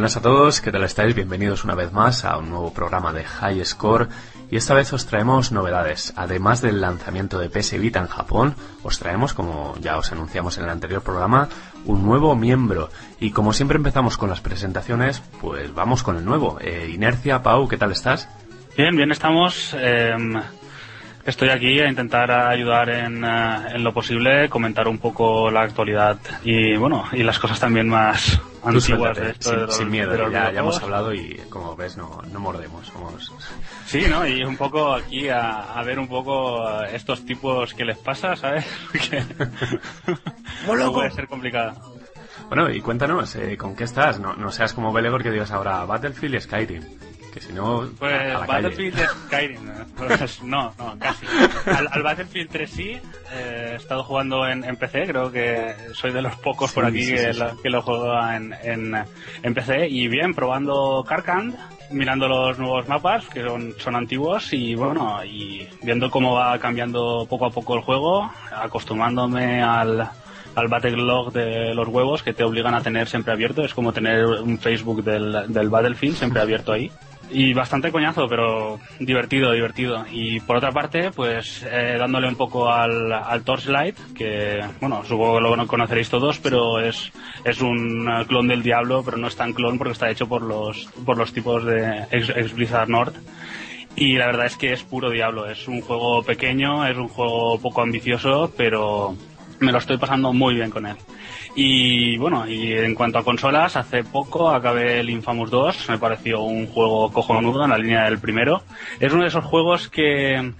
[0.00, 1.14] Buenas a todos, ¿qué tal estáis?
[1.14, 4.08] Bienvenidos una vez más a un nuevo programa de High Score
[4.50, 6.14] y esta vez os traemos novedades.
[6.16, 10.64] Además del lanzamiento de PS Vita en Japón, os traemos, como ya os anunciamos en
[10.64, 11.50] el anterior programa,
[11.84, 12.88] un nuevo miembro.
[13.20, 16.56] Y como siempre empezamos con las presentaciones, pues vamos con el nuevo.
[16.62, 18.26] Eh, Inercia, Pau, ¿qué tal estás?
[18.78, 19.76] Bien, bien estamos.
[19.78, 20.16] Eh,
[21.24, 26.18] estoy aquí a intentar ayudar en, eh, en, lo posible, comentar un poco la actualidad
[26.44, 29.50] y bueno, y las cosas también más antiguas de esto.
[29.50, 32.22] Sin, de los, sin miedo, de los ya, ya hemos hablado y como ves no,
[32.30, 32.86] no mordemos.
[32.86, 33.32] Somos...
[33.86, 34.26] Sí, ¿no?
[34.26, 38.66] Y un poco aquí a, a ver un poco estos tipos que les pasa, ¿sabes?
[38.92, 39.24] Porque
[40.66, 42.00] no puede ser complicado.
[42.48, 44.18] Bueno, y cuéntanos, eh, ¿con qué estás?
[44.18, 46.82] No, no seas como Belegor que digas ahora Battlefield y Skyrim.
[47.32, 48.46] Que si no, Pues a la calle.
[48.46, 49.72] Battlefield y Skyrim, ¿no?
[49.96, 51.26] Pues no, no, casi.
[51.66, 52.98] Al, al Battlefield 3 sí,
[53.32, 57.04] eh, he estado jugando en, en PC, creo que soy de los pocos por aquí
[57.04, 58.96] sí, que, lo, que lo en, en,
[59.42, 59.88] en PC.
[59.88, 61.56] Y bien, probando Karkand,
[61.90, 67.26] mirando los nuevos mapas, que son, son antiguos, y bueno, y viendo cómo va cambiando
[67.28, 70.10] poco a poco el juego, acostumbrándome al
[70.56, 73.62] al backlog de los huevos que te obligan a tener siempre abierto.
[73.64, 76.90] Es como tener un Facebook del, del Battlefield siempre abierto ahí.
[77.32, 80.04] Y bastante coñazo, pero divertido, divertido.
[80.10, 85.36] Y por otra parte, pues eh, dándole un poco al, al Torchlight, que, bueno, supongo
[85.36, 87.12] que lo conoceréis todos, pero es,
[87.44, 90.42] es un eh, clon del Diablo, pero no es tan clon porque está hecho por
[90.42, 93.14] los, por los tipos de ex, Blizzard North.
[93.94, 95.48] Y la verdad es que es puro Diablo.
[95.48, 99.16] Es un juego pequeño, es un juego poco ambicioso, pero
[99.60, 100.96] me lo estoy pasando muy bien con él.
[101.54, 106.42] Y bueno, y en cuanto a consolas, hace poco acabé el Infamous 2, me pareció
[106.42, 108.62] un juego cojonudo en la línea del primero.
[108.98, 110.52] Es uno de esos juegos que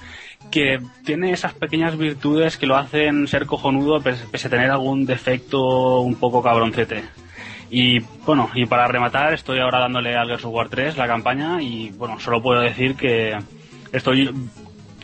[0.51, 6.01] que tiene esas pequeñas virtudes que lo hacen ser cojonudo pese, a tener algún defecto
[6.01, 7.05] un poco cabroncete.
[7.71, 11.63] Y bueno, y para rematar, estoy ahora dándole al Gears of War 3 la campaña
[11.63, 13.39] y bueno, solo puedo decir que
[13.93, 14.35] estoy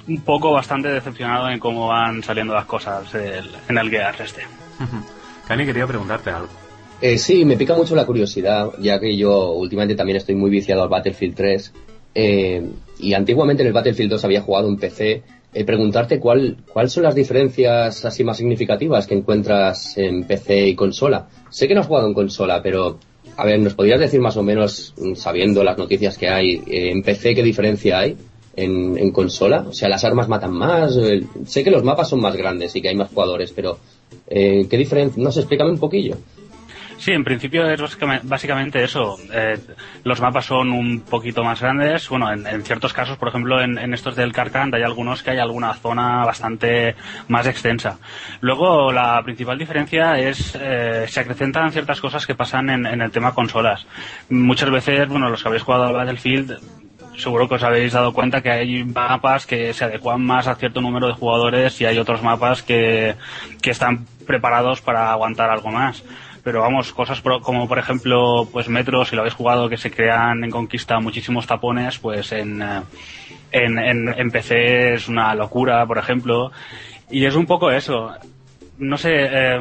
[0.08, 4.42] un poco bastante decepcionado en cómo van saliendo las cosas el- en el Gears este.
[5.48, 6.48] Cani, quería preguntarte algo.
[7.00, 10.82] Eh, sí, me pica mucho la curiosidad, ya que yo últimamente también estoy muy viciado
[10.82, 11.72] al Battlefield 3.
[12.18, 12.62] eh,
[12.98, 15.22] y antiguamente en el Battlefield 2 había jugado en PC.
[15.52, 20.74] eh, preguntarte cuál, cuáles son las diferencias así más significativas que encuentras en PC y
[20.74, 21.28] consola.
[21.50, 22.98] Sé que no has jugado en consola, pero
[23.38, 26.90] a ver, ¿nos podrías decir más o menos, mm, sabiendo las noticias que hay, eh,
[26.90, 28.16] en PC qué diferencia hay
[28.56, 29.64] en, consola?
[29.68, 30.96] O sea, las armas matan más.
[30.96, 33.78] el- sé que los mapas son más grandes y que hay más jugadores, pero
[34.28, 35.22] eh, ¿qué diferencia?
[35.22, 36.16] No sé, explícame un poquillo.
[36.98, 39.18] Sí, en principio es básicame- básicamente eso.
[39.30, 39.58] Eh,
[40.04, 42.08] los mapas son un poquito más grandes.
[42.08, 45.32] Bueno, en, en ciertos casos, por ejemplo, en, en estos del Carcant hay algunos que
[45.32, 46.94] hay alguna zona bastante
[47.28, 47.98] más extensa.
[48.40, 53.10] Luego, la principal diferencia es eh, se acrecentan ciertas cosas que pasan en, en el
[53.10, 53.86] tema consolas.
[54.30, 56.56] Muchas veces, bueno, los que habéis jugado al Battlefield
[57.16, 60.80] seguro que os habéis dado cuenta que hay mapas que se adecuan más a cierto
[60.80, 63.14] número de jugadores y hay otros mapas que,
[63.62, 66.04] que están preparados para aguantar algo más.
[66.44, 69.90] Pero vamos, cosas pro- como por ejemplo, pues Metro, si lo habéis jugado, que se
[69.90, 72.82] crean en Conquista muchísimos tapones, pues en, eh,
[73.50, 76.52] en, en, en PC es una locura, por ejemplo.
[77.10, 78.12] Y es un poco eso
[78.78, 79.54] no sé, eh,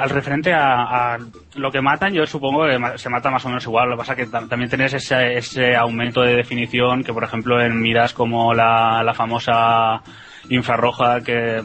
[0.00, 1.18] al referente a, a
[1.56, 3.88] lo que matan, yo supongo que se mata más o menos igual.
[3.90, 7.24] Lo que pasa es que tam- también tenés ese, ese aumento de definición que, por
[7.24, 10.02] ejemplo, en miras como la, la famosa
[10.48, 11.62] infrarroja que,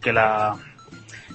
[0.00, 0.54] que la.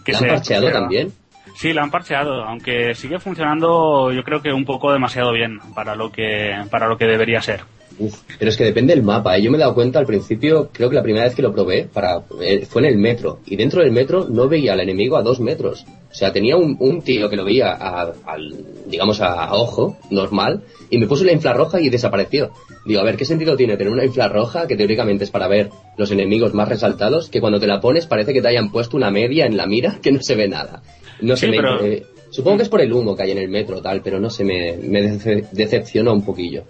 [0.06, 1.12] Que ¿La han parcheado también?
[1.56, 5.96] Sí, la han parcheado, aunque sigue funcionando, yo creo que un poco demasiado bien para
[5.96, 7.62] lo que para lo que debería ser.
[8.00, 9.38] Uf, pero es que depende del mapa.
[9.38, 9.42] ¿eh?
[9.42, 11.88] Yo me he dado cuenta al principio, creo que la primera vez que lo probé
[11.92, 13.40] para, eh, fue en el metro.
[13.46, 15.86] Y dentro del metro no veía al enemigo a dos metros.
[16.12, 18.52] O sea, tenía un, un tío que lo veía a- al,
[18.88, 22.52] digamos, a, a ojo, normal, y me puso la infrarroja y desapareció.
[22.86, 26.12] Digo, a ver, ¿qué sentido tiene tener una infrarroja que teóricamente es para ver los
[26.12, 29.46] enemigos más resaltados, que cuando te la pones parece que te hayan puesto una media
[29.46, 30.82] en la mira que no se ve nada?
[31.22, 33.38] No Sí, se me, pero- eh, Supongo que es por el humo que hay en
[33.38, 35.20] el metro, tal, pero no sé, me, me
[35.52, 36.64] decepciona un poquillo.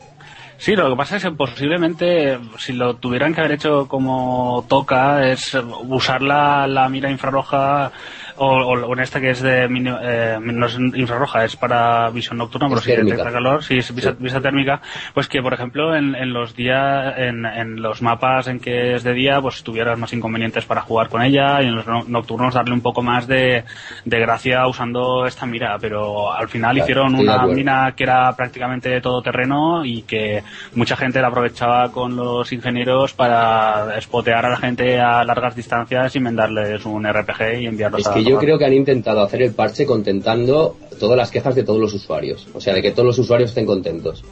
[0.64, 5.30] Sí, lo que pasa es que posiblemente si lo tuvieran que haber hecho como toca
[5.30, 5.58] es
[5.90, 7.92] usar la, la mira infrarroja
[8.38, 12.82] o, en esta que es de eh, no es infrarroja, es para visión nocturna, pero
[12.82, 14.82] si detecta calor, si es visa, térmica,
[15.14, 19.04] pues que por ejemplo en, en los días, en, en, los mapas en que es
[19.04, 22.74] de día, pues tuvieras más inconvenientes para jugar con ella y en los nocturnos darle
[22.74, 23.64] un poco más de,
[24.06, 29.22] de gracia usando esta mira, pero al final hicieron una mina que era prácticamente todo
[29.22, 30.44] terreno y que
[30.76, 36.16] mucha gente la aprovechaba con los ingenieros para espotear a la gente a largas distancias
[36.16, 39.86] y mandarles un RPG y enviarlos a yo creo que han intentado hacer el parche
[39.86, 42.48] contentando todas las quejas de todos los usuarios.
[42.54, 44.24] O sea, de que todos los usuarios estén contentos.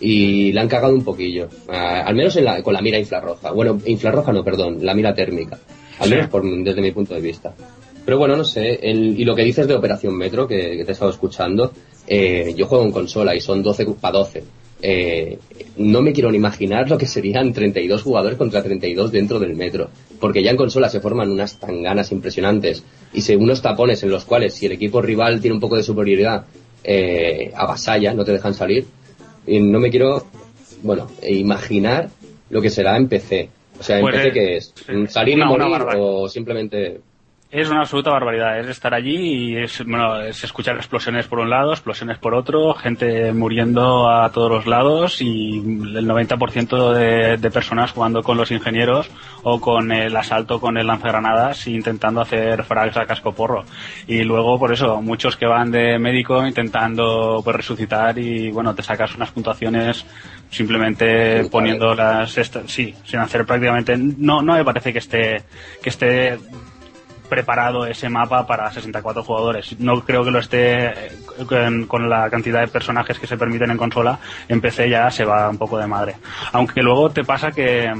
[0.00, 1.48] Y la han cagado un poquillo.
[1.68, 3.50] Ah, al menos con la mira infrarroja.
[3.50, 5.58] Bueno, infrarroja no, perdón, la mira térmica.
[5.98, 6.28] Al menos
[6.64, 7.54] desde mi punto de vista.
[8.04, 8.78] Pero bueno, no sé.
[8.82, 11.72] y lo que dices de Operación Metro, que, te he estado escuchando,
[12.06, 14.44] eh, yo juego en consola y son 12 para 12.
[14.80, 15.38] Eh,
[15.76, 19.90] no me quiero ni imaginar lo que serían 32 jugadores contra 32 dentro del metro.
[20.20, 24.24] Porque ya en consola se forman unas tanganas impresionantes y se unos tapones en los
[24.24, 26.44] cuales si el equipo rival tiene un poco de superioridad,
[26.84, 28.86] eh, avasalla, no te dejan salir.
[29.46, 30.26] Y no me quiero,
[30.82, 32.10] bueno, imaginar
[32.50, 33.48] lo que será en PC.
[33.78, 34.74] O sea, en pues PC que es
[35.08, 35.66] salir y morir
[35.96, 37.00] o simplemente
[37.50, 41.48] es una absoluta barbaridad, es estar allí y es, bueno, es escuchar explosiones por un
[41.48, 47.50] lado, explosiones por otro, gente muriendo a todos los lados y el 90% de, de
[47.50, 49.10] personas jugando con los ingenieros
[49.44, 53.64] o con el asalto con el lanzagranadas intentando hacer frags a casco porro.
[54.06, 58.82] Y luego, por eso, muchos que van de médico intentando pues resucitar y bueno, te
[58.82, 60.04] sacas unas puntuaciones
[60.50, 62.32] simplemente poniendo las
[62.66, 65.42] sí sin hacer prácticamente no no me parece que esté
[65.82, 66.38] que esté
[67.28, 69.78] preparado ese mapa para 64 jugadores.
[69.78, 71.12] No creo que lo esté eh,
[71.86, 74.18] con, la cantidad de personajes que se permiten en consola.
[74.48, 76.16] En PC ya se va un poco de madre.
[76.52, 77.92] Aunque luego te pasa que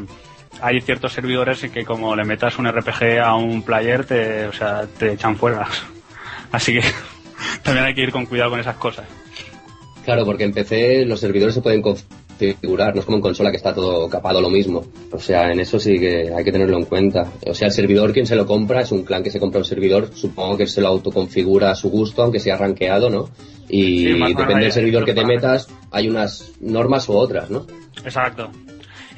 [0.60, 4.52] hay ciertos servidores en que como le metas un RPG a un player, te, o
[4.52, 5.66] sea, te echan fuera.
[6.52, 6.82] Así que
[7.62, 9.06] también hay que ir con cuidado con esas cosas.
[10.04, 11.82] Claro, porque en PC los servidores se pueden
[12.40, 14.84] no es como en consola que está todo capado lo mismo.
[15.12, 17.30] O sea, en eso sí que hay que tenerlo en cuenta.
[17.46, 19.64] O sea, el servidor quien se lo compra es un clan que se compra un
[19.64, 23.28] servidor, supongo que se lo autoconfigura a su gusto, aunque sea rankeado, ¿no?
[23.68, 24.04] Y
[24.34, 27.66] depende del servidor que te metas, hay unas normas u otras, ¿no?
[28.04, 28.50] Exacto.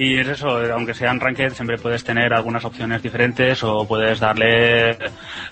[0.02, 4.97] Y es eso, aunque sean ranked, siempre puedes tener algunas opciones diferentes o puedes darle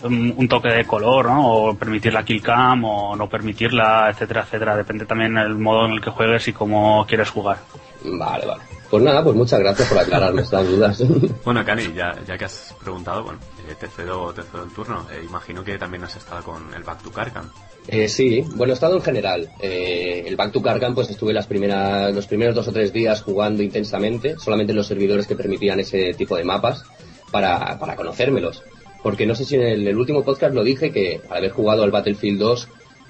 [0.03, 1.53] um, un toque de color, ¿no?
[1.53, 4.75] O permitir la kill cam o no permitirla, etcétera, etcétera.
[4.75, 7.59] Depende también del modo en el que juegues y cómo quieres jugar.
[8.03, 8.78] Vale, vale.
[8.90, 11.02] Pues nada, pues muchas gracias por aclararme estas dudas.
[11.44, 13.38] Bueno, Cani, ya, ya que has preguntado, bueno,
[13.69, 15.06] eh, te, cedo, te cedo el turno.
[15.11, 17.50] Eh, imagino que también has estado con el Back to Karkan.
[17.87, 19.49] Eh, sí, bueno, he estado en general.
[19.61, 23.23] Eh, el Back to Kargan, pues estuve las primeras, los primeros dos o tres días
[23.23, 26.84] jugando intensamente, solamente en los servidores que permitían ese tipo de mapas,
[27.31, 28.62] para, para conocérmelos.
[29.02, 31.91] Porque no sé si en el, último podcast lo dije que al haber jugado al
[31.91, 32.69] Battlefield 2,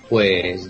[0.08, 0.69] pues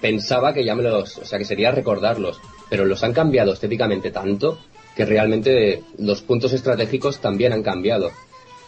[0.00, 2.40] pensaba que ya me los, o sea, que sería recordarlos,
[2.70, 4.58] pero los han cambiado estéticamente tanto
[4.96, 8.10] que realmente los puntos estratégicos también han cambiado.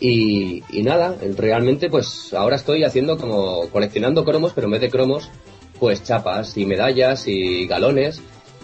[0.01, 5.31] Y, nada, realmente pues ahora estoy haciendo como coleccionando cromos, pero en vez de cromos,
[5.79, 8.21] pues chapas y medallas y galones.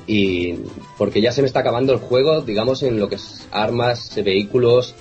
[0.08, 0.55] Y
[0.96, 4.94] porque ya se me está acabando el juego, digamos, en lo que es armas, vehículos,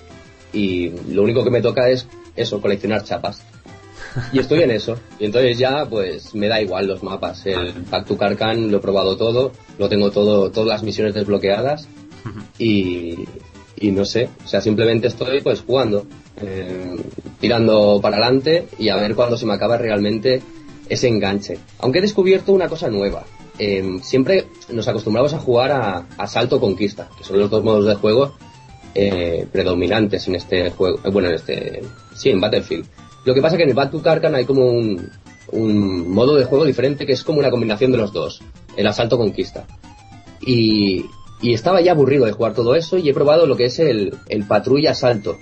[0.53, 3.41] y lo único que me toca es eso, coleccionar chapas.
[4.33, 4.97] Y estoy en eso.
[5.19, 7.45] Y entonces ya, pues, me da igual los mapas.
[7.45, 11.87] El Back to Karkan lo he probado todo, lo tengo todo, todas las misiones desbloqueadas.
[12.57, 13.25] Y,
[13.79, 16.05] y no sé, o sea, simplemente estoy pues jugando,
[16.41, 16.97] eh,
[17.39, 20.41] tirando para adelante y a ver cuándo se me acaba realmente
[20.89, 21.57] ese enganche.
[21.79, 23.23] Aunque he descubierto una cosa nueva.
[23.59, 27.85] Eh, siempre nos acostumbramos a jugar a, a, salto conquista, que son los dos modos
[27.87, 28.33] de juego
[28.93, 31.81] eh, predominantes en este juego, bueno, en este,
[32.15, 32.85] sí, en Battlefield.
[33.27, 35.11] Lo que pasa es que en el Battle Karkan hay como un,
[35.51, 38.41] un modo de juego diferente que es como una combinación de los dos,
[38.77, 39.65] el asalto conquista.
[40.39, 41.03] Y,
[41.41, 44.15] y estaba ya aburrido de jugar todo eso y he probado lo que es el,
[44.29, 45.39] el patrulla asalto.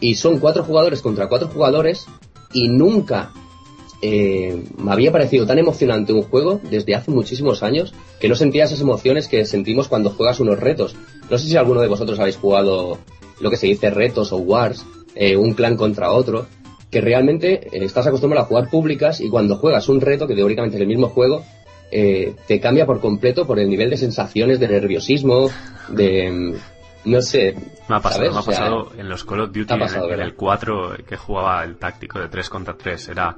[0.00, 2.06] Y son cuatro jugadores contra cuatro jugadores
[2.52, 3.30] y nunca
[4.02, 8.64] eh, me había parecido tan emocionante un juego desde hace muchísimos años que no sentía
[8.64, 10.96] esas emociones que sentimos cuando juegas unos retos.
[11.30, 12.98] No sé si alguno de vosotros habéis jugado
[13.38, 16.46] lo que se dice retos o wars, eh, un clan contra otro,
[16.92, 20.76] que realmente eh, estás acostumbrado a jugar públicas y cuando juegas un reto, que teóricamente
[20.76, 21.42] es el mismo juego,
[21.90, 25.50] eh, te cambia por completo por el nivel de sensaciones, de nerviosismo,
[25.88, 26.54] de...
[27.04, 27.56] No sé.
[27.88, 31.16] Me ha pasado, me ha pasado en los Call of Duty, en, el 4 que
[31.16, 33.08] jugaba el táctico de 3 contra 3.
[33.08, 33.36] Era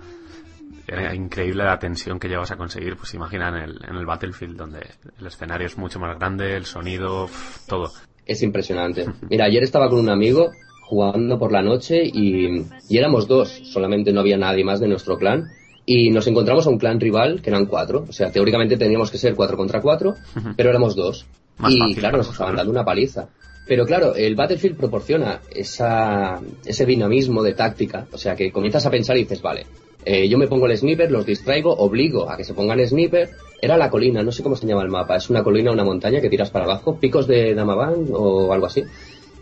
[0.86, 4.56] era increíble la tensión que llevas a conseguir, pues imagina en el, en el Battlefield,
[4.56, 4.80] donde
[5.18, 7.26] el escenario es mucho más grande, el sonido,
[7.66, 7.90] todo.
[8.26, 9.06] Es impresionante.
[9.30, 10.50] Mira, ayer estaba con un amigo
[10.86, 15.18] jugando por la noche y, y éramos dos, solamente no había nadie más de nuestro
[15.18, 15.50] clan
[15.86, 18.04] y nos encontramos a un clan rival que eran cuatro.
[18.08, 20.14] O sea, teóricamente teníamos que ser cuatro contra cuatro,
[20.56, 21.26] pero éramos dos.
[21.68, 23.28] y claro, nos estaban dando una paliza.
[23.66, 28.06] Pero claro, el Battlefield proporciona esa, ese dinamismo de táctica.
[28.12, 29.66] O sea, que comienzas a pensar y dices, vale,
[30.04, 33.30] eh, yo me pongo el sniper, los distraigo, obligo a que se pongan sniper.
[33.60, 35.16] Era la colina, no sé cómo se llama el mapa.
[35.16, 38.84] Es una colina, una montaña que tiras para abajo, picos de Damavan o algo así.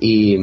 [0.00, 0.36] Y,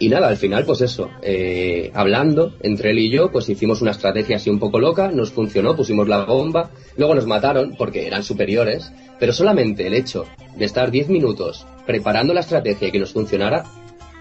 [0.00, 3.90] y nada, al final, pues eso, eh, hablando entre él y yo, pues hicimos una
[3.90, 8.22] estrategia así un poco loca, nos funcionó, pusimos la bomba, luego nos mataron porque eran
[8.22, 10.24] superiores, pero solamente el hecho
[10.56, 13.64] de estar 10 minutos preparando la estrategia y que nos funcionara,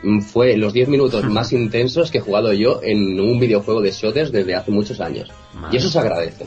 [0.04, 3.92] mm, fue los 10 minutos más intensos que he jugado yo en un videojuego de
[3.92, 5.32] shooters desde hace muchos años.
[5.72, 6.46] Y eso se agradece.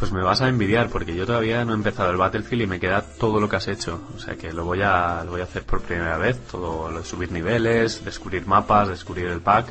[0.00, 2.80] Pues me vas a envidiar porque yo todavía no he empezado el Battlefield y me
[2.80, 4.00] queda todo lo que has hecho.
[4.16, 6.38] O sea que lo voy a, lo voy a hacer por primera vez.
[6.50, 9.66] Todo lo de subir niveles, descubrir mapas, descubrir el pack.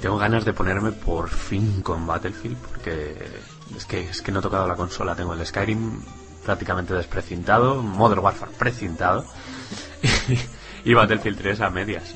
[0.00, 3.14] Tengo ganas de ponerme por fin con Battlefield porque
[3.76, 5.14] es que, es que no he tocado la consola.
[5.14, 6.00] Tengo el Skyrim
[6.46, 9.26] prácticamente desprecintado, Modern Warfare precintado
[10.84, 12.14] y Battlefield 3 a medias.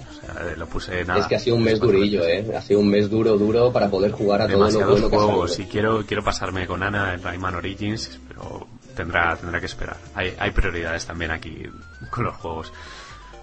[0.57, 1.21] Lo puse nada.
[1.21, 2.45] Es que ha sido un mes durillo, ¿eh?
[2.57, 5.59] Ha sido un mes duro, duro para poder jugar a todos los juegos.
[5.59, 9.97] Y quiero, quiero pasarme con Ana en Rayman Origins, pero tendrá, tendrá que esperar.
[10.15, 11.65] Hay, hay prioridades también aquí
[12.11, 12.73] con los juegos.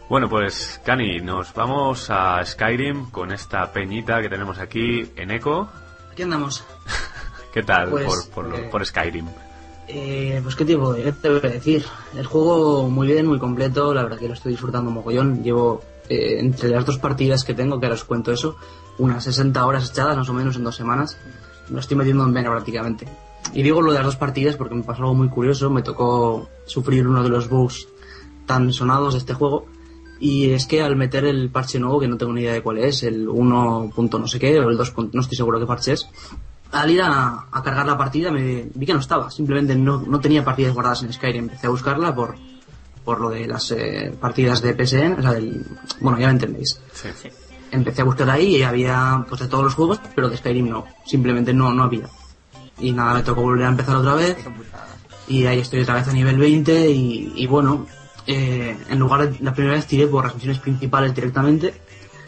[0.09, 5.69] Bueno, pues, Cani, nos vamos a Skyrim con esta peñita que tenemos aquí en Eco.
[6.11, 6.63] Aquí andamos.
[7.53, 9.27] ¿Qué tal pues, por, por, eh, por Skyrim?
[9.87, 11.85] Eh, pues qué tipo, ¿qué te voy a decir?
[12.15, 15.43] El juego muy bien, muy completo, la verdad que lo estoy disfrutando mogollón.
[15.43, 15.81] Llevo
[16.13, 18.55] eh, entre las dos partidas que tengo, que ahora os cuento eso,
[18.97, 21.17] unas 60 horas echadas más o menos en dos semanas.
[21.69, 23.07] Me estoy metiendo en vena prácticamente.
[23.53, 26.49] Y digo lo de las dos partidas porque me pasó algo muy curioso, me tocó
[26.65, 27.87] sufrir uno de los bugs
[28.45, 29.65] tan sonados de este juego.
[30.19, 32.77] Y es que al meter el parche nuevo, que no tengo ni idea de cuál
[32.77, 33.91] es, el 1.
[33.95, 34.93] no sé qué, o el 2.
[35.11, 36.07] no estoy seguro qué parche es,
[36.73, 40.43] al ir a, cargar la partida me vi que no estaba, simplemente no, no, tenía
[40.43, 42.35] partidas guardadas en Skyrim, empecé a buscarla por,
[43.03, 45.65] por lo de las eh, partidas de PSN, o sea, del,
[45.99, 46.79] bueno, ya me entendéis.
[47.71, 50.85] Empecé a buscar ahí y había pues de todos los juegos, pero de Skyrim no,
[51.05, 52.07] simplemente no, no había.
[52.79, 54.37] Y nada, me tocó volver a empezar otra vez.
[55.27, 57.87] Y ahí estoy otra vez a nivel 20 y, y bueno,
[58.27, 61.73] eh, en lugar de la primera vez tiré por las misiones principales directamente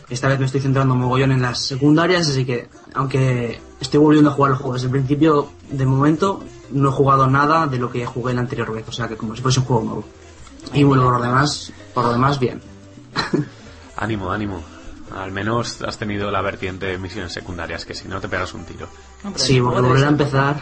[0.10, 4.34] esta vez me estoy centrando mogollón en las secundarias, así que aunque estoy volviendo a
[4.34, 8.06] jugar el juego desde el principio, de momento no he jugado nada de lo que
[8.06, 10.04] jugué la anterior vez, o sea que como si fuese un juego nuevo.
[10.74, 12.62] Y bueno, por lo demás, por lo demás bien.
[13.98, 14.64] ánimo, ánimo.
[15.16, 18.66] Al menos has tenido la vertiente de misiones secundarias, que si no te pegas un
[18.66, 18.88] tiro.
[19.36, 20.62] sí, porque volver a empezar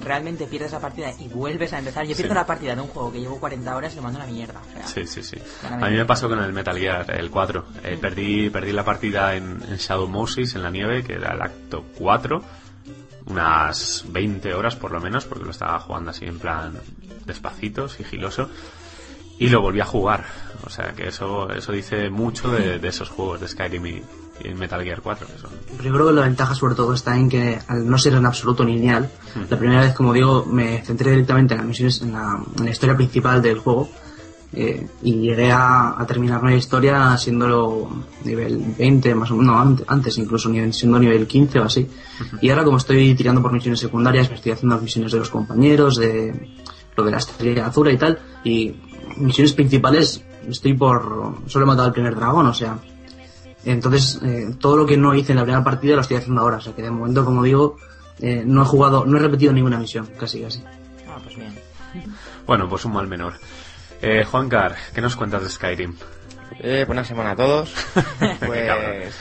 [0.00, 2.06] realmente pierdes la partida y vuelves a empezar.
[2.06, 4.26] Yo pierdo la partida de un juego que llevo 40 horas y lo mando a
[4.26, 4.60] la mierda.
[4.86, 5.36] sí, sí, sí.
[5.62, 7.64] A mí me pasó con el Metal Gear, el 4.
[7.84, 11.84] Eh, perdí, perdí la partida en, Shadow Moses, en la nieve, que era el acto
[11.98, 12.42] 4.
[13.26, 16.78] Unas 20 horas por lo menos, porque lo estaba jugando así en plan
[17.26, 18.48] despacito, sigiloso.
[19.38, 20.24] Y lo volví a jugar.
[20.64, 24.02] O sea que eso, eso dice mucho de, de esos juegos de Skyrim y,
[24.44, 25.26] y en Metal Gear 4.
[25.26, 25.50] Que son...
[25.82, 28.64] Yo creo que la ventaja sobre todo está en que al no ser en absoluto
[28.64, 29.40] lineal, hmm.
[29.50, 33.42] la primera vez, como digo, me centré directamente en las misiones, en la, historia principal
[33.42, 33.88] del juego.
[34.50, 40.16] Eh, y llegué a, terminar la historia siendo nivel 20 más o menos, no, antes,
[40.16, 41.86] incluso siendo nivel 15 o así.
[42.40, 45.28] Y ahora como estoy tirando por misiones secundarias, me estoy haciendo las misiones de los
[45.28, 46.48] compañeros, de
[46.96, 48.74] lo de la estrella azul y tal, y
[49.18, 51.42] misiones principales estoy por...
[51.46, 52.78] solo he matado al primer dragón, o sea,
[53.64, 56.58] entonces, eh, todo lo que no hice en la primera partida lo estoy haciendo ahora.
[56.58, 57.76] O sea que de momento, como digo,
[58.20, 60.62] eh, no he jugado, no he repetido ninguna misión, casi, casi.
[61.08, 61.54] Ah, pues bien.
[62.46, 63.34] Bueno, pues un mal menor.
[64.00, 65.94] Eh, Juan Car, ¿qué nos cuentas de Skyrim?
[66.60, 67.74] Eh, buena semana a todos.
[68.46, 69.14] pues.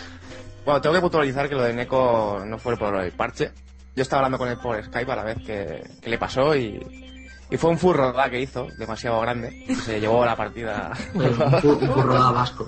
[0.63, 3.51] bueno, tengo que puntualizar que lo de Neko no fue por el parche.
[3.96, 7.07] Yo estaba hablando con él por Skype a la vez que, que le pasó y
[7.50, 9.66] y fue un furroda que hizo, demasiado grande.
[9.84, 10.92] se llevó la partida.
[11.13, 12.68] un furroda vasco.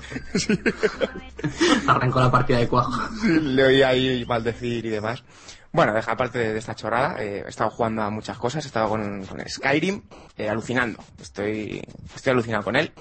[1.88, 2.92] Arrancó la partida de cuajo.
[3.26, 5.24] le oí ahí maldecir y demás.
[5.72, 8.90] Bueno, deja aparte de esta chorrada, eh, he estado jugando a muchas cosas, he estado
[8.90, 10.02] con, con Skyrim,
[10.38, 11.04] eh, alucinando.
[11.22, 11.82] Estoy,
[12.16, 12.92] estoy alucinado con él.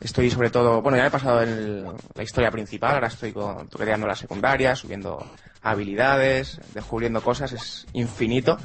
[0.00, 4.06] Estoy sobre todo, bueno, ya he pasado en la historia principal, ahora estoy con, creando
[4.06, 5.24] la secundaria, subiendo
[5.62, 8.58] habilidades, descubriendo cosas, es infinito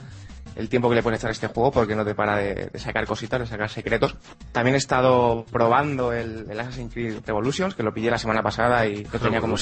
[0.56, 3.06] el tiempo que le puedes echar a este juego porque no te para de, sacar
[3.06, 4.16] cositas, de sacar secretos.
[4.52, 9.04] También he estado probando el, Assassin's Creed Revolutions, que lo pillé la semana pasada y
[9.04, 9.56] lo tenía como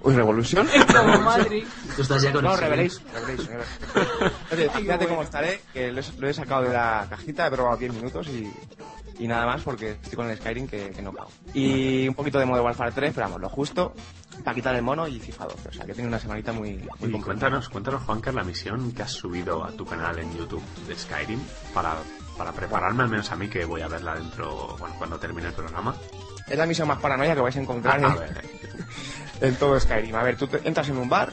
[0.00, 0.66] Uy, Revolution.
[0.94, 1.64] Como Madrid.
[1.96, 3.02] Tú estás ya con No, el Revelation.
[4.76, 7.94] Fíjate cómo estaré, que lo he, lo he sacado de la cajita, he probado 10
[7.94, 8.52] minutos y,
[9.18, 11.30] y nada más porque estoy con el Skyrim que, que no cago.
[11.54, 13.94] Y un poquito de Modern Warfare 3, pero vamos, lo justo
[14.42, 15.68] para quitar el mono y FIFA 12.
[15.68, 19.02] O sea, que tiene una semanita muy, muy Y cuéntanos, cuéntanos, Juancar, la misión que
[19.02, 21.40] has subido a tu canal en YouTube de Skyrim
[21.72, 21.94] para,
[22.36, 25.54] para prepararme al menos a mí que voy a verla dentro, bueno, cuando termine el
[25.54, 25.94] programa.
[26.48, 28.44] Es la misión más paranoia que vais a encontrar A en, ver,
[29.40, 30.14] en todo Skyrim.
[30.14, 31.32] A ver, tú te- entras en un bar,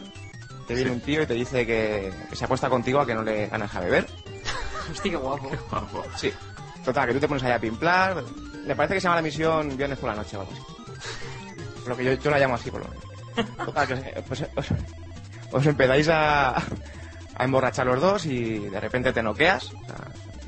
[0.67, 3.24] te viene un tío y te dice que, que se apuesta contigo a que no
[3.24, 4.08] le ganas a beber.
[4.89, 5.50] Hostia, qué guapo.
[5.70, 6.03] guapo.
[6.15, 6.31] Sí.
[6.86, 8.24] Total, que tú te pones ahí a pimplar.
[8.65, 10.62] Me parece que se llama la misión Viernes por la noche o algo así.
[11.88, 13.03] Lo que yo, yo la llamo así, por lo menos.
[13.65, 14.67] Total, que os, pues, os,
[15.51, 19.65] os empezáis a, a emborrachar los dos y de repente te noqueas.
[19.73, 19.95] o sea,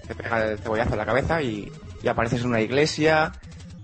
[0.07, 1.71] te pega el cebollazo en la cabeza y,
[2.01, 3.31] y apareces en una iglesia.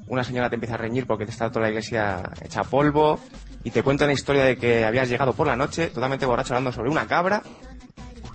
[0.08, 3.20] Una señora te empieza a reñir porque te está toda la iglesia hecha polvo.
[3.64, 6.72] Y te cuenta la historia de que habías llegado por la noche totalmente borracho hablando
[6.72, 7.42] sobre una cabra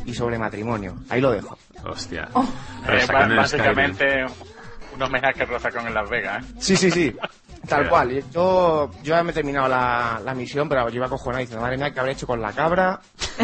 [0.04, 0.97] y sobre matrimonio.
[1.09, 1.56] Ahí lo dejo.
[1.85, 2.28] Hostia.
[2.88, 3.37] Eh, en ba- el Skyrim.
[3.37, 4.06] básicamente
[4.94, 6.54] un homenaje a Rozacón en Las Vegas, ¿eh?
[6.59, 7.16] Sí, sí, sí.
[7.68, 8.12] Tal cual.
[8.12, 11.62] Y Yo, yo ya me he terminado la, la misión, pero yo iba cojonado diciendo,
[11.62, 13.00] madre mía, ¿qué habré hecho con la cabra?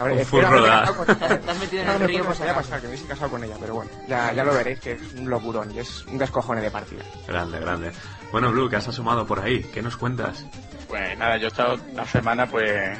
[0.00, 0.92] Un furro con ella.
[1.40, 3.06] Te has metido en No, el me río puede por si pasar, que me hubiese
[3.08, 6.04] casado con ella, pero bueno, ya, ya lo veréis, que es un locurón y es
[6.06, 7.02] un descojone de partida.
[7.28, 7.92] Grande, grande.
[8.32, 9.62] Bueno, Blue, ¿qué has asomado por ahí?
[9.72, 10.44] ¿Qué nos cuentas?
[10.88, 12.98] Pues nada, yo he estado la semana pues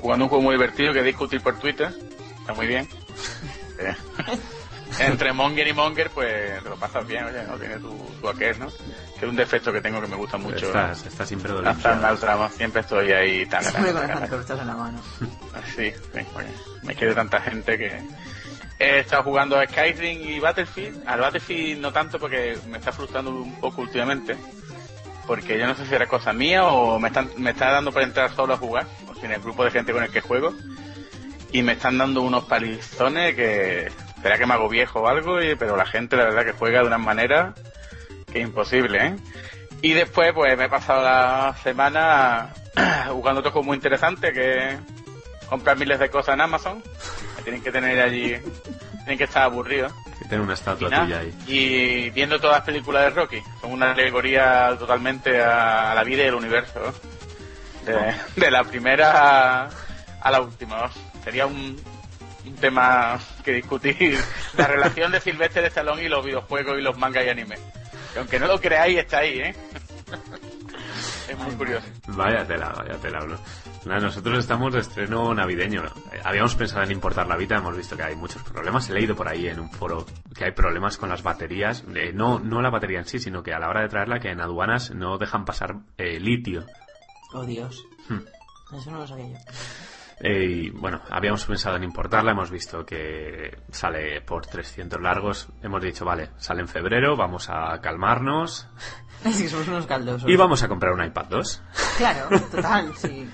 [0.00, 1.92] jugando un juego muy divertido que es discutir por Twitter.
[2.40, 2.88] Está muy bien.
[4.98, 7.56] Entre Monger y Monger, pues te lo pasas bien, oye, ¿no?
[7.56, 8.66] Tiene tu, tu aquel, ¿no?
[9.18, 10.66] Que es un defecto que tengo que me gusta mucho.
[10.66, 14.74] Estás, estás siempre al tramo, siempre estoy ahí tan Siempre con las antorchas en la
[14.74, 15.00] mano.
[15.74, 16.48] Sí, sí, oye,
[16.82, 18.00] me quiere tanta gente que
[18.78, 21.02] he estado jugando a Skyrim y Battlefield.
[21.06, 24.36] Al Battlefield no tanto porque me está frustrando un poco últimamente.
[25.26, 28.04] Porque yo no sé si era cosa mía o me, están, me está dando para
[28.04, 28.86] entrar solo a jugar.
[29.08, 30.52] O sea, en el grupo de gente con el que juego.
[31.52, 33.92] Y me están dando unos palizones que...
[34.22, 36.80] Será que me hago viejo o algo, y- pero la gente la verdad que juega
[36.80, 37.54] de una manera
[38.32, 39.16] que es imposible, ¿eh?
[39.82, 42.50] Y después, pues me he pasado la semana
[43.08, 44.78] jugando otro juego muy interesante que
[45.48, 46.82] comprar miles de cosas en Amazon.
[47.42, 48.36] Tienen que tener allí,
[48.98, 49.92] tienen que estar aburridos.
[50.20, 51.34] Que tiene una Y, estatua nada, tuya ahí.
[51.48, 53.42] y viendo todas las películas de Rocky.
[53.60, 56.80] Son una alegoría totalmente a, la vida y el universo.
[57.84, 59.70] De, de la primera a,
[60.20, 60.76] a la última.
[60.82, 60.90] ¿no?
[61.24, 61.76] Sería un,
[62.46, 64.18] un tema que discutir.
[64.56, 67.56] La relación de Silvestre de Stallone y los videojuegos y los mangas y anime.
[68.12, 69.54] Que aunque no lo creáis, está ahí, ¿eh?
[71.28, 71.86] es muy curioso.
[72.08, 73.20] Vaya tela, vaya tela.
[73.84, 75.82] Nada, nosotros estamos de estreno navideño.
[76.12, 78.88] Eh, Habíamos pensado en importar la Vita, hemos visto que hay muchos problemas.
[78.88, 81.84] He leído por ahí en un foro que hay problemas con las baterías.
[81.94, 84.30] Eh, no, no la batería en sí, sino que a la hora de traerla, que
[84.30, 86.64] en aduanas no dejan pasar eh, litio.
[87.32, 87.84] Oh, Dios.
[88.08, 88.20] Hmm.
[88.76, 89.38] Eso no lo sabía yo.
[90.20, 95.48] Eh, y bueno, habíamos pensado en importarla, hemos visto que sale por 300 largos.
[95.62, 98.68] Hemos dicho, vale, sale en febrero, vamos a calmarnos
[99.24, 100.28] Es que somos unos caldosos.
[100.28, 101.62] y vamos a comprar un iPad 2.
[101.96, 103.28] Claro, total, sí.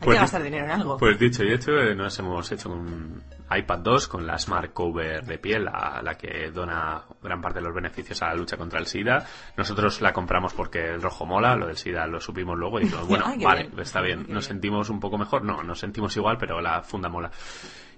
[0.00, 0.96] Hay Pues- que gastar dinero en algo.
[0.96, 5.24] Pues dicho y hecho, eh, nos hemos hecho un iPad 2 con la Smart Cover
[5.24, 8.78] de piel, la, la que dona gran parte de los beneficios a la lucha contra
[8.78, 9.26] el SIDA.
[9.56, 13.08] Nosotros la compramos porque el rojo mola, lo del SIDA lo supimos luego y dijimos,
[13.08, 13.80] bueno, vale, bien.
[13.80, 15.42] está bien, nos sentimos un poco mejor.
[15.44, 17.30] No, nos sentimos igual, pero la funda mola.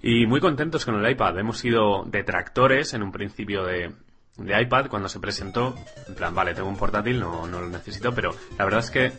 [0.02, 1.38] Y muy contentos con el iPad.
[1.38, 3.92] Hemos sido detractores en un principio de,
[4.38, 5.74] de iPad cuando se presentó.
[6.08, 9.12] En plan, vale, tengo un portátil, no, no lo necesito, pero la verdad es que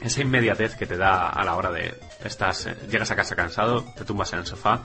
[0.00, 3.84] esa inmediatez que te da a la hora de estás eh, llegas a casa cansado,
[3.96, 4.82] te tumbas en el sofá,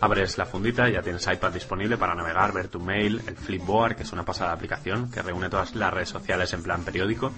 [0.00, 3.96] abres la fundita y ya tienes iPad disponible para navegar, ver tu mail, el Flipboard,
[3.96, 7.32] que es una pasada aplicación que reúne todas las redes sociales en plan periódico.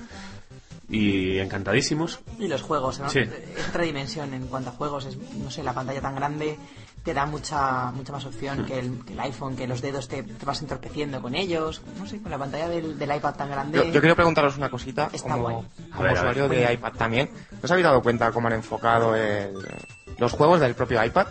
[0.89, 2.21] Y encantadísimos.
[2.39, 3.09] Y los juegos, ¿no?
[3.09, 3.21] Sí.
[3.21, 5.07] Es otra dimensión en cuanto a juegos.
[5.07, 6.59] Es, no sé, la pantalla tan grande
[7.03, 10.23] te da mucha mucha más opción que el, que el iPhone, que los dedos te,
[10.23, 11.83] te vas entorpeciendo con ellos.
[11.99, 13.79] No sé, con la pantalla del, del iPad tan grande.
[13.79, 15.57] Yo, yo quiero preguntaros una cosita, Está como, guay.
[15.91, 16.67] Como ver, usuario ver.
[16.69, 17.31] de iPad también.
[17.51, 19.55] ¿No os habéis dado cuenta cómo han enfocado el-
[20.19, 21.27] los juegos del propio iPad?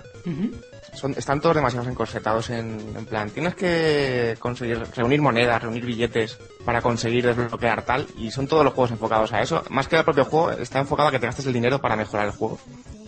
[0.93, 6.37] Son, están todos demasiado encorsetados en, en plan, tienes que conseguir reunir monedas, reunir billetes
[6.65, 9.63] para conseguir desbloquear tal, y son todos los juegos enfocados a eso.
[9.69, 12.27] Más que el propio juego, está enfocado a que te gastes el dinero para mejorar
[12.27, 12.59] el juego.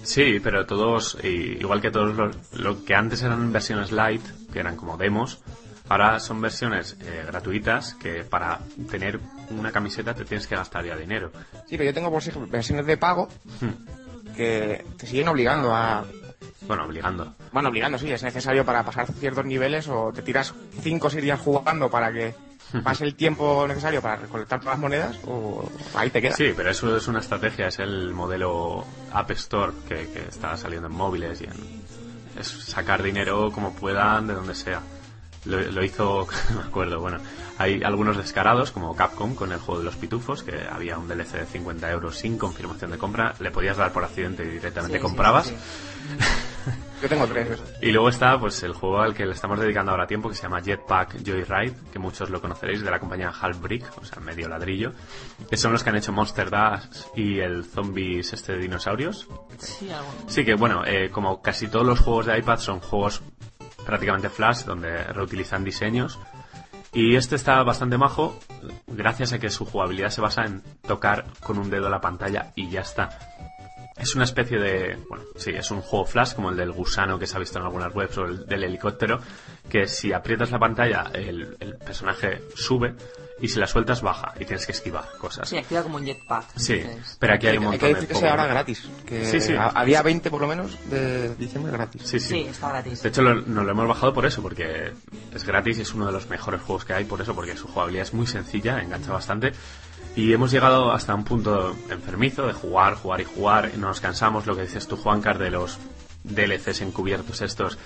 [0.04, 4.76] Sí, pero todos, igual que todos los, lo que antes eran versiones light, que eran
[4.76, 5.40] como demos,
[5.90, 9.20] ahora son versiones eh, gratuitas que para tener
[9.50, 11.32] una camiseta te tienes que gastar ya dinero.
[11.68, 12.12] Sí, pero yo tengo
[12.50, 13.28] versiones de pago
[14.36, 16.06] que te siguen obligando a...
[16.68, 17.36] Bueno, obligando.
[17.52, 21.24] Bueno, obligando, sí, es necesario para pasar ciertos niveles o te tiras 5 o 6
[21.24, 22.34] días jugando para que
[22.84, 26.36] pase el tiempo necesario para recolectar todas las monedas o ahí te queda.
[26.36, 30.88] Sí, pero eso es una estrategia, es el modelo App Store que, que está saliendo
[30.88, 31.84] en móviles y en...
[32.40, 34.82] Es sacar dinero como puedan de donde sea.
[35.46, 37.20] Lo, lo hizo, me acuerdo, bueno,
[37.60, 41.34] hay algunos descarados como Capcom con el juego de los pitufos, que había un DLC
[41.34, 45.02] de 50 euros sin confirmación de compra, le podías dar por accidente y directamente Sí,
[45.02, 45.48] sí, comprabas.
[45.48, 45.56] sí,
[47.04, 47.50] Yo tengo tres.
[47.50, 47.64] eso.
[47.82, 50.44] Y luego está pues el juego al que le estamos dedicando ahora tiempo que se
[50.44, 54.48] llama Jetpack Joyride, que muchos lo conoceréis de la compañía Half Brick, o sea, medio
[54.48, 54.94] ladrillo,
[55.50, 59.28] que son los que han hecho Monster Dash y el Zombies este de dinosaurios.
[59.58, 60.08] Sí, algo.
[60.28, 63.22] Sí que bueno, eh, como casi todos los juegos de iPad son juegos
[63.86, 66.18] prácticamente flash, donde reutilizan diseños.
[66.94, 68.40] Y este está bastante majo,
[68.88, 72.70] gracias a que su jugabilidad se basa en tocar con un dedo la pantalla y
[72.70, 73.10] ya está.
[73.98, 74.98] Es una especie de.
[75.08, 77.66] Bueno, sí, es un juego flash como el del gusano que se ha visto en
[77.66, 79.20] algunas webs o el del helicóptero.
[79.70, 82.96] Que si aprietas la pantalla, el, el personaje sube
[83.40, 85.48] y si la sueltas, baja y tienes que esquivar cosas.
[85.50, 86.46] Sí, activa como un jetpack.
[86.58, 87.94] Sí, entonces- pero aquí hay un Hay montón que de.
[87.94, 88.26] decir que power.
[88.26, 88.90] sea ahora gratis.
[89.06, 89.54] Que Sí, sí.
[89.54, 92.02] a, a día 20 por lo menos de diciembre gratis.
[92.04, 92.30] Sí, sí.
[92.30, 93.04] Sí, está gratis.
[93.04, 94.92] De hecho, lo- nos lo hemos bajado por eso, porque
[95.34, 97.68] es gratis y es uno de los mejores juegos que hay, por eso, porque su
[97.68, 99.52] jugabilidad es muy sencilla, engancha bastante.
[100.16, 103.72] Y hemos llegado hasta un punto enfermizo de jugar, jugar y jugar.
[103.74, 105.80] y No nos cansamos, lo que dices tú, Juancar, de los
[106.24, 107.80] DLCs encubiertos estos.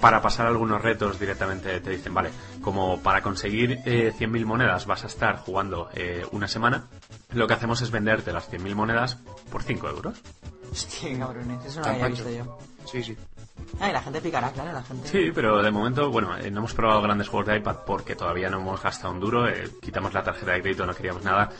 [0.00, 5.04] Para pasar algunos retos directamente te dicen, vale, como para conseguir eh, 100.000 monedas vas
[5.04, 6.86] a estar jugando eh, una semana,
[7.32, 9.16] lo que hacemos es venderte las 100.000 monedas
[9.50, 10.20] por 5 euros.
[10.70, 12.58] Hostia, cabrones, eso no lo había visto yo.
[12.84, 13.16] Sí, sí.
[13.80, 15.08] Ay, la gente picará, claro, la gente.
[15.08, 18.48] Sí, pero de momento, bueno, eh, no hemos probado grandes juegos de iPad porque todavía
[18.48, 21.50] no hemos gastado un duro, eh, quitamos la tarjeta de crédito, no queríamos nada.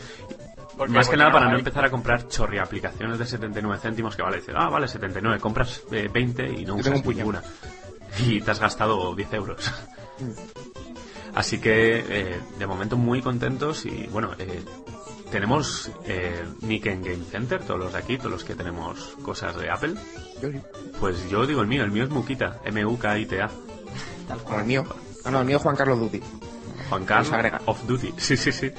[0.88, 4.36] Más que nada para no empezar a comprar chorri aplicaciones de 79 céntimos que vale,
[4.36, 7.42] decir, ah, vale, 79, compras eh, 20 y no Yo usas ninguna.
[8.18, 9.72] Y te has gastado 10 euros.
[11.36, 14.62] Así que, eh, de momento, muy contentos y, bueno, eh,
[15.30, 19.54] tenemos eh, Nick en Game Center, todos los de aquí, todos los que tenemos cosas
[19.56, 19.94] de Apple.
[21.00, 23.50] Pues yo digo el mío, el mío es Mukita, M-U-K-I-T-A.
[24.28, 24.60] Tal cual.
[24.60, 24.84] el mío.
[25.24, 26.20] Ah, no, el mío es Juan Carlos Duty.
[26.88, 27.32] Juan Carlos.
[27.66, 28.14] Off Duty.
[28.16, 28.70] Sí, sí, sí.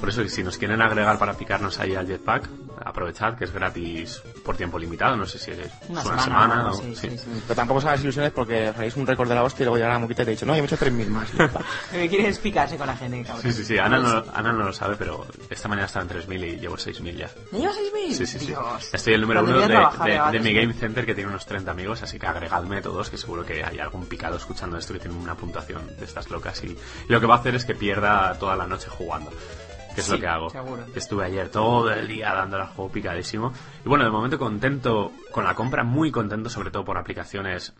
[0.00, 2.48] Por eso, si nos quieren agregar para picarnos ahí al Jetpack,
[2.84, 5.16] aprovechad que es gratis por tiempo limitado.
[5.16, 7.10] No sé si es Una una, semana, semana, o sí, sí.
[7.10, 7.42] sí, sí.
[7.46, 9.94] Pero tampoco os hagáis ilusiones porque haréis un récord de la hostia y luego llegará
[9.94, 11.28] la moquita y te he dicho, no, yo me he hecho 3.000 más.
[11.92, 13.42] Me quieren picarse con la gente, cabrón.
[13.42, 13.78] Sí, sí, sí.
[13.78, 17.16] Ana no, Ana no lo sabe, pero esta mañana estaba en 3.000 y llevo 6.000
[17.16, 17.30] ya.
[17.52, 18.12] ¿Me llevas 6.000?
[18.12, 18.46] Sí, sí, sí.
[18.46, 18.90] Dios.
[18.92, 22.02] Estoy el número Cuando uno de, trabajar, mi Game Center que tiene unos 30 amigos,
[22.02, 25.34] así que agregadme todos, que seguro que hay algún picado escuchando esto que tiene una
[25.34, 26.62] puntuación de estas locas.
[26.64, 26.78] Y, y
[27.08, 29.30] lo que va a hacer es que pierda toda la noche jugando,
[29.94, 30.50] que es Sí, lo que hago.
[30.50, 30.84] seguro.
[30.94, 33.52] Estuve ayer todo el día dándole al juego picadísimo.
[33.84, 37.74] Y bueno, de momento contento con la compra, muy contento sobre todo por aplicaciones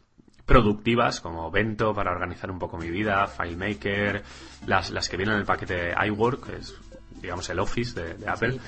[0.47, 4.23] productivas como Bento para organizar un poco mi vida, FileMaker,
[4.67, 6.75] las, las que vienen en el paquete iWork, que es
[7.23, 8.61] digamos el Office de, de Apple.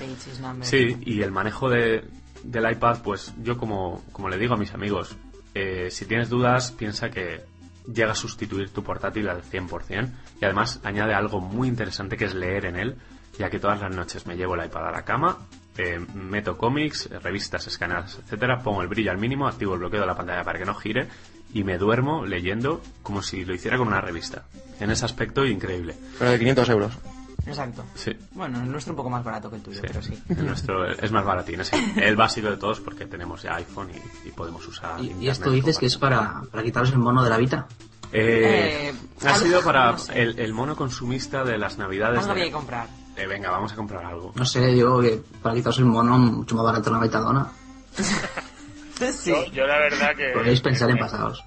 [0.61, 2.03] Sí, y el manejo de,
[2.43, 5.15] del iPad, pues yo como, como le digo a mis amigos,
[5.53, 7.41] eh, si tienes dudas, piensa que
[7.85, 10.09] llega a sustituir tu portátil al 100%
[10.41, 12.97] y además añade algo muy interesante que es leer en él,
[13.37, 15.37] ya que todas las noches me llevo el iPad a la cama,
[15.77, 20.01] eh, meto cómics, eh, revistas, escaneadas, etcétera, pongo el brillo al mínimo, activo el bloqueo
[20.01, 21.07] de la pantalla para que no gire
[21.53, 24.43] y me duermo leyendo como si lo hiciera con una revista.
[24.79, 25.95] En ese aspecto, increíble.
[26.19, 26.93] Pero de 500 euros.
[27.45, 27.85] Exacto.
[27.95, 28.11] Sí.
[28.31, 30.21] Bueno, el nuestro un poco más barato que el tuyo, Sí, pero sí.
[30.29, 33.89] el nuestro es más baratín, es el, básico de todos porque tenemos ya iPhone
[34.25, 34.99] y, y podemos usar.
[34.99, 37.67] Y, y esto dices que es para, para quitaros el mono de la Vita.
[38.11, 38.93] Eh, Eh,
[39.27, 40.21] ha sido para no sé.
[40.21, 42.19] el, el mono consumista de las navidades.
[42.19, 42.87] Algo de- había que comprar.
[43.17, 44.31] Eh, venga, vamos a comprar algo.
[44.35, 47.47] No sé, digo que para quitaros el mono mucho más barato la Metadona.
[49.11, 49.29] Sí.
[49.29, 50.31] Yo, yo la verdad que...
[50.33, 51.43] Podéis pensar en pasados.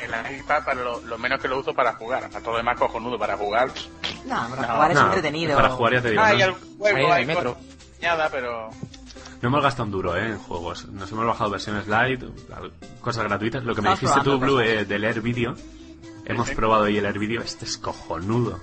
[0.00, 2.24] El iPad, para lo, lo menos que lo uso para jugar.
[2.24, 3.68] A todo lo demás cojonudo para jugar.
[4.24, 5.56] No, para No, jugar es No, entretenido.
[5.56, 6.22] Para jugar ya te digo.
[6.22, 7.56] Hay no, algún juego, Ahí el hay metro.
[8.00, 8.70] añada, pero...
[9.40, 10.86] no hemos gastado un duro eh, en juegos.
[10.90, 12.22] Nos hemos bajado versiones light,
[13.00, 13.64] cosas gratuitas.
[13.64, 15.56] Lo que me dijiste tú, Blue, eh, del Air Video.
[16.24, 16.54] Hemos Sí.
[16.54, 17.42] probado ahí el Air Video.
[17.42, 18.60] Este es cojonudo.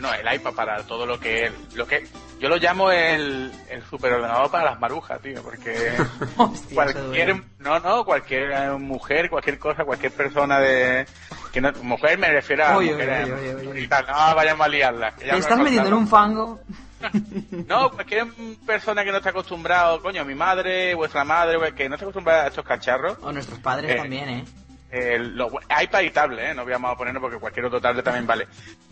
[0.00, 1.50] No, el iPad para todo lo que...
[1.74, 2.06] Lo que
[2.38, 5.92] yo lo llamo el, el superordenador para las marujas, tío, porque...
[6.36, 11.06] Hostia, cualquier no no cualquier eh, mujer cualquier cosa cualquier persona de
[11.50, 13.80] que no mujer me refiero a Oye, mujeres oye, oye, oye.
[13.80, 16.60] y tal, no vayamos a liarla que ya Te me estás metiendo en un fango.
[17.66, 18.26] no cualquier
[18.66, 22.48] persona que no está acostumbrado coño mi madre vuestra madre que no está acostumbrada a
[22.48, 24.44] estos cacharros O nuestros padres Eh, también, ¿eh?
[24.90, 25.50] Eh, lo-
[25.82, 26.54] iPad y tablet, ¿eh?
[26.54, 28.46] no vamos a ponerlo porque cualquier otro tablet también vale.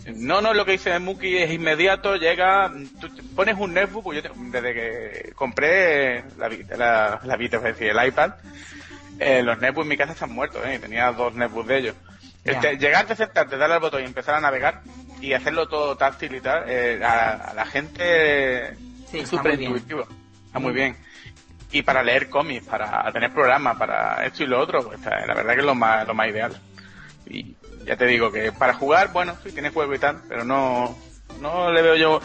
[0.06, 4.22] No, no, lo que dice Muki es inmediato, llega, tú te pones un netbook, yo
[4.22, 8.32] te- desde que compré la, Vita- la, la Vita, es decir, el iPad,
[9.18, 10.78] eh, los netbooks en mi casa están muertos, ¿eh?
[10.78, 11.96] tenía dos netbooks de ellos.
[12.44, 14.82] Este, llegarte, sentarte, darle al botón y empezar a navegar,
[15.20, 18.74] y hacerlo todo táctil y tal, eh, a, la gente
[19.10, 20.06] sí, es súper intuitivo.
[20.46, 20.96] Está muy bien.
[21.74, 25.54] Y para leer cómics, para tener programas, para esto y lo otro, pues la verdad
[25.54, 26.56] que es lo más, lo más ideal.
[27.26, 30.96] Y ya te digo que para jugar, bueno, sí tiene juego y tal, pero no,
[31.40, 32.20] no le veo yo,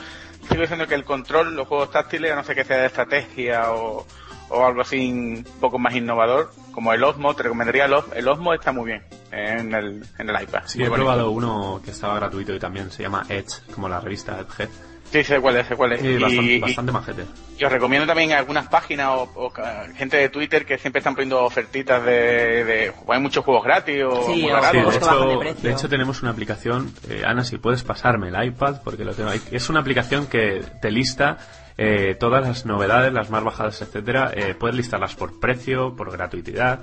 [0.47, 3.71] sigo diciendo que el control, los juegos táctiles, a no sé que sea de estrategia
[3.71, 4.05] o,
[4.49, 8.27] o algo así un poco más innovador, como el Osmo, te recomendaría el Osmo, el
[8.27, 10.61] Osmo está muy bien en el, en el iPad.
[10.65, 14.39] Sí, he probado uno que estaba gratuito y también se llama Edge, como la revista
[14.39, 14.69] Edge.
[15.11, 16.03] Sí, sé cuál es, sé cuál es.
[16.03, 17.25] y, bastante, bastante majete.
[17.57, 19.51] Y os recomiendo también algunas páginas o,
[19.95, 24.23] gente de Twitter que siempre están poniendo ofertitas de, de hay muchos juegos gratis o
[24.27, 24.93] sí, muy baratos.
[24.93, 29.03] de, hecho, de, hecho, tenemos una aplicación, eh, Ana, si puedes pasarme el iPad, porque
[29.03, 29.41] lo tengo ahí.
[29.51, 31.37] Es una aplicación que te lista
[31.81, 36.81] eh, todas las novedades, las más bajadas, etcétera, eh, puedes listarlas por precio, por gratuidad.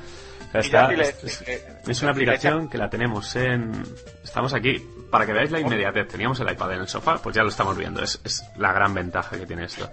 [0.53, 3.83] es, una aplicación que la tenemos en.
[4.25, 4.83] Estamos aquí.
[5.11, 7.77] Para que veáis la inmediatez, teníamos el iPad en el sofá, pues ya lo estamos
[7.77, 8.03] viendo.
[8.03, 9.89] Es, es la gran ventaja que tiene esto.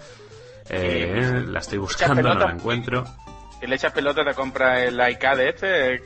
[0.70, 3.06] Eh, la estoy buscando, no la encuentro.
[3.60, 6.02] Si le echas pelota, te compra el iCad este,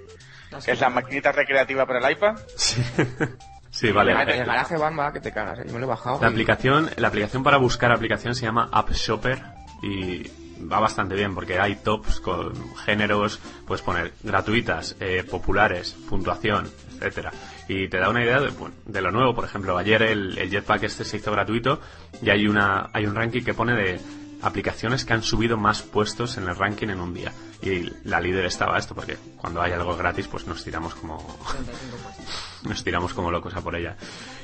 [0.64, 2.36] que es la maquinita recreativa para el iPad.
[2.56, 2.84] Sí.
[3.70, 4.12] Sí, vale.
[4.12, 5.64] El garaje Bamba que te cagas, ¿eh?
[5.68, 6.20] yo me lo he bajado.
[6.20, 9.44] La aplicación, la aplicación para buscar aplicación se llama App Shopper
[9.84, 10.24] y
[10.60, 17.32] va bastante bien porque hay tops con géneros, puedes poner gratuitas, eh, populares, puntuación, etcétera
[17.68, 18.52] y te da una idea de,
[18.86, 19.34] de lo nuevo.
[19.34, 21.80] Por ejemplo, ayer el, el, Jetpack este se hizo gratuito
[22.22, 24.00] y hay una hay un ranking que pone de
[24.42, 27.34] aplicaciones que han subido más puestos en el ranking en un día.
[27.62, 31.18] Y la líder estaba esto, porque cuando hay algo gratis, pues nos tiramos como.
[32.64, 33.96] nos tiramos como locos a por ella.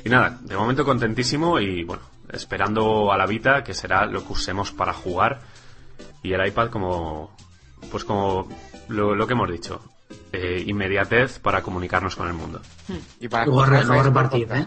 [0.04, 4.32] Y nada, de momento contentísimo y bueno, esperando a la Vita, que será lo que
[4.32, 5.40] usemos para jugar.
[6.22, 7.36] Y el iPad como.
[7.90, 8.48] Pues como
[8.88, 9.82] lo, que hemos dicho.
[10.34, 12.60] Eh, inmediatez para comunicarnos con el mundo.
[13.20, 13.64] Y para luego,
[14.02, 14.66] repartir, ¿eh?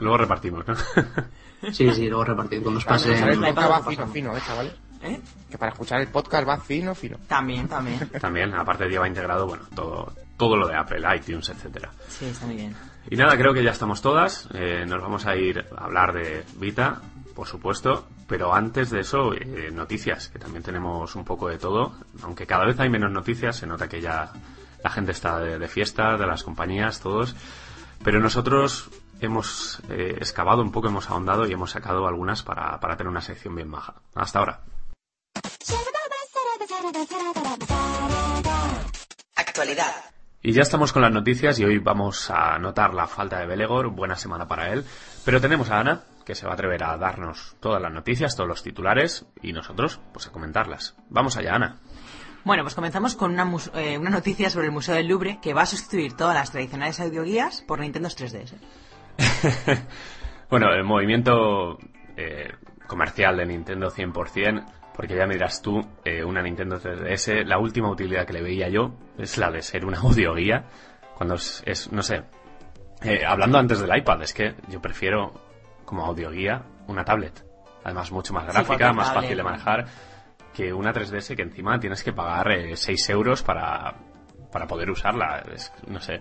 [0.00, 0.74] Luego repartimos, ¿no?
[1.72, 3.18] Sí, sí, luego repartir cuando pase.
[3.18, 4.72] El podcast va fino, fino, ¿eh, chavales?
[5.02, 5.20] ¿Eh?
[5.50, 7.16] Que para escuchar el podcast va fino, fino.
[7.26, 7.98] También, también.
[8.20, 11.90] También, aparte lleva integrado, bueno, todo, todo lo de Apple, iTunes, etcétera.
[12.06, 12.76] Sí, está muy bien.
[13.10, 14.48] Y nada, creo que ya estamos todas.
[14.54, 17.00] Eh, nos vamos a ir a hablar de Vita,
[17.34, 18.06] por supuesto.
[18.28, 21.94] Pero antes de eso, eh, noticias, que también tenemos un poco de todo.
[22.22, 24.30] Aunque cada vez hay menos noticias, se nota que ya
[24.82, 27.34] la gente está de, de fiesta, de las compañías, todos.
[28.02, 32.96] Pero nosotros hemos eh, excavado un poco, hemos ahondado y hemos sacado algunas para, para
[32.96, 33.94] tener una sección bien baja.
[34.14, 34.60] Hasta ahora.
[39.36, 39.92] Actualidad.
[40.40, 43.88] Y ya estamos con las noticias y hoy vamos a notar la falta de Belegor,
[43.90, 44.84] buena semana para él.
[45.24, 48.48] Pero tenemos a Ana, que se va a atrever a darnos todas las noticias, todos
[48.48, 50.94] los titulares, y nosotros, pues a comentarlas.
[51.10, 51.80] Vamos allá, Ana.
[52.48, 55.60] Bueno, pues comenzamos con una, eh, una noticia sobre el Museo del Louvre que va
[55.60, 58.54] a sustituir todas las tradicionales audioguías por Nintendo 3DS.
[60.48, 61.76] bueno, el movimiento
[62.16, 62.54] eh,
[62.86, 64.64] comercial de Nintendo 100%,
[64.96, 68.94] porque ya miras tú, eh, una Nintendo 3DS, la última utilidad que le veía yo
[69.18, 70.64] es la de ser una audioguía,
[71.16, 72.22] cuando es, no sé,
[73.02, 75.34] eh, hablando antes del iPad, es que yo prefiero
[75.84, 77.44] como audioguía una tablet,
[77.84, 79.86] además mucho más gráfica, más fácil de manejar
[80.58, 83.94] que una 3DS que encima tienes que pagar 6 euros para,
[84.50, 85.44] para poder usarla,
[85.86, 86.20] no sé,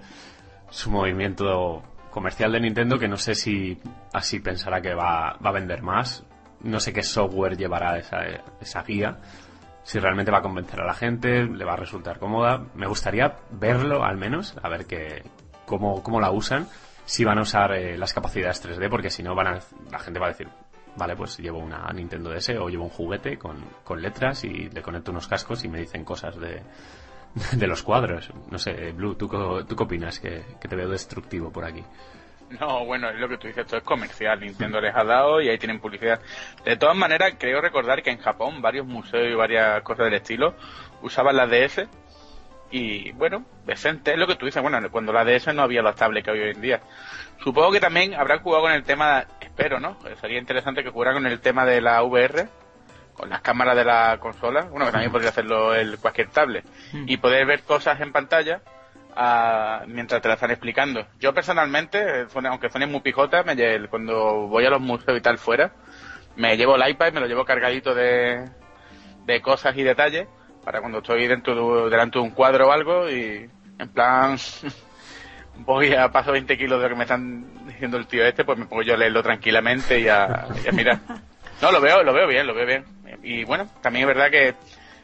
[0.69, 3.79] su movimiento comercial de Nintendo que no sé si
[4.13, 6.23] así pensará que va, va a vender más.
[6.61, 8.19] No sé qué software llevará esa,
[8.61, 9.17] esa guía.
[9.81, 12.63] Si realmente va a convencer a la gente, le va a resultar cómoda.
[12.75, 15.23] Me gustaría verlo al menos, a ver que,
[15.65, 16.67] cómo, cómo la usan.
[17.05, 20.27] Si van a usar eh, las capacidades 3D, porque si no van la gente va
[20.27, 20.47] a decir,
[20.97, 24.81] vale, pues llevo una Nintendo DS o llevo un juguete con, con letras y le
[24.81, 26.61] conecto unos cascos y me dicen cosas de,
[27.53, 28.31] de los cuadros.
[28.49, 30.19] No sé, Blue, ¿tú, tú qué opinas?
[30.19, 31.83] Que, te veo destructivo por aquí.
[32.59, 34.39] No, bueno, es lo que tú dices, esto es comercial.
[34.39, 36.21] Nintendo les ha dado y ahí tienen publicidad.
[36.63, 40.55] De todas maneras, creo recordar que en Japón varios museos y varias cosas del estilo
[41.01, 41.87] usaban la DS
[42.71, 44.61] y, bueno, decente es lo que tú dices.
[44.61, 46.81] Bueno, cuando la DS no había los tablets que hay hoy en día.
[47.43, 49.97] Supongo que también habrán jugado con el tema, espero, ¿no?
[50.19, 52.49] Sería interesante que jugara con el tema de la VR
[53.17, 57.17] con las cámaras de la consola, bueno, que también podría hacerlo el cualquier tablet, y
[57.17, 58.61] poder ver cosas en pantalla
[59.15, 61.07] ah, mientras te las están explicando.
[61.19, 63.55] Yo personalmente, aunque suene muy pijota, me,
[63.87, 65.73] cuando voy a los museos y tal fuera,
[66.35, 68.47] me llevo el iPad, me lo llevo cargadito de,
[69.25, 70.27] de cosas y detalles
[70.63, 74.37] para cuando estoy dentro de, delante de un cuadro o algo y en plan
[75.59, 78.57] voy a paso 20 kilos de lo que me están diciendo el tío este, pues
[78.57, 80.99] me pongo yo a leerlo tranquilamente y a, y a mirar.
[81.61, 82.85] No, lo veo, lo veo bien, lo veo bien.
[83.23, 84.53] Y bueno, también es verdad que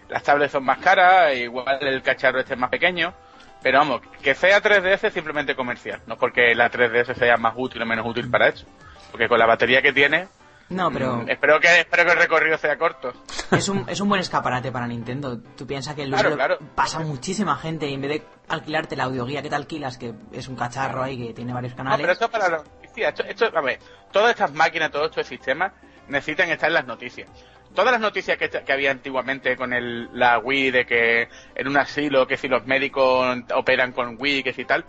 [0.09, 3.13] las tablets son más caras, igual el cacharro este es más pequeño,
[3.61, 7.81] pero vamos, que sea 3DS es simplemente comercial, no porque la 3DS sea más útil
[7.81, 8.65] o menos útil para eso.
[9.09, 10.27] Porque con la batería que tiene,
[10.69, 13.13] No, pero mm, espero que espero que el recorrido sea corto.
[13.51, 15.39] es un, es un buen escaparate para Nintendo.
[15.55, 16.57] Tú piensas que el claro.
[16.75, 20.47] pasa muchísima gente y en vez de alquilarte la audioguía que te alquilas, que es
[20.47, 21.99] un cacharro ahí que tiene varios No, canales.
[22.01, 23.09] pero esto para la noticia.
[23.09, 23.79] Esto, esto, a ver,
[24.11, 25.71] todas estas máquinas, todos estos sistemas
[26.07, 27.29] necesitan estar en las noticias.
[27.73, 31.77] Todas las noticias que, que había antiguamente con el, la Wii, de que en un
[31.77, 34.85] asilo, que si los médicos operan con Wii, que si tal,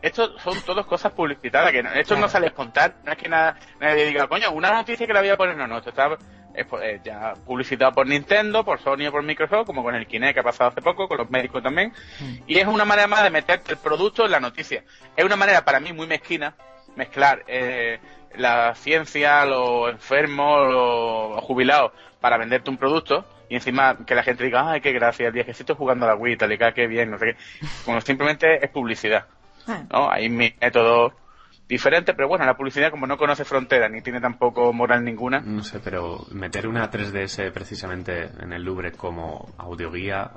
[0.00, 3.56] esto son todas cosas publicitadas, que no- esto no sale espontáneo, no es que nada,
[3.80, 6.16] nadie diga, coño, una noticia que la voy a poner, no, no, esto está
[6.54, 10.40] eh, ya publicitado por Nintendo, por Sony o por Microsoft, como con el Kinect que
[10.40, 11.92] ha pasado hace poco, con los médicos también,
[12.46, 14.84] y es una manera más de meterte el producto en la noticia.
[15.16, 16.54] Es una manera para mí muy mezquina
[16.96, 17.98] mezclar eh,
[18.36, 24.44] la ciencia, los enfermos, los jubilados, para venderte un producto y encima que la gente
[24.44, 26.86] diga, ay, qué gracia, el día que estoy jugando a la Wii, tal y qué
[26.86, 27.66] bien, no sé qué.
[27.84, 29.26] Como simplemente es publicidad.
[29.68, 30.10] Eh, ¿no?
[30.10, 31.12] Hay mi método
[31.68, 35.62] diferente, pero bueno, la publicidad como no conoce fronteras ni tiene tampoco moral ninguna, No
[35.62, 40.30] sé, pero meter una 3DS precisamente en el Louvre como audioguía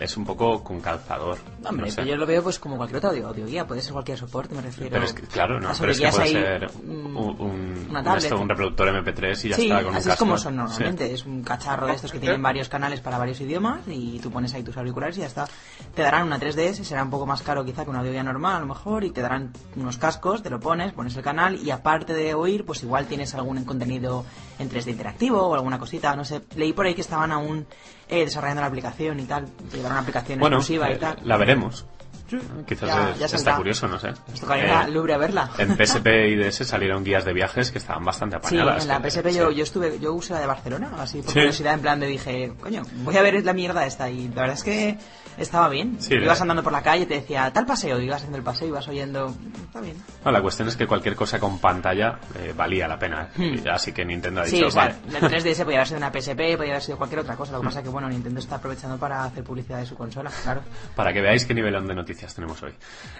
[0.00, 1.38] es un poco con calzador.
[1.64, 2.04] Hombre, no sé.
[2.04, 4.90] yo lo veo pues como cualquier otra audio, audioguía, puede ser cualquier soporte, me refiero.
[4.90, 8.04] Pero es que, claro, no, pero es que puede ser un, mm, un, una un
[8.04, 8.24] tablet.
[8.24, 10.24] esto, un reproductor MP3 y ya sí, está con un así es casco.
[10.24, 10.56] como son Sí.
[10.58, 11.12] normalmente.
[11.12, 14.52] Es un cacharro de estos que tienen varios canales para varios idiomas y tú pones
[14.54, 15.46] ahí tus auriculares y ya está.
[15.94, 18.60] Te darán una 3DS, será un poco más caro quizá que una audioguía normal a
[18.60, 22.14] lo mejor y te darán unos cascos, te lo pones, pones el canal y aparte
[22.14, 24.24] de oír, pues igual tienes algún contenido
[24.58, 26.42] en 3D interactivo o alguna cosita, no sé.
[26.56, 27.66] Leí por ahí que estaban aún
[28.08, 31.18] eh, desarrollando la aplicación y tal, te llevarán una aplicación Bueno, exclusiva eh, y tal.
[31.24, 31.84] la veremos.
[32.66, 34.08] Quizás Ya- es- ya está curioso, no sé.
[34.28, 35.50] Nos tocaría Eh, Louvre a verla.
[35.58, 38.82] En PSP y DS salieron guías de viajes que estaban bastante Sí, apañadas.
[38.82, 39.56] en la PSP yo, sí.
[39.56, 41.38] yo estuve, yo usé la de Barcelona, así por Sí.
[41.40, 44.54] curiosidad, en plan de dije, coño, voy a ver la mierda esta y la verdad
[44.56, 44.98] es que
[45.38, 45.96] estaba bien.
[46.00, 48.68] Sí, ibas la- andando por la calle, te decía, tal paseo, ibas haciendo el paseo
[48.68, 49.34] ibas oyendo,
[49.66, 49.96] está bien.
[50.24, 53.28] No, la cuestión es que cualquier cosa con pantalla eh, valía la pena.
[53.36, 53.42] Hmm.
[53.54, 55.26] Y Así que Nintendo ha Sí, dicho, o sea, vale.
[55.26, 57.64] el 3DS podía haber sido una PSP, podía haber sido cualquier otra cosa, lo que
[57.66, 60.60] pasa es que, bueno, Nintendo está aprovechando para hacer publicidad de su consola, claro.
[60.94, 62.72] Para que veáis qué nivelón de noticias tenemos hoy.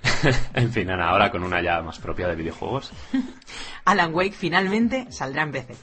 [0.55, 2.93] en fin, Ana, ahora con una ya más propia de videojuegos.
[3.85, 5.75] Alan Wake finalmente saldrá en PC.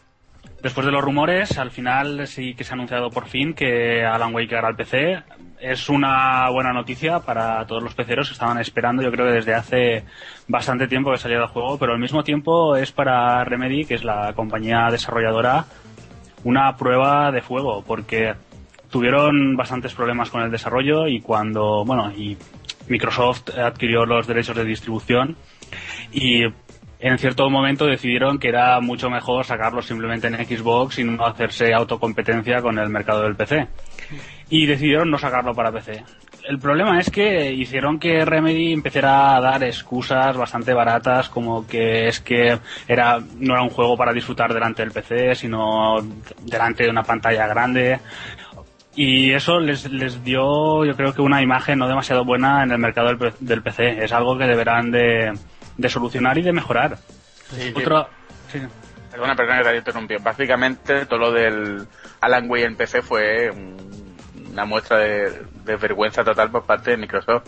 [0.62, 4.34] Después de los rumores, al final sí que se ha anunciado por fin que Alan
[4.34, 5.24] Wake llegará al PC.
[5.62, 9.54] Es una buena noticia para todos los peceros que estaban esperando, yo creo que desde
[9.54, 10.04] hace
[10.48, 14.04] bastante tiempo que saliera el juego, pero al mismo tiempo es para Remedy, que es
[14.04, 15.66] la compañía desarrolladora,
[16.44, 18.36] una prueba de fuego, porque
[18.90, 22.38] tuvieron bastantes problemas con el desarrollo y cuando, bueno, y
[22.90, 25.38] Microsoft adquirió los derechos de distribución
[26.12, 26.44] y
[27.00, 31.74] en cierto momento decidieron que era mucho mejor sacarlo simplemente en Xbox y no hacerse
[31.74, 33.68] autocompetencia con el mercado del PC.
[34.50, 36.04] Y decidieron no sacarlo para PC.
[36.44, 42.08] El problema es que hicieron que Remedy empezara a dar excusas bastante baratas, como que
[42.08, 45.98] es que era no era un juego para disfrutar delante del PC, sino
[46.42, 48.00] delante de una pantalla grande.
[48.96, 52.80] Y eso les, les dio, yo creo que una imagen no demasiado buena en el
[52.80, 54.04] mercado del, del PC.
[54.04, 55.32] Es algo que deberán de,
[55.78, 56.98] de solucionar y de mejorar.
[57.50, 57.74] Sí, sí.
[57.76, 58.08] Otro,
[58.52, 58.60] sí.
[59.12, 60.20] Perdona, perdona que te haya interrumpido.
[60.22, 61.88] Básicamente, todo lo del
[62.22, 63.90] Alan Wake en PC fue un-
[64.52, 67.46] una muestra de, de vergüenza total por parte de Microsoft.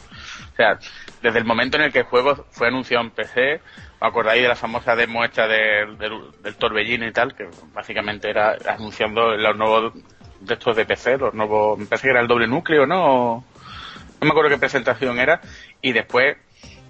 [0.53, 0.77] O sea,
[1.21, 3.61] desde el momento en el que el juego fue anunciado en PC, ¿os
[4.01, 7.35] acordáis de la famosa demo esta del, del, del torbellino y tal?
[7.35, 9.93] Que básicamente era anunciando los nuevos
[10.41, 13.43] de estos de PC, los nuevos, me parece que era el doble núcleo, ¿no?
[14.19, 15.39] No me acuerdo qué presentación era.
[15.81, 16.37] Y después,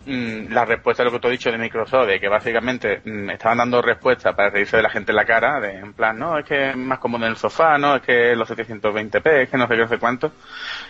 [0.06, 3.30] mm, la respuesta a lo que tú has dicho de Microsoft, de que básicamente mm,
[3.32, 6.38] estaban dando respuesta para reírse de la gente en la cara, de en plan, no,
[6.38, 9.58] es que es más cómodo en el sofá, no, es que los 720p, es que
[9.58, 10.32] no sé qué, no sé cuánto.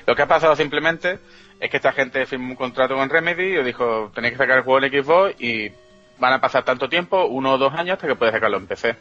[0.05, 1.19] Lo que ha pasado simplemente
[1.59, 4.63] es que esta gente firmó un contrato con Remedy y dijo, tenéis que sacar el
[4.63, 5.71] juego en Xbox y
[6.19, 8.95] van a pasar tanto tiempo, uno o dos años, hasta que puedes sacarlo en PC.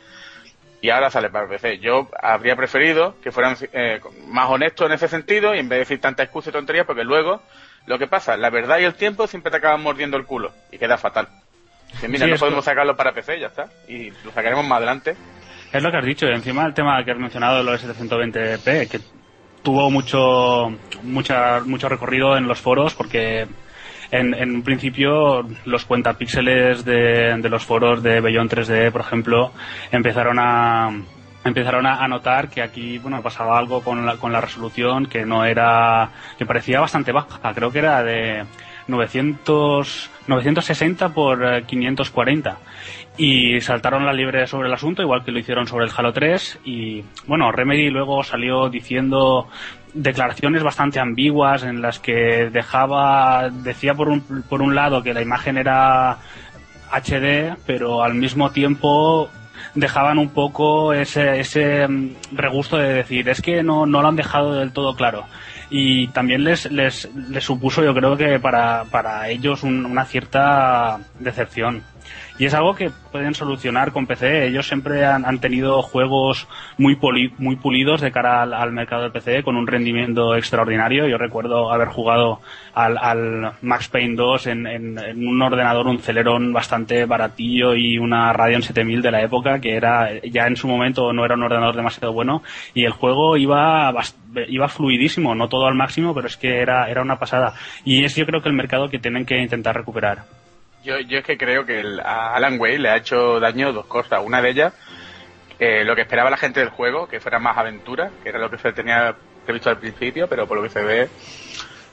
[0.80, 1.78] Y ahora sale para PC.
[1.78, 5.80] Yo habría preferido que fueran eh, más honestos en ese sentido y en vez de
[5.80, 7.42] decir tanta excusa y tonterías, porque luego
[7.86, 10.78] lo que pasa, la verdad y el tiempo siempre te acaban mordiendo el culo y
[10.78, 11.28] queda fatal.
[12.08, 13.68] Mira, Sí, no podemos sacarlo para PC, ya está.
[13.88, 15.16] Y lo sacaremos más adelante.
[15.72, 18.88] Es lo que has dicho, y encima el tema que has mencionado de los 720p,
[18.88, 19.00] que
[19.62, 23.46] tuvo mucho, mucha, mucho recorrido en los foros porque
[24.10, 29.52] en, en un principio los cuentapíxeles de, los foros de Beyond 3D, por ejemplo,
[29.90, 30.90] empezaron a
[31.42, 35.46] empezaron a notar que aquí bueno pasaba algo con la, con la resolución que no
[35.46, 38.44] era que parecía bastante baja creo que era de
[38.86, 42.58] 900 960 por eh, 540
[43.16, 46.60] y saltaron la liebre sobre el asunto, igual que lo hicieron sobre el Halo 3.
[46.64, 49.48] Y bueno, Remedy luego salió diciendo
[49.94, 55.22] declaraciones bastante ambiguas en las que dejaba, decía por un, por un lado que la
[55.22, 56.18] imagen era
[56.90, 59.28] HD, pero al mismo tiempo
[59.74, 64.16] dejaban un poco ese, ese mm, regusto de decir, es que no, no lo han
[64.16, 65.24] dejado del todo claro.
[65.70, 71.84] Y también les, les, les supuso, yo creo que para, para ellos una cierta decepción
[72.40, 74.46] y es algo que pueden solucionar con PC.
[74.46, 76.98] Ellos siempre han, tenido juegos muy,
[77.36, 81.06] muy pulidos de cara al, mercado de PC con un rendimiento extraordinario.
[81.06, 82.40] Yo recuerdo haber jugado
[82.72, 88.62] al, al Max Payne 2 en, un ordenador, un Celeron bastante baratillo y una Radeon
[88.62, 92.14] 7000 de la época que era ya en su momento no era un ordenador demasiado
[92.14, 93.92] bueno y el juego iba
[94.48, 97.52] iba fluidísimo, no todo al máximo, pero es que era, era una pasada.
[97.84, 100.24] Y es yo creo que el mercado que tienen que intentar recuperar.
[100.82, 103.86] Yo, yo es que creo que el, a Alan Wake le ha hecho daño dos
[103.86, 104.20] cosas.
[104.24, 104.74] Una de ellas,
[105.58, 108.50] eh, lo que esperaba la gente del juego, que fuera más aventura, que era lo
[108.50, 109.14] que se tenía
[109.44, 111.08] previsto al principio, pero por lo que se ve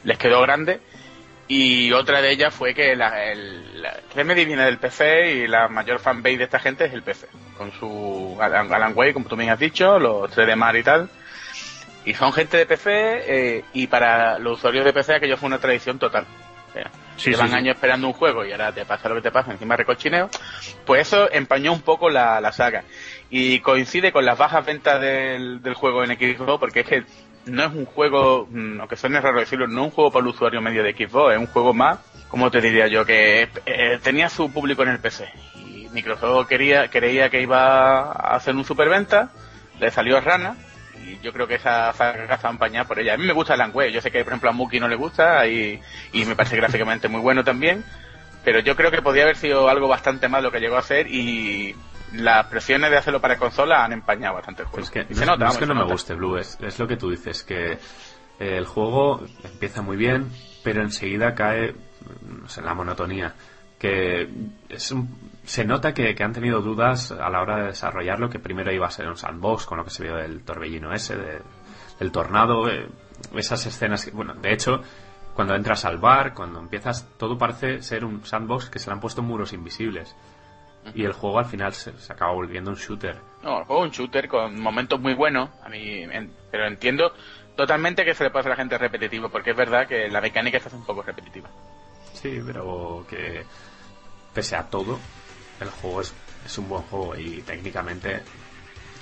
[0.03, 0.79] les quedó grande.
[1.49, 5.69] Y otra de ellas fue que la, el, la Remedy viene del PC y la
[5.69, 7.27] mayor fanbase de esta gente es el PC.
[7.57, 11.09] Con su Alan, Wake, como tú bien has dicho, los 3D Mar y tal.
[12.05, 15.59] Y son gente de PC eh, y para los usuarios de PC aquello fue una
[15.59, 16.25] tradición total.
[17.23, 20.29] Llevan años esperando un juego y ahora te pasa lo que te pasa, encima recochineo.
[20.85, 22.83] Pues eso empañó un poco la, saga.
[23.29, 27.03] Y coincide con las bajas ventas del, juego en Xbox, porque es que
[27.45, 30.29] no es un juego, mm, aunque suene raro decirlo, no es un juego para el
[30.29, 34.29] usuario medio de Xbox, es un juego más, como te diría yo, que eh, tenía
[34.29, 35.29] su público en el PC.
[35.55, 39.31] Y Microsoft quería, creía que iba a hacer un superventa,
[39.79, 40.55] le salió rana,
[41.07, 43.13] y yo creo que esa saga está empañada por ella.
[43.13, 44.95] A mí me gusta el Wake, yo sé que por ejemplo a Muki no le
[44.95, 45.79] gusta y,
[46.13, 47.83] y me parece gráficamente muy bueno también,
[48.43, 51.07] pero yo creo que podría haber sido algo bastante más lo que llegó a ser
[51.07, 51.75] y
[52.13, 54.83] las presiones de hacerlo para consola han empañado bastante el juego.
[54.83, 56.95] Es que, no, se nota, es que no me guste, Blue, es, es, lo que
[56.95, 57.77] tú dices, que
[58.39, 60.31] el juego empieza muy bien,
[60.63, 61.73] pero enseguida cae
[62.21, 63.33] no sé, en la monotonía.
[63.77, 64.27] Que
[64.69, 65.07] es un,
[65.47, 68.91] se nota que, han tenido dudas a la hora de desarrollarlo, que primero iba a
[68.91, 72.89] ser un sandbox, con lo que se vio del torbellino ese, del tornado, eh,
[73.33, 74.81] esas escenas que, bueno, de hecho,
[75.33, 78.99] cuando entras al bar, cuando empiezas, todo parece ser un sandbox que se le han
[78.99, 80.13] puesto muros invisibles.
[80.93, 83.15] Y el juego al final se, acaba volviendo un shooter.
[83.41, 86.05] No, el juego es un shooter con momentos muy buenos, a mí,
[86.51, 87.13] pero entiendo
[87.55, 90.59] totalmente que se le pasa a la gente repetitivo, porque es verdad que la mecánica
[90.59, 91.49] se hace un poco repetitiva.
[92.13, 93.45] Sí, pero que
[94.33, 94.99] pese a todo,
[95.59, 96.13] el juego es,
[96.45, 98.21] es un buen juego y técnicamente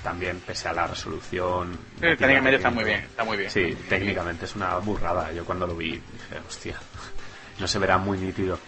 [0.02, 3.50] también pese a la resolución técnicamente está muy bien está muy bien.
[3.50, 5.32] sí técnicamente es una burrada.
[5.32, 6.76] Yo cuando lo vi dije hostia
[7.58, 8.58] no se verá muy nítido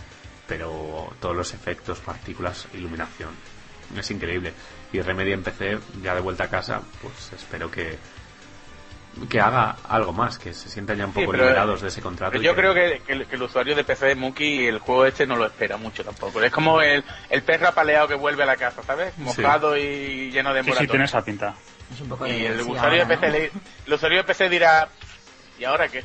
[0.46, 3.30] pero todos los efectos partículas iluminación
[3.96, 4.52] es increíble
[4.92, 7.98] y Remedy en PC ya de vuelta a casa pues espero que
[9.26, 12.38] que haga algo más, que se sientan ya un poco liberados de ese contrato.
[12.40, 15.76] yo creo que, el, usuario de PC de Monkey, el juego este no lo espera
[15.76, 16.42] mucho tampoco.
[16.42, 19.16] Es como el, el perro apaleado que vuelve a la casa, ¿sabes?
[19.18, 21.54] Mojado y lleno de sí, sí, tiene esa pinta.
[22.26, 23.52] y el usuario, de PC
[23.86, 24.88] el usuario de PC dirá,
[25.58, 26.04] ¿y ahora qué?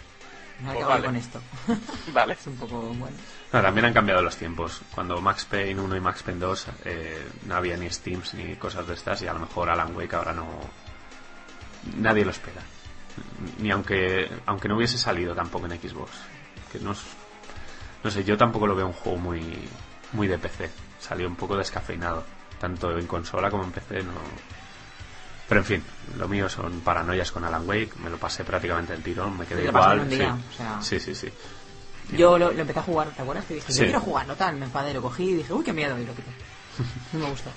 [0.61, 1.05] No pues vale.
[1.05, 1.41] con esto.
[2.13, 2.33] vale.
[2.33, 3.15] Es un poco bueno.
[3.51, 4.81] también han cambiado los tiempos.
[4.93, 8.87] Cuando Max Payne 1 y Max Payne 2 eh, no había ni Steams ni cosas
[8.87, 10.47] de estas y a lo mejor Alan Wake ahora no...
[11.97, 12.61] Nadie lo espera
[13.59, 16.11] ni aunque aunque no hubiese salido tampoco en Xbox.
[16.71, 16.93] Que no
[18.03, 19.41] no sé yo tampoco lo veo un juego muy
[20.13, 22.23] muy de PC salió un poco descafeinado.
[22.59, 24.13] Tanto en consola como en PC no.
[25.47, 25.83] Pero en fin
[26.17, 27.93] lo mío son paranoias con Alan Wake.
[28.03, 30.09] Me lo pasé prácticamente el tirón me quedé igual
[30.81, 30.99] sí.
[30.99, 31.15] sí.
[31.15, 31.31] sí
[32.11, 33.45] yo lo, empecé a jugar ¿te acuerdas?
[33.45, 35.73] te dije yo quiero jugar no tal me enfadé lo cogí y dije uy qué
[35.73, 36.31] miedo y lo quité
[37.13, 37.51] no me gusta.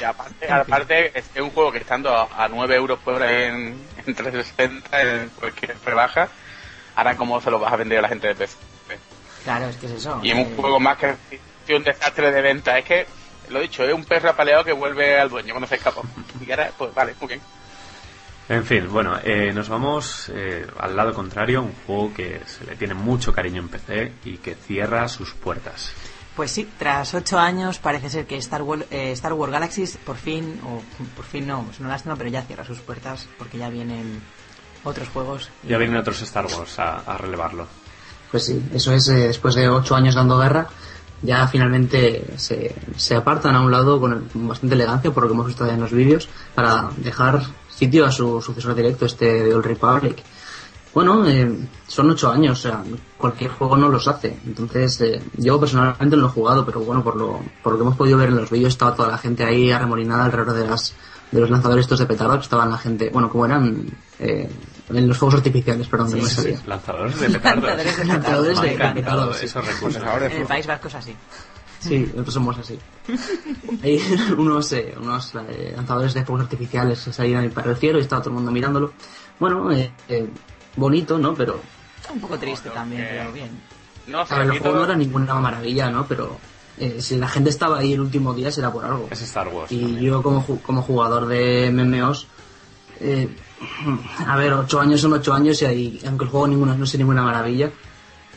[0.00, 3.76] Y aparte, aparte es un juego que estando a, 9 euros por en,
[4.06, 6.28] en 360, en cualquier rebaja,
[6.94, 8.56] ahora cómo se lo vas a vender a la gente de PC.
[9.44, 10.20] Claro, es que es eso.
[10.22, 12.78] Y un juego más que un desastre de venta.
[12.78, 13.06] Es que,
[13.50, 16.02] lo dicho, es un perro apaleado que vuelve al dueño cuando se escapa.
[16.44, 17.40] Y ahora, pues vale, muy bien.
[18.48, 22.76] En fin, bueno, eh, nos vamos eh, al lado contrario, un juego que se le
[22.76, 25.94] tiene mucho cariño en PC y que cierra sus puertas.
[26.36, 30.16] Pues sí, tras ocho años parece ser que Star Wars, eh, Star Wars Galaxies por
[30.16, 30.82] fin, o
[31.14, 34.20] por fin no, es una lástima, pero ya cierra sus puertas porque ya vienen
[34.82, 35.50] otros juegos.
[35.62, 37.66] Ya vienen otros Star Wars a, relevarlo.
[38.32, 40.66] Pues sí, eso es, eh, después de ocho años dando guerra,
[41.22, 45.46] ya finalmente se, se apartan a un lado con bastante elegancia, por lo que hemos
[45.46, 50.22] visto en los vídeos, para dejar sitio a su sucesor directo, este de Old Republic
[50.94, 52.82] bueno, eh, son ocho años, o sea,
[53.18, 54.38] cualquier juego no los hace.
[54.46, 57.82] Entonces, eh, yo personalmente no lo he jugado, pero bueno, por lo, por lo que
[57.82, 60.94] hemos podido ver en los vídeos, estaba toda la gente ahí arremolinada alrededor de las
[61.32, 63.86] de los lanzadores estos de petardo, estaban la gente, bueno, como eran
[64.20, 64.48] eh,
[64.88, 66.60] en los fuegos artificiales, perdón, sí, no me salía.
[66.64, 67.64] Lanzadores de petardos.
[67.64, 69.42] lanzadores de, lanzadores de petardos.
[69.42, 70.02] Esos recursos.
[70.02, 71.16] En el País Vasco es así.
[71.80, 72.78] Sí, nosotros somos así.
[73.82, 74.00] Hay
[74.38, 78.22] unos, eh, unos eh, lanzadores de fuegos artificiales que salían para el cielo y estaba
[78.22, 78.92] todo el mundo mirándolo.
[79.38, 80.28] Bueno, eh, eh,
[80.76, 81.34] bonito, ¿no?
[81.34, 81.60] Pero
[82.12, 83.50] Un poco triste también, eh, pero bien.
[84.06, 86.06] No, a ver, el juego no era ninguna maravilla, ¿no?
[86.06, 86.38] Pero
[86.78, 89.08] eh, si la gente estaba ahí el último día será por algo.
[89.10, 89.72] Es Star Wars.
[89.72, 90.00] Y también.
[90.04, 92.26] yo como, ju- como jugador de MMOs,
[93.00, 93.28] eh,
[94.26, 96.98] a ver, ocho años son ocho años y ahí, aunque el juego ninguno, no sea
[96.98, 97.70] ninguna maravilla,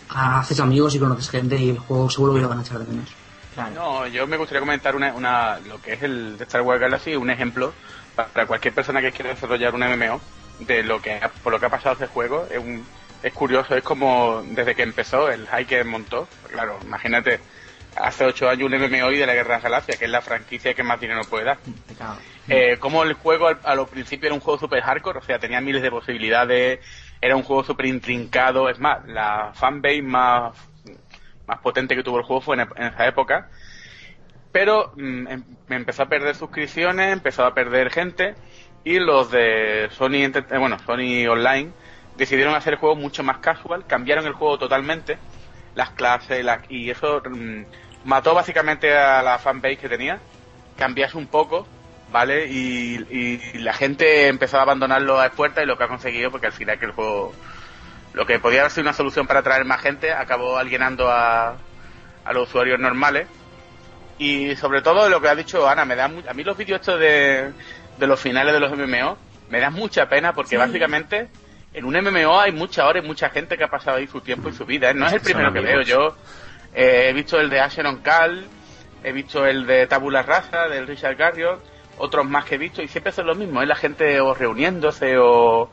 [0.09, 2.85] haces amigos y conoces gente y el juego seguro que lo van a echar de
[2.85, 3.09] menos.
[3.53, 3.73] Claro.
[3.75, 7.15] No, yo me gustaría comentar una, una, lo que es el de Star Wars Galaxy,
[7.15, 7.73] un ejemplo
[8.15, 10.21] para cualquier persona que quiera desarrollar un MMO
[10.60, 12.47] de lo que ha- por lo que ha pasado este juego.
[12.49, 12.86] Es, un,
[13.24, 16.28] es curioso, es como desde que empezó el hype que montó.
[16.51, 17.39] Claro, imagínate,
[17.95, 20.22] hace ocho años un MMO y de la Guerra de las Galaxias, que es la
[20.22, 21.58] franquicia que más dinero puede dar.
[22.49, 25.38] Eh, como el juego al, a lo principio era un juego super hardcore, o sea,
[25.39, 26.80] tenía miles de posibilidades,
[27.20, 30.55] era un juego super intrincado, es más, la fanbase más,
[31.47, 33.49] más potente que tuvo el juego fue en, en esa época,
[34.51, 38.36] pero mm, em- empezó a perder suscripciones, empezó a perder gente,
[38.95, 41.73] y los de Sony, eh, bueno, Sony Online
[42.15, 45.19] decidieron hacer el juego mucho más casual, cambiaron el juego totalmente,
[45.73, 47.63] las clases, la- y eso mm,
[48.03, 50.21] mató básicamente a la fanbase que tenía,
[50.75, 51.67] cambiase un poco,
[52.07, 52.47] ¿vale?
[52.49, 56.53] Y, la gente empezó a abandonarlo a puertas y lo que ha conseguido, porque al
[56.53, 57.39] final que el juego,
[58.13, 61.63] lo que podía haber sido una solución para atraer más gente, acabó alienando a,
[62.23, 63.29] a los usuarios normales.
[64.17, 66.79] Y sobre todo lo que ha dicho Ana, me da mu- a mí los vídeos
[66.81, 67.53] estos de,
[67.98, 69.18] de los finales de los MMO
[69.50, 71.30] me dan mucha pena porque básicamente
[71.74, 74.50] en un MMO hay muchas horas y mucha gente que ha pasado ahí su tiempo
[74.50, 74.89] y su vida.
[74.89, 74.93] ¿eh?
[74.93, 75.82] No es el primero que veo.
[75.82, 76.16] Yo
[76.74, 78.45] eh, he visto el de Asheron Cal,
[79.04, 81.64] he visto el de Tabula Rasa, del Richard Garriott,
[81.98, 83.62] otros más que he visto y siempre son lo mismo.
[83.62, 85.70] Es la gente o reuniéndose o,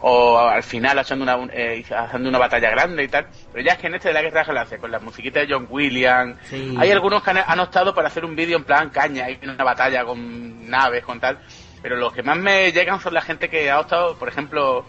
[0.00, 3.26] o al final haciendo una, un- eh, haciendo una batalla grande y tal.
[3.52, 5.40] Pero ya es que en este de la Guerra de las Galaxias, con la musiquita
[5.40, 6.74] de John Williams, Sí.
[6.78, 9.62] hay algunos que han, han optado por hacer un vídeo en plan caña, y una
[9.64, 11.38] batalla con naves, con tal.
[11.82, 14.86] Pero los que más me llegan son la gente que ha optado, por ejemplo,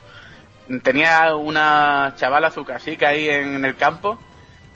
[0.84, 4.20] tenía una chavala, su casica ahí en el campo,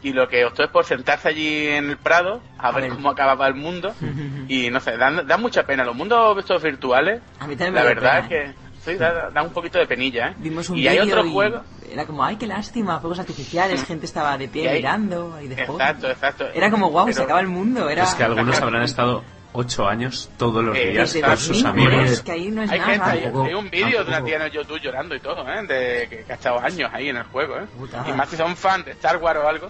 [0.01, 2.93] y lo que optó es por sentarse allí en el Prado a ver ver.
[2.93, 3.93] cómo acababa el mundo.
[4.47, 5.83] y no sé, dan, dan mucha pena.
[5.83, 8.53] Los mundos estos virtuales, A mí también me la da verdad pena, es
[8.83, 10.35] que sí, da, da un poquito de penilla, ¿eh?
[10.37, 11.61] Vimos un y hay otros juegos.
[11.89, 15.55] Era como, ay, qué lástima, fuegos artificiales, gente estaba de pie Y mirando y de
[15.55, 15.79] juego.
[15.79, 16.47] Exacto, exacto.
[16.53, 17.89] Era como, wow, se acaba el mundo.
[17.89, 18.03] Era...
[18.03, 19.23] Es que algunos habrán estado
[19.57, 22.11] ocho años todos los Eh, días con sus 2000, amigos.
[22.11, 22.91] es que ahí no es Hay nada.
[23.11, 25.63] gente, hay, un vídeo de una tía en el YouTube llorando y todo, ¿eh?
[25.67, 27.65] De, que, que ha estado años ahí en el juego, ¿eh?
[27.77, 28.09] Putada.
[28.09, 29.69] Y más si son fans de Star Wars o algo.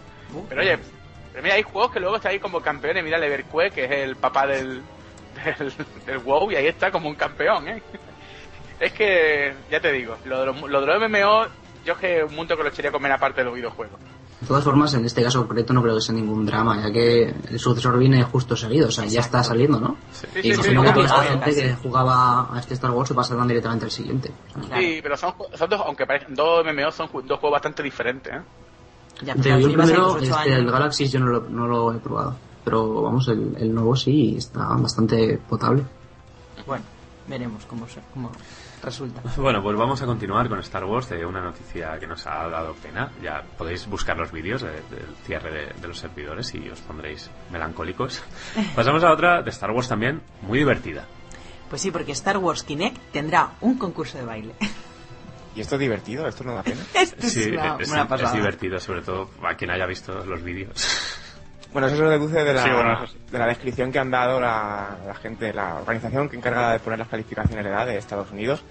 [0.50, 0.78] Pero oye,
[1.32, 3.04] pero mira, hay juegos que luego está ahí como campeones.
[3.04, 4.82] Mira Leverkue, que es el papá del,
[5.60, 5.74] del,
[6.06, 7.82] del WoW, y ahí está como un campeón, ¿eh?
[8.80, 11.48] Es que, ya te digo, lo de los, lo de los MMO,
[11.88, 14.00] yo es que un mundo que lo echaría a comer aparte de los videojuegos.
[14.42, 17.24] De todas formas, en este caso concreto no creo que sea ningún drama, ya que
[17.50, 19.98] el sucesor viene justo seguido, o sea, ya está saliendo, ¿no?
[20.12, 23.16] Sí, Y sí, imagino sí, que no, gente que jugaba a este Star Wars se
[23.16, 24.32] pasarán directamente al siguiente.
[24.50, 24.82] O sea, Claro.
[24.84, 28.42] Sí, pero son, son dos, aunque parezcan dos MMO, son dos juegos bastante diferentes, ¿eh?
[29.24, 32.36] Ya, pero si el primero, este, el Galaxy, yo no lo, no lo he probado.
[32.64, 35.84] Pero vamos, el, el nuevo sí está bastante potable.
[36.68, 36.84] Bueno,
[37.28, 38.30] veremos cómo, se- cómo
[38.84, 39.22] resulta.
[39.38, 42.74] Bueno, pues vamos a continuar con Star Wars de una noticia que nos ha dado
[42.76, 43.12] pena.
[43.22, 47.30] Ya podéis buscar los vídeos de- del cierre de, de los servidores y os pondréis
[47.52, 48.24] melancólicos.
[48.76, 51.06] Pasamos a otra de Star Wars también, muy divertida.
[51.70, 54.54] Pues sí, porque Star Wars Kinect tendrá un concurso de baile.
[55.56, 56.28] ¿Y esto es divertido?
[56.28, 56.82] ¿Esto no da pena?
[56.94, 60.44] Esto es Sí, una, es, una es divertido, sobre todo a quien haya visto los
[60.44, 61.20] vídeos.
[61.74, 63.18] Bueno, eso se deduce de la, Sí, bueno, eso sí.
[63.32, 67.00] de la descripción que han dado la, la gente, la organización que encarga de poner
[67.00, 68.64] las calificaciones de edad de Estados Unidos,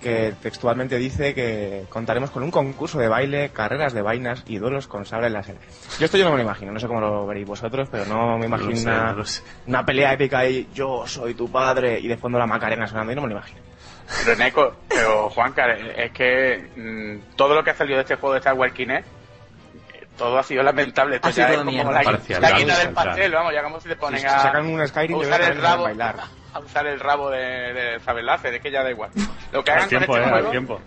[0.00, 4.86] que textualmente dice que contaremos con un concurso de baile, carreras de vainas y duelos
[4.86, 5.56] con sable láser.
[5.98, 8.34] Yo esto yo no me lo imagino, no sé cómo lo veréis vosotros, pero no
[8.36, 9.42] me No imagino sé, una, no lo sé.
[9.66, 13.16] una pelea épica y yo soy tu padre y de fondo la Macarena sonando, yo
[13.16, 13.60] no me lo imagino.
[14.24, 18.34] Pero Neko, pero Juanca, es que mm, todo lo que ha salido de este juego
[18.34, 19.06] de Star Wars Kinect,
[20.16, 21.16] todo ha sido lamentable.
[21.16, 21.90] Esto Ha sido como mierda.
[21.92, 24.26] la, Parcial, la vamos guinda a del pastel, vamos, ya como si te ponen Si
[24.26, 26.16] a, sacan un Skyrim, a usar el rabo, bailar.
[26.54, 27.38] a usar el rabo de,
[27.72, 29.10] de saber láser, es que ya da igual.
[29.52, 30.80] Lo que Al hagan con este eh, al juego, tiempo.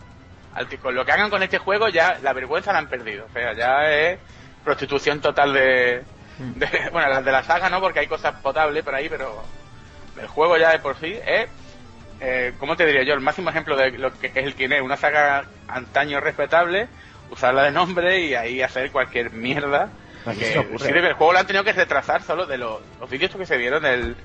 [0.56, 3.26] al ti- con lo que hagan con este juego ya la vergüenza la han perdido.
[3.30, 4.20] O sea, ya es
[4.64, 6.04] prostitución total de,
[6.40, 9.44] de- bueno, las de la saga no, porque hay cosas potables por ahí, pero
[10.20, 11.48] el juego ya de por sí es,
[12.20, 13.14] eh, ¿cómo te diría yo?
[13.14, 16.88] El máximo ejemplo de lo que es el Kinect, una saga antaño respetable,
[17.32, 19.90] usarla de nombre y ahí hacer cualquier mierda.
[20.26, 23.34] ¿A quién Que, el juego lo han tenido que retrasar solo de los, los vídeos
[23.36, 24.16] que se vieron del,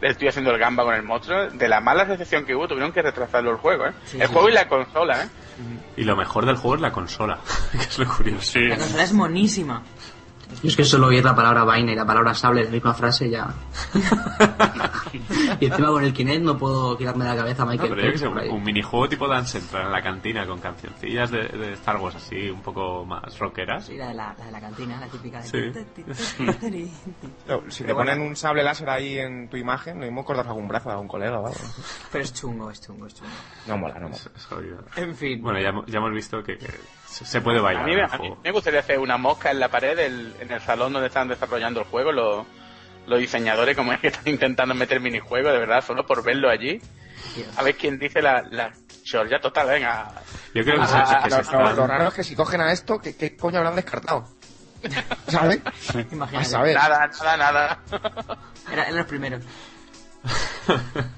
[0.00, 2.92] del tío haciendo el gamba con el monstruo, de la mala recepción que hubo, tuvieron
[2.92, 3.92] que retrasarlo el juego, ¿eh?
[4.04, 4.52] Sí, el sí, juego sí.
[4.52, 5.28] y la consola, ¿eh?
[5.96, 7.38] Y lo mejor del juego es la consola,
[7.72, 8.52] que es lo curioso.
[8.52, 8.60] Sí.
[8.60, 9.82] La consola es monísima.
[10.62, 12.94] Yo es que solo oír la palabra vaina y la palabra sable en la misma
[12.94, 13.52] frase ya.
[15.60, 18.02] y encima con el Kinect no puedo quitarme de la cabeza a No, Michael pero
[18.06, 21.48] yo que sé, un, un minijuego tipo Dance Central en la cantina con cancioncillas de,
[21.48, 23.86] de Star Wars así, un poco más rockeras.
[23.86, 25.84] Sí, la de la, la de la cantina, la típica de...
[26.14, 26.90] Sí.
[27.48, 30.68] No, si te ponen un sable láser ahí en tu imagen, lo mismo cortas algún
[30.68, 31.58] brazo de algún colega o algo.
[32.12, 33.30] Pero es chungo, es chungo, es chungo.
[33.66, 34.16] No mola, no mola.
[34.16, 34.78] Es- es jodido.
[34.96, 35.42] En fin.
[35.42, 36.68] Bueno, ya, hemos- ya hemos visto que, que
[37.24, 39.50] se puede A bailar mí, en me, el a mí me gustaría hacer una mosca
[39.50, 42.46] en la pared del- en el salón donde están desarrollando el juego, los,
[43.06, 46.80] los diseñadores, como es que están intentando meter minijuegos, de verdad, solo por verlo allí.
[47.56, 50.10] A ver quién dice la, la chorlla total, venga.
[50.54, 52.34] Yo creo que, se, Ah, que se Lo, están- lo- lo raro es que si
[52.36, 54.28] cogen a esto, ¿qué, qué coño habrán descartado?
[55.28, 55.60] ¿Sabes?
[56.12, 56.36] Imagínate.
[56.36, 56.74] A saber.
[56.76, 57.78] Nada, nada, nada.
[58.72, 59.42] Era- eran los primeros.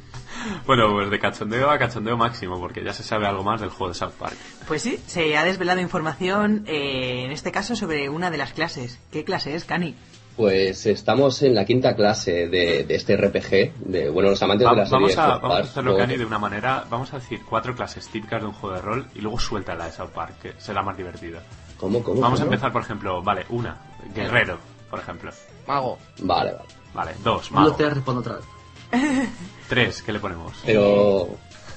[0.66, 3.88] Bueno, pues de cachondeo a cachondeo máximo, porque ya se sabe algo más del juego
[3.92, 4.36] de South Park.
[4.68, 8.99] Pues sí, se ha desvelado información, eh, en este caso, sobre una de las clases.
[9.11, 9.94] ¿Qué clase es, Cani?
[10.36, 14.72] Pues estamos en la quinta clase de, de este RPG, de bueno, los amantes Va-
[14.72, 15.99] de la serie vamos, a, South vamos a Park, hacerlo, ¿no?
[15.99, 16.84] Cani, de una manera.
[16.90, 19.86] Vamos a decir cuatro clases típicas de un juego de rol y luego suelta la
[19.86, 21.42] de South Park, que será más divertida.
[21.78, 22.20] ¿Cómo, cómo?
[22.20, 22.53] Vamos a cómo?
[22.53, 23.78] empezar, por ejemplo, vale, una,
[24.14, 24.59] guerrero,
[24.90, 25.30] por ejemplo.
[25.66, 25.99] Mago.
[26.20, 26.64] Vale, vale.
[26.92, 27.74] Vale, dos, No mago.
[27.76, 28.44] te respondo otra vez.
[29.68, 30.52] Tres, ¿qué le ponemos?
[30.64, 31.28] Pero,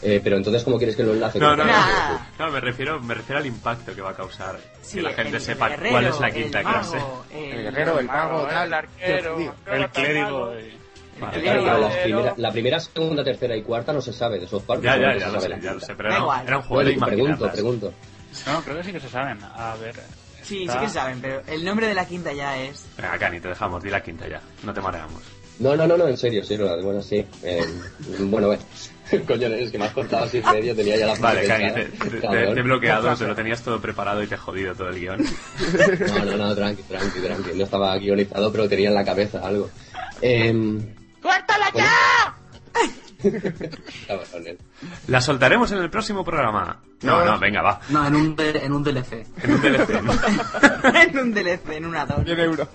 [0.01, 1.39] eh, pero entonces, ¿cómo quieres que lo enlace?
[1.39, 1.73] No, no, no,
[2.37, 5.37] no, me refiero, me refiero al impacto que va a causar Sí, que la gente
[5.37, 6.97] el- sepa el guerrero, cuál es la el quinta mago, clase.
[7.33, 10.53] El guerrero, el mago, el arquero, El clérigo.
[10.59, 10.79] y-
[11.19, 14.61] Vale, Claro, las primera- la primera, segunda, tercera y cuarta no se sabe de South
[14.65, 14.81] Park.
[14.81, 16.23] Ya, ya, ya lo sé, ya lo sé, pero era,
[16.57, 17.93] un juego de pregunto, pregunto.
[18.47, 19.37] No, creo que sí que se saben.
[19.43, 19.95] A ver.
[20.43, 22.85] Sí, está- sí que saben, pero el nombre de la quinta ya es...
[22.95, 25.21] Venga, Cani, te dejamos, di la quinta ya, no te mareamos.
[25.59, 27.25] No, no, no, no, en serio, sí, no, bueno, sí.
[27.43, 27.65] Eh,
[28.19, 28.63] bueno, bueno.
[29.27, 32.21] Coño, es que me has cortado así medio, tenía ya la Vale, Cani, te, te-
[32.21, 35.19] te- he bloqueado, te lo tenías todo preparado y te he jodido todo el guion.
[36.07, 37.57] No, no, no, tranqui, tranqui, tranqui.
[37.57, 39.69] No estaba guionizado, pero tenía en la cabeza algo.
[40.21, 40.53] Eh,
[41.21, 41.87] ¡Suéltala Bueno.
[41.87, 42.35] ya!
[45.07, 46.79] La soltaremos en el próximo programa.
[47.01, 47.79] No, no, venga, va.
[47.89, 49.25] No, en un, en un DLC.
[49.43, 50.01] En un DLC.
[50.01, 50.13] ¿no?
[51.01, 52.25] en un DLC, en un addon.
[52.25, 52.67] 100 euros.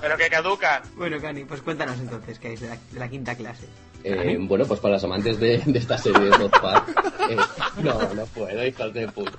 [0.00, 0.82] Pero que caduca.
[0.96, 3.66] Bueno, Cani, pues cuéntanos entonces qué es de la, de la quinta clase.
[4.04, 6.88] Eh, bueno, pues para los amantes de, de esta serie de South Park.
[7.30, 7.36] eh,
[7.82, 9.38] no, no puedo, hijos de puta.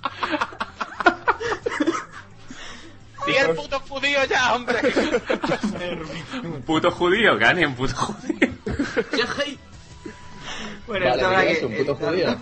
[3.27, 4.79] ¡Y el puto judío ya, hombre!
[6.43, 8.49] Un puto judío, Cani, un puto judío.
[10.89, 12.37] Bueno, Vale, esto mira, que- es un puto esto- judío.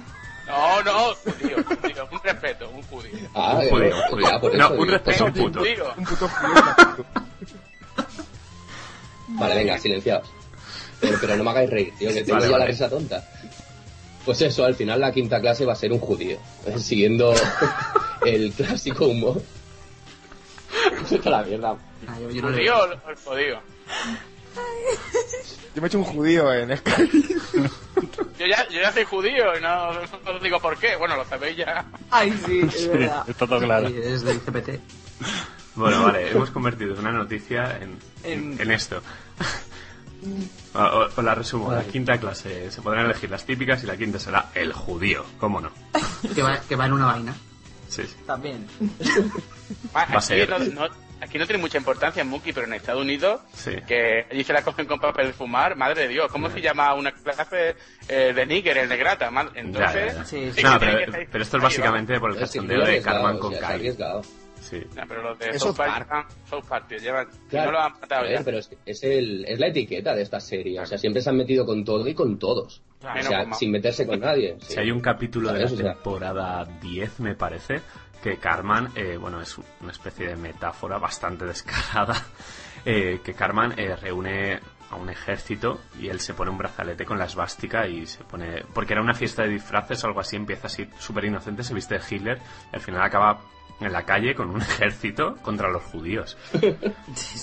[0.47, 2.07] No, no, judío, judío.
[2.09, 3.29] Un respeto, un judío.
[3.35, 4.39] Ah, Un judío, un judío.
[4.39, 5.59] por No, eso un respeto, pues, un puto.
[5.59, 5.93] Judío.
[5.97, 7.05] Un puto judío.
[9.27, 10.27] Vale, venga, silenciaos.
[11.01, 12.63] Pero, pero no me hagáis reír, tío, que tengo Vale, ya vale.
[12.63, 13.23] la risa tonta.
[14.25, 17.33] Pues eso, al final la quinta clase va a ser un judío, eh, siguiendo
[18.25, 19.41] el clásico humor.
[21.25, 21.75] A la mierda.
[22.07, 23.59] Ah, yo, yo no le- ¿Judío o el judío?
[25.75, 27.23] Yo me he hecho un judío en Skyrim.
[28.39, 30.95] Yo ya, yo ya soy judío y no, no os digo por qué.
[30.95, 31.85] Bueno, lo sabéis ya.
[32.09, 33.23] Ay, sí, es verdad.
[33.29, 33.87] Está todo claro.
[33.87, 34.69] Sí, es del CPT.
[35.75, 39.01] Bueno, vale, hemos convertido una noticia en, en, en esto.
[40.73, 44.49] O- la resumo, la quinta clase se podrán elegir las típicas y la quinta será
[44.55, 45.71] el judío, ¿cómo no?
[46.33, 47.35] Que va, que va en una vaina.
[47.87, 48.15] Sí, sí.
[48.25, 48.67] También.
[49.95, 50.49] Va a ser.
[50.49, 53.71] no, no- aquí no tiene mucha importancia en Mookie, pero en Estados Unidos, Sí.
[53.87, 56.93] que allí se la cogen con papel de fumar, madre de Dios, ¿cómo se llama
[56.93, 57.75] una clase
[58.07, 59.29] eh, de níger, el negrata?
[59.55, 60.25] Entonces, Ya, ya, ya.
[60.25, 63.95] Sí, sí No, pero, esto es básicamente por el cachondeo de o con Kai.
[64.59, 64.81] Sí.
[64.95, 66.29] No, pero los de Es South Park, Park.
[66.49, 67.67] South Park, tío, llevan, Claro.
[67.67, 68.41] no lo han matado ya.
[68.43, 70.79] pero es, que es, el, es la etiqueta de esta serie.
[70.81, 72.81] O sea, siempre se han metido con todo y con todos.
[72.99, 73.19] Claro.
[73.19, 74.57] o sea, sin meterse con nadie.
[74.59, 74.73] sí.
[74.73, 75.79] Si hay un capítulo de la ¿Sabes?
[75.79, 77.81] O sea, temporada 10, me parece,
[78.21, 82.15] que Carman, eh, bueno, es una especie de metáfora bastante descarada,
[82.85, 84.59] eh, que Carman eh, reúne
[84.89, 88.63] a un ejército y él se pone un brazalete con la esvástica y se pone...
[88.73, 91.95] Porque era una fiesta de disfraces o algo así, empieza así súper inocente, se viste
[91.95, 92.39] de Hitler
[92.71, 93.41] al final acaba
[93.79, 96.37] en la calle con un ejército contra los judíos.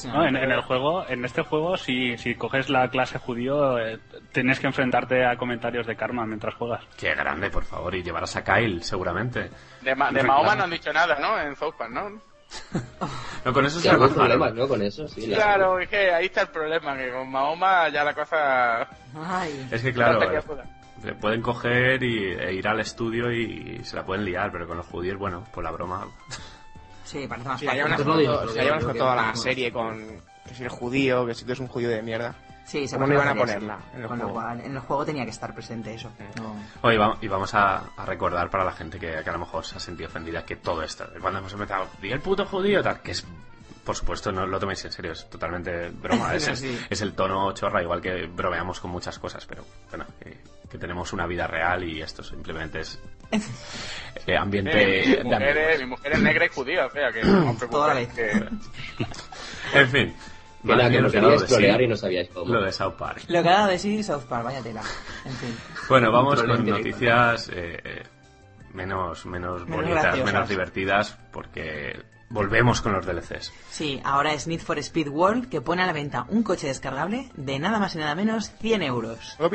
[0.06, 3.98] No, en, en el juego, en este juego, si, si coges la clase judío, eh,
[4.32, 6.84] tienes que enfrentarte a comentarios de karma mientras juegas.
[6.98, 9.50] Qué grande, por favor, y llevarás a Kyle, seguramente.
[9.80, 10.22] De, Ma- de.
[10.22, 11.40] Mahoma no han dicho nada, ¿no?
[11.40, 12.10] En South Park, ¿no?
[13.44, 14.66] No, con eso Sí, se problemas, ¿no?
[14.68, 15.26] Con eso, sí.
[15.26, 18.88] la- Claro, es que ahí está el problema, que con Mahoma ya la cosa...
[19.14, 19.68] Ay.
[19.70, 20.18] Es que claro.
[21.04, 24.76] Le pueden coger y, e ir al estudio y, se la pueden liar, pero con
[24.76, 26.06] los judíos, bueno, por la broma.
[27.04, 28.98] Sí, parece más Si fácil.
[28.98, 29.98] toda la serie con
[30.46, 32.34] que si eres judío, que si tú eres un judío de mierda.
[32.66, 34.40] Sí, se ¿Cómo no iban a ponerla en el Con lo juego?
[34.40, 36.10] cual, en el juego tenía que estar presente eso.
[36.40, 36.56] No.
[36.80, 39.66] Hoy vamos, y vamos a, a recordar para la gente que, que a lo mejor
[39.66, 43.00] se ha sentido ofendida que todo esto, cuando hemos empezado, di el puto judío, tal,
[43.02, 43.26] que es
[43.84, 46.34] por supuesto, no lo toméis en serio, es totalmente broma.
[46.34, 46.78] es, Sí.
[46.88, 50.38] es el tono chorra, igual que bromeamos con muchas cosas, pero bueno, que,
[50.74, 53.00] que tenemos una vida real y esto simplemente es
[54.26, 57.12] eh, ambiente Eh, mi, de mujer es, mi mujer es negra y judía, o sea
[57.12, 58.48] que no Toda la que-
[59.72, 60.14] En fin.
[60.66, 62.52] Que más que dado queríais de sí, trolear y no sabíais cómo.
[62.52, 63.22] Lo de South Park.
[63.28, 64.82] Lo que ha dado de sí South Park, vaya tela.
[65.24, 65.56] En fin.
[65.88, 68.02] Bueno, vamos con noticias eh,
[68.72, 70.32] menos, menos Menos bonitas, graciosas.
[70.34, 73.52] menos divertidas, porque volvemos con los DLCs.
[73.70, 77.28] Sí, ahora es Need for Speed World que pone a la venta un coche descargable
[77.36, 79.36] de nada más y nada menos 100 euros.
[79.38, 79.48] Lo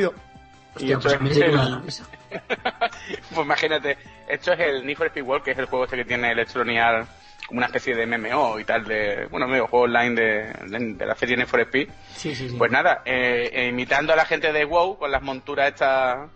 [0.79, 1.81] Y pues es el- la.
[3.33, 6.05] Pues imagínate, esto es el Need for Speed World, que es el juego este que
[6.05, 7.09] tiene Electronic Arts
[7.47, 11.05] como una especie de MMO y tal, de, bueno, medio juego online de, de, de
[11.05, 11.89] la serie Need for Speed.
[12.15, 12.55] Sí, sí, sí.
[12.57, 16.29] Pues nada, eh, eh, imitando a la gente de WoW con las monturas estas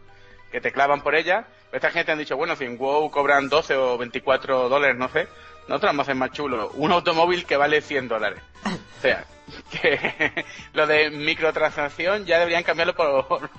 [0.51, 3.75] que te clavan por ellas, esta gente han dicho, bueno, si en WoW cobran 12
[3.75, 5.27] o 24 dólares, no sé,
[5.67, 8.39] nosotros vamos a hacer más chulo, un automóvil que vale 100 dólares.
[8.65, 9.25] O sea,
[9.81, 13.49] que lo de microtransacción ya deberían cambiarlo por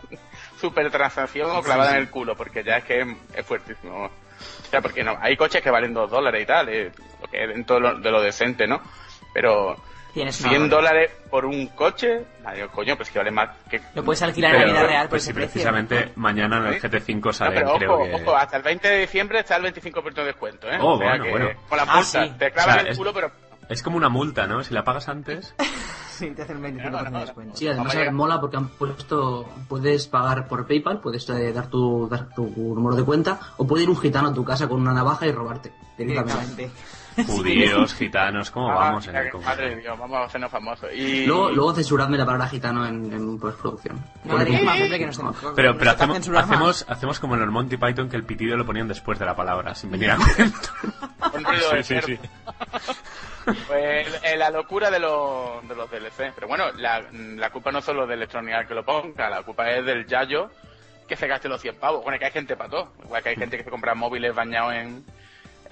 [0.61, 4.05] supertransacción o clavada en el culo, porque ya es que es, es fuertísimo.
[4.07, 4.11] O
[4.71, 6.91] sea, porque no, hay coches que valen 2 dólares y tal, eh,
[7.23, 8.81] lo que es dentro de lo, de lo decente, ¿no?
[9.33, 9.77] Pero
[10.13, 10.77] Tienes una 100 barbaridad.
[10.93, 13.81] dólares por un coche, Ay, coño, pues que vale más que...
[13.95, 15.53] Lo puedes alquilar en la Pero, vida real por pues ese si precio.
[15.53, 16.87] precisamente mañana en el ¿Sí?
[16.89, 18.15] GT5 No, sale, pero creo ojo, que...
[18.15, 20.79] ojo, hasta el 20 de diciembre está el 25% de descuento, ¿eh?
[20.81, 21.51] Oh, O sea bueno, que bueno.
[21.69, 22.33] Con la Ah, multa, sí.
[22.39, 23.31] te clavan O sea, el es- culo, pero...
[23.69, 24.63] Es como una multa, ¿no?
[24.63, 25.55] Si la pagas antes...
[26.19, 27.21] Sí, te hacen un 25% No, no, de no.
[27.21, 27.57] descuento.
[27.57, 32.33] Sí, además mola porque han puesto, puedes pagar por PayPal, puedes eh, dar tu, dar
[32.35, 35.27] tu número de cuenta, o puede ir un gitano a tu casa con una navaja
[35.27, 35.73] y robarte.
[35.99, 36.71] directamente.
[37.27, 39.33] Judíos, gitanos, ¿cómo Ah, vamos en el?
[39.35, 40.91] Madre Dios, vamos a hacernos famosos.
[40.93, 41.27] Y...
[41.27, 44.03] Luego, luego censuradme la palabra gitano en, en postproducción.
[44.25, 45.21] Que nos
[45.55, 49.19] Pero, hacemos, hacemos, hacemos como en el Monty Python que el pitido lo ponían después
[49.19, 50.69] de la palabra, sin venir a cuento.
[51.35, 52.29] Un ruido de Sí, sí, sí.
[53.69, 56.33] Pues eh, la locura de los, de los DLC.
[56.35, 59.43] Pero bueno, la, la culpa no es solo de Electronic Arts que lo ponga, la
[59.43, 60.51] culpa es del Yayo
[61.07, 62.03] que se gaste los 100 pavos.
[62.03, 62.93] Bueno, que hay gente para todo.
[63.05, 65.05] Igual que hay gente que se compra móviles bañados en,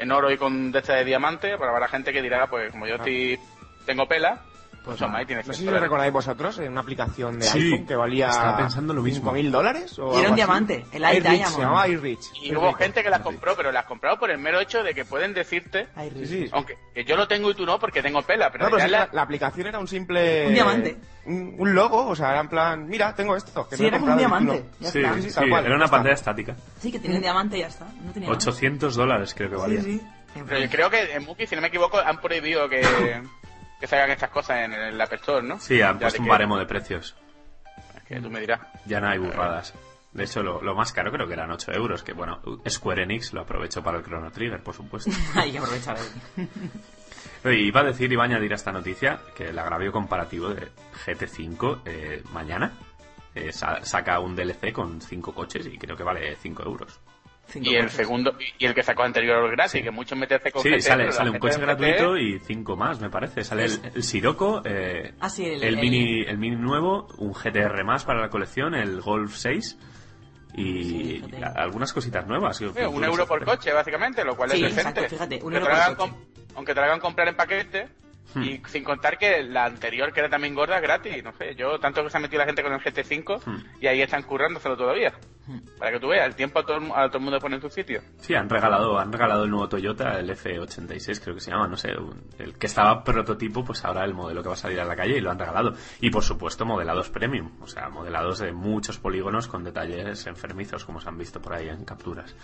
[0.03, 2.97] en oro y con de de diamante, pero habrá gente que dirá, pues como yo
[2.97, 3.39] estoy,
[3.87, 4.41] tengo pela,
[4.85, 7.45] pues toma, ahí tienes No sé 100 si lo recordáis vosotros, en una aplicación de
[7.47, 9.33] Sí, iPhone que valía estaba pensando lo mismo.
[9.33, 9.99] 5.000 dólares.
[9.99, 10.35] o Y era un así.
[10.35, 11.55] diamante, el iDiamond.
[11.55, 12.31] Se llamaba iRich.
[12.43, 15.05] Y hubo gente que las compró, pero las compró por el mero hecho de que
[15.05, 16.49] pueden decirte, Ay, Sí, sí.
[16.53, 19.23] aunque que yo lo tengo y tú no porque tengo pela, pero, No, pero la-
[19.23, 20.49] aplicación era un simple...
[20.49, 20.97] Un diamante.
[21.25, 23.69] Un, un logo, o sea, era en plan, mira, tengo esto.
[23.69, 24.71] Que Sí, no era como un comprado diamante.
[24.81, 24.85] no.
[24.85, 25.15] Ya Sí, está.
[25.15, 25.97] sí, sí, tal cual, era una está.
[25.97, 26.57] pantalla estática.
[26.81, 27.87] Sí, que tenía un diamante y ya está.
[28.05, 28.39] No tenía más.
[28.39, 29.83] 800 dólares creo que valía.
[29.83, 30.07] Sí, sí.
[30.35, 32.81] En Pero yo creo que en Muki, si no me equivoco, han prohibido que,
[33.83, 35.59] que se hagan estas cosas en el App Store, ¿no?
[35.59, 37.17] Sí, han Ya puesto un que- baremo de precios.
[38.07, 38.61] Que tú me dirás.
[38.87, 39.75] Ya no hay burradas.
[40.13, 43.33] De hecho, lo, lo más caro creo que eran 8 euros, que bueno, Square Enix
[43.33, 45.11] lo aprovechó para el Chrono Trigger, por supuesto.
[45.35, 46.49] Hay que aprovechar ahí.
[47.67, 50.69] Iba a decir, iba a añadir a esta noticia que el agravio comparativo de
[51.05, 52.73] GT5 eh, mañana
[53.35, 57.01] eh, sa- saca un DLC con 5 coches y creo que vale 5 euros.
[57.49, 57.97] Cinco Y el coches.
[57.97, 61.39] segundo, y el que sacó anterior gratis, que muchos meterse con Sí, GT, sale, un
[61.39, 63.45] coche de gratuito y 5 más, me parece.
[63.45, 67.33] Sale el, el Sirocco, eh, Ah, sí, el- el, el- mini, el mini nuevo, un
[67.35, 69.77] GTR más para la colección, el Golf 6
[70.55, 71.45] y Sí, fíjate.
[71.45, 72.61] a- algunas cositas nuevas.
[72.61, 75.01] un euro por coche, básicamente, lo cual Sí, es decente.
[75.01, 76.11] exacto, fíjate, un Aunque euro te por lo hagan coche.
[76.11, 77.89] com- aunque te lo hagan comprar en paquete,
[78.35, 78.43] Hmm.
[78.45, 81.23] y sin contar que la anterior, que era también gorda, gratis.
[81.23, 83.57] No sé, yo tanto que se ha metido la gente con el GT5 Hmm.
[83.81, 85.13] y ahí están currándoselo todavía.
[85.47, 85.59] Hmm.
[85.79, 87.69] Para que tú veas, el tiempo a todo, a todo el mundo pone en su
[87.69, 88.01] sitio.
[88.19, 91.77] Sí, han regalado, han regalado el nuevo Toyota, el F86 creo que se llama, no
[91.77, 94.85] sé, un- el que estaba prototipo, pues ahora el modelo que va a salir a
[94.85, 95.75] la calle y lo han regalado.
[96.01, 101.01] Y por supuesto modelados premium, o sea, modelados de muchos polígonos con detalles enfermizos, como
[101.01, 102.35] se han visto por ahí en capturas.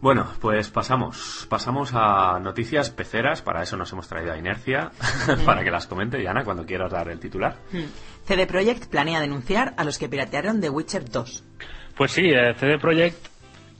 [0.00, 4.90] Bueno, pues pasamos, pasamos a noticias peceras, para eso nos hemos traído a Inercia,
[5.44, 7.56] para que las comente, Yana, cuando quieras dar el titular.
[8.24, 11.44] CD Projekt planea denunciar a los que piratearon The Witcher 2.
[11.96, 13.26] Pues sí, eh, CD Projekt,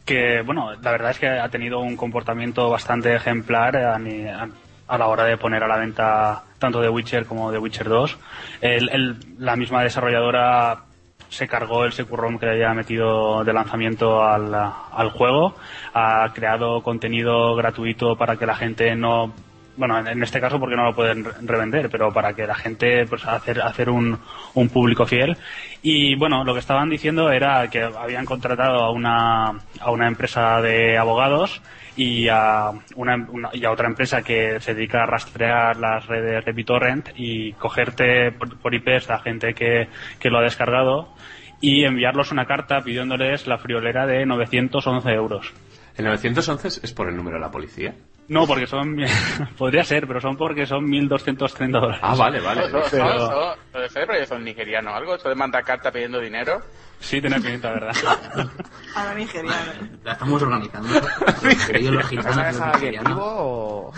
[0.05, 4.49] que bueno, la verdad es que ha tenido un comportamiento bastante ejemplar a, ni- a-
[4.89, 8.19] a la hora de poner a la venta tanto The Witcher como The Witcher 2.
[8.61, 10.83] El- el- la misma desarrolladora
[11.31, 15.55] se cargó el securrom que le había metido de lanzamiento al, al juego,
[15.95, 19.33] ha creado contenido gratuito para que la gente no
[19.77, 23.07] bueno, en- este caso porque no lo pueden re- revender, pero para que la gente,
[23.07, 24.19] pues, hacer, hacer un,
[24.53, 25.39] un público fiel.
[25.81, 29.47] Y bueno, lo que estaban diciendo era que habían contratado a una,
[29.81, 31.63] a una empresa de abogados
[32.03, 36.45] y a, una, una- y a otra empresa que se dedica a rastrear las redes
[36.47, 39.89] de BitTorrent y cogerte por, por IPs a gente que,
[40.19, 41.13] que lo ha descargado
[41.61, 45.53] y enviarlos una carta pidiéndoles la friolera de 911 euros.
[45.97, 47.95] ¿El 911 es por el número de la policía?
[48.31, 48.97] No, porque son.
[49.59, 51.99] podría ser, pero son porque son 1.230 dólares.
[52.01, 52.65] Ah, vale, vale.
[52.67, 55.91] Eso, eso, Pero- eso, eso de ser rollo son nigerianos, algo, eso de mandar carta
[55.91, 56.61] pidiendo dinero.
[57.01, 57.93] Sí, tiene pinta, ¿verdad?
[58.95, 59.91] A la nigeriana.
[60.05, 60.89] La estamos organizando.
[61.75, 63.09] Ellos los ¿Vas a gitanos, nigerianos.
[63.15, 63.93] vivo o...?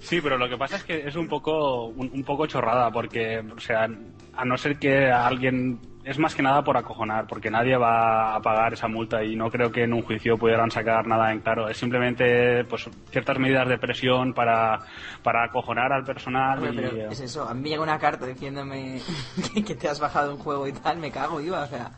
[0.00, 3.42] Sí, pero lo que pasa es que es un poco un, un poco chorrada porque,
[3.56, 3.88] o sea,
[4.36, 8.40] a no ser que alguien es más que nada por acojonar, porque nadie va a
[8.40, 11.68] pagar esa multa y no creo que en un juicio pudieran sacar nada en claro.
[11.68, 14.80] Es simplemente pues ciertas medidas de presión para,
[15.22, 16.58] para acojonar al personal.
[16.58, 19.00] Hombre, y, pero eh, es eso, a mí me llega una carta diciéndome
[19.66, 21.90] que, te has bajado un juego y tal, me cago viva, o sea,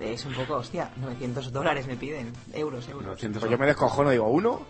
[0.00, 3.06] es un poco, hostia, 900 dólares me piden, euros, euros.
[3.06, 3.40] 911.
[3.40, 4.66] Pues yo me descojono, digo, ¿uno?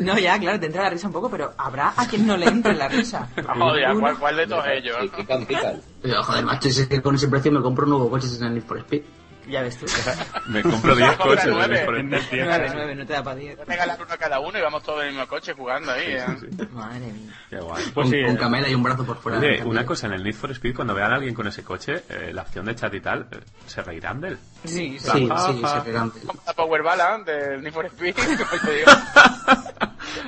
[0.00, 2.46] No, ya, claro, te entra la risa un poco, pero habrá a quien no le
[2.46, 3.28] entre la risa.
[3.58, 4.96] Joder, ¿cuál, cuál de todos ellos?
[5.02, 5.80] Sí, pican, pican.
[6.02, 8.54] Pero, joder, macho, es que con ese precio me compro un nuevo coche en el
[8.54, 9.02] Need for Speed.
[9.48, 9.86] Ya ves tú.
[10.46, 11.46] Me compro 10 Compra coches.
[11.48, 11.74] nueve.
[11.74, 11.84] ¿ves?
[11.84, 12.46] Por el- Vender diez.
[12.46, 13.58] 9, 9, no te da para 10.
[13.66, 16.04] Regalar uno a cada uno y vamos todos en el mismo coche jugando ahí.
[16.06, 16.24] ¿eh?
[16.70, 17.32] Madre mía.
[17.48, 17.82] Qué guay.
[17.82, 19.38] Pues con, sí, con eh, camela y un brazo por fuera.
[19.38, 22.04] Oye, una cosa, en el Need for Speed, cuando vean a alguien con ese coche,
[22.10, 24.38] eh, la opción de chat y tal, eh, se reirán de él.
[24.66, 25.10] Sí, sí.
[25.10, 25.78] Sí, Ajá, sí, ajá.
[25.78, 26.10] se pegan.
[26.10, 28.90] Como la Power Balance del Need for Speed, como te digo.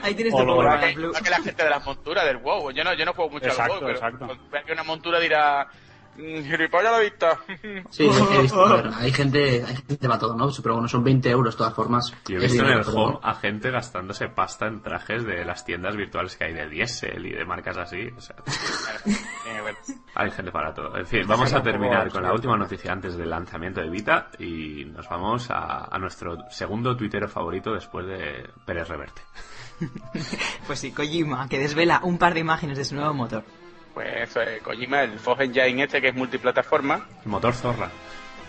[0.02, 1.12] Ahí tienes tu Power que, Blue.
[1.22, 2.70] que la gente de las monturas del WoW.
[2.72, 4.38] Yo no, yo no juego mucho Exacto, al WoW, pero exacto.
[4.50, 5.66] vean que una montura dirá...
[6.16, 7.38] "Mm, Gilipollas la vista.
[7.90, 10.50] Sí, he visto, ver, hay gente, hay gente para todo, ¿no?
[10.62, 12.12] Pero bueno, son 20 euros de todas formas.
[12.28, 15.96] Yo he visto en el home a gente gastándose pasta en trajes de las tiendas
[15.96, 18.08] virtuales que hay de Diesel y de marcas así.
[18.14, 18.36] O sea,
[20.14, 20.96] hay gente para todo.
[20.98, 24.84] En fin, vamos a terminar con la última noticia antes del lanzamiento de Vita y
[24.84, 29.22] nos vamos a, a nuestro segundo tuitero favorito después de Pérez Reverte.
[30.66, 33.44] Pues sí, Kojima, que desvela un par de imágenes de su nuevo motor.
[33.94, 37.90] Pues eso es, Kojima, el Fog Engine este que es multiplataforma, El motor Zorra.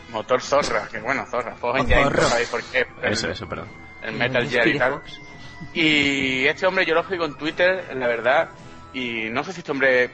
[0.09, 2.21] motor Zorra, que bueno, Zorra, Fog O Engine, Zorro.
[2.23, 2.85] no sabéis por qué.
[3.01, 3.67] el- Eso, eso, perdón.
[4.03, 5.01] el Metal Gear y tal.
[5.73, 8.49] Y este hombre yo lo sigo en Twitter, la verdad,
[8.93, 10.09] y no sé si este hombre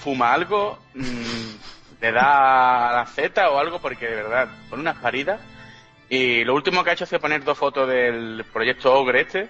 [0.00, 4.98] fuma algo, mm, le da a la Z o algo, porque de verdad, pone unas
[4.98, 5.40] paridas.
[6.08, 9.48] Y lo último que ha hecho ha sido poner dos fotos del proyecto Ogre este.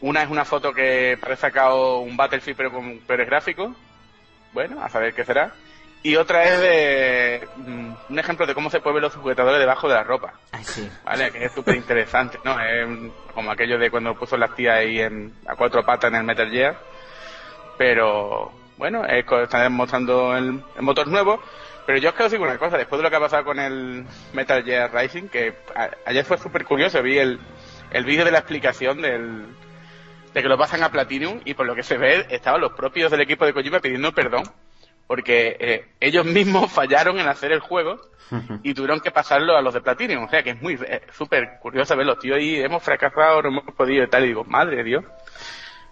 [0.00, 3.74] Una es una foto que parece sacado un Battlefield pero con pero es gráfico.
[4.52, 5.52] Bueno, a saber qué será.
[6.02, 9.88] Y otra es de mm, un ejemplo de cómo se pueden ver los sujetadores debajo
[9.88, 10.34] de la ropa.
[10.52, 10.86] Ay, sí.
[11.04, 11.30] ¿vale?
[11.32, 12.60] Que es súper interesante, ¿no?
[12.60, 12.86] Es
[13.32, 16.50] como aquello de cuando puso las tías ahí en, a cuatro patas en el Metal
[16.50, 16.76] Gear.
[17.78, 21.40] Pero, bueno, es, están mostrando el, el motor nuevo.
[21.86, 24.06] Pero yo os quiero decir una cosa, después de lo que ha pasado con el
[24.32, 27.38] Metal Gear Rising, que a- ayer fue súper curioso, vi el,
[27.90, 29.46] el vídeo de la explicación del,
[30.34, 33.10] de que lo pasan a Platinum y por lo que se ve estaban los propios
[33.10, 34.44] del equipo de Kojima pidiendo perdón
[35.06, 38.00] porque eh, ellos mismos fallaron en hacer el juego
[38.62, 40.24] y tuvieron que pasarlo a los de Platinum.
[40.24, 43.48] O sea que es muy eh, súper curioso ver los tíos ahí, hemos fracasado, no
[43.48, 44.24] hemos podido y tal.
[44.24, 45.04] Y digo, madre Dios,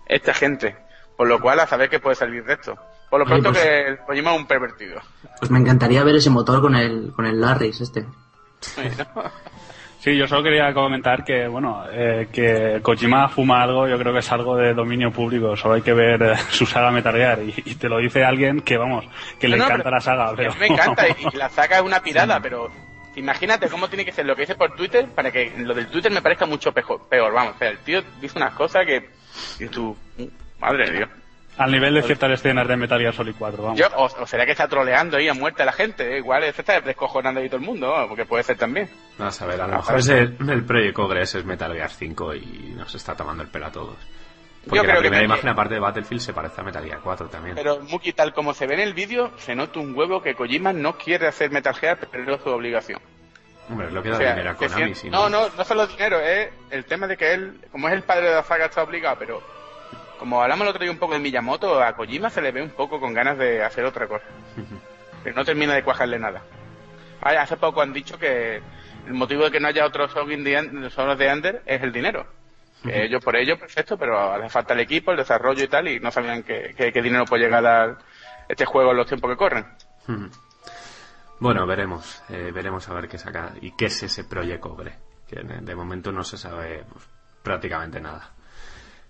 [0.06, 0.76] esta gente.
[1.16, 2.76] Por lo cual, a saber qué puede salir de esto.
[3.10, 5.00] Por lo pronto pues- que el Kojima es un pervertido.
[5.38, 8.06] Pues me encantaría ver ese motor con el, con el Larrys este.
[10.02, 14.18] Sí, yo solo quería comentar que, bueno, eh, que Kojima fuma algo, yo creo que
[14.18, 15.56] es algo de dominio público.
[15.56, 18.62] Solo hay que ver eh, su saga Metal Gear y, y te lo dice alguien
[18.62, 19.04] que, vamos,
[19.38, 20.30] que le No, encanta la saga.
[20.30, 20.50] A Pero...
[20.54, 22.68] mí me encanta y, y la saca es una pirada, pero
[23.14, 26.10] imagínate cómo tiene que ser lo que dice por Twitter para que lo del Twitter
[26.10, 27.08] me parezca mucho peor.
[27.08, 29.08] peor vamos, o sea, el tío dice unas cosas que...
[29.60, 29.96] Y tú,
[30.58, 31.10] madre de Dios.
[31.58, 33.78] Al nivel de ciertas escenas de Metal Gear Solid 4, vamos.
[33.78, 36.18] Yo, o, o será que está troleando ahí a muerte a la gente, ¿eh?
[36.18, 38.08] igual se está descojonando ahí todo el mundo, ¿no?
[38.08, 38.88] porque puede ser también.
[39.18, 41.90] Vamos a ver, a lo mejor es el, el Project Ogre ese es Metal Gear
[41.90, 43.96] 5 y nos está tomando el pelo a todos.
[44.64, 45.24] Porque Yo la creo que primera también.
[45.24, 47.54] imagen, aparte de Battlefield, se parece a Metal Gear 4 también.
[47.56, 50.72] Pero Muki, tal como se ve en el vídeo, se nota un huevo que Kojima
[50.72, 53.00] no quiere hacer Metal Gear, pero es su obligación.
[53.68, 55.48] Hombre, es lo que da O sea, dinero a que Konami, si- si no, no,
[55.50, 58.42] no solo dinero, es el tema de que él, como es el padre de la
[58.42, 59.42] saga, está obligado, pero
[60.22, 62.70] como hablamos el otro día un poco de Miyamoto, a Kojima se le ve un
[62.70, 64.24] poco con ganas de hacer otra cosa.
[65.24, 66.42] Pero no termina de cuajarle nada.
[67.20, 68.62] Hace poco han dicho que
[69.06, 72.24] el motivo de que no haya otros Song de Under es el dinero.
[72.84, 76.10] Ellos por ello, perfecto, pero hace falta el equipo, el desarrollo y tal, y no
[76.10, 77.98] sabían qué qué- qué dinero puede llegar a
[78.48, 79.66] este juego en los tiempos que corren.
[81.38, 84.94] Bueno, veremos, eh, veremos a ver qué saca y qué es ese Project Ogre,
[85.28, 87.04] que de, de momento no se sabe pues,
[87.42, 88.30] prácticamente nada.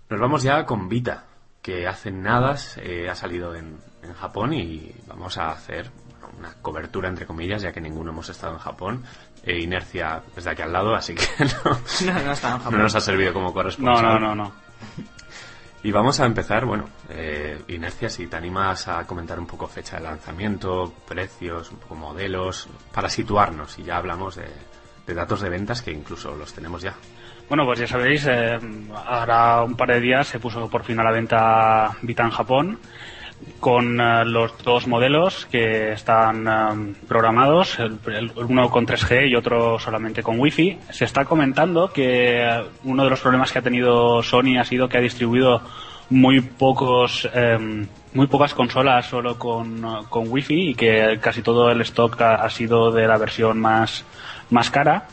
[0.09, 1.25] Nos vamos ya con Vita,
[1.61, 5.89] que hace nada eh, ha salido en, en Japón y vamos a hacer
[6.19, 9.03] bueno, una cobertura entre comillas, ya que ninguno hemos estado en Japón.
[9.43, 11.71] Eh, Inercia es de aquí al lado, así que no,
[12.13, 12.79] No, no está en no Japón.
[12.79, 14.03] nos ha servido como No, corresponsal.
[14.05, 14.51] no, no, no.
[15.85, 19.97] Y vamos a empezar, bueno, eh, Inercia, si te animas a comentar un poco fecha
[19.97, 24.47] de lanzamiento, precios, un poco modelos, para situarnos y ya hablamos de,
[25.05, 26.93] de datos de ventas que incluso los tenemos ya.
[27.49, 28.57] Bueno, pues ya sabéis, eh,
[29.05, 32.79] ahora un par de días se puso por fin a la venta Vita en Japón
[33.59, 39.79] con eh, los dos modelos que están eh, programados, el, uno con 3G y otro
[39.79, 40.79] solamente con Wi-Fi.
[40.89, 44.87] Se está comentando que eh, uno de los problemas que ha tenido Sony ha sido
[44.87, 45.61] que ha distribuido
[46.09, 47.27] muy pocos
[48.13, 52.49] muy pocas consolas solo con, con Wi-Fi y que casi todo el stock ha, ha
[52.49, 54.05] sido de la versión más
[54.51, 55.07] más cara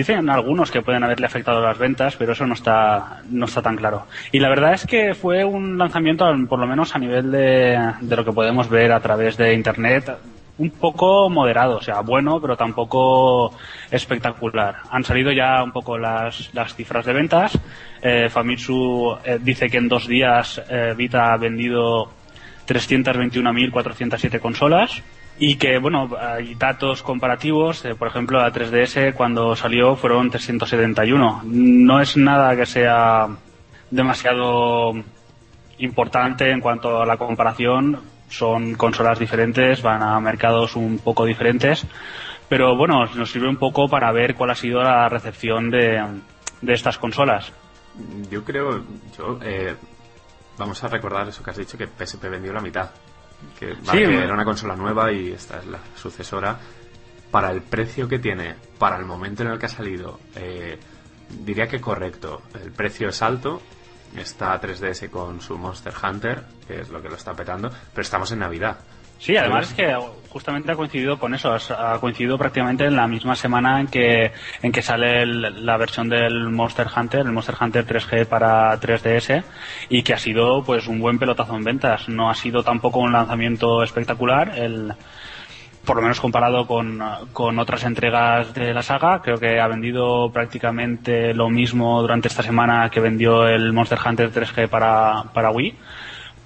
[0.00, 3.76] Dicen algunos que pueden haberle afectado las ventas, pero eso no está, no está tan
[3.76, 4.06] claro.
[4.32, 8.16] Y la verdad es que fue un lanzamiento, por lo menos a nivel de, de
[8.16, 10.10] lo que podemos ver a través de Internet,
[10.56, 13.52] un poco moderado, o sea, bueno, pero tampoco
[13.90, 14.76] espectacular.
[14.90, 17.58] Han salido ya un poco las, las cifras de ventas.
[18.00, 22.10] Eh, Famitsu eh, dice que en dos días eh, Vita ha vendido
[22.66, 25.02] 321.407 consolas
[25.42, 31.40] y que, bueno, hay datos comparativos, por ejemplo, la 3DS cuando salió fueron 371.
[31.46, 33.26] No es nada que sea
[33.90, 34.92] demasiado
[35.78, 41.86] importante en cuanto a la comparación, son consolas diferentes, van a mercados un poco diferentes,
[42.50, 46.04] pero bueno, nos sirve un poco para ver cuál ha sido la recepción de,
[46.60, 47.50] de estas consolas.
[48.30, 48.84] Yo creo,
[49.16, 49.74] yo, eh,
[50.58, 52.90] vamos a recordar eso que has dicho, que PSP vendió la mitad
[53.58, 56.58] que, era una consola nueva y esta es la sucesora.
[57.30, 60.78] Para el precio que tiene, para el momento en el que ha salido, eh,
[61.44, 62.42] diría que correcto.
[62.60, 63.62] El precio es alto,
[64.16, 68.32] está 3DS con su Monster Hunter, que es lo que lo está petando, pero estamos
[68.32, 68.78] en Navidad.
[69.20, 69.96] Sí, además es que
[70.30, 74.72] justamente ha coincidido con eso, ha coincidido prácticamente en la misma semana en que, en
[74.72, 79.44] que sale la versión del Monster Hunter, el Monster Hunter 3G para 3DS,
[79.90, 82.08] y que ha sido pues un buen pelotazo en ventas.
[82.08, 84.94] No ha sido tampoco un lanzamiento espectacular, el,
[85.84, 87.02] por lo menos comparado con,
[87.34, 92.42] con otras entregas de la saga, creo que ha vendido prácticamente lo mismo durante esta
[92.42, 95.76] semana que vendió el Monster Hunter 3G para, para Wii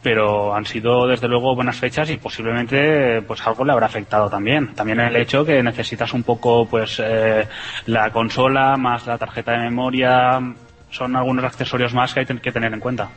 [0.04, 4.74] pero han sido desde luego buenas fechas y posiblemente pues algo le habrá afectado también.
[4.74, 7.48] También el hecho que necesitas un poco pues eh,
[7.86, 10.38] la consola más la tarjeta de memoria
[10.90, 13.08] son algunos accesorios más que hay que tener en cuenta.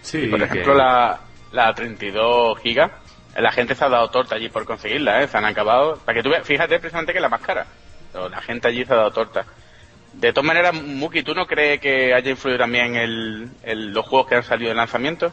[0.00, 1.20] Sí, por ejemplo la,
[1.52, 2.90] la 32 gigas,
[3.36, 5.28] la gente se ha dado torta allí por conseguirla, ¿eh?
[5.28, 5.98] se han acabado.
[6.06, 7.66] Para que tú veas, fíjate precisamente que es la más cara,
[8.14, 9.44] la gente allí se ha dado torta.
[10.14, 14.28] De todas maneras, Muki, ¿tú no crees que haya influido también el, el, los juegos
[14.28, 15.30] que han salido de lanzamiento?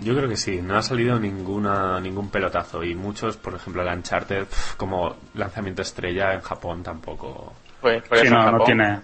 [0.00, 3.88] Yo creo que sí, no ha salido ninguna ningún pelotazo y muchos, por ejemplo, el
[3.88, 4.46] Uncharted
[4.76, 7.52] como lanzamiento estrella en Japón tampoco.
[7.80, 9.00] Pues por eso no, tiene.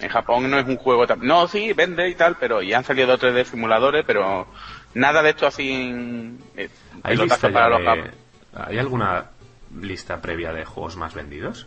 [0.00, 3.14] En Japón no es un juego no sí vende y tal, pero ya han salido
[3.14, 4.46] otros de simuladores, pero
[4.94, 5.70] nada de esto así.
[5.70, 6.68] En, eh,
[7.02, 8.08] ¿Hay, para los
[8.54, 9.26] ¿Hay alguna
[9.80, 11.66] lista previa de juegos más vendidos?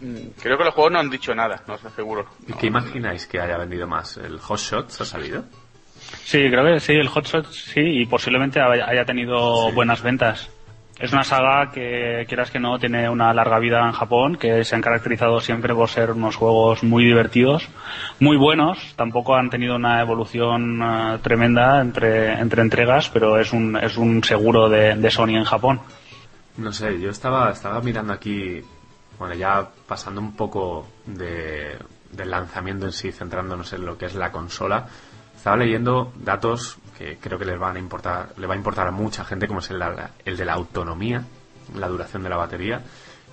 [0.00, 2.26] Mm, creo que los juegos no han dicho nada, no estoy seguro.
[2.46, 4.16] ¿Y qué imagináis que haya vendido más?
[4.16, 5.44] ¿El Hot Shots ha salido?
[6.24, 10.50] Sí, creo que sí, el Hotshot sí, y posiblemente haya tenido buenas ventas.
[10.98, 14.76] Es una saga que, quieras que no, tiene una larga vida en Japón, que se
[14.76, 17.68] han caracterizado siempre por ser unos juegos muy divertidos,
[18.20, 18.94] muy buenos.
[18.94, 24.22] Tampoco han tenido una evolución eh, tremenda entre, entre entregas, pero es un, es un
[24.22, 25.80] seguro de, de Sony en Japón.
[26.58, 28.60] No sé, yo estaba, estaba mirando aquí,
[29.18, 31.78] bueno, ya pasando un poco de,
[32.12, 34.86] del lanzamiento en sí, centrándonos en lo que es la consola.
[35.42, 38.92] Estaba leyendo datos que creo que les van a importar, le va a importar a
[38.92, 39.82] mucha gente, como es el,
[40.24, 41.24] el de la autonomía,
[41.74, 42.82] la duración de la batería.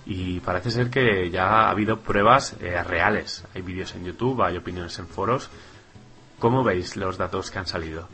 [0.07, 3.45] Y parece ser que ya ha habido pruebas eh, reales.
[3.53, 5.51] Hay vídeos en YouTube, hay opiniones en foros.
[6.39, 8.09] ¿Cómo veis los datos que han salido?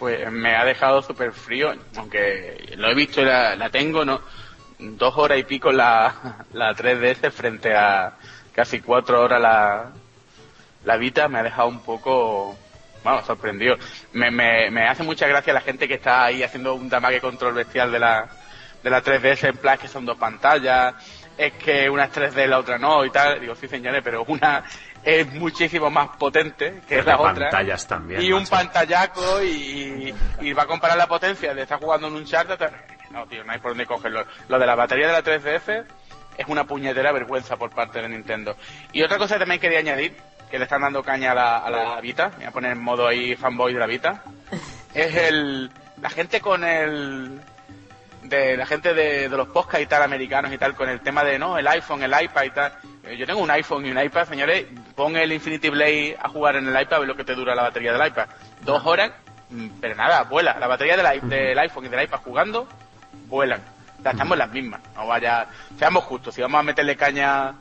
[0.00, 4.20] Pues me ha dejado súper frío, aunque lo he visto y la, tengo, ¿no?
[4.80, 8.18] Dos horas y pico la, la 3DS frente a
[8.52, 9.92] casi cuatro horas la,
[10.84, 12.58] la Vita me ha dejado un poco
[13.04, 13.76] vamos, sorprendido.
[14.12, 17.54] Me, me, me hace mucha gracia la gente que está ahí haciendo un damage control
[17.54, 18.28] bestial de la,
[18.82, 20.94] de la 3DS en plan que son dos pantallas,
[21.36, 23.40] es que una es 3D y la otra no y tal.
[23.40, 24.64] Digo, sí señores, pero una
[25.02, 27.50] es muchísimo más potente que la otra.
[27.50, 28.22] pantallas también.
[28.22, 32.24] Y un pantallaco y, y, va a comparar la potencia de estar jugando en un
[32.24, 32.50] chart.
[33.10, 34.24] No, tío, no hay por dónde cogerlo.
[34.48, 35.84] Lo de la batería de la 3DS
[36.38, 38.56] es una puñetera vergüenza por parte de Nintendo.
[38.92, 40.16] Y otra cosa que también quería añadir
[40.52, 43.08] que le están dando caña a la, a la Vita, voy a poner en modo
[43.08, 44.22] ahí fanboy de la Vita,
[44.92, 45.70] es el
[46.02, 47.40] la gente con el
[48.24, 51.38] de la gente de, los podcast y tal americanos y tal con el tema de
[51.38, 52.72] no el iPhone, el iPad y tal.
[53.04, 56.56] Eh, yo tengo un iPhone y un iPad, señores, pon el Infinity Blade a jugar
[56.56, 58.26] en el iPad, ve lo que te dura la batería del iPad.
[58.60, 59.10] Dos horas,
[59.48, 60.58] mm, pero nada, vuela.
[60.58, 62.68] La batería del, del iPhone y del iPad jugando,
[63.26, 63.62] vuelan.
[64.04, 64.82] estamos en las mismas.
[64.94, 65.46] No vaya,
[65.78, 67.54] seamos justos, si vamos a meterle caña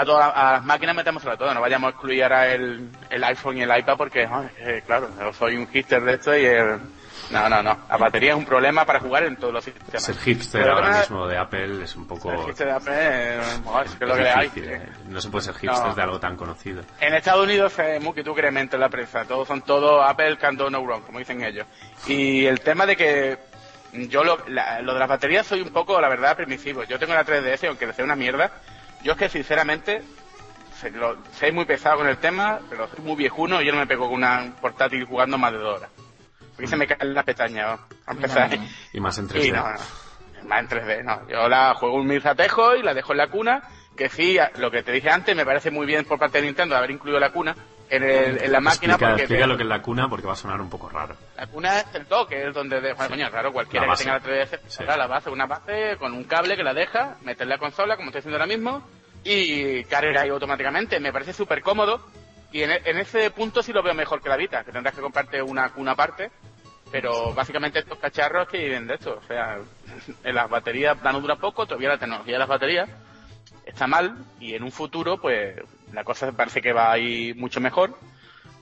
[0.00, 3.24] a todas a las máquinas metemos sobre todo, no vayamos a excluir ahora el, el
[3.24, 4.28] iPhone y el iPad porque,
[4.58, 6.78] eh, claro, yo soy un hipster de esto y el...
[7.30, 7.76] No, no, no.
[7.90, 10.02] La batería es un problema para jugar en todos los sistemas.
[10.02, 12.32] Ser hipster Pero ahora mismo de Apple es un poco...
[12.32, 13.40] El hipster de Apple, eh,
[13.84, 14.44] es que es lo es que le hay.
[14.48, 14.82] difícil, eh.
[15.08, 15.94] No se puede ser hipster No.
[15.94, 16.82] de algo tan conocido.
[17.00, 19.26] En Estados Unidos, eh, Muki, tú crees en la prensa.
[19.26, 21.66] Todos son todos Apple can do no wrong, como dicen ellos.
[22.06, 23.38] Y el tema de que
[23.92, 26.84] yo lo, la- lo de las baterías soy un poco, la verdad, permisivo.
[26.84, 28.52] Yo tengo la 3DS, aunque sea una mierda.
[29.02, 30.02] Yo es que, sinceramente,
[30.80, 33.78] se- lo- soy muy pesado con el tema, pero soy muy viejuno y yo no
[33.78, 35.90] me pego con una portátil jugando más de dos horas.
[36.54, 38.50] Porque se me caen las pestañas, a empezar.
[38.92, 39.46] Y más en 3D.
[39.46, 41.28] Y no, no, más en 3D, no.
[41.28, 43.62] Yo la juego un mirzatejo y la dejo en la cuna,
[43.96, 46.76] que sí, lo que te dije antes, me parece muy bien por parte de Nintendo
[46.76, 47.54] haber incluido la cuna
[47.90, 50.32] en, el- en la máquina, explica, porque explica lo que es la cuna porque va
[50.34, 51.16] a sonar un poco raro.
[51.36, 54.60] la cuna es el dock, es donde deja, coño, claro, cualquiera que tenga la 3DS,
[54.66, 54.84] Sí.
[54.84, 58.20] la base, una base con un cable que la deja, meter la consola, como estoy
[58.20, 58.82] haciendo ahora mismo,
[59.24, 61.00] y cargar ahí automáticamente.
[61.00, 62.06] Me parece súper cómodo,
[62.52, 64.94] y en, e- en ese punto sí lo veo mejor que la Vita, que tendrás
[64.94, 66.30] que comprarte una cuna aparte,
[66.90, 69.58] pero básicamente estos cacharros que viven de esto, o sea,
[70.24, 72.88] en las baterías no dura poco, todavía la tecnología de las baterías
[73.66, 75.56] está mal, y en un futuro, pues,
[75.92, 77.96] la cosa parece que va a ir mucho mejor,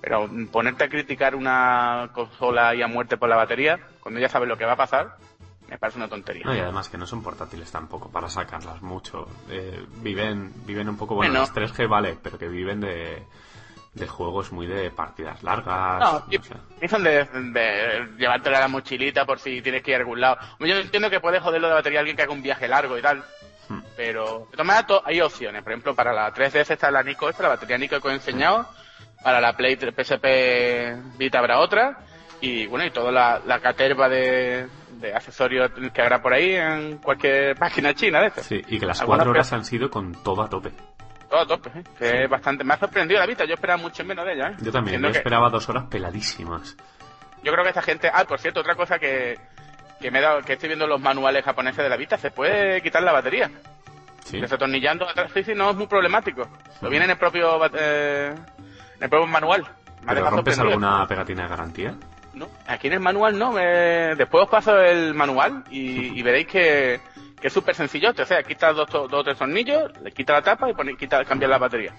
[0.00, 4.48] pero ponerte a criticar una consola y a muerte por la batería, cuando ya sabes
[4.48, 5.16] lo que va a pasar,
[5.68, 6.44] me parece una tontería.
[6.44, 9.26] No, y además que no son portátiles tampoco para sacarlas mucho.
[9.50, 11.40] Eh, viven, viven un poco, bueno, Bueno.
[11.40, 13.24] los 3G vale, pero que viven de,
[13.94, 15.98] de juegos muy de partidas largas.
[15.98, 16.88] No, no sé.
[16.88, 20.38] son de, de llevártela a la mochilita por si tienes que ir a algún lado.
[20.60, 23.02] Yo entiendo que puede joderlo de batería a alguien que haga un viaje largo y
[23.02, 23.24] tal,
[23.68, 23.80] Hmm.
[23.96, 25.62] pero de todas maneras hay opciones.
[25.62, 28.16] Por ejemplo, para la 3DS está la Nico esta, la batería Nico que os he
[28.16, 28.68] enseñado.
[29.22, 31.98] Para la Play 3 PSP Vita habrá otra.
[32.40, 34.68] Y bueno, y toda la, la caterva de,
[35.00, 38.46] de accesorios que habrá por ahí en cualquier página china de estas.
[38.46, 40.70] Sí, y que las Algunas cuatro horas han sido con todo a tope.
[41.30, 41.82] Todo a tope, ¿eh?
[41.98, 42.62] que es bastante.
[42.62, 44.48] Me ha sorprendido la Vita, yo esperaba mucho menos de ella.
[44.50, 44.56] ¿eh?
[44.60, 46.76] Yo también, yo que- esperaba dos horas peladísimas.
[47.42, 48.10] Yo creo que esta gente.
[48.12, 49.38] Ah, por cierto, otra cosa que,
[50.00, 52.80] que me he dado, que estoy viendo los manuales japoneses de la Vita, se puede
[52.82, 53.50] quitar la batería.
[54.24, 54.40] Sí.
[54.40, 56.48] Desatornillando atrás, sí, sí, no es muy problemático.
[56.80, 58.34] Lo viene en el propio, eh,
[58.96, 59.62] en el propio manual.
[60.02, 61.94] Me ¿Pero rompes alguna pegatina de garantía?
[62.34, 63.52] No, aquí en el manual no.
[63.52, 67.00] me- Después os paso el manual y, y veréis que,
[67.40, 68.10] que es súper sencillo.
[68.16, 71.24] O sea, quita dos, dos o tres tornillos, le quita la tapa y pone, quita,
[71.24, 71.92] cambia la batería.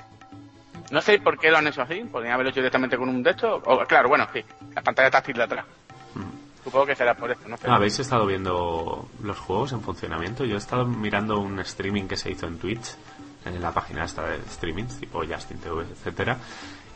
[0.91, 2.01] No sé por qué lo han hecho así.
[2.01, 3.61] Podrían haberlo hecho directamente con un de estos.
[3.65, 4.43] O, claro, bueno, sí.
[4.75, 5.65] La pantalla táctil de atrás.
[6.67, 7.55] Supongo que será por esto, no.
[7.65, 10.43] Ah, ¿Habéis estado viendo los juegos en funcionamiento?
[10.43, 12.93] Yo he estado mirando un streaming que se hizo en Twitch,
[13.45, 16.37] en la página esta de streaming, tipo Justin TV, etcétera,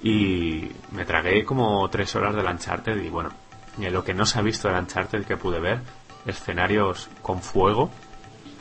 [0.04, 3.30] y me tragué como tres horas del Uncharted y bueno,
[3.78, 5.80] lo que no se ha visto del Uncharted que pude ver,
[6.26, 7.90] escenarios con fuego,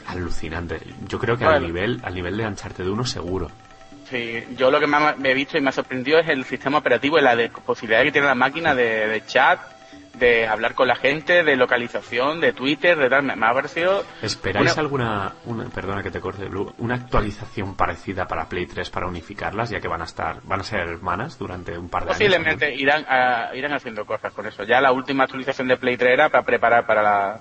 [0.07, 0.81] alucinante.
[1.09, 1.67] Yo creo que al Bueno.
[1.67, 3.51] nivel, al nivel de Uncharted 1 seguro.
[4.09, 6.79] Sí, yo lo que más me he visto y me ha sorprendido es el sistema
[6.79, 9.61] operativo y la de posibilidad que tiene la máquina de, de chat,
[10.21, 13.25] de hablar con la gente, de localización, de Twitter, de tal.
[13.25, 14.05] Me, ha parecido.
[14.23, 18.89] ¿Esperáis una- alguna, una, perdona que te corte, Blue, una actualización parecida para Play 3
[18.91, 22.11] para unificarlas, ya que van a estar, van a ser hermanas durante un par de
[22.11, 22.19] años?
[22.19, 24.63] Posiblemente irán, a- irán haciendo cosas con eso.
[24.63, 27.41] Ya la última actualización de Play 3 era para preparar para la,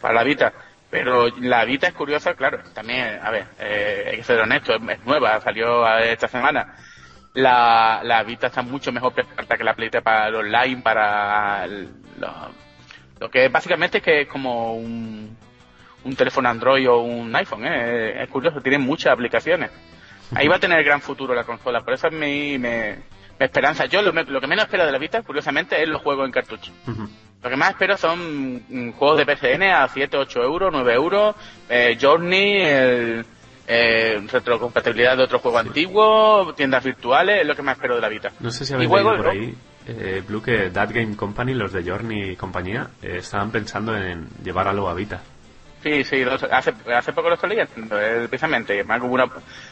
[0.00, 0.52] para la Vita.
[0.90, 2.58] Pero la Vita es curiosa, claro.
[2.74, 6.74] También, a ver, eh, hay que ser honesto, es, es nueva, salió eh, esta semana.
[7.34, 11.64] La, la Vita está mucho mejor preparada que la Play 3 para el online, para
[11.64, 12.32] el- lo,
[13.20, 15.36] lo que básicamente es que es como un,
[16.04, 18.22] un teléfono Android o un iPhone, ¿eh?
[18.22, 19.70] es curioso, tiene muchas aplicaciones.
[20.34, 22.96] Ahí va a tener gran futuro la consola, por eso es mi, me,
[23.38, 23.86] mi esperanza.
[23.86, 26.72] Yo lo, lo que menos espero de la Vita, curiosamente, es los juegos en cartucho.
[27.42, 31.34] Lo que más espero son mm, juegos de PSN a 7, 8 euros, 9 euros,
[31.68, 33.24] eh, Journey, el,
[33.72, 38.08] eh, retrocompatibilidad de otro juego antiguo, tiendas virtuales, es lo que más espero de la
[38.08, 38.32] Vita.
[38.40, 39.54] No sé si habéis leído por ahí,
[39.86, 44.26] eh, Blue, que That Game Company, los de Journey y compañía, eh, estaban pensando en
[44.42, 45.20] llevar algo a Vita.
[45.82, 48.74] Sí, sí, lo- hace, hace poco lo estoy leyendo, eh, precisamente.
[48.74, 49.24] además hubo una,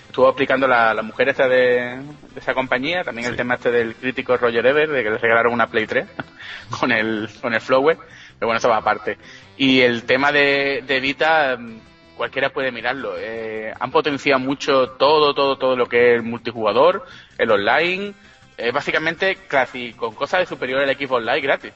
[0.06, 1.98] estuvo aplicando la, la mujer esta de,
[2.32, 3.36] de esa compañía, también el Sí.
[3.38, 6.06] tema este del crítico Roger Ebert, de que le regalaron una Play 3
[6.80, 7.98] con el, con el Flower,
[8.38, 9.18] pero bueno, eso va aparte.
[9.58, 11.78] Y el tema de, de Vita, mm,
[12.19, 13.15] cualquiera puede mirarlo.
[13.16, 17.07] eh, han potenciado mucho todo, todo, todo lo que es el multijugador,
[17.39, 18.12] el online,
[18.59, 21.73] eh, básicamente casi con cosas de superior al equipo online gratis.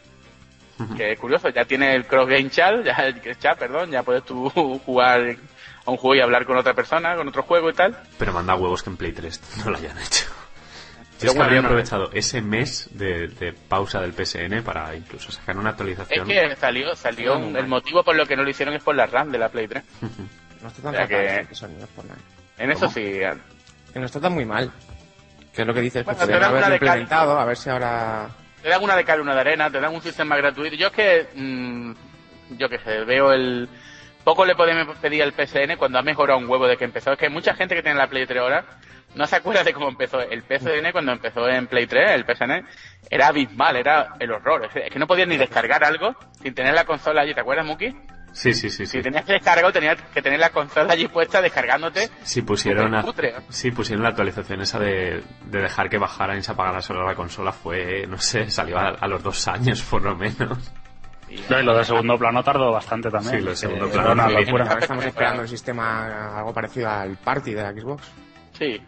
[0.96, 4.24] Que es curioso, ya tiene el Cross Game Chat, ya el chat, perdón, ya puedes
[4.24, 4.48] tú
[4.84, 5.36] jugar
[5.84, 7.96] a un juego y hablar con otra persona, con otro juego y tal.
[8.18, 10.41] Pero manda huevos que en Play 3 no lo hayan hecho.
[11.26, 14.94] Yo Pero es que habría no, aprovechado ese mes de, de pausa del PSN para
[14.94, 16.26] incluso sacar una Es actualización.
[16.28, 19.06] que salió, salió un- el motivo por lo que no lo hicieron es por la
[19.06, 19.82] RAM de la Play 3.
[20.62, 22.20] No está tan O sea fatal que- que no es por nada.
[22.58, 23.18] En eso sí,
[23.92, 24.70] Que nos tratan muy mal.
[25.54, 27.38] Que es lo que dices, Bueno, que te podrían dan una haberlo de cal- implementado,
[27.38, 28.28] a ver si ahora...
[28.62, 30.76] Te dan una de cal y una de arena, te dan un sistema gratuito.
[30.76, 31.92] Yo es que, mm,
[32.58, 33.68] yo qué sé, veo el...
[34.24, 37.12] Poco le podemos pedir al PSN cuando ha mejorado un huevo de que empezó.
[37.12, 38.64] Es que mucha gente que tiene la Play 3 ahora
[39.14, 40.20] no se acuerda de cómo empezó.
[40.20, 42.66] El PSN cuando empezó en Play 3, el PSN,
[43.10, 44.68] era abismal, era el horror.
[44.74, 47.34] Es que no podías ni descargar algo sin tener la consola allí.
[47.34, 47.94] ¿Te acuerdas, Muki?
[48.32, 48.96] Sí, sí, sí, sí.
[48.98, 52.08] Si tenías que descargar, tenías que tener la consola allí puesta descargándote.
[52.22, 53.04] Sí, pusieron, a-
[53.50, 57.14] sí, pusieron la actualización esa de, de dejar que bajara y se apagara solo la
[57.14, 57.52] consola.
[57.52, 60.72] Fue, no sé, salió a, a los dos años por lo menos.
[61.50, 63.36] No, y lo de segundo plano tardó bastante también.
[63.38, 64.78] Sí, lo de segundo que plano una locura.
[64.80, 68.10] Estamos esperando el sistema algo parecido al Party de la Xbox.
[68.58, 68.80] Sí,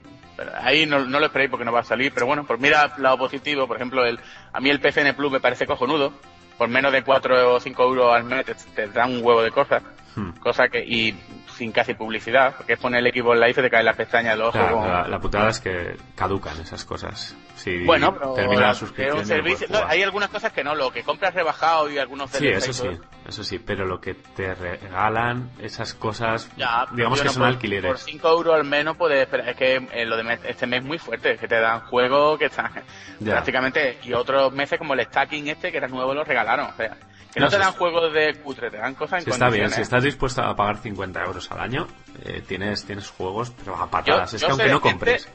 [0.61, 3.19] ahí no, no lo esperéis porque no va a salir, pero bueno, pues mira lado
[3.19, 4.19] positivo, por ejemplo, el,
[4.53, 6.13] a mí el PCN Plus me parece cojonudo,
[6.59, 9.51] por menos de 4 o 5 euros al mes te, te dan un huevo de
[9.51, 9.83] cosas,
[10.17, 10.31] Hmm.
[10.39, 11.13] cosa que, y
[11.57, 14.33] sin casi publicidad, porque es poner el equipo en live y te caen las pestañas
[14.35, 14.53] del ojo.
[14.53, 17.37] Claro, la, la putada es que caducan esas cosas.
[17.57, 19.25] Si bueno, pero termina la suscripción.
[19.25, 22.73] servicio, no, hay algunas cosas que no, lo que compras rebajado y algunos Sí, eso
[22.73, 22.89] sí,
[23.29, 27.49] eso sí, pero lo que te regalan, esas cosas, Ya, digamos que no son por-
[27.49, 27.87] alquileres.
[27.91, 29.49] Por 5 euros al menos puedes esperar.
[29.51, 31.81] Es que eh, lo de mes- este mes es muy fuerte, es que te dan
[31.83, 32.73] juegos que están
[33.21, 33.33] Ya.
[33.35, 33.99] prácticamente.
[34.03, 36.67] Y otros meses como el stacking este, que era nuevo, lo regalaron.
[36.67, 36.97] O sea,
[37.35, 39.69] que no, No, te dan juegos de cutre, te dan cosas en Si está bien,
[39.71, 41.87] si estás dispuesto a pagar 50 euros al año,
[42.25, 44.33] eh, tienes, tienes juegos, pero a Yo- patadas.
[44.35, 45.29] es yo que aunque no gente- compres.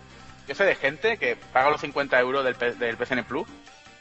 [0.48, 3.48] Yo sé de gente que paga los 50 euros del, P- del PCN Plus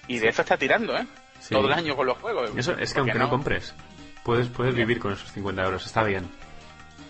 [0.06, 1.06] y de eso está tirando, ¿eh?
[1.40, 1.54] Sí.
[1.54, 2.50] Todo el año con los juegos.
[2.56, 3.74] Eso es que ¿Por qué aunque no, compres,
[4.24, 5.84] puedes, puedes vivir con esos 50 euros.
[5.84, 6.28] Está bien.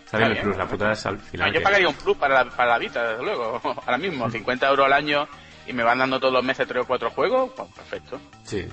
[0.05, 0.57] Está bien el plus.
[0.57, 1.53] La putada es al final.
[1.53, 3.61] yo que- pagaría un plus para la, para la Vita, desde luego.
[3.87, 5.29] Ahora mismo, 50 euros al año
[5.67, 8.19] y me van dando todos los meses 3 o 4 juegos, pues perfecto.
[8.43, 8.67] Sí.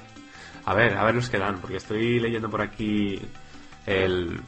[0.65, 3.21] A ver, a ver los que dan, porque estoy leyendo por aquí
[3.85, 4.39] el,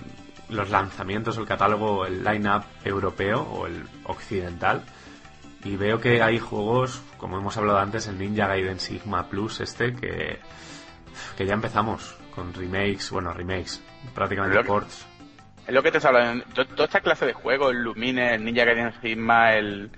[0.49, 4.83] los lanzamientos, el catálogo, el line-up europeo o el occidental.
[5.63, 9.93] Y veo que hay juegos, como hemos hablado antes, el Ninja Gaiden Sigma Plus este,
[9.93, 10.39] que,
[11.37, 13.81] que ya empezamos con remakes, bueno, remakes,
[14.15, 15.05] prácticamente ports.
[15.67, 18.45] Es lo que te habla en to- toda esta clase de juegos, el Lumine, el
[18.45, 19.91] Ninja Gaiden Sigma, el,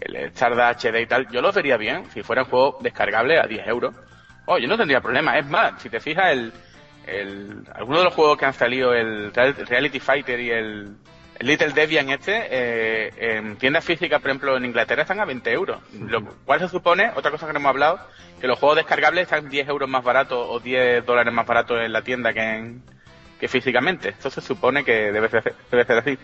[0.00, 3.66] el Stardust HD y tal, yo los vería bien si fueran juegos descargables a 10
[3.68, 3.94] euros.
[4.52, 5.38] Oh, yo no tendría problema.
[5.38, 6.52] Es más, si te fijas, el,
[7.06, 10.96] el, algunos de los juegos que han salido, el Real- Reality Fighter y el,
[11.38, 15.52] el Little Debian este, eh, en tiendas físicas, por ejemplo, en Inglaterra están a 20
[15.52, 15.78] euros.
[15.92, 18.00] Lo cual se supone, otra cosa que no hemos hablado,
[18.40, 21.92] que los juegos descargables están 10 euros más baratos o 10 dólares más baratos en
[21.92, 22.82] la tienda que en,
[23.38, 24.08] que físicamente.
[24.08, 26.18] Esto se supone que debe ser, debe ser así.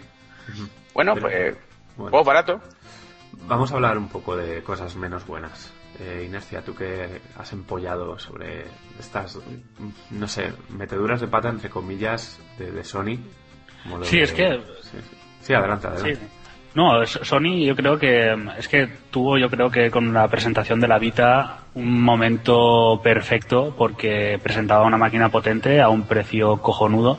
[0.94, 1.57] Bueno, Pero- pues,
[1.97, 2.11] bueno.
[2.11, 2.61] juegos baratos.
[3.48, 5.73] Vamos a hablar un poco de cosas menos buenas.
[5.98, 8.64] Eh, Inercia, tú que has empollado sobre
[9.01, 9.39] estas,
[10.10, 13.16] no sé, meteduras de pata entre comillas de, de Sony.
[13.82, 15.16] como Sí, de- es que- Sí, sí.
[15.40, 16.16] Sí, adelante, adelante.
[16.16, 16.23] Sí.
[16.74, 20.89] No, Sony yo creo que es que tuvo yo creo que con la presentación de
[20.89, 27.18] la Vita un momento perfecto porque presentaba una máquina potente a un precio cojonudo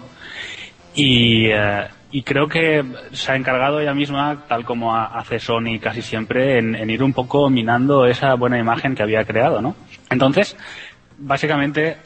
[0.94, 5.80] y, eh, y creo que se ha encargado ella misma, tal como ha- hace Sony
[5.82, 9.76] casi siempre, en, ir un poco minando esa buena imagen que había creado, ¿no?
[10.10, 10.56] Entonces,
[11.18, 11.98] básicamente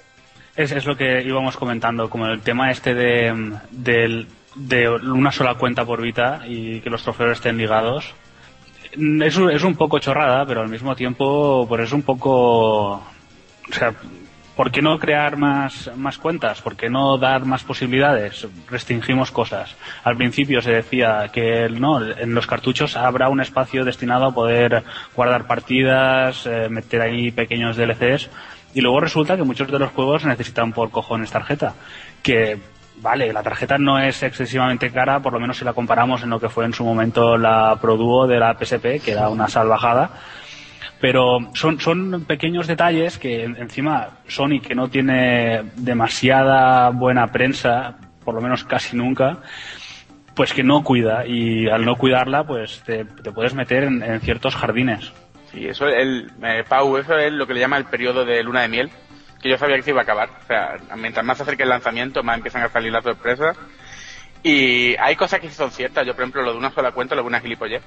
[0.55, 5.55] es, es lo que íbamos comentando, como el tema este de, del- de una sola
[5.55, 8.13] cuenta por Vita y que los trofeos estén ligados.
[8.93, 12.95] Es, es un poco chorrada, pero al mismo tiempo, pues es un poco...
[12.95, 13.03] O
[13.73, 13.93] sea,
[14.61, 16.61] ¿por qué no crear más, más cuentas?
[16.61, 18.47] ¿Por qué no dar más posibilidades?
[18.69, 19.75] Restringimos cosas.
[20.03, 24.83] Al principio se decía que no, en los cartuchos habrá un espacio destinado a poder
[25.15, 28.29] guardar partidas, eh, meter ahí pequeños DLCs,
[28.75, 31.73] y luego resulta que muchos de los juegos necesitan por cojones tarjeta.
[32.21, 32.59] Que,
[32.97, 36.39] vale, la tarjeta no es excesivamente cara, por lo menos si la comparamos en lo
[36.39, 40.11] que fue en su momento la Pro Duo de la PSP, que era una salvajada
[40.99, 47.97] pero son, son pequeños detalles que en- encima Sony que no tiene demasiada buena prensa
[48.23, 49.37] por lo menos casi nunca
[50.35, 55.11] pues que no cuida y al no cuidarla pues te, puedes meter en, ciertos jardines
[55.51, 58.41] Sí, eso es el, eh, Pau, eso es lo que le llama el periodo de
[58.41, 58.89] luna de miel,
[59.41, 60.29] que yo sabía que se iba a acabar.
[60.29, 63.57] O sea, mientras más se acerque el lanzamiento, más empiezan a salir las sorpresas.
[64.43, 66.07] Y hay cosas que son ciertas.
[66.07, 67.83] Yo, por ejemplo, lo de una sola cuenta, lo de una gilipollez.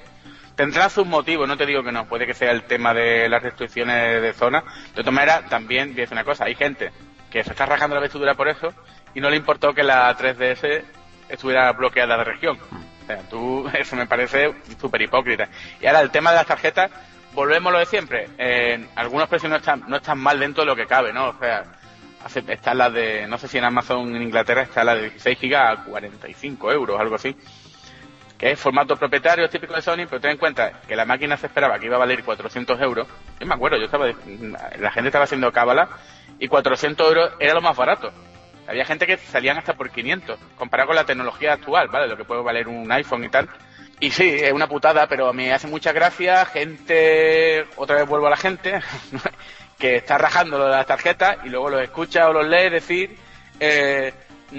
[0.55, 2.05] Tendrá sus motivos, no te digo que no.
[2.05, 4.63] Puede que sea el tema de las restricciones de zona.
[4.95, 6.91] De todas maneras, también, decir una cosa, hay gente
[7.29, 8.73] que se está rajando la vestidura por eso
[9.13, 10.83] y no le importó que la 3DS
[11.27, 12.57] estuviera bloqueada de región.
[13.03, 15.49] O sea, tú, eso me parece súper hipócrita.
[15.81, 16.89] Y ahora el tema de las tarjetas,
[17.33, 18.29] volvemos a lo de siempre.
[18.37, 21.29] Eh, algunos precios no están, no están mal dentro de lo que cabe, ¿no?
[21.29, 21.63] O sea,
[22.47, 25.79] está la de, no sé si en Amazon en Inglaterra está la de 16 gigas
[25.79, 27.35] a 45 euros, algo así.
[28.37, 31.47] Que es formato propietario típico de Sony, pero ten en cuenta que la máquina se
[31.47, 33.07] esperaba que iba a valer 400 euros.
[33.39, 35.89] Yo me acuerdo, yo estaba, la gente estaba haciendo cábala
[36.39, 38.11] y 400 euros era lo más barato.
[38.67, 42.07] Había gente que salían hasta por 500, comparado con la tecnología actual, ¿vale?
[42.07, 43.47] Lo que puede valer un iPhone y tal.
[43.99, 48.31] Y sí, es una putada, pero me hace mucha gracia gente, otra vez vuelvo a
[48.31, 48.81] la gente,
[49.79, 53.17] que está rajando lo de las tarjetas y luego los escucha o los lee decir,
[53.59, 54.13] eh,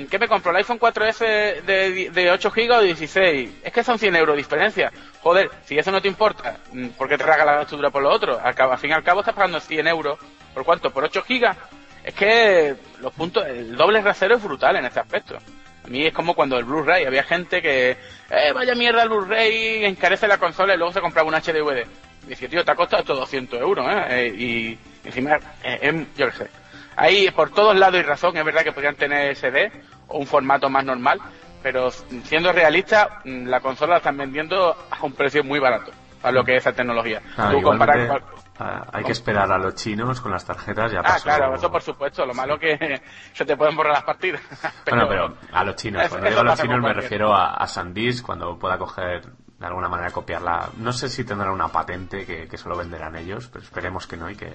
[0.05, 0.51] ¿qué me compro?
[0.51, 3.51] ¿El iPhone 4S de, de 8 GB o de 16?
[3.65, 4.93] Es que son 100 euros de diferencia.
[5.21, 6.59] Joder, si eso no te importa,
[6.97, 8.39] ¿por qué te raga la estructura por lo otro?
[8.43, 10.19] Al, fin y al cabo estás pagando 100 euros.
[10.53, 10.91] ¿Por cuánto?
[10.91, 11.57] ¿Por 8 GB?
[12.05, 15.37] Es que los puntos, el doble rasero es brutal en este aspecto.
[15.85, 19.85] A mí es como cuando el Blu-ray, había gente que, eh, vaya mierda el Blu-ray,
[19.85, 21.87] encarece la consola y luego se compraba un HDVD.
[22.29, 24.07] Y tío, te ha costado todo 200 euros, ¿eh?
[24.11, 26.51] eh y encima, eh, yo qué sé.
[26.97, 29.71] Ahí, por todos lados y razón, es verdad que podrían tener SD
[30.09, 31.21] o un formato más normal,
[31.63, 35.93] pero siendo realista, mm, la consola la están vendiendo a un precio muy barato
[36.23, 37.21] para lo que es esa tecnología.
[37.37, 38.23] Ah, Tú comparas
[38.59, 41.83] Ah, hay que esperar a los chinos con las tarjetas ya Ah, claro, eso por
[41.83, 42.25] supuesto.
[42.25, 43.03] Lo malo que
[43.35, 44.41] se te pueden borrar las partidas.
[44.89, 46.09] Bueno, pero a los chinos.
[46.09, 49.27] Cuando digo a los chinos me refiero a, a SanDisk cuando pueda coger
[49.59, 50.71] de alguna manera copiarla.
[50.79, 54.31] No sé si tendrán una patente que, que solo venderán ellos, pero esperemos que no
[54.31, 54.55] y que,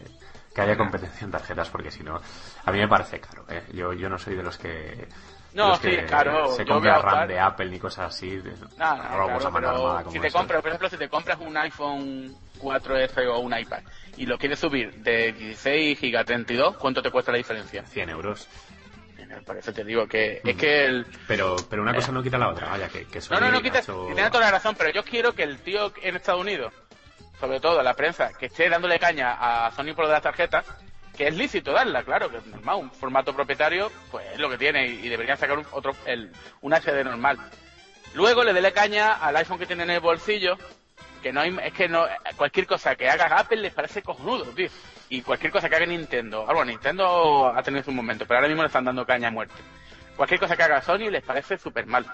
[0.54, 2.20] que haya competencia en tarjetas porque si no,
[2.66, 3.46] a mí me parece caro.
[3.50, 3.64] ¿eh?
[3.74, 5.08] Yo, yo no soy de los que
[5.54, 6.54] no, sí, claro.
[6.54, 8.38] Se compra RAM de Apple ni cosas así.
[8.38, 8.54] De,
[9.14, 13.28] robos a mano armada si te compras, por ejemplo, si te compras un iPhone 4S
[13.28, 13.82] o un iPad
[14.18, 17.84] y lo quieres subir de 16 GB a 32, ¿cuánto te cuesta la diferencia?
[17.86, 18.48] 100 euros.
[19.46, 21.06] Por eso te digo que es que el...
[21.26, 23.82] Pero, pero una cosa no quita la otra, vaya, que, que No, no, no quita,
[23.82, 26.74] tienes toda la razón, pero yo quiero que el tío en Estados Unidos,
[27.42, 30.64] sobre todo la prensa, que esté dándole caña a Sony por lo de las tarjetas,
[31.18, 34.60] que es lícito darla, claro, que es normal, un formato propietario, pues es lo que
[34.60, 36.32] tiene y, deberían sacar un, otro, el,
[36.62, 37.40] un HD normal.
[38.14, 40.56] Luego le dé caña al iPhone que tiene en el bolsillo,
[41.24, 42.06] que no hay, es que no,
[42.38, 44.70] cualquier cosa que haga Apple les parece cojonudo, tío.
[45.10, 48.62] Y cualquier cosa que haga Nintendo, algo, Nintendo ha tenido su momento, pero ahora mismo
[48.62, 49.62] le están dando caña a muerte
[50.22, 52.06] cualquier cosa que haga Sony les parece súper mal.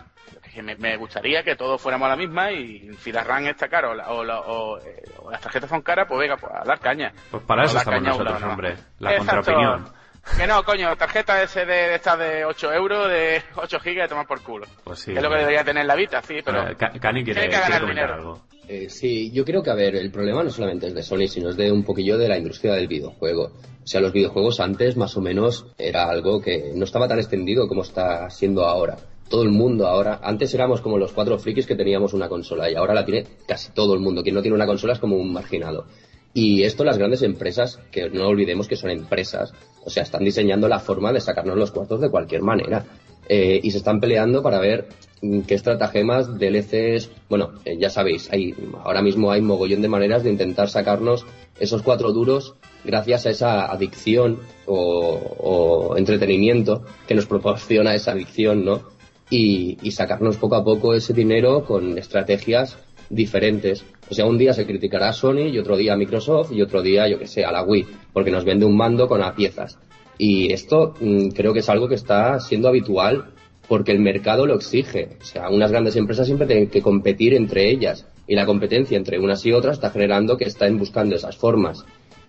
[0.80, 4.22] Me, gustaría que todos fuéramos a la misma y si la RAM está cara o,
[4.22, 7.12] o, eh, o, las tarjetas son caras, pues venga, pues a dar caña.
[7.30, 8.78] Pues para eso estamos nosotros, hombre.
[9.00, 9.92] La contraopinión.
[10.38, 14.26] Que no, coño, tarjeta SD de estas de 8 euros, de 8 gigas, de tomar
[14.26, 14.66] por culo.
[14.86, 15.12] Pues sí.
[15.12, 16.64] es lo que debería tener la Vita, sí, pero...
[16.78, 18.42] Cani quiere, que algo.
[18.70, 21.50] Eh, sí, yo creo que, a ver, el problema no solamente es de Sony, sino
[21.50, 23.52] es de un poquillo de la industria del videojuego.
[23.88, 27.70] O sea, los videojuegos antes más o menos era algo que no estaba tan extendido
[27.70, 28.98] como está siendo ahora.
[29.30, 32.76] Todo el mundo ahora, antes éramos como los cuatro frikis que teníamos una consola y
[32.76, 34.24] ahora la tiene casi todo el mundo.
[34.24, 35.86] Quien no tiene una consola es como un marginado.
[36.34, 39.54] Y esto las grandes empresas, que no olvidemos que son empresas,
[39.86, 42.84] o sea, están diseñando la forma de sacarnos los cuartos de cualquier manera.
[43.30, 44.90] Eh, y se están peleando para ver
[45.22, 48.54] mm, qué estratagemas, DLCs, bueno, eh, ya sabéis, hay,
[48.84, 51.26] ahora mismo hay mogollón de maneras de intentar sacarnos
[51.58, 58.82] esos cuatro duros gracias a esa adicción o, entretenimiento que nos proporciona esa adicción, ¿no?
[59.30, 62.78] Y, sacarnos poco a poco ese dinero con estrategias
[63.10, 63.84] diferentes.
[64.10, 66.82] O sea, un día se criticará a Sony y otro día a Microsoft y otro
[66.82, 69.80] día, yo que sé, a la Wii, porque nos vende un mando con a piezas.
[70.18, 73.34] Y esto mm, creo que es algo que está siendo habitual
[73.68, 75.18] porque el mercado lo exige.
[75.22, 79.20] O sea, unas grandes empresas siempre tienen que competir entre ellas y la competencia entre
[79.20, 81.86] unas y otras está generando que estén buscando esas formas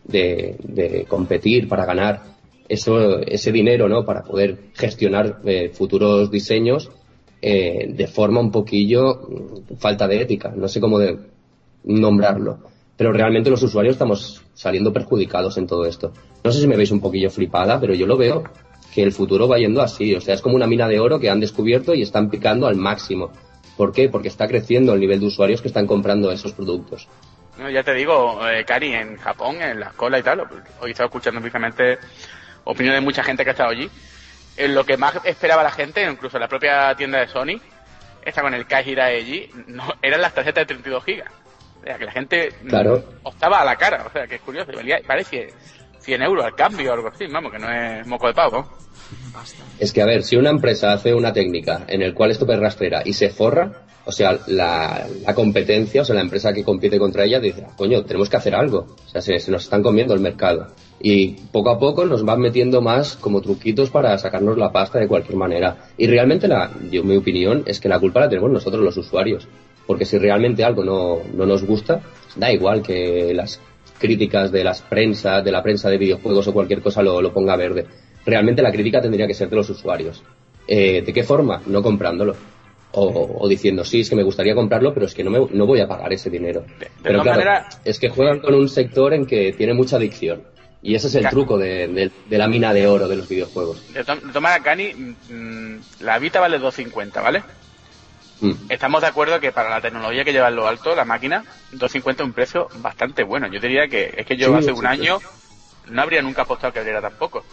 [0.09, 2.23] de, competir para ganar
[2.69, 4.05] eso, ese dinero, ¿no?
[4.05, 6.91] Para poder gestionar eh, futuros diseños
[7.41, 10.53] eh, de forma un poquillo mm, falta de ética.
[10.57, 11.17] No sé cómo de
[11.85, 12.59] nombrarlo
[12.99, 16.13] pero realmente los usuarios estamos saliendo perjudicados en todo esto.
[16.43, 18.43] No sé si me veis un poquillo flipada, pero yo lo veo
[18.93, 21.31] que el futuro va yendo así, o sea, es como una mina de oro que
[21.31, 23.31] han descubierto y están picando al máximo.
[23.77, 24.09] ¿Por qué?
[24.09, 27.07] Porque está creciendo el nivel de usuarios que están comprando esos productos.
[27.59, 30.91] No, ya te digo, eh, Cari, en Japón, en la escuela y tal, hoy he
[30.91, 31.99] estado escuchando precisamente
[32.65, 33.91] opiniones de mucha gente que ha estado allí.
[34.57, 37.61] En lo que más esperaba la gente, incluso en la propia tienda de Sony,
[38.25, 41.33] está con el Kajira allí, no, eran las tarjetas de 32 gigas
[41.89, 43.03] sea, que la gente claro.
[43.23, 44.05] optaba a la cara.
[44.07, 44.73] O sea, que es curioso.
[45.07, 45.53] parece
[46.01, 48.69] 100 euros al cambio o algo así, vamos, que no es moco de pavo.
[49.79, 53.03] Es que, a ver, si una empresa hace una técnica en el cual esto rastrera
[53.05, 57.41] y se forra, o sea, la, competencia, o sea, la empresa que compite contra ella
[57.41, 58.97] dice, ah, coño, tenemos que hacer algo.
[59.07, 60.69] O sea, se, nos están comiendo el mercado.
[61.01, 65.09] Y poco a poco nos van metiendo más como truquitos para sacarnos la pasta de
[65.09, 65.77] cualquier manera.
[65.97, 69.47] Y realmente, la, yo, mi opinión es que la culpa la tenemos nosotros los usuarios
[69.89, 72.03] porque si realmente algo no, no nos gusta,
[72.37, 73.59] da igual que las
[73.99, 77.57] críticas de las prensa, de la prensa de videojuegos o cualquier cosa lo, lo ponga
[77.57, 77.87] verde.
[78.29, 80.23] Realmente la crítica tendría que ser de los usuarios.
[80.67, 81.63] Eh, ¿De qué forma?
[81.65, 82.37] No comprándolo.
[82.93, 85.81] O, diciendo, sí, es que me gustaría comprarlo, pero es que no, me, no voy
[85.81, 86.65] a pagar ese dinero.
[87.03, 90.43] pero claro, es que juegan con un sector en que tiene mucha adicción.
[90.83, 93.93] Y ese es el truco de, la mina de oro de los videojuegos.
[93.95, 97.43] De, tomar a Cani, mm, la Vita vale 250, ¿vale?
[98.41, 98.53] Mm.
[98.69, 102.23] Estamos de acuerdo que para la tecnología que lleva en lo alto, la máquina, 250
[102.23, 103.47] es un precio bastante bueno.
[103.49, 105.19] Yo diría que es que yo hace un año
[105.91, 107.45] no habría nunca apostado que abriera tampoco.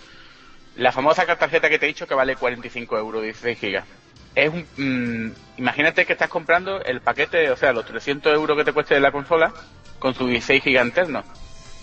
[0.75, 3.85] La famosa tarjeta que te he dicho que vale 45 euros, 16 gigas.
[4.33, 8.65] Es un, mm, imagínate que estás comprando el paquete, o sea, los 300 euros que
[8.65, 9.53] te cueste la consola
[9.99, 11.23] con su 16 gigas interno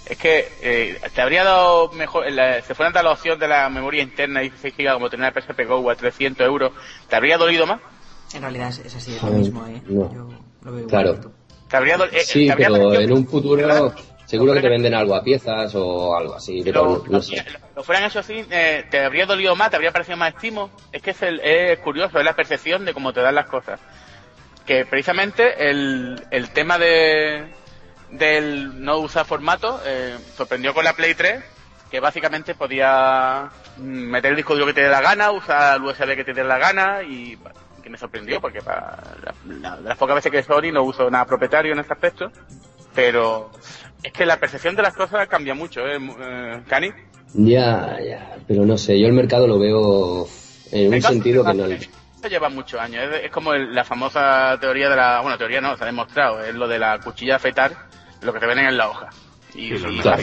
[0.07, 2.25] es que eh, te habría dado mejor,
[2.67, 5.43] se fueran a la opción de la memoria interna y 16 GB como tener el
[5.43, 6.73] PSP Go a 300 euros,
[7.09, 7.81] ¿te habría dolido más?
[8.35, 9.83] En realidad es, así, es lo mismo, ¿eh?
[9.89, 10.29] Yo
[10.63, 11.21] lo veo claro.
[11.69, 13.95] ¿Te habría dolido, eh, sí, pero en un futuro
[14.33, 17.45] seguro que te venden algo a piezas o algo así, pero no, sé.
[17.77, 19.69] Lo fueran eso así, eh, ¿te habría dolido más?
[19.69, 20.71] ¿Te habría parecido más estimo?
[20.91, 23.79] Es que es, el, es curioso, es la percepción de cómo te dan las cosas.
[24.65, 27.45] Que precisamente el, el tema de
[28.11, 31.45] del no usar formato, eh, sorprendió con la Play 3,
[31.91, 36.17] que básicamente podía meter el disco duro que te dé la gana, usar el USB
[36.17, 37.39] que te dé la gana y
[37.83, 38.99] que me sorprendió porque para
[39.83, 42.33] las pocas veces que Sony no uso nada propietario en este aspecto,
[42.95, 43.51] pero
[44.03, 46.91] es que la percepción de las cosas cambia mucho, ¿eh, eh Cani?
[47.35, 50.29] Ya, ya, pero no sé, yo el mercado lo veo
[50.71, 52.29] en un sentido que no...
[52.29, 55.87] lleva muchos años, es, como la famosa teoría de la, bueno, teoría no, se ha
[55.87, 57.73] demostrado, es lo de la cuchilla afeitar,
[58.21, 59.09] lo que te ven en la hoja.
[59.55, 60.17] Y, la,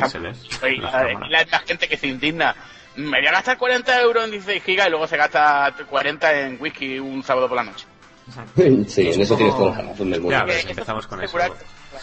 [1.68, 2.56] gente que se indigna.
[2.95, 6.57] Me voy a gastar 40 euros en 16 gigas y luego se gasta 40 en
[6.60, 7.85] whisky un sábado por la noche.
[8.88, 10.45] Sí, en eso tienes toda la razón del mundo.
[10.47, 11.38] Ya, empezamos con eso.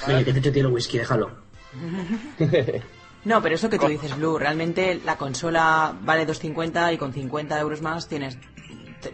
[0.07, 1.46] Oye, que te tiene whisky, déjalo.
[3.27, 7.59] No, pero eso que tú dices, Blue, realmente la consola vale 250 y con 50
[7.59, 8.39] euros más tienes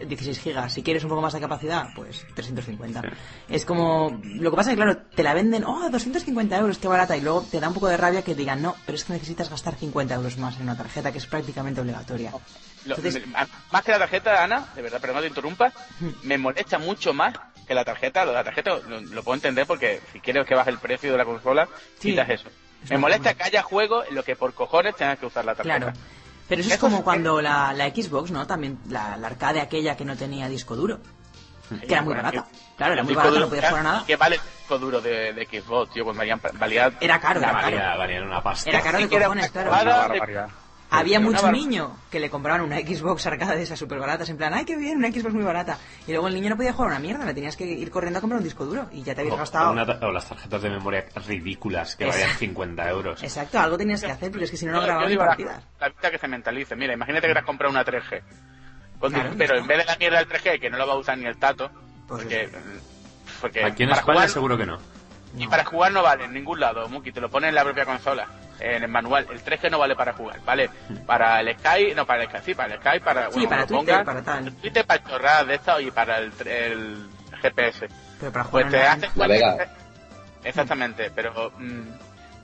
[0.07, 0.73] 16 gigas.
[0.73, 3.01] Si quieres un poco más de capacidad, pues 350.
[3.49, 4.21] Es como...
[4.23, 7.17] Lo que pasa es que, claro, te la venden, oh, 250 euros, qué barata.
[7.17, 9.49] Y luego te da un poco de rabia que digan, no, pero es que necesitas
[9.49, 12.31] gastar 50 euros más en una tarjeta que es prácticamente obligatoria.
[13.71, 15.71] más que la tarjeta, Ana, de verdad, pero no te interrumpa,
[16.23, 17.33] me molesta mucho más
[17.73, 18.25] que la tarjeta.
[18.25, 21.67] La tarjeta lo, puedo entender porque si quieres que baje el precio de la consola,
[21.99, 22.49] quitas eso.
[22.89, 25.77] Me molesta que haya juegos en los que por cojones tengas que usar la tarjeta.
[25.77, 25.93] Claro.
[26.47, 28.45] Pero eso es como cuando la, la, Xbox, ¿no?
[28.45, 30.99] También la, arcade aquella que no tenía disco duro.
[31.87, 32.45] Que era muy barata.
[32.75, 34.03] Claro, era muy barata, no podías jugar nada.
[34.05, 36.03] ¿Qué vale el disco duro de, de Xbox, tío?
[36.03, 37.97] Pues valía, Era caro, era caro.
[37.97, 38.69] Valía, una pasta.
[38.69, 40.51] Era caro de cojones, claro.
[40.93, 44.53] Había mucho niño que le compraban una Xbox arcade de esas súper baratas, en plan,
[44.53, 44.97] ¡ay, qué bien!
[44.97, 45.77] Una Xbox muy barata.
[46.07, 48.21] Y luego el niño no podía jugar una mierda, le tenías que ir corriendo a
[48.21, 49.71] comprar un disco duro y ya te habías gastado.
[49.71, 53.23] o las tarjetas de memoria ridículas que valían 50 euros.
[53.23, 55.63] Exacto, algo tenías que hacer, porque es que si no, no grababas ni partidas.
[55.79, 56.75] La, vida que se mentalice.
[56.75, 58.21] Mira, imagínate que te has comprado una 3G.
[59.37, 61.25] pero en vez de la mierda del 3G, que no lo va a usar ni
[61.25, 61.71] el tato,
[62.07, 62.49] pues porque,
[63.41, 63.65] porque.
[63.65, 64.77] Aquí en España seguro que no.
[65.35, 67.85] Y para jugar no vale en ningún lado, Muki, te lo pone en la propia
[67.85, 68.27] consola,
[68.59, 69.27] en el manual.
[69.31, 70.69] El 3G no vale para jugar, ¿vale?
[71.07, 74.03] Para el Sky, no, para el Sky, sí, para el Sky, para, sí, para Twitter,
[74.05, 74.53] para tal.
[74.55, 77.07] Twitter para chorradas de esta y para el, el
[77.41, 77.89] GPS.
[78.19, 79.67] Pero para jugar pues te haces cuenta,
[80.43, 81.81] Exactamente, pero mm,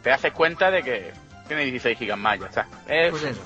[0.02, 1.14] te haces cuenta de que
[1.48, 2.68] tiene 16 gigas más, ya está.
[2.86, 3.42] pues eso.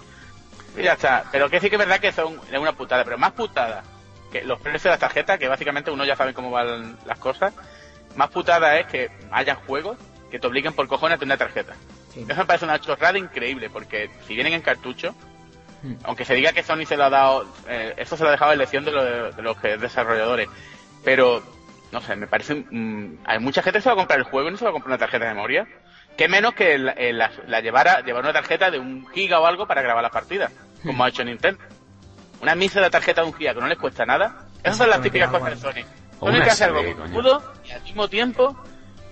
[0.78, 1.26] Y ya está.
[1.32, 3.84] Pero que sí que es verdad que son una putada, pero más putada
[4.32, 7.54] que los precios de las tarjetas, que básicamente uno ya sabe cómo van las cosas
[8.16, 9.98] más putada es que haya juegos
[10.30, 11.74] que te obliguen por cojones a tener tarjeta.
[12.16, 15.16] Eso me parece una chorrada increíble, porque si vienen en cartucho,
[15.82, 15.96] hmm.
[16.04, 18.52] aunque se diga que Sony se lo ha dado, eh, eso se lo ha dejado
[18.52, 20.50] en elección de, los desarrolladores,
[21.04, 21.44] pero,
[21.92, 24.50] no sé, me parece, mm, hay mucha gente que se va a comprar el juego
[24.50, 25.68] y no se va a comprar una tarjeta de memoria.
[26.18, 30.04] Que menos que la, llevara, llevar una tarjeta de un giga o algo para grabar
[30.04, 30.52] las partidas,
[30.84, 31.02] como hmm.
[31.02, 31.60] ha hecho Nintendo.
[32.42, 34.46] Una misa de tarjeta de un giga que no les cuesta nada.
[34.64, 35.88] Esas son las típicas cosas de Sony.
[36.20, 36.82] Sony que hace algo
[37.74, 38.56] al mismo tiempo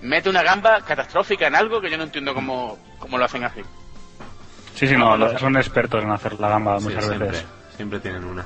[0.01, 3.61] mete una gamba catastrófica en algo que yo no entiendo cómo, cómo lo hacen así.
[4.75, 7.45] Sí, sí, no, son expertos en hacer la gamba muchas veces.
[7.75, 8.45] Siempre tienen una.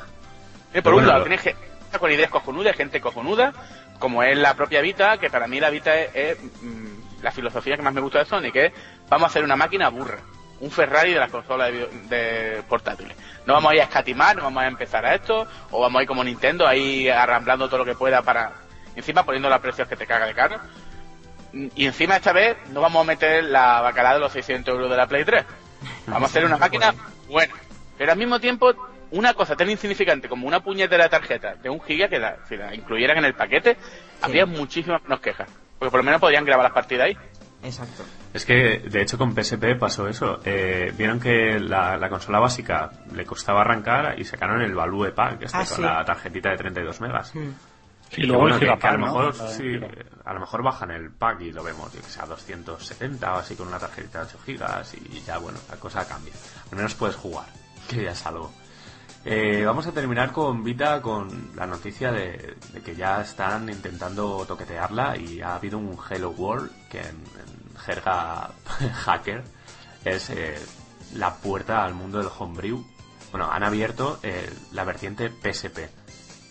[0.73, 1.61] Eh, por un lado, tienes gente
[1.99, 3.53] con ideas cojonudas, gente cojonuda,
[3.99, 7.81] como es la propia Vita, que para mí la Vita es, mm, la filosofía que
[7.81, 8.73] más me gusta de Sony, que es
[9.09, 10.17] vamos a hacer una máquina burra,
[10.59, 11.71] un Ferrari de las consolas
[12.09, 13.15] de, portátiles.
[13.45, 16.03] No vamos a ir a escatimar, no vamos a empezar a esto, o vamos a
[16.03, 18.51] ir como Nintendo, ahí arramblando todo lo que pueda para,
[18.95, 20.59] encima poniendo los precios que te caga de caro.
[21.53, 24.97] Y encima esta vez no vamos a meter la bacalada de los 600 euros de
[24.97, 25.45] la Play 3.
[26.07, 26.93] Vamos a hacer una máquina
[27.27, 27.53] buena.
[27.97, 28.73] Pero al mismo tiempo,
[29.11, 33.17] una cosa tan insignificante como una puñetera tarjeta de un giga que si la incluyeran
[33.19, 33.77] en el paquete,
[34.21, 35.49] habría muchísimas menos quejas.
[35.79, 37.17] Porque por lo menos podrían grabar las partidas ahí.
[37.63, 38.03] Exacto.
[38.33, 40.39] Es que, de hecho, con PSP pasó eso.
[40.45, 45.57] Eh, vieron que la, consola básica le costaba arrancar y sacaron el Value Pack, este,
[45.57, 47.33] ah, con la tarjetita de 32 megas.
[47.33, 47.53] Hmm.
[48.15, 49.77] Sí, luego el que, que a lo mejor, sí,
[50.23, 53.55] a lo mejor bajan el pack y lo vemos, que sé, a 270 o así
[53.55, 56.33] con una tarjetita de 8 gigas y ya, bueno, la cosa cambia.
[56.71, 57.47] Al menos puedes jugar,
[57.89, 58.51] que ya es algo.
[59.25, 64.45] Eh, vamos a terminar con Vita con la noticia de, de que ya están intentando
[64.45, 68.51] toquetearla y ha habido un Hello World que en, en jerga
[68.93, 69.43] hacker
[70.05, 70.55] es eh,
[71.15, 72.85] la puerta al mundo del homebrew.
[73.31, 75.89] Bueno, han abierto eh, la vertiente PSP,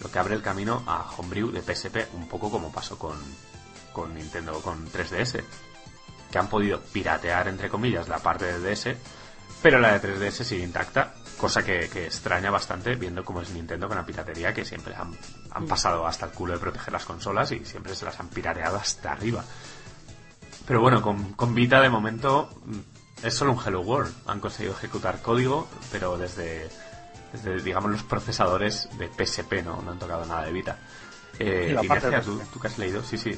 [0.01, 3.19] lo que abre el camino a homebrew de PSP, un poco como pasó con,
[3.93, 5.43] con Nintendo, con 3DS,
[6.31, 8.97] que han podido piratear, entre comillas, la parte de DS,
[9.63, 13.89] pero la de 3DS sigue intacta, cosa que, que extraña bastante viendo cómo es Nintendo
[13.89, 15.17] con la piratería, que siempre han,
[15.51, 18.77] han pasado hasta el culo de proteger las consolas y siempre se las han pirateado
[18.77, 19.45] hasta arriba.
[20.67, 24.13] Pero bueno, con, con Vita de momento mm, es solo un Hello World.
[24.27, 26.71] Han conseguido ejecutar código, pero desde,
[27.43, 30.77] desde digamos, los procesadores de PSP, no, no han tocado nada de Vita.
[31.39, 33.37] Eh, Y la parte Inercia, de ¿tú, que has leído, sí, sí.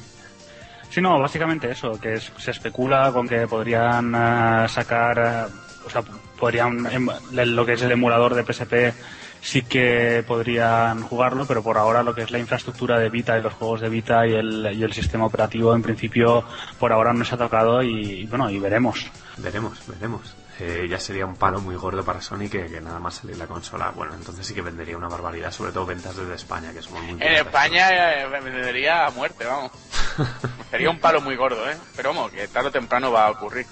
[0.89, 5.17] Sí, no, básicamente eso, que es- se especula con que podrían eh, sacar,
[5.49, 5.53] eh,
[5.85, 6.01] o sea,
[6.39, 8.93] podrían, em- lo que es el emulador de PSP
[9.41, 13.41] sí que podrían jugarlo, pero por ahora lo que es la infraestructura de Vita y
[13.41, 16.43] los juegos de Vita y el, y el sistema operativo en principio
[16.79, 19.11] por ahora no se ha tocado y, bueno, y veremos.
[19.37, 20.35] Veremos, veremos.
[20.59, 23.45] Eh, ya sería un palo muy gordo para Sony que, que nada más salir la
[23.45, 23.91] consola.
[23.91, 27.11] Bueno, entonces sí que vendería una barbaridad, sobre todo ventas desde España, que somos muy
[27.11, 27.21] En.
[27.21, 29.71] España eh, vendería a muerte, vamos.
[30.71, 31.77] Sería un palo muy gordo, ¿eh?
[31.95, 33.67] Pero vamos, que tarde o temprano va a ocurrir.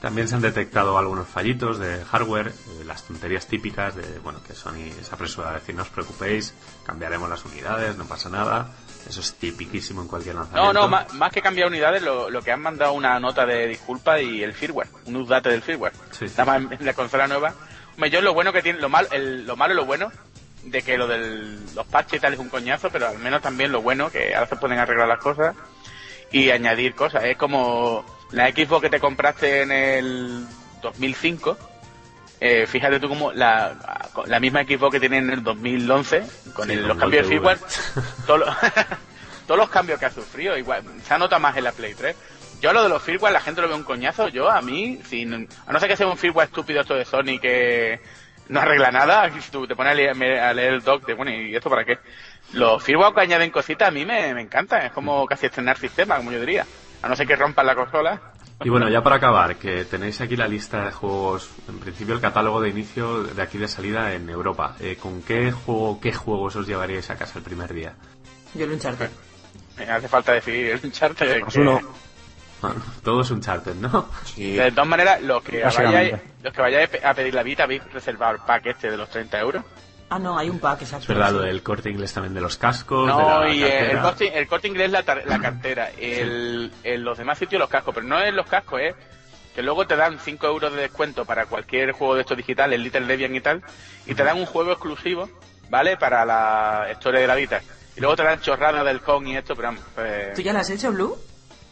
[0.00, 4.54] También se han detectado algunos fallitos de hardware, eh, las tonterías típicas de, bueno, que
[4.54, 6.54] Sony se apresura a decir no os preocupéis,
[6.84, 8.68] cambiaremos las unidades, no pasa nada.
[9.08, 10.72] Eso es tipiquísimo en cualquier No, lanzamiento.
[10.72, 14.20] no, más, más que cambiar unidades, lo, lo que han mandado una nota de disculpa
[14.20, 15.92] y el firmware, un update del firmware.
[16.10, 16.34] Sí, sí.
[16.36, 17.54] Nada más en la consola nueva.
[17.94, 20.10] Hombre, yo lo bueno que tiene, lo malo, el, lo malo y lo bueno,
[20.64, 21.18] de que lo de
[21.74, 24.48] los parches y tal es un coñazo, pero al menos también lo bueno, que ahora
[24.48, 25.54] se pueden arreglar las cosas
[26.32, 27.22] y añadir cosas.
[27.24, 30.46] Es como la Xbox que te compraste en el
[30.82, 31.56] 2005.
[32.38, 36.22] Eh, fíjate tú como la, la misma Xbox que tiene en el 2011,
[36.54, 37.58] con Sí, el- los cambios de firmware,
[38.26, 38.46] todo lo-
[39.46, 42.14] todos los cambios que ha sufrido, igual, se nota más en la Play 3.
[42.60, 45.48] Yo lo de los firmware, la gente lo ve un coñazo, yo a mí, sin,
[45.66, 48.00] a no ser que sea un firmware estúpido esto de Sony que
[48.48, 51.14] no arregla nada, y si tú te pones a leer, a leer el doc de,
[51.14, 51.98] bueno, ¿y esto para qué?
[52.52, 56.16] Los firmware que añaden cositas a mí me, me encantan, es como casi estrenar sistema,
[56.18, 56.66] como yo diría.
[57.02, 58.20] A no ser que rompan la consola.
[58.64, 62.20] Y bueno, ya para acabar, que tenéis aquí la lista de juegos, en principio el
[62.20, 64.76] catálogo de inicio de aquí de salida en Europa.
[64.80, 67.94] Eh, ¿Con qué juego, qué juegos os llevaríais a casa el primer día?
[68.54, 69.10] Yo el Uncharted.
[69.76, 71.40] Me hace falta decir el Uncharted.
[71.40, 71.80] Pues que- uno.
[72.62, 74.08] Bueno, todo es un charter, ¿no?
[74.34, 78.36] De todas maneras, los que vayáis, los que vayáis a pedir la Vita, habéis reservado
[78.36, 79.62] el pack este de los 30 euros.
[80.08, 81.02] Ah, no, hay un pack, exacto.
[81.04, 83.90] Es verdad, lo del corte inglés también de los cascos, de No, la y eh,
[83.90, 85.90] el corte, el corte inglés la, tar- la cartera.
[85.98, 88.94] El, en los demás sitios los cascos, pero no es los cascos, es
[89.54, 93.06] que luego te dan 5 euros de descuento para cualquier juego de estos digitales, Little
[93.06, 93.62] Debian y tal,
[94.06, 95.28] y te dan un juego exclusivo,
[95.70, 95.96] ¿vale?
[95.96, 97.60] Para la historia de la Vita.
[97.96, 100.60] Y luego te dan chorradas del con y esto, pero vamos, pues, ¿Tú ya lo
[100.60, 101.16] has hecho, Blue?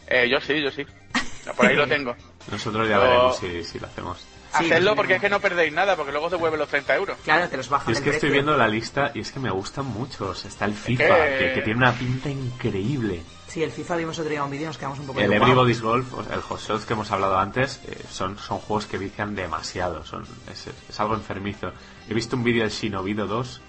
[0.07, 0.85] eh, yo sí, yo sí.
[1.55, 2.15] Por ahí lo tengo.
[2.51, 4.25] Nosotros ya Pero- veremos si, si lo hacemos.
[4.57, 7.17] Sí, sí, porque es que no perdéis nada, porque luego se vuelven los 30 euros.
[7.23, 9.49] Claro, te los bajan Y es que estoy viendo la lista y es que me
[9.51, 10.45] gustan muchos.
[10.45, 13.21] Está el FIFA, que- que, que tiene una pinta increíble.
[13.47, 15.35] Sí, el FIFA vimos otro día un vídeo y nos quedamos un poco El de
[15.37, 19.33] Everybody's Golf, el Hot Shots que hemos hablado antes, eh, son, son juegos que vician
[19.33, 20.03] demasiado.
[20.05, 21.71] Son, es, es algo enfermizo.
[22.09, 23.61] He visto un vídeo del Shinobido 2.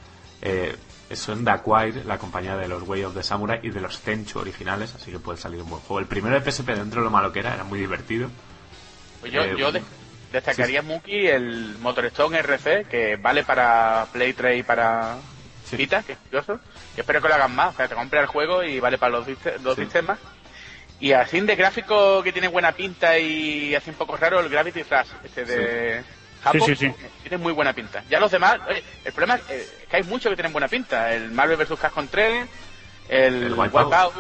[0.43, 0.77] Eh,
[1.15, 4.41] son de Acquire, la compañía de los Way of the Samurai y de los Tenchu
[4.41, 6.01] originales, así que puede salir un buen juego.
[6.01, 8.29] El primero de PSP, dentro de lo malo que era, era muy divertido.
[9.21, 9.83] Pues yo, Eh, yo de-
[10.37, 15.17] destacaría Muki el Motorstone RC, que vale para Play 3 y para
[15.69, 15.77] Sí.
[15.77, 16.61] Vita, que es curioso.
[16.97, 19.13] Yo espero que lo hagan más, o sea, te compras el juego y vale para
[19.19, 19.27] los
[19.61, 19.83] dos Sí.
[19.83, 20.19] sistemas.
[21.01, 24.83] Y así de gráfico que tiene buena pinta y así un poco raro, el Gravity
[24.85, 26.03] Rush, este de
[26.43, 27.07] Japón, Sí, sí, sí.
[27.23, 28.05] tiene muy buena pinta.
[28.09, 30.69] Ya los demás, oye, el problema es eh, es que hay muchos que tienen buena
[30.69, 31.13] pinta.
[31.13, 31.79] El Marvel vs.
[31.81, 32.47] Capcom 3,
[33.09, 34.15] el, El Wipeout.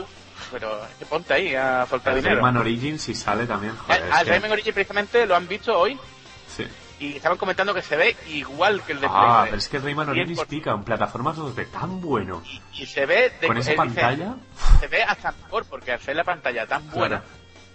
[0.53, 2.37] Pero es que ponte ahí a soltar El dinero.
[2.37, 4.03] Rayman Origins, si sale también, joder.
[4.05, 5.99] Al es que- Rayman Origins precisamente lo han visto hoy
[6.55, 6.67] sí.
[7.01, 9.79] y estaban comentando que se ve igual que el de Ah, Play pero es que
[9.79, 10.11] Rayman 100%.
[10.11, 12.43] Origins pica en plataformas 2D tan bueno.
[12.75, 14.35] Y se ve de, Con esa él dice, pantalla,
[14.81, 17.23] se ve hasta mejor porque al ser la pantalla tan buena,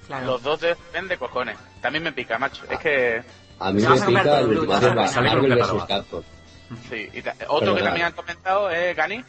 [0.08, 0.26] Claro.
[0.26, 1.58] los dos de ven de cojones.
[1.82, 2.64] También me pica, macho.
[2.70, 3.22] Es que
[3.60, 5.84] A mí me pica el el Marvel vs.
[5.88, 6.24] Capcom.
[6.90, 7.10] sí.
[7.14, 7.84] Y otro que nada.
[7.86, 9.24] también han comentado es Gani.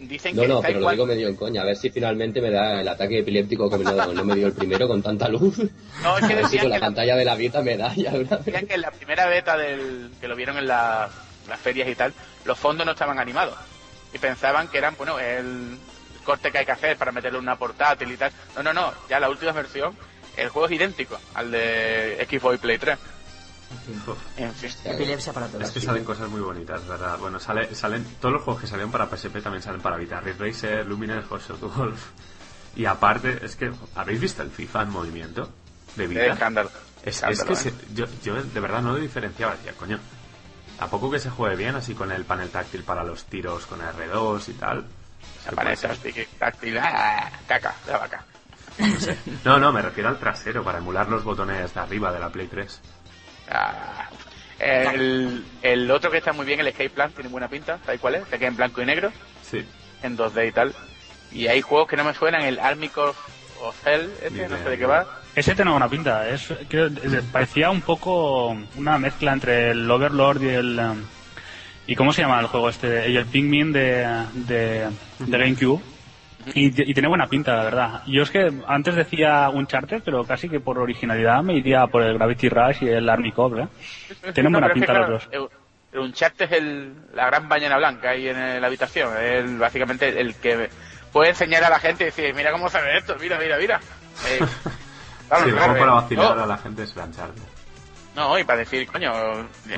[0.00, 1.60] Dicen No, que no, pero lo digo medio en coña.
[1.60, 4.46] A ver si finalmente me da el ataque epiléptico que me lo- no me dio
[4.46, 5.58] el primero con tanta luz.
[6.02, 7.76] No, es A que ver si con la que, la, pantalla de la Vita me
[7.76, 11.10] da ya decían que en la primera beta del que lo vieron en la-
[11.48, 12.14] las ferias y tal,
[12.46, 13.54] los fondos no estaban animados.
[14.14, 15.76] Y pensaban que eran, bueno, el
[16.24, 18.32] corte que hay que hacer para meterle una portátil y tal.
[18.56, 19.94] No, no, no, ya la última versión,
[20.36, 22.98] el juego es idéntico al de Xbox Play 3.
[24.36, 24.70] En fin.
[24.84, 25.62] Epilepsia para todos.
[25.62, 27.18] Es que salen cosas muy bonitas, ¿verdad?
[27.18, 30.20] Bueno, sale, salen todos los juegos que salieron para PSP también salen para Vita.
[30.20, 32.00] Ridge Racer, Lumines, Hot Shot Golf.
[32.76, 35.50] Y aparte, es que, ¿habéis visto el FIFA en movimiento?
[35.96, 36.26] De Vita.
[36.26, 36.70] Es escándalo.
[37.04, 37.56] Es, que ¿eh?
[37.56, 39.54] se- yo, yo de verdad no lo diferenciaba.
[39.56, 39.98] Decía, coño,
[40.78, 43.80] ¿a poco que se juegue bien así con el panel táctil para los tiros con
[43.80, 44.84] R2 y tal?
[45.50, 45.90] Aparece ser.
[45.92, 48.24] así, táctil, ah, caca, de vaca.
[49.44, 52.46] No, no, me refiero al trasero para emular los botones de arriba de la Play
[52.46, 52.80] 3.
[53.50, 54.08] Ah.
[54.58, 58.16] El, el otro que está muy bien, el Escape Plan, tiene buena pinta, ¿sabes cuál
[58.16, 58.28] es?
[58.28, 59.10] Se queda en blanco y negro,
[59.42, 59.64] Sí.
[60.02, 60.74] en 2D y tal.
[61.32, 63.16] Y hay juegos que no me suenan, el Army Corps
[63.62, 65.06] of Hell, ese, no sé de qué va.
[65.34, 66.90] Ese tenía una pinta, es, creo-
[67.32, 70.78] parecía un poco una mezcla entre el Overlord y el...
[70.78, 71.02] um,
[71.86, 73.08] ¿Y cómo se llama el juego este?
[73.10, 75.80] Y el Pikmin de, de, de GameCube.
[76.54, 78.02] Y, y tiene buena pinta, la verdad.
[78.06, 82.14] Yo es que antes decía Uncharted, pero casi que por originalidad me iría por el
[82.16, 83.68] Gravity Rush y el Army Corps, ¿eh?
[84.32, 85.28] Tienen No, buena pero es que, pinta los claro, dos.
[85.92, 89.12] El, el Uncharted es el, la gran bañana blanca ahí en el- la habitación.
[89.20, 90.70] Es básicamente el que
[91.12, 93.80] puede enseñar a la gente y decir, mira cómo se ve esto, mira, mira, mira.
[94.28, 94.38] Eh,
[95.28, 97.42] claro, sí, claro, como para eh, vacilar no, a la gente es Uncharted.
[98.16, 99.12] No, y para decir, coño,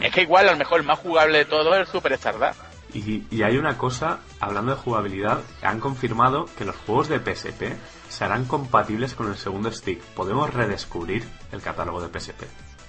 [0.01, 2.59] es que igual a lo mejor el más jugable de todo es el Super Stardust.
[2.94, 7.73] Y, y hay una cosa, hablando de jugabilidad, han confirmado que los juegos de PSP
[8.09, 10.01] serán compatibles con el segundo stick.
[10.01, 12.43] Podemos redescubrir el catálogo de PSP.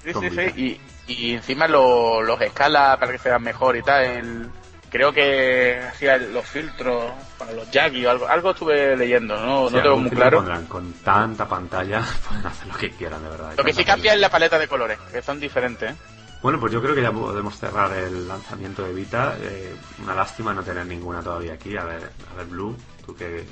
[0.03, 0.81] Sí, sí, sí.
[1.07, 4.03] Y, y encima lo- los escala para que se vean mejor y tal.
[4.03, 4.49] El-
[4.89, 8.27] creo que hacía los filtros para los Jaggy o algo.
[8.27, 10.37] Algo estuve leyendo, no, Sí, no tengo muy claro.
[10.39, 10.65] pondrán.
[10.65, 13.53] Con tanta pantalla pueden hacer lo que quieran, de verdad.
[13.57, 15.91] Lo que sí cambia es la paleta de colores, que son diferentes.
[15.91, 15.95] ¿eh?
[16.43, 19.37] Bueno, pues yo creo que ya podemos cerrar el lanzamiento de Vita.
[19.41, 21.75] Eh, una lástima no tener ninguna todavía aquí.
[21.77, 22.75] A ver, a ver Blue,
[23.05, 23.45] tú que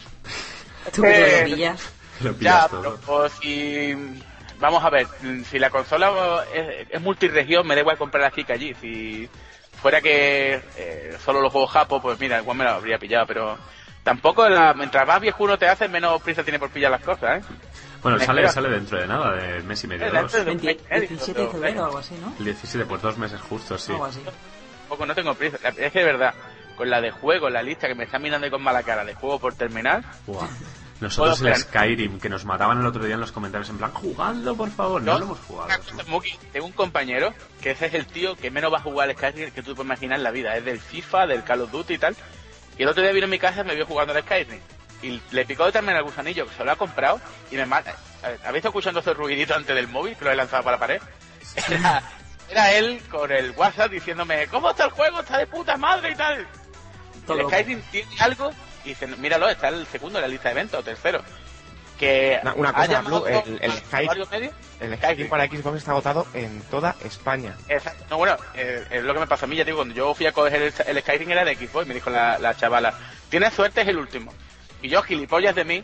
[0.93, 1.89] Tú que Eh, lo pillas.
[2.19, 2.81] lo pillas Ya, todo.
[2.81, 3.95] pero pues, si...
[4.59, 5.07] Vamos a ver,
[5.49, 8.75] si la consola es, es multiregión, me da igual comprar aquí que allí.
[8.79, 9.27] Si
[9.81, 13.57] fuera que eh, solo los juegos japo, pues mira, igual me lo habría pillado, pero
[14.03, 17.41] tampoco, la, mientras más viejo uno te hace, menos prisa tiene por pillar las cosas,
[17.41, 17.45] ¿eh?
[18.01, 20.31] Bueno, Me sale, sale dentro de nada, de mes y medio, Eh, dos.
[20.31, 22.33] dentro de- 20 17 de febrero o algo así, ¿no?
[22.39, 23.91] El 17, pues dos meses justos, sí.
[23.91, 24.19] Algo así.
[24.81, 25.57] Tampoco no tengo prisa.
[25.77, 26.33] Es que de verdad,
[26.75, 29.13] con la de juego, la lista que me está mirando ahí con mala cara de
[29.13, 30.47] juego por terminar, Buah.
[31.01, 31.55] Nosotros el.
[31.55, 35.01] Skyrim, que nos mataban el otro día en los comentarios en plan, jugadlo por favor,
[35.01, 35.69] no, No, lo hemos jugado.
[36.07, 39.15] Muki, tengo un compañero que ese es el tío que menos va a jugar al
[39.15, 40.55] Skyrim que tú puedes imaginar en la vida.
[40.57, 42.15] Es del FIFA, del Call of Duty y tal.
[42.77, 44.59] Y el otro día vino a mi casa y me vio jugando al Skyrim.
[45.01, 47.19] Y le picó de terminar el gusanillo que se lo ha comprado
[47.49, 47.95] y me mata.
[48.23, 51.01] ¿Habéis estado escuchando ese ruidito antes del móvil que lo he lanzado para la pared?
[51.69, 52.03] Era,
[52.49, 55.21] era él con el WhatsApp diciéndome, ¿cómo está el juego?
[55.21, 56.47] Está de puta madre y tal.
[57.25, 57.49] Todo el loco.
[57.55, 58.51] Skyrim tiene algo
[58.85, 61.23] y dice, míralo, está el segundo en la lista de eventos, tercero.
[61.99, 67.55] Que Una- una cosa, Blue, el- el para Xbox está agotado en toda España.
[67.67, 68.05] Exacto.
[68.09, 70.25] No, bueno, eh, es lo que me pasó a mí, ya digo, cuando yo fui
[70.25, 72.93] a coger el, el Skyrim era de Xbox, me dijo la, la chavala,
[73.29, 74.33] tienes suerte, es el último.
[74.81, 75.83] Y yo, gilipollas de mí,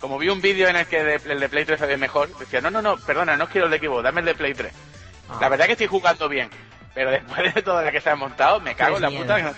[0.00, 2.36] como vi un vídeo en el que de- el de Play 3 se ve mejor,
[2.38, 4.72] decía, no, no, no, perdona, no quiero el de Xbox, dame el de Play 3.
[5.30, 5.38] Ah.
[5.40, 6.50] La verdad que estoy jugando bien,
[6.94, 9.36] pero después de toda la que se ha montado, me cago en la Tienes puta.
[9.38, 9.54] miedo.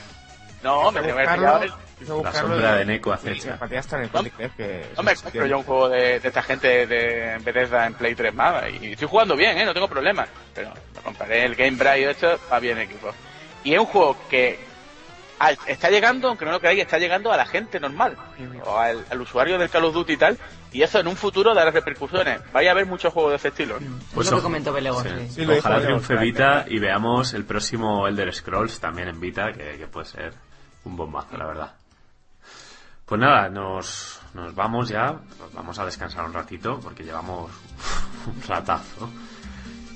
[0.62, 3.58] No, me que buscarlo- pillar el- buscarlo sombra y- de Neko acecha.
[4.56, 7.94] Que No me es- compro yo un juego de, de esta gente de Bethesda en
[7.94, 9.64] Play 3 más y estoy jugando bien, ¿eh?
[9.64, 10.28] no tengo problemas.
[10.54, 13.12] Pero me compraré el Game Bright y esto va bien equipo.
[13.64, 14.58] Y es un juego que
[15.38, 18.16] al- está llegando, aunque no lo creáis, está llegando a la gente normal,
[18.64, 20.38] o al, al usuario del Call of Duty y tal,
[20.72, 22.40] y eso en un futuro dará repercusiones.
[22.52, 23.76] Vaya a haber muchos juegos de ese estilo.
[23.78, 23.80] ¿eh?
[24.14, 25.08] Pues es lo que comentó Belego, sí.
[25.08, 25.28] sí.
[25.30, 26.16] Sí, lo dijo Ojalá triunfe.
[26.16, 30.34] Vita y veamos el próximo Elder Scrolls también en Vita, que, que puede ser
[30.84, 31.74] un bombazo, la verdad.
[33.04, 35.06] Pues nada, nos, nos vamos ya,
[35.38, 37.50] nos vamos a descansar un ratito porque llevamos
[38.26, 39.08] un ratazo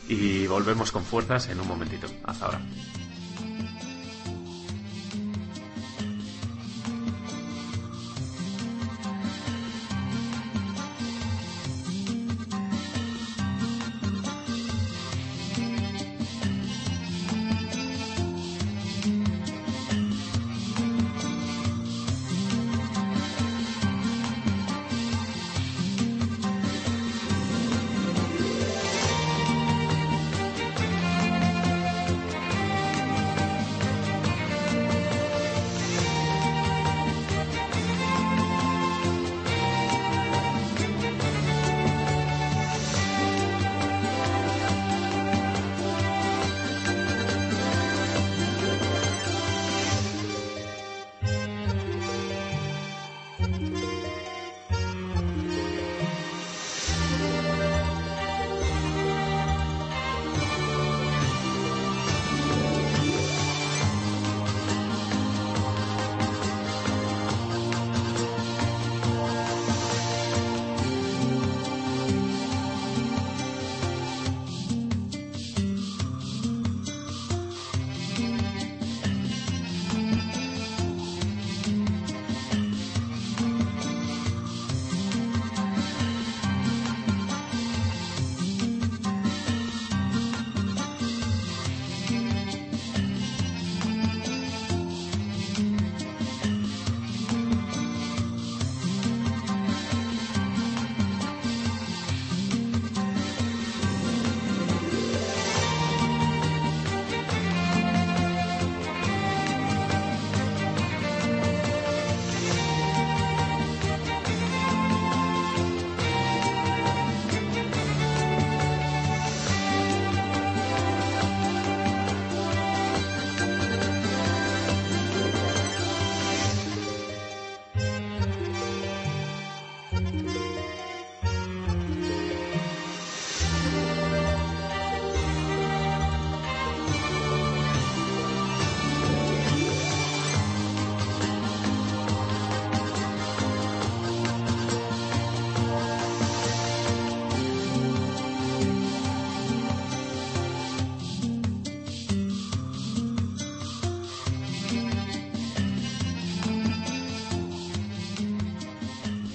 [0.09, 2.07] y volvemos con fuerzas en un momentito.
[2.25, 2.61] Hasta ahora.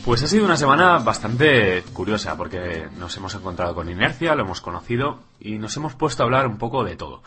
[0.06, 4.61] Pues ha sido una semana bastante curiosa porque nos hemos encontrado con Inercia, lo hemos
[4.61, 7.23] conocido y nos hemos puesto a hablar un poco de todo.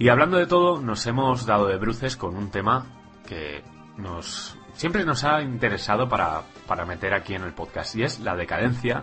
[0.00, 2.86] Y hablando de todo, nos hemos dado de bruces con un tema
[3.24, 3.62] que
[3.96, 8.34] nos siempre nos ha interesado para, para meter aquí en el podcast y es la
[8.34, 9.02] decadencia,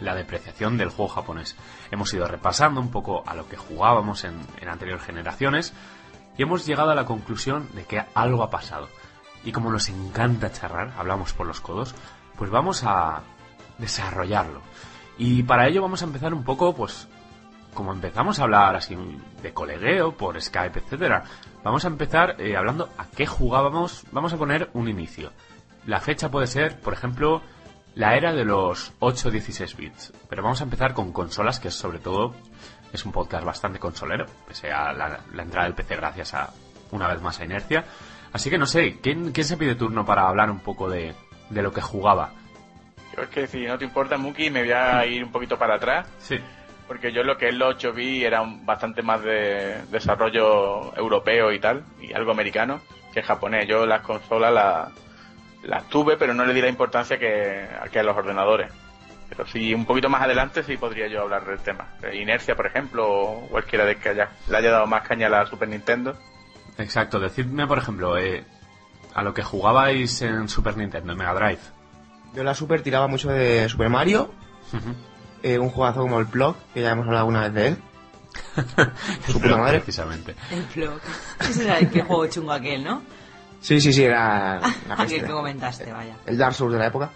[0.00, 1.56] la depreciación del juego japonés.
[1.92, 5.72] Hemos ido repasando un poco a lo que jugábamos en, en anteriores generaciones
[6.36, 8.88] y hemos llegado a la conclusión de que algo ha pasado.
[9.44, 11.94] Y como nos encanta charrar, hablamos por los codos,
[12.36, 13.22] pues vamos a
[13.78, 14.60] desarrollarlo.
[15.18, 17.08] Y para ello vamos a empezar un poco, pues,
[17.74, 18.96] como empezamos a hablar así
[19.42, 21.24] de colegueo por Skype, etcétera.
[21.62, 24.04] Vamos a empezar eh, hablando a qué jugábamos.
[24.12, 25.32] Vamos a poner un inicio.
[25.86, 27.42] La fecha puede ser, por ejemplo,
[27.94, 30.12] la era de los 8-16 bits.
[30.28, 32.34] Pero vamos a empezar con consolas, que sobre todo
[32.92, 36.50] es un podcast bastante consolero, pese a la, la entrada del PC gracias a
[36.92, 37.84] una vez más a inercia.
[38.32, 41.14] Así que no sé, ¿quién, quién se pide turno para hablar un poco de,
[41.50, 42.30] de lo que jugaba?
[43.16, 45.76] Yo es que si no te importa, Muki, me voy a ir un poquito para
[45.76, 46.06] atrás.
[46.18, 46.38] Sí.
[46.86, 51.50] Porque yo lo que es los 8 bits era un- bastante más de desarrollo europeo
[51.52, 52.80] y tal, y algo americano,
[53.12, 53.66] que japonés.
[53.66, 54.88] Yo las consolas las,
[55.64, 58.70] las tuve, pero no le di la importancia que, que a los ordenadores.
[59.28, 61.88] Pero sí, un poquito más adelante sí podría yo hablar del tema.
[62.00, 65.30] De Inercia, por ejemplo, o cualquiera de que haya, le haya dado más caña a
[65.30, 66.16] la Super Nintendo.
[66.78, 68.44] Exacto, decidme, por ejemplo, eh,
[69.16, 71.58] a lo que jugabais en Super Nintendo, en Mega Drive.
[72.34, 74.30] Yo la Super tiraba mucho de Super Mario,
[75.42, 77.78] eh, un juegazo como el Plug, que ya hemos hablado una vez de él.
[79.26, 79.80] Su puta madre.
[79.80, 80.34] Precisamente.
[80.50, 81.00] El Flock.
[81.40, 83.02] Ese era el que juego chungo aquel, ¿no?
[83.60, 84.56] Sí, sí, sí, era
[84.90, 86.14] Aquel que comentaste, vaya.
[86.26, 87.10] el Dark Souls de la época.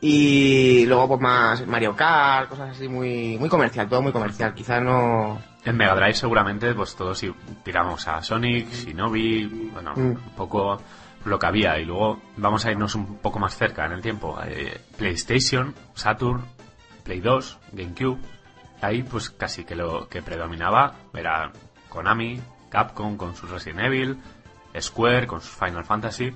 [0.00, 4.52] Y luego pues más Mario Kart, cosas así muy muy comercial, todo muy comercial.
[4.54, 5.40] Quizá no...
[5.64, 7.22] En Mega Drive seguramente pues todos
[7.62, 10.00] tiramos a Sonic, Shinobi, bueno, Mm.
[10.00, 10.80] un poco
[11.24, 11.78] lo que había.
[11.78, 14.38] Y luego vamos a irnos un poco más cerca en el tiempo.
[14.44, 16.44] Eh, PlayStation, Saturn,
[17.04, 18.20] Play 2, GameCube.
[18.80, 21.52] Ahí pues casi que lo que predominaba era
[21.88, 24.18] Konami, Capcom con sus Resident Evil,
[24.78, 26.32] Square con sus Final Fantasy.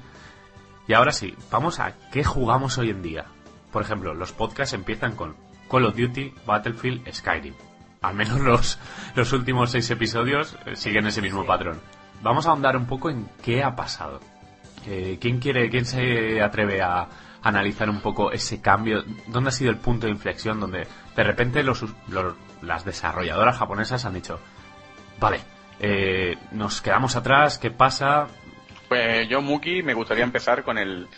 [0.87, 3.25] Y ahora sí, vamos a qué jugamos hoy en día.
[3.73, 5.35] Por ejemplo, los podcasts empiezan con
[5.69, 7.55] Call of Duty, Battlefield, Skyrim.
[8.03, 8.79] Al menos los,
[9.17, 11.81] los últimos seis episodios eh, siguen ese mismo patrón.
[12.23, 14.21] Vamos a ahondar un poco en qué ha pasado.
[14.87, 17.07] Eh, ¿Quién quiere, quién se atreve a
[17.43, 19.05] analizar un poco ese cambio?
[19.27, 20.87] ¿Dónde ha sido el punto de inflexión donde
[21.17, 24.41] de repente los, los- las desarrolladoras japonesas han dicho,
[25.19, 25.41] vale,
[25.81, 28.29] eh, nos quedamos atrás, ¿qué pasa?
[28.89, 31.09] Pues yo, Muki, me gustaría empezar con el,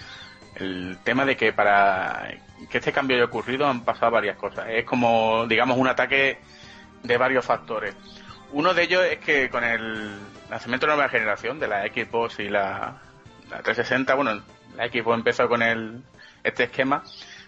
[1.05, 2.35] tema de que para
[2.69, 4.66] que este cambio haya ocurrido han pasado varias cosas.
[4.70, 6.40] Es como, digamos, un ataque
[7.03, 7.95] de varios factores.
[8.53, 10.19] Uno de ellos es que con el
[10.51, 13.01] lanzamiento de la nueva generación de la Xbox y la,
[13.50, 14.42] la 360, bueno,
[14.76, 16.02] la Xbox empezó con el,
[16.44, 17.02] este esquema,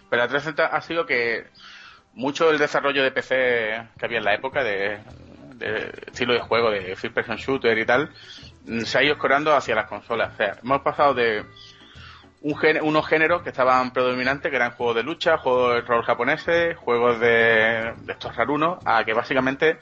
[0.09, 1.45] pero la 360 ha sido que
[2.13, 4.99] mucho del desarrollo de PC que había en la época de,
[6.07, 8.09] estilo de juego de first person shooter y tal
[8.65, 10.33] mm, se ha ido escorando hacia las consolas.
[10.33, 11.45] O sea, hemos pasado de
[12.41, 16.03] un géne- unos géneros que estaban predominantes, que eran juegos de lucha, juegos de rol
[16.03, 19.77] japoneses, juegos de, de estos rarunos, a que básicamente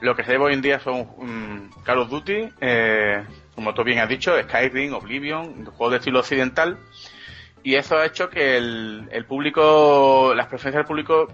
[0.00, 3.24] lo que se ve hoy en día son mm, Call of Duty, eh,
[3.54, 6.78] como tú bien has dicho, Skyrim, Oblivion, juegos de estilo occidental,
[7.62, 11.28] y eso ha hecho que el, el público, las preferencias del público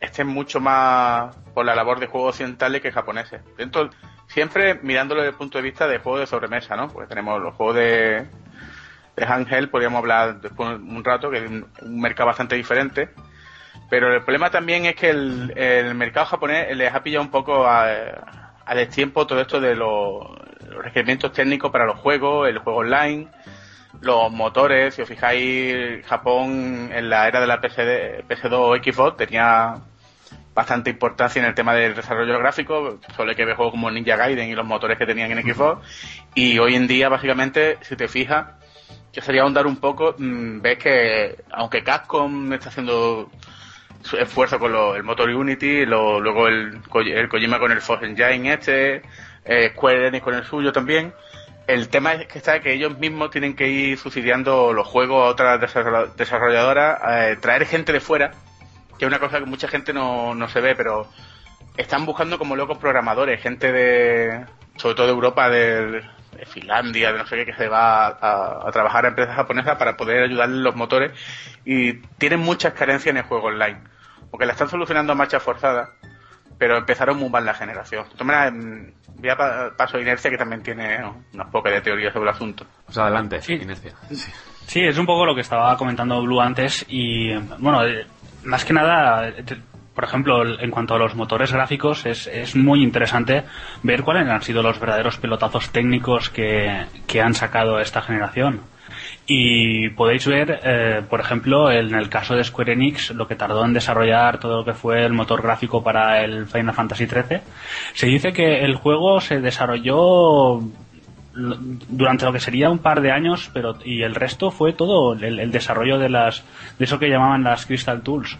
[0.00, 3.40] estén mucho más por la labor de juegos occidentales que japoneses.
[3.56, 3.90] Dentro,
[4.26, 6.88] siempre mirándolo desde el punto de vista de juegos de sobremesa, ¿no?
[6.88, 8.26] Porque tenemos los juegos de,
[9.16, 13.10] de handheld, podríamos hablar después un rato, que es un, un mercado bastante diferente.
[13.88, 17.66] Pero el problema también es que el, el mercado japonés les ha pillado un poco
[17.66, 17.86] a,
[18.64, 20.26] a destiempo todo esto de los,
[20.72, 23.28] los requerimientos técnicos para los juegos, el juego online,
[24.00, 24.94] los motores.
[24.94, 29.74] Si os fijáis, Japón en la era de la PSD, PS2 o Xbox tenía
[30.54, 34.16] bastante importancia en el tema del desarrollo gráfico, solo hay que ver juegos como Ninja
[34.16, 35.86] Gaiden y los motores que tenían en Xbox,
[36.34, 38.48] y hoy en día básicamente, si te fijas,
[39.12, 43.30] que sería ahondar un poco, mmm, ves que aunque Capcom está haciendo
[44.02, 48.04] su esfuerzo con lo, el motor Unity, lo, luego el, el Kojima con el Force
[48.04, 49.02] Engine este,
[49.44, 51.12] eh, Square con el suyo también,
[51.66, 55.30] el tema es que está que ellos mismos tienen que ir subsidiando los juegos a
[55.30, 58.32] otras desarroll- desarrolladoras, eh, traer gente de fuera,
[58.98, 61.08] que es una cosa que mucha gente no, no se ve, pero
[61.76, 64.44] están buscando como locos programadores, gente de,
[64.76, 66.02] sobre todo de Europa, de,
[66.46, 69.96] Finlandia, de no sé qué, que se va a, a trabajar a empresas japonesas para
[69.96, 71.12] poder ayudarles los motores.
[71.64, 73.78] Y tienen muchas carencias en el juego online,
[74.30, 75.90] porque la están solucionando a marcha forzada,
[76.58, 78.04] pero empezaron muy mal la generación.
[78.16, 79.36] De mm, voy a
[79.76, 80.98] paso a Inercia, que también tiene
[81.32, 82.66] unas pocas de teoría sobre el asunto.
[82.84, 83.92] Pues adelante, Inercia.
[84.66, 84.80] Sí.
[84.80, 88.06] es un poco lo que estaba comentando Blue antes y, bueno, eh,
[88.44, 89.44] más que nada, eh,
[89.94, 93.44] por ejemplo, en cuanto a los motores gráficos, es, es muy interesante
[93.82, 98.60] ver cuáles han sido los verdaderos pelotazos técnicos que, que han sacado esta generación.
[99.26, 103.64] Y podéis ver, eh, por ejemplo, en el caso de Square Enix, lo que tardó
[103.64, 107.40] en desarrollar todo lo que fue el motor gráfico para el Final Fantasy XIII.
[107.94, 110.60] Se dice que el juego se desarrolló
[111.34, 115.50] durante lo que sería un par de años, pero y el resto fue todo el,
[115.50, 116.44] desarrollo de las
[116.78, 118.38] de eso que llamaban las Crystal Tools.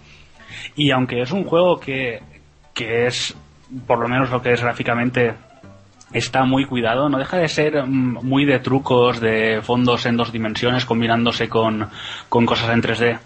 [0.76, 2.20] Y aunque es un juego que,
[2.74, 3.36] que es
[3.86, 5.34] por lo menos lo que es gráficamente
[6.12, 10.32] está muy cuidado, no deja de ser mm, muy de trucos, de fondos en dos
[10.32, 11.88] dimensiones combinándose con,
[12.28, 13.18] con cosas en 3D.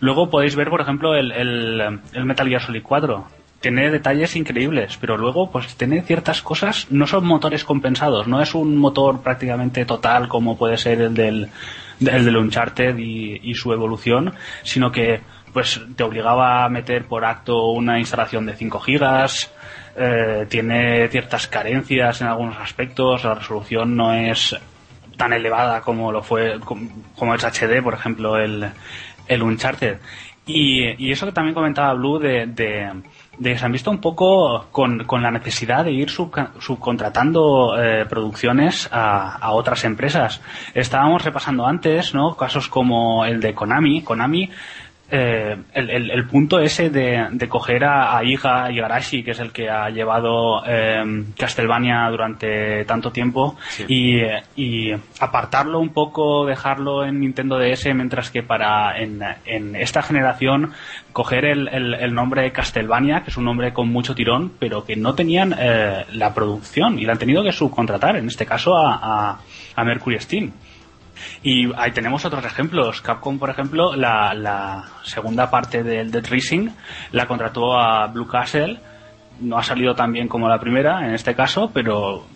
[0.00, 3.24] Luego podéis ver, por ejemplo, el, el, Metal Gear Solid 4.
[3.60, 8.54] Tiene detalles increíbles, pero luego pues tiene ciertas cosas, no son motores compensados, no es
[8.54, 11.48] un motor prácticamente total como puede ser el del,
[12.00, 14.34] el del Uncharted y, y su evolución,
[14.64, 15.22] sino que
[15.54, 19.50] pues te obligaba a meter por acto una instalación de 5 gigas,
[19.96, 24.56] eh, tiene ciertas carencias en algunos aspectos, la resolución no es
[25.16, 28.68] tan elevada como lo fue, como, es HD, por ejemplo, el,
[29.28, 29.98] el Uncharted.
[30.46, 32.92] Y, eso que también comentaba Blue de, de,
[33.42, 38.88] que se han visto un poco con, con la necesidad de ir subcontratando eh, producciones
[38.92, 40.42] a, a, otras empresas.
[40.74, 42.36] Estábamos repasando antes, ¿no?
[42.36, 44.02] Casos como el de Konami.
[44.02, 44.50] Konami
[45.10, 49.52] eh, el, el, punto ese de, de coger a, a Iga Igarashi, que es el
[49.52, 53.56] que ha llevado eh, Castlevania durante tanto tiempo,
[53.86, 54.20] y,
[54.56, 60.72] y, apartarlo un poco, dejarlo en Nintendo DS, mientras que para en, en esta generación
[61.12, 65.14] coger el, el, nombre Castlevania, que es un nombre con mucho tirón, pero que no
[65.14, 69.40] tenían eh, la producción y la han tenido que subcontratar, en este caso a, a,
[69.76, 70.52] a Mercury Steam.
[71.42, 73.00] Y ahí tenemos otros ejemplos.
[73.00, 76.68] Capcom, por ejemplo, la, segunda parte del Dead Racing
[77.12, 78.78] la contrató a Blue Castle.
[79.40, 82.26] No ha salido tan bien como la primera, en este caso, pero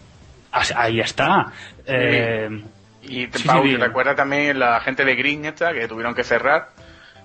[0.53, 1.53] ahí está.
[1.87, 2.49] Eh,
[3.03, 6.69] y Pau, ¿te acuerdas también la gente de Green esta que tuvieron que cerrar?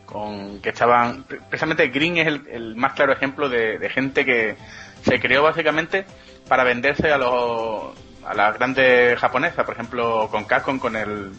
[0.06, 4.58] con que estaban precisamente Green es el, más claro ejemplo de, de, gente que
[5.02, 6.06] se creó básicamente
[6.48, 7.94] para venderse a los
[8.26, 11.32] a las grandes japonesas, por ejemplo, con Capcom, con el,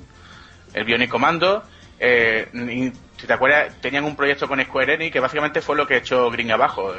[0.75, 1.63] el Bionic Commando.
[1.99, 5.99] Eh, si te acuerdas, tenían un proyecto con Square Enix que básicamente fue lo que
[5.99, 6.93] echó Green abajo.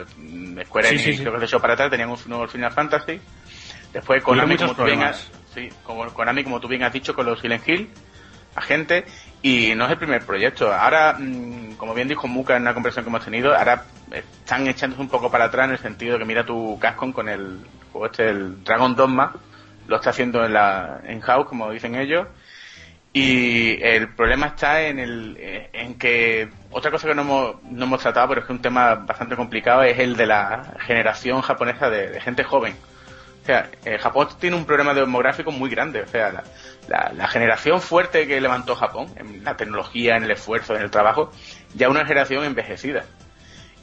[0.66, 3.20] Square Enix, creo que se echó para atrás, tenían un nuevo Final Fantasy.
[3.94, 7.26] Después Konami, como tú, bien has, sí, como, Konami, como tú bien has dicho, con
[7.26, 7.90] los Silent Hill,
[8.56, 9.06] agente,
[9.42, 10.74] y no es el primer proyecto.
[10.74, 15.02] Ahora, mm, como bien dijo Muka en una conversación que hemos tenido, ahora están echándose
[15.02, 17.60] un poco para atrás en el sentido de que mira tu Capcom con el
[17.92, 19.34] juego este, el Dragon Dogma,
[19.88, 22.28] lo está haciendo en la en house como dicen ellos
[23.18, 25.38] y el problema está en el
[25.72, 28.96] en que otra cosa que no hemos, no hemos tratado pero es que un tema
[28.96, 32.76] bastante complicado es el de la generación japonesa de, gente joven.
[33.42, 36.02] O sea eh, Japón tiene un problema demográfico muy grande.
[36.02, 36.44] O sea
[36.90, 40.92] la, la, generación fuerte que levantó Japón en la tecnología en el esfuerzo en el
[40.92, 41.32] trabajo
[41.74, 43.06] ya una generación envejecida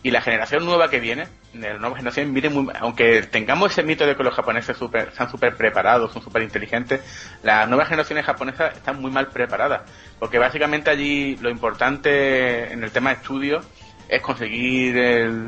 [0.02, 4.04] y la generación nueva que viene, la nueva generación, viene muy, aunque tengamos ese mito
[4.04, 7.00] de que los japoneses super, están súper preparados, son súper inteligentes,
[7.44, 9.82] las nuevas generaciones japonesas están muy mal preparadas.
[10.18, 13.60] Porque básicamente allí lo importante en el tema de estudio
[14.08, 15.46] es conseguir el,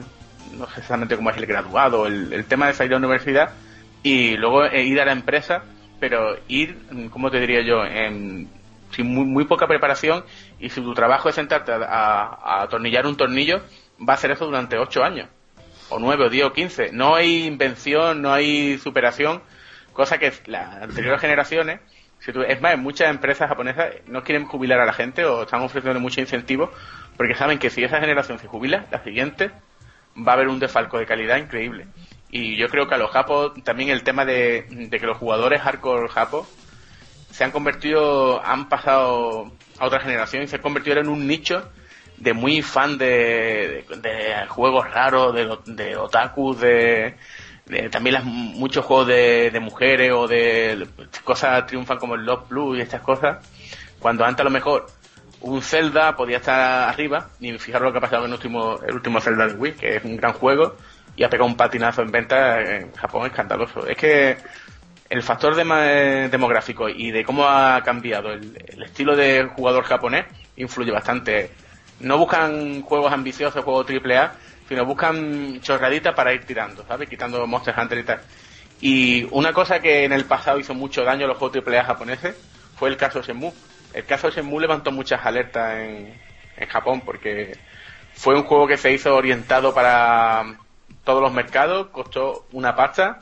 [0.56, 3.50] no sé exactamente cómo es el graduado, el, tema de salir a la universidad
[4.04, 5.64] y luego eh, ir a la empresa,
[5.98, 6.78] pero ir,
[7.10, 8.48] ¿cómo te diría yo?, en,
[8.92, 10.24] sin muy, muy poca preparación
[10.60, 13.60] y si tu trabajo es sentarte a, a atornillar un tornillo,
[14.00, 15.28] va a hacer eso durante ocho años,
[15.88, 16.90] o nueve, o diez, o quince.
[16.92, 19.42] No hay invención, no hay superación,
[19.92, 21.80] cosa que las anteriores generaciones,
[22.26, 26.20] es más, muchas empresas japonesas no quieren jubilar a la gente o están ofreciendo mucho
[26.20, 26.70] incentivo
[27.16, 29.50] porque saben que si esa generación se jubila, la siguiente
[30.16, 31.86] va a haber un desfalco de calidad increíble.
[32.30, 35.60] Y yo creo que a los japos también el tema de, de que los jugadores
[35.60, 36.48] hardcore japos
[37.30, 41.68] se han convertido, han pasado a otra generación y se han convertido en un nicho
[42.16, 47.16] de muy fan de, de, juegos raros, de, de otakus, de,
[47.90, 50.86] también las, muchos juegos de, de mujeres o de
[51.24, 53.44] cosas triunfan como el Love Blue y estas cosas,
[53.98, 54.86] cuando antes a lo mejor
[55.40, 58.94] un Zelda podía estar arriba, y fijaros lo que ha pasado en el último, el
[58.94, 60.76] último Zelda de Wii, que es un gran juego,
[61.16, 63.86] y ha pegado un patinazo en venta en Japón escandaloso.
[63.86, 64.36] Es que
[65.10, 70.24] el factor demográfico y de cómo ha cambiado el, el estilo de jugador japonés
[70.56, 71.50] influye bastante
[72.00, 74.34] no buscan juegos ambiciosos, juegos AAA,
[74.68, 77.08] sino buscan chorraditas para ir tirando, ¿sabes?
[77.08, 78.20] Quitando Monster Hunter y tal.
[78.80, 82.36] Y una cosa que en el pasado hizo mucho daño a los juegos AAA japoneses
[82.76, 83.52] fue el caso Shenmue.
[83.92, 86.20] El caso Shenmue levantó muchas alertas en,
[86.56, 87.56] en Japón porque
[88.14, 90.56] fue un juego que se hizo orientado para
[91.04, 93.18] todos los mercados, costó una pasta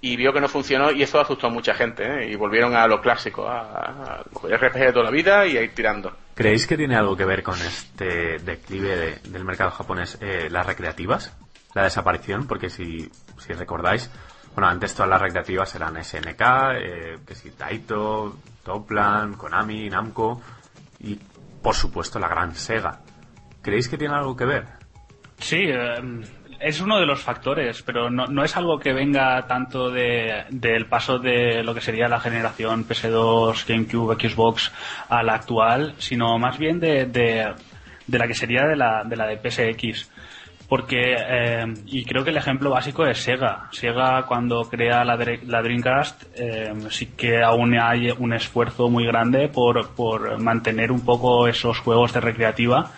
[0.00, 2.30] y vio que no funcionó y eso asustó a mucha gente ¿eh?
[2.30, 5.74] y volvieron a lo clásico, a, los RPG de toda la vida y a ir
[5.74, 6.16] tirando.
[6.34, 11.36] ¿Creéis que tiene algo que ver con este declive del mercado japonés eh, las recreativas?
[11.74, 14.10] La desaparición, porque si, si recordáis,
[14.54, 16.42] bueno, antes todas las recreativas eran SNK,
[16.76, 20.40] eh, que si Taito, Toplan, Konami, Namco
[21.00, 21.18] y
[21.62, 23.00] por supuesto la gran Sega.
[23.62, 24.66] ¿Creéis que tiene algo que ver?
[25.38, 26.00] Sí, eh,
[26.60, 30.86] es uno de los factores, pero no, no es algo que venga tanto de, del
[30.86, 34.72] paso de lo que sería la generación PS2, GameCube, Xbox
[35.08, 39.26] a la actual, sino más bien de, de, la que sería de la de, la
[39.26, 40.10] de PSX.
[40.68, 43.68] Porque, eh, y creo que el ejemplo básico es Sega.
[43.72, 49.48] Sega cuando crea la, la Dreamcast eh, sí que aún hay un esfuerzo muy grande
[49.48, 52.90] por, por mantener un poco esos juegos de recreativa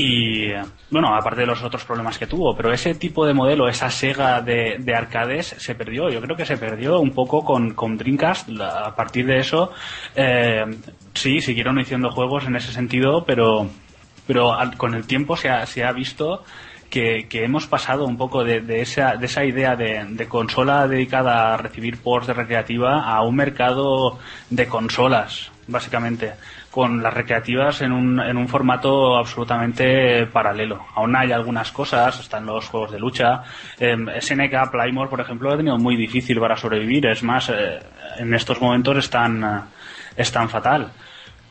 [0.00, 0.52] y
[0.92, 4.40] bueno, aparte de los otros problemas que tuvo, pero ese tipo de modelo, esa Sega
[4.40, 6.08] de, de arcades, se perdió.
[6.08, 8.48] Yo creo que se perdió un poco con, con Dreamcast.
[8.60, 9.72] a partir de eso,
[10.14, 10.64] eh,
[11.14, 13.68] sí, siguieron haciendo juegos en ese sentido, pero,
[14.24, 16.44] pero con el tiempo se ha, se ha visto
[16.88, 20.86] que, que, hemos pasado un poco de, de, esa, de esa idea de, de, consola
[20.86, 26.34] dedicada a recibir ports de recreativa a un mercado de consolas, básicamente
[26.78, 30.86] con las recreativas en un, en un formato absolutamente paralelo.
[30.94, 33.42] Aún hay algunas cosas, están los juegos de lucha.
[33.80, 37.04] Eh, SNK Playmore, por ejemplo, ha tenido muy difícil para sobrevivir.
[37.08, 37.80] Es más, eh,
[38.18, 39.60] en estos momentos están, eh,
[40.16, 40.92] están fatal.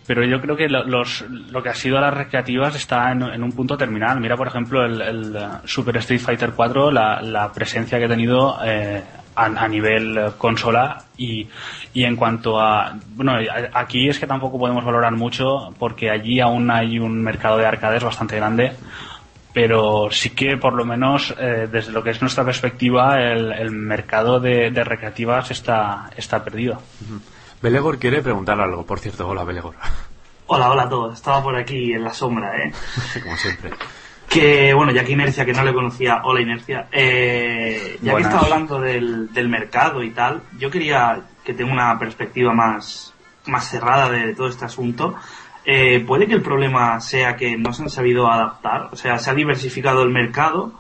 [0.06, 3.52] Pero yo creo que lo, los, lo que ha sido las recreativas está en, un
[3.52, 4.22] punto terminal.
[4.22, 8.58] Mira, por ejemplo, el, el Super Street Fighter 4, la, la, presencia que ha tenido
[8.64, 9.04] eh,
[9.38, 11.48] a, a, nivel consola y,
[11.94, 13.34] y en cuanto a bueno
[13.74, 18.04] aquí es que tampoco podemos valorar mucho porque allí aún hay un mercado de arcades
[18.04, 18.74] bastante grande
[19.54, 23.72] pero sí que por lo menos eh, desde lo que es nuestra perspectiva el, el
[23.72, 26.82] mercado de, de, recreativas está está perdido.
[27.62, 29.28] Belegor quiere preguntar algo por cierto.
[29.28, 29.76] Hola Belegor.
[30.46, 31.14] Hola hola a todos.
[31.16, 32.72] Estaba por aquí en la sombra eh
[33.24, 33.72] como siempre
[34.30, 38.30] que bueno, ya que Inercia, que no le conocía, hola Inercia, eh, ya Buenas.
[38.30, 43.14] que estaba hablando del, del, mercado y tal, yo quería que tenga una perspectiva más,
[43.46, 45.16] más cerrada de, de todo este asunto.
[45.66, 49.30] Eh, puede que el problema sea que no se han sabido adaptar, o sea, se
[49.30, 50.74] ha diversificado el mercado,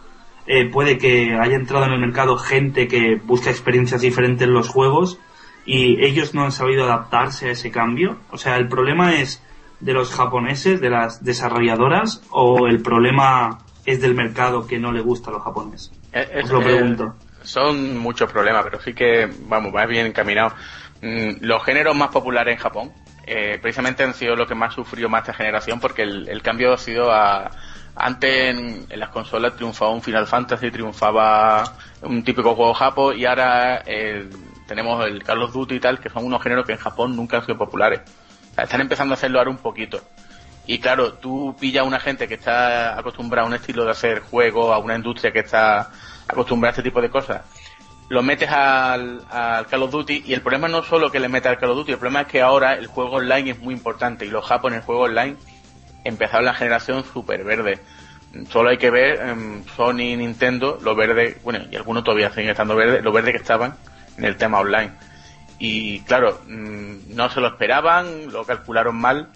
[0.46, 4.70] eh, puede que haya entrado en el mercado gente que busca experiencias diferentes en los
[4.70, 5.20] juegos
[5.66, 8.18] y ellos no han sabido adaptarse a ese cambio.
[8.32, 9.44] O sea, el problema es
[9.80, 15.02] de los japoneses, de las desarrolladoras, o el problema es del mercado que no le
[15.02, 15.92] gusta a los japoneses?
[16.12, 17.04] Es, Os lo pregunto.
[17.06, 20.54] Eh, son muchos problemas, pero sí que, vamos, va bien encaminado.
[21.02, 22.92] Mm, los géneros más populares en Japón,
[23.26, 26.74] eh, precisamente han sido lo que más sufrió más esta generación, porque el, el cambio
[26.74, 27.52] ha sido a.
[28.00, 31.64] Antes en, en, las consolas triunfaba un Final Fantasy, triunfaba
[32.04, 34.30] un típico juego japo, y ahora eh,
[34.68, 37.38] tenemos el Call of Duty y tal, que son unos géneros que en Japón nunca
[37.38, 38.02] han sido populares
[38.64, 40.02] están empezando a hacerlo ahora un poquito.
[40.66, 44.20] Y claro, tú pillas a una gente que está acostumbrada a un estilo de hacer
[44.20, 45.92] juego, a una industria que está
[46.28, 47.42] acostumbrada a este tipo de cosas,
[48.10, 51.30] lo metes al, al Call of Duty y el problema no es solo que le
[51.30, 53.74] metes al Call of Duty, el problema es que ahora el juego online es muy
[53.74, 55.38] importante y los Japón en el juego online
[56.04, 57.80] empezaron la generación super verde.
[58.50, 62.76] Solo hay que ver um, Sony, Nintendo, lo verde, bueno, y algunos todavía siguen estando
[62.76, 63.76] verdes, lo verde que estaban
[64.18, 64.92] en el tema online
[65.60, 69.30] y claro, mm, no se lo esperaban, lo calcularon mal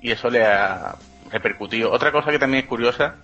[0.00, 0.96] y eso le ha
[1.30, 1.90] repercutido.
[1.90, 3.16] Otra cosa que también es curiosa,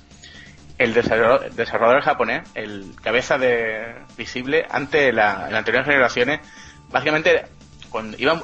[0.79, 6.41] el desarrollador, japonés, el cabeza de visible, ante la, las anteriores generaciones,
[6.89, 7.47] básicamente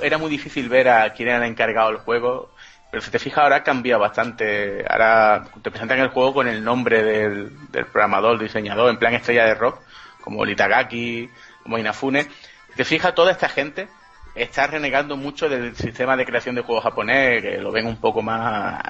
[0.02, 2.54] era muy difícil ver a quién era el encargado del juego,
[2.90, 4.84] pero si te fijas ahora ha cambiado bastante.
[4.88, 9.44] Ahora te presentan el juego con el nombre del, del programador, diseñador, en plan estrella
[9.44, 9.80] de rock,
[10.22, 11.28] como Litagaki,
[11.62, 12.28] como Inafune
[12.76, 13.88] te fijas, toda esta gente
[14.34, 18.22] está renegando mucho del sistema de creación de juegos japonés, que lo ven un poco
[18.22, 18.80] más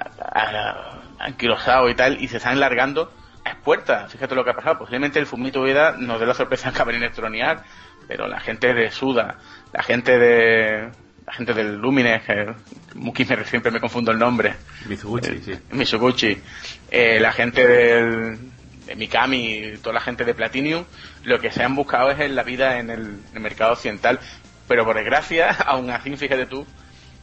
[1.18, 3.12] anquilosado y tal, y se están largando
[3.44, 4.12] a puertas.
[4.12, 4.78] Fíjate lo que ha pasado.
[4.78, 7.64] Posiblemente el Fumito Ueda nos dé la sorpresa que va a electronear,
[8.06, 9.38] pero la gente de Suda,
[9.72, 10.90] la gente de
[11.26, 12.52] la gente del Lumines, que
[12.94, 14.54] Muki siempre me confundo el nombre.
[14.86, 15.58] Mitsuguchi, eh, sí.
[15.70, 16.42] Mitsuguchi.
[16.90, 18.51] Eh, la gente del, de
[18.96, 20.84] Mikami, toda la gente de Platinum,
[21.24, 24.20] lo que se han buscado es en la vida en el, en el mercado occidental.
[24.68, 26.66] Pero por desgracia, aún así, fíjate tú,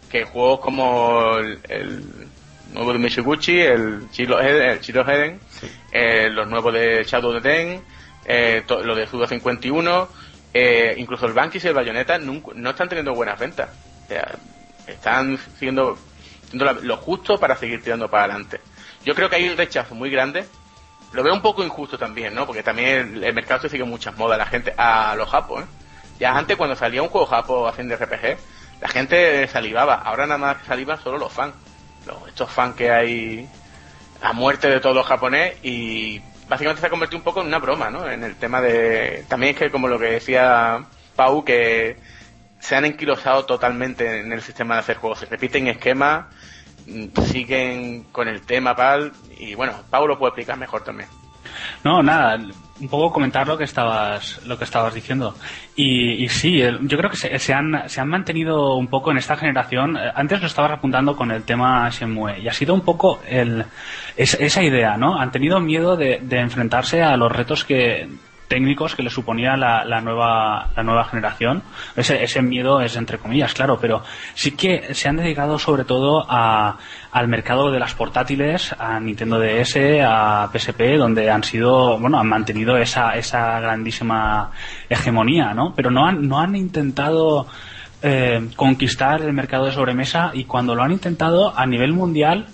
[0.09, 2.03] que juegos como el, el
[2.73, 5.39] nuevo de Michiguchi, el Chiro Heden,
[5.91, 7.81] eh, los nuevos de Shadow of the Den,
[8.25, 10.09] eh, lo de Suda 51,
[10.53, 13.69] eh, incluso el Bankis y el Bayonetta no están teniendo buenas ventas.
[14.87, 15.97] están siendo,
[16.53, 18.59] lo justo para seguir tirando para adelante.
[19.05, 20.45] Yo creo que hay un rechazo muy grande.
[21.11, 22.45] Lo veo un poco injusto también, ¿no?
[22.45, 25.68] Porque también el, mercado se sigue muchas modas la gente a los japos, ¿eh?
[26.19, 28.38] Ya antes cuando salía un juego japo haciendo RPG,
[28.81, 29.95] la gente salivaba.
[29.95, 31.56] Ahora nada más salivan solo los fans.
[32.06, 33.49] Los, estos fans que hay
[34.22, 37.90] a muerte de todo japonés y básicamente se ha convertido un poco en una broma,
[37.90, 38.10] ¿no?
[38.10, 39.23] En el tema de...
[39.30, 41.98] También es que como lo que decía Pau, que
[42.60, 45.19] se han enquilosado totalmente en el sistema de hacer juegos.
[45.19, 46.26] Se repiten esquemas,
[47.25, 51.09] siguen con el tema, Pal, y bueno, Pau lo puede explicar mejor también.
[51.83, 52.37] No, nada,
[52.79, 55.35] un poco comentar lo que estabas lo que estabas diciendo.
[55.75, 59.97] Y, sí yo creo que se, han se han mantenido un poco en esta generación.
[59.97, 63.65] Eh, antes lo estabas apuntando con el tema Shenmue y ha sido un poco el
[64.15, 68.09] esa idea no han tenido miedo de enfrentarse a los retos que
[68.49, 71.63] técnicos que le suponía la, la, nueva, la nueva generación.
[71.95, 74.03] Ese, ese miedo es entre comillas, claro, pero
[74.34, 76.77] sí que se han dedicado sobre todo a,
[77.11, 82.27] al mercado de las portátiles, a Nintendo DS, a PSP, donde han sido, bueno, han
[82.27, 84.51] mantenido esa, esa grandísima
[84.89, 85.73] hegemonía, ¿no?
[85.76, 87.47] Pero no han, no han intentado
[88.01, 92.47] eh, conquistar el mercado de sobremesa y cuando lo han intentado a nivel mundial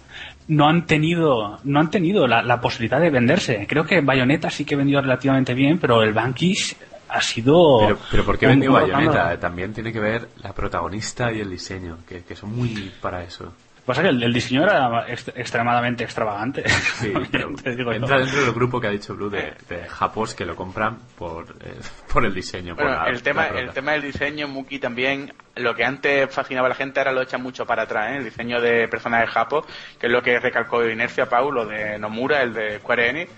[0.47, 3.65] no han tenido no han tenido la, posibilidad de venderse.
[3.67, 6.76] Creo que Bayonetta sí que vendió relativamente bien, pero el Bankish
[7.09, 7.80] ha sido...
[7.80, 9.39] Pero, pero ¿por qué vendió Bayonetta?
[9.39, 13.53] También tiene que ver la protagonista y el diseño, que, que son muy para eso.
[13.85, 16.67] Pasa que el, diseño era extremadamente extravagante.
[16.67, 20.97] Sí, entra dentro del grupo que ha dicho Blue de, de japos que lo compran
[21.15, 21.77] por, eh,
[22.11, 22.75] por el diseño.
[23.05, 26.99] el, tema, el tema del diseño, Muki también, lo que antes fascinaba a la gente
[26.99, 28.17] ahora lo echan mucho para atrás, ¿eh?
[28.17, 29.67] el diseño de personajes japos,
[29.99, 33.31] que es lo que recalcó de Inercia Paulo de Nomura, el de Square Enix,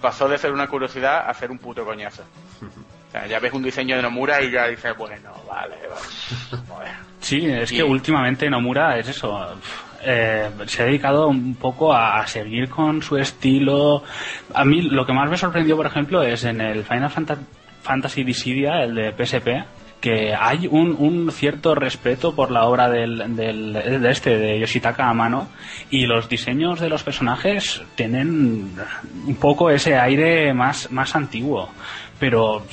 [0.00, 2.24] pasó de ser una curiosidad a ser un puto coñazo.
[3.28, 5.76] ya ves un diseño de Nomura y ya dices, bueno, vale,
[6.68, 6.90] vale.
[7.20, 9.56] Sí, es que últimamente Nomura es eso.
[10.04, 14.02] Eh, se ha dedicado un poco a, seguir con su estilo.
[14.52, 17.10] A mí lo que más me sorprendió, por ejemplo, es en el Final
[17.82, 19.48] Fantasy Dissidia, el de PSP,
[20.00, 25.08] que hay un, un, cierto respeto por la obra del, del, de este, de Yoshitaka
[25.08, 25.48] Amano,
[25.90, 28.72] y los diseños de los personajes tienen
[29.26, 31.70] un poco ese aire más, más antiguo.
[32.18, 32.64] Pero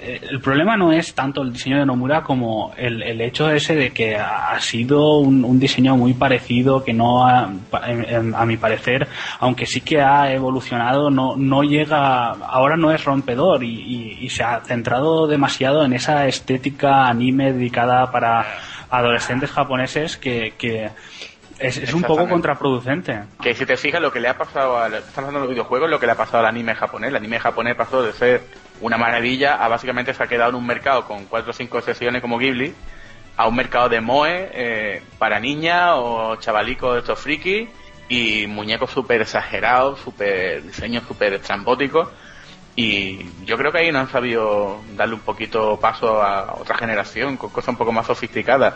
[0.00, 3.90] el problema no es tanto el diseño de Nomura como el, el hecho ese de
[3.90, 9.06] que ha sido un, diseño muy parecido que no ha, a mi parecer
[9.40, 14.42] aunque sí que ha evolucionado no, no llega ahora no es rompedor y, y, se
[14.42, 18.46] ha centrado demasiado en esa estética anime dedicada para
[18.88, 20.90] adolescentes japoneses que, que
[21.58, 23.20] es, un poco contraproducente.
[23.42, 25.90] Que si te fijas lo que le ha pasado a, estamos hablando de los videojuegos,
[25.90, 27.10] lo que le ha pasado al anime japonés.
[27.10, 28.42] El anime japonés pasó de ser
[28.80, 32.20] una maravilla a básicamente se ha quedado en un mercado con cuatro o cinco sesiones
[32.22, 32.74] como Ghibli
[33.36, 37.68] a un mercado de moe eh, para niñas o chavalicos de estos frikis
[38.08, 42.08] y muñecos súper exagerados, super diseños súper estrambóticos
[42.76, 47.36] y yo creo que ahí no han sabido darle un poquito paso a otra generación
[47.36, 48.74] con cosas un poco más sofisticadas.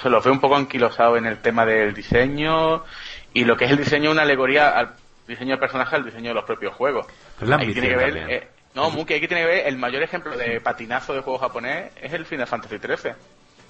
[0.00, 2.84] Se los veo un poco anquilosados en el tema del diseño
[3.32, 4.94] y lo que es el diseño una alegoría al
[5.26, 7.06] diseño del personaje al diseño de los propios juegos.
[7.40, 11.14] Ahí tiene que ver, no, Muki, aquí tiene que ver el mayor ejemplo de patinazo
[11.14, 13.12] de juego japonés es el Final Fantasy XIII.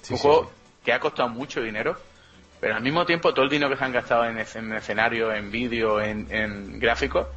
[0.09, 0.51] un juego
[0.83, 1.95] que ha costado mucho dinero,
[2.59, 6.01] pero al mismo tiempo todo el dinero que se han gastado en, escenario, en vídeo,
[6.01, 7.27] en, gráficos,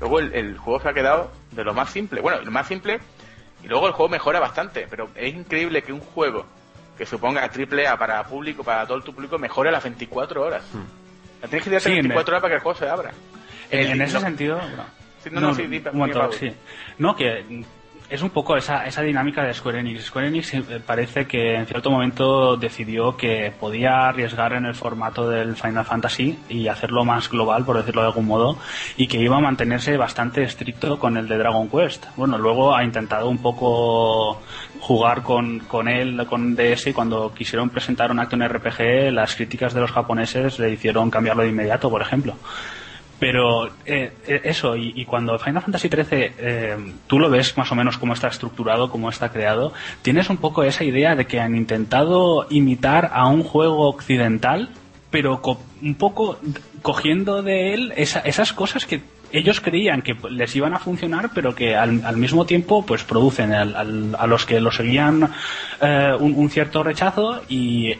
[0.00, 2.22] luego el, juego se ha quedado de lo más simple.
[2.22, 2.98] Bueno, lo más simple,
[3.62, 6.46] y luego el juego mejora bastante, pero es increíble que un juego
[6.96, 10.64] que suponga triple A para público, para todo tu público, mejore a las 24 horas.
[10.72, 11.46] Hmm.
[11.48, 13.12] Tienes que ir a 24 horas para que el juego se abra.
[13.70, 14.84] En, ese sentido, no,
[15.32, 16.52] no, sí,
[16.98, 17.64] No, que
[18.10, 20.06] es un poco esa, esa dinámica de Square Enix.
[20.06, 25.28] Square Enix eh, parece que en cierto momento decidió que podía arriesgar en el formato
[25.28, 28.56] del Final Fantasy y hacerlo más global, por decirlo de algún modo,
[28.96, 32.06] y que iba a mantenerse bastante estricto con el de Dragon Quest.
[32.16, 34.40] Bueno, luego ha intentado un poco
[34.80, 39.34] jugar con, con él, con DS, y cuando quisieron presentar un acto en RPG, las
[39.34, 42.36] críticas de los japoneses le hicieron cambiarlo de inmediato, por ejemplo.
[43.18, 46.06] Pero eh, eh, eso, y, cuando Final Fantasy XIII
[46.38, 46.76] eh,
[47.06, 49.72] tú lo ves más o menos cómo está estructurado, cómo está creado,
[50.02, 54.70] tienes un poco esa idea de que han intentado imitar a un juego occidental,
[55.10, 55.40] pero
[55.82, 56.38] un poco
[56.82, 59.00] cogiendo de él esas cosas que
[59.32, 64.26] ellos creían que les iban a funcionar, pero que al, mismo tiempo pues producen a
[64.26, 65.30] los que lo seguían
[66.20, 67.94] un, cierto rechazo y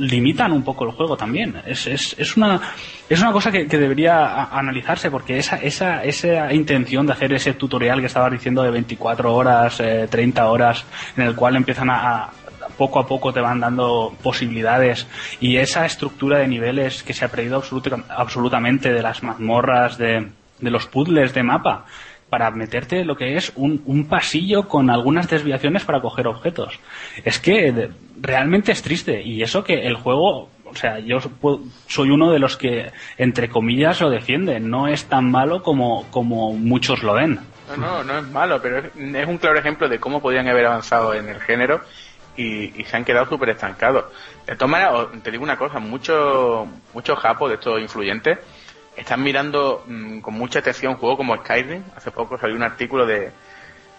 [0.00, 1.62] limitan un poco el juego también.
[1.66, 2.60] Es, es, es una,
[3.08, 8.00] es una cosa que, debería analizarse porque esa, esa, esa intención de hacer ese tutorial
[8.00, 10.84] que estabas diciendo de 24 horas, 30 horas,
[11.16, 12.30] en el cual empiezan a,
[12.76, 15.06] poco a poco te van dando posibilidades
[15.38, 17.62] y esa estructura de niveles que se ha perdido
[18.08, 21.84] absolutamente de las mazmorras, de, de los puzzles de mapa
[22.30, 26.78] para meterte lo que es un, un, pasillo con algunas desviaciones para coger objetos.
[27.24, 27.90] Es que
[28.20, 31.18] realmente es triste y eso que el juego, o sea, yo
[31.88, 34.60] soy uno de los que, entre comillas, lo defiende.
[34.60, 37.40] No es tan malo como, como muchos lo ven.
[37.76, 41.14] No, no, no es malo, pero es, un claro ejemplo de cómo podrían haber avanzado
[41.14, 41.80] en el género
[42.36, 44.04] y, se han quedado súper estancados.
[44.46, 48.38] De todas maneras, te digo una cosa, muchos muchos japos de estos influyentes
[49.00, 51.82] están mirando mm, con mucha atención juegos como Skyrim.
[51.96, 53.32] Hace poco salió un artículo de,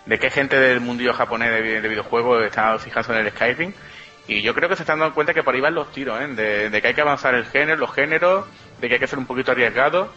[0.06, 3.74] de qué gente del mundillo japonés de, videojuegos está fijando en el Skyrim.
[4.28, 6.28] Y yo creo que se están dando cuenta que por ahí van los tiros, ¿eh?
[6.70, 8.46] de, que hay que avanzar el género, los géneros,
[8.80, 10.14] de que hay que ser un poquito arriesgado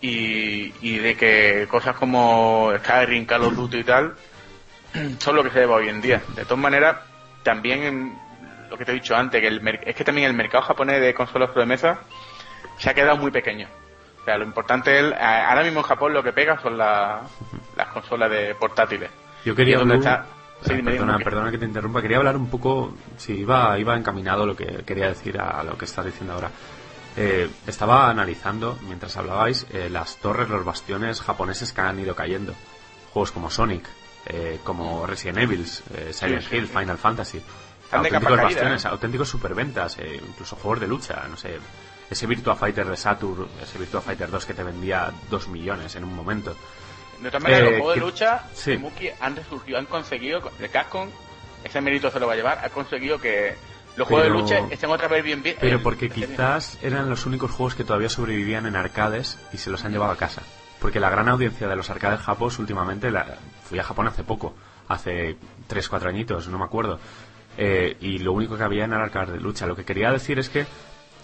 [0.00, 4.14] y, de que cosas como Skyrim, Call of y tal
[5.18, 6.22] son lo que se lleva hoy en día.
[6.34, 6.96] De todas maneras,
[7.42, 8.16] también
[8.70, 11.12] lo que te he dicho antes, que el, es que también el mercado japonés de
[11.12, 12.00] consolas de mesa
[12.78, 13.68] se ha quedado muy pequeño.
[14.22, 17.28] O sea, lo importante es, ahora mismo en Japón lo que pega son las
[17.92, 19.10] consolas de portátiles.
[19.44, 22.00] Yo quería perdona, perdona que te interrumpa.
[22.00, 25.86] Quería hablar un poco, si iba, iba encaminado lo que quería decir a lo que
[25.86, 26.50] estás diciendo ahora.
[27.16, 32.54] Eh, estaba analizando, mientras hablabais, eh, las torres, los bastiones japoneses que han ido cayendo.
[33.12, 33.84] Juegos como Sonic,
[34.26, 37.42] eh, como Resident Evil, Silent Hill, Final Fantasy.
[37.90, 41.58] Auténticos bastiones, auténticos superventas, incluso juegos de lucha, no sé,
[42.12, 46.04] ese Virtua Fighter de Saturn, ese Virtua Fighter 2 que te vendía 2 millones en
[46.04, 46.54] un momento.
[47.20, 48.76] De todas maneras, los eh, juegos de lucha, sí.
[48.76, 51.08] Muki han resurgido, han conseguido, el Capcom,
[51.62, 53.54] ese mérito se lo va a llevar, ha conseguido que
[53.96, 55.56] los juegos de lucha estén otra vez bien bien.
[55.60, 59.84] Pero porque quizás eran los únicos juegos que todavía sobrevivían en arcades y se los
[59.84, 60.42] han llevado a casa.
[60.80, 64.54] Porque la gran audiencia de los arcades japos últimamente, la, fui a Japón hace poco,
[64.88, 65.36] hace
[65.68, 66.98] 3-4 añitos, no me acuerdo.
[67.56, 69.66] Eh, y lo único que había era arcades de lucha.
[69.66, 70.66] Lo que quería decir es que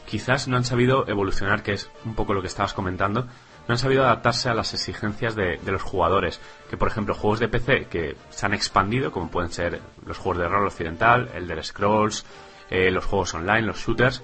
[0.08, 3.78] quizás no han sabido evolucionar, que es un poco lo que estabas comentando, no han
[3.78, 6.40] sabido adaptarse a las exigencias de, los jugadores.
[6.70, 10.38] Que, por ejemplo, juegos de PC que se han expandido, como pueden ser los juegos
[10.38, 12.24] de rol occidental, el de Scrolls,
[12.70, 14.22] eh, los juegos online, los shooters,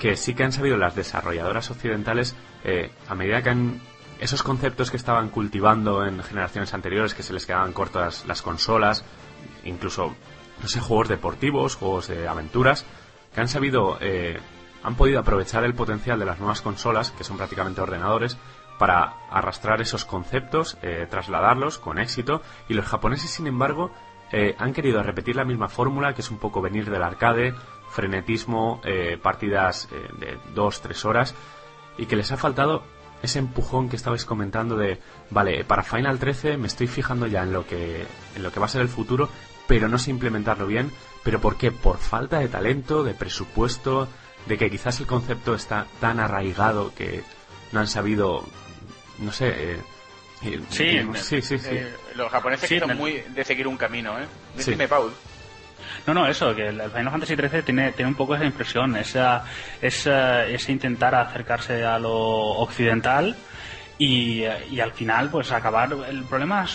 [0.00, 2.34] que sí que han sabido las desarrolladoras occidentales,
[2.64, 3.80] eh, a medida que han
[4.18, 9.04] esos conceptos que estaban cultivando en generaciones anteriores, que se les quedaban cortas las consolas,
[9.64, 10.16] incluso,
[10.60, 12.86] no sé, juegos deportivos, juegos de aventuras,
[13.34, 14.40] que han sabido eh,
[14.86, 18.38] han podido aprovechar el potencial de las nuevas consolas, que son prácticamente ordenadores,
[18.78, 23.90] para arrastrar esos conceptos, eh, trasladarlos con éxito, y los japoneses, sin embargo,
[24.30, 27.52] eh, han querido repetir la misma fórmula, que es un poco venir del arcade,
[27.90, 29.88] frenetismo, eh, partidas
[30.20, 31.34] de dos, tres horas,
[31.98, 32.84] y que les ha faltado
[33.22, 35.00] ese empujón que estabais comentando de,
[35.30, 38.06] vale, para Final 13 me estoy fijando ya en lo que,
[38.36, 39.30] en lo que va a ser el futuro,
[39.66, 40.92] pero no sé implementarlo bien,
[41.24, 41.72] pero ¿por qué?
[41.72, 44.06] Por falta de talento, de presupuesto,
[44.46, 47.22] de que quizás el concepto está tan arraigado que
[47.72, 48.44] no han sabido,
[49.18, 49.80] no sé, eh,
[50.42, 54.26] eh, sí, sí, sí, eh, los japoneses son muy de seguir un camino, ¿eh?
[54.64, 55.12] Dime, Paul.
[56.06, 59.44] No, no, eso, que el Final Fantasy XIII tiene, tiene un poco esa impresión, esa,
[59.80, 63.36] esa, ese intentar acercarse a lo occidental
[63.98, 65.90] y, y al final, pues acabar.
[66.08, 66.66] El problema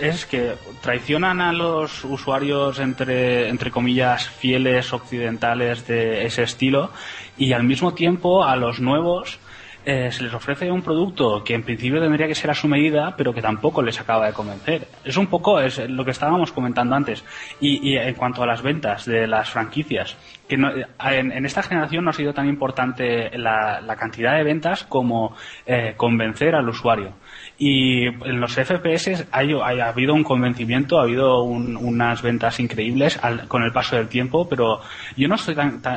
[0.00, 6.90] es que traicionan a los usuarios entre, entre comillas fieles occidentales de ese estilo
[7.36, 9.38] y al mismo tiempo a los nuevos
[9.82, 13.14] eh, se les ofrece un producto que en principio tendría que ser a su medida,
[13.16, 14.86] pero que tampoco les acaba de convencer.
[15.04, 17.24] Es un poco es lo que estábamos comentando antes.
[17.60, 22.14] Y, en cuanto a las ventas de las franquicias, que en, esta generación no ha
[22.14, 25.34] sido tan importante la, cantidad de ventas como
[25.64, 27.14] eh, convencer al usuario.
[27.62, 33.70] Y en los FPS ha habido un convencimiento, ha habido unas ventas increíbles con el
[33.70, 34.80] paso del tiempo, pero
[35.14, 35.54] yo no, estoy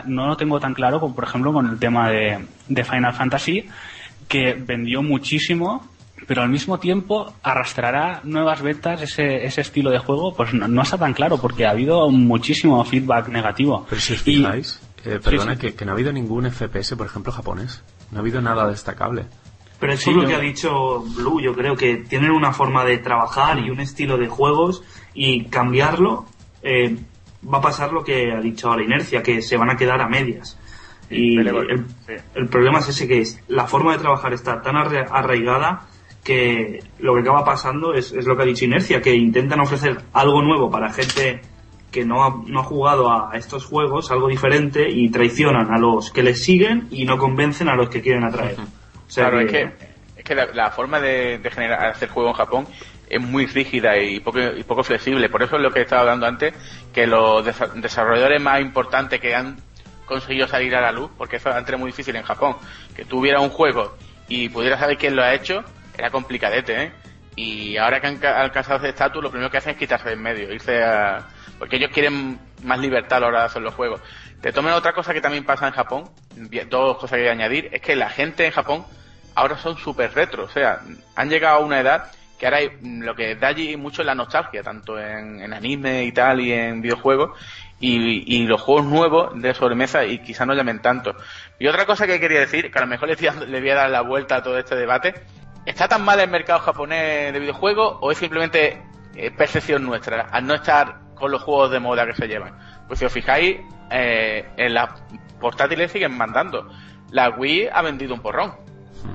[0.07, 3.65] no lo tengo tan claro como, por ejemplo, con el tema de, Final Fantasy,
[4.27, 5.88] que vendió muchísimo,
[6.27, 10.98] pero al mismo tiempo arrastrará nuevas ventas ese, ese estilo de juego, pues no, está
[10.98, 13.85] tan claro, porque ha habido muchísimo feedback negativo.
[13.90, 17.31] Pero si os fijáis, eh, perdona, Que, que no ha habido ningún FPS, por ejemplo,
[17.31, 17.85] japonés.
[18.11, 19.27] No ha habido nada destacable.
[19.84, 22.99] Pero eso es lo que ha dicho Blue, yo creo que tienen una forma de
[22.99, 24.81] trabajar y un estilo de juegos
[25.14, 26.23] y cambiarlo
[26.61, 26.95] eh,
[27.53, 30.07] va a pasar lo que ha dicho la inercia, que se van a quedar a
[30.07, 30.57] medias.
[31.10, 35.85] Y el, problema es ese que es, la forma de trabajar está tan arraigada
[36.23, 39.97] que lo que acaba pasando es, es lo que ha dicho Inercia, que intentan ofrecer
[40.14, 41.41] algo nuevo para gente
[41.91, 46.10] que no ha, no ha jugado a estos juegos, algo diferente, y traicionan a los
[46.10, 48.55] que les siguen y no convencen a los que quieren atraer.
[49.14, 49.72] Claro, es que,
[50.18, 52.68] es que la, forma de, generar, hacer juego en Japón
[53.10, 55.30] es muy rígida y poco, y poco flexible.
[55.30, 56.53] Por eso es lo que estaba hablando antes,
[56.94, 57.45] que los
[57.76, 59.57] desarrolladores más importantes que han
[60.06, 62.56] conseguido salir a la luz, porque eso antes era muy difícil en Japón,
[62.95, 63.95] que tuviera un juego
[64.27, 65.64] y pudiera saber quién lo ha hecho,
[65.98, 66.91] era complicadete, ¿eh?
[67.35, 70.22] Y ahora que han alcanzado ese estatus, lo primero que hacen es quitarse de en
[70.22, 71.27] medio, irse a...
[71.57, 74.02] Porque ellos quieren más libertad a la hora de hacer los juegos.
[74.41, 76.10] Te tomen otra cosa que también pasa en Japón,
[76.69, 78.85] dos cosas que voy a añadir, es que la gente en Japón
[79.35, 80.81] ahora son súper retro, o sea,
[81.15, 84.15] han llegado a una edad que ahora hay, lo que da allí mucho es la
[84.15, 87.39] nostalgia, tanto en, anime y tal y en videojuegos,
[87.80, 91.15] y, y, los juegos nuevos de sobremesa y quizá no llamen tanto.
[91.60, 93.89] Y otra cosa que quería decir, que a lo mejor le, le voy a dar
[93.89, 95.14] la vuelta a todo este debate,
[95.65, 98.81] ¿está tan mal el mercado japonés de videojuegos o es simplemente
[99.15, 102.57] eh, percepción nuestra al no estar con los juegos de moda que se llevan?
[102.88, 103.57] Pues si os fijáis,
[103.89, 104.89] eh, en las
[105.39, 106.69] portátiles siguen mandando.
[107.11, 108.62] La Wii ha vendido un porrón.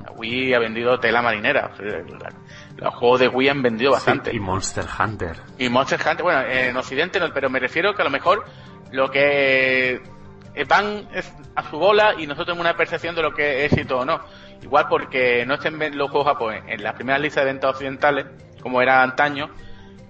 [0.04, 1.70] La Wii ha vendido tela marinera.
[2.76, 4.34] Los juegos de Wii han vendido bastante.
[4.34, 5.36] y Monster Hunter.
[5.58, 8.44] Y Monster Hunter, bueno, en Occidente no, pero me refiero que a lo mejor
[8.92, 10.00] lo que
[10.68, 11.08] van
[11.54, 14.20] a su bola y nosotros tenemos una percepción de lo que es éxito o no.
[14.62, 18.26] Igual porque no estén los juegos japoneses en las primeras listas de ventas occidentales,
[18.60, 19.50] como era antaño,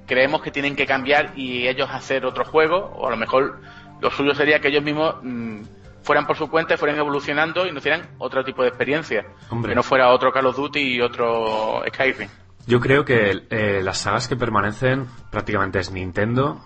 [0.06, 3.60] creemos que tienen que cambiar y ellos hacer otro juego, o a lo mejor
[4.00, 5.62] lo suyo sería que ellos mismos mm,
[6.02, 9.26] fueran por su cuenta, fueran evolucionando y nos hicieran otro tipo de experiencia.
[9.64, 12.28] Que no fuera otro Call of Duty y otro Skyrim.
[12.66, 16.60] Yo creo que eh, las sagas que permanecen prácticamente es Nintendo,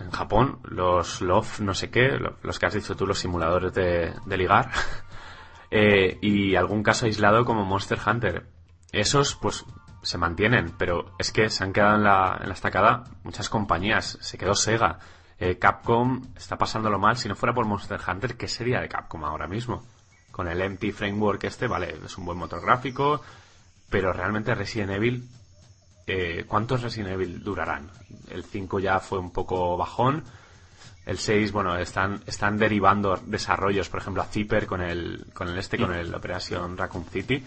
[0.00, 4.12] en Japón, los Love, no sé qué, los que has dicho tú, los simuladores de,
[4.36, 4.70] ligar,
[5.70, 8.46] eh, y algún caso aislado como Monster Hunter.
[8.92, 9.64] Esos, pues,
[10.02, 14.18] se mantienen, pero es que se han quedado en la, en la estacada muchas compañías.
[14.20, 14.98] Se quedó Sega.
[15.38, 17.16] Eh, Capcom está pasándolo mal.
[17.16, 19.84] Si no fuera por Monster Hunter, ¿qué sería de Capcom ahora mismo?
[20.32, 23.22] Con el Empty Framework este, vale, es un buen motor gráfico,
[23.88, 25.28] pero realmente Resident Evil
[26.06, 27.90] eh, ¿cuántos Resident Evil durarán?
[28.30, 30.22] El 5 ya fue un poco bajón.
[31.04, 35.58] El 6, bueno, están, están derivando desarrollos, por ejemplo, a Zipper con el, con el
[35.58, 37.44] este, con el Operación Raccoon City.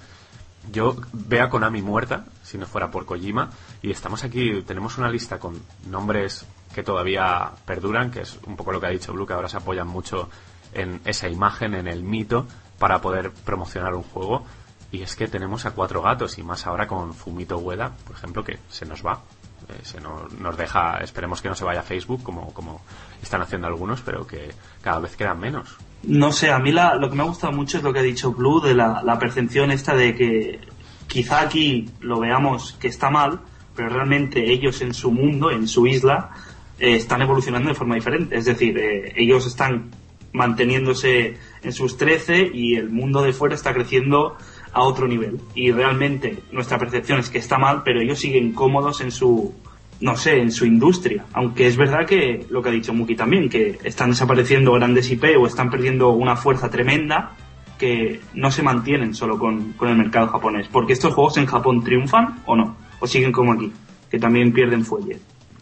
[0.71, 3.49] Yo veo a Konami muerta, si no fuera por Kojima,
[3.81, 8.71] y estamos aquí, tenemos una lista con nombres que todavía perduran, que es un poco
[8.71, 10.29] lo que ha dicho Blue, que ahora se apoyan mucho
[10.73, 12.47] en esa imagen, en el mito,
[12.77, 14.45] para poder promocionar un juego.
[14.91, 18.43] Y es que tenemos a cuatro gatos y más ahora con Fumito Ueda, por ejemplo,
[18.43, 19.21] que se nos va.
[19.69, 22.81] Eh, se nos, deja, esperemos que no se vaya a Facebook como, como
[23.21, 24.51] están haciendo algunos, pero que
[24.81, 25.77] cada vez quedan menos.
[26.03, 28.03] No sé, a mí la, lo que me ha gustado mucho es lo que ha
[28.03, 30.59] dicho Blue de la, la percepción esta de que
[31.07, 33.41] quizá aquí lo veamos que está mal,
[33.75, 36.31] pero realmente ellos en su mundo, en su isla,
[36.79, 38.37] eh, están evolucionando de forma diferente.
[38.37, 39.89] Es decir, eh, ellos están
[40.31, 44.37] manteniéndose en sus 13 y el mundo de fuera está creciendo
[44.73, 45.39] a otro nivel.
[45.55, 49.53] Y realmente nuestra percepción es que está mal, pero ellos siguen cómodos en su,
[49.99, 51.25] no sé, en su industria.
[51.33, 55.25] Aunque es verdad que lo que ha dicho Muki también, que están desapareciendo grandes IP
[55.39, 57.35] o están perdiendo una fuerza tremenda
[57.77, 60.67] que no se mantienen solo con, el mercado japonés.
[60.67, 63.71] Porque estos juegos en Japón triunfan o no, o siguen como aquí,
[64.11, 65.17] que también pierden fuelle.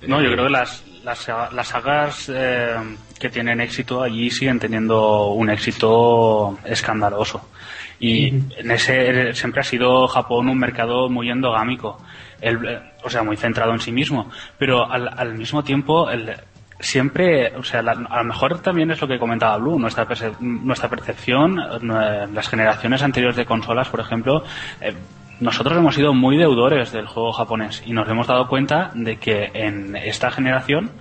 [0.07, 2.75] No, yo creo que las, las, las sagas eh,
[3.17, 7.49] que tienen éxito allí siguen teniendo un éxito escandaloso.
[7.99, 11.97] Y en ese siempre ha sido Japón un mercado muy endogámico,
[12.41, 12.57] el,
[13.03, 14.29] o sea, muy centrado en sí mismo.
[14.59, 16.35] Pero al, al mismo tiempo, el,
[16.79, 20.05] siempre, o sea, a lo mejor también es lo que comentaba Blue, nuestra,
[20.41, 21.57] nuestra percepción,
[22.33, 24.43] las generaciones anteriores de consolas, por ejemplo,
[24.81, 24.93] eh,
[25.39, 29.51] nosotros hemos sido muy deudores del juego japonés y nos hemos dado cuenta de que
[29.53, 30.91] en esta generación,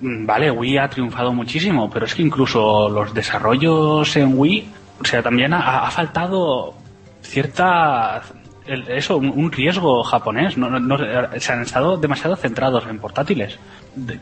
[0.00, 4.68] mm, vale, Wii ha triunfado muchísimo, pero es que incluso los desarrollos en Wii
[5.02, 6.74] o sea, también ha, faltado
[7.22, 8.22] cierta
[8.66, 10.56] eso, un, riesgo japonés.
[10.56, 10.98] No,
[11.38, 13.58] se han estado demasiado centrados en portátiles.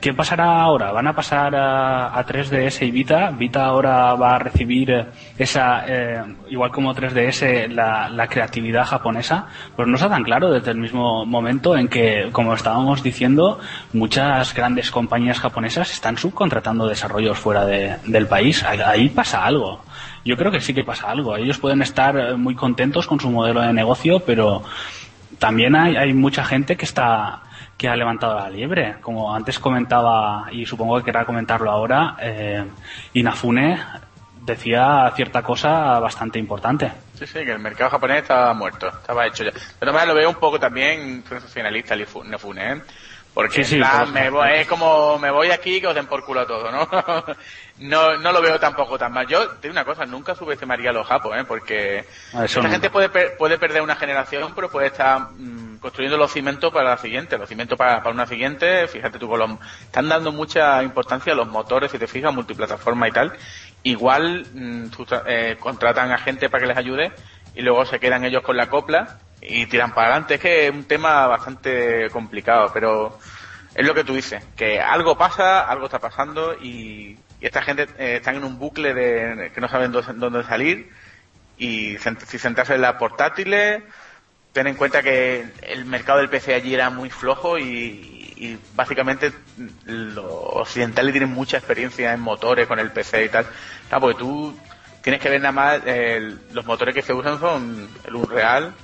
[0.01, 0.91] ¿Qué pasará ahora?
[0.93, 3.31] ¿Van a pasar a, 3DS y Vita?
[3.31, 5.07] ¿Vita ahora va a recibir
[5.39, 9.47] esa, eh, igual como 3DS, la, la, creatividad japonesa?
[9.77, 13.61] Pues no está tan claro desde el mismo momento en que, como estábamos diciendo,
[13.93, 18.65] muchas grandes compañías japonesas están subcontratando desarrollos fuera del país.
[18.65, 19.83] Ahí pasa algo
[20.25, 21.37] yo creo que sí que pasa algo.
[21.37, 24.63] Ellos pueden estar eh, muy contentos con su modelo de negocio, pero
[25.39, 27.43] también hay, hay mucha gente que está
[27.81, 28.97] que ha levantado la liebre.
[29.01, 32.63] Como antes comentaba, y supongo que querrá comentarlo ahora, eh,
[33.15, 33.79] Inafune
[34.43, 36.93] decía cierta cosa bastante importante.
[37.15, 39.53] Sí, sí, que el mercado japonés estaba muerto, estaba hecho ya.
[39.79, 42.83] Pero además lo veo un poco también sensacionalista Inafune, ¿eh?
[43.33, 43.65] Porque
[44.13, 46.89] me voy, es como me voy aquí que os den por culo a todo, ¿no?
[47.79, 49.27] no, no lo veo tampoco tan mal.
[49.29, 51.45] Yo, te digo una cosa, nunca subestimaría a los japos, ¿eh?
[51.47, 56.73] Porque esta gente puede, puede perder una generación, pero puede estar mm, construyendo los cimientos
[56.73, 58.89] para la siguiente, los cimientos para, para una siguiente.
[58.89, 59.33] Fíjate tú,
[59.85, 63.33] están dando mucha importancia a los motores, si te fijas, multiplataforma y tal.
[63.85, 64.87] Igual mm,
[65.27, 67.13] eh, contratan a gente para que les ayude
[67.55, 70.35] y luego se quedan ellos con la copla y tiran para adelante.
[70.35, 73.19] Es que es un tema bastante complicado, pero
[73.75, 78.17] es lo que tú dices, que algo pasa, algo está pasando y, esta gente eh,
[78.17, 80.91] está en un bucle de que no saben dónde, salir
[81.57, 81.97] y
[82.27, 83.83] si sentarse en las portátiles,
[84.53, 89.33] ten en cuenta que el mercado del PC allí era muy flojo y, básicamente
[89.85, 93.47] los occidentales tienen mucha experiencia en motores con el PC y tal.
[93.89, 94.59] Claro, porque tú
[95.03, 98.75] tienes que ver nada más, eh, los motores que se usan son el Unreal,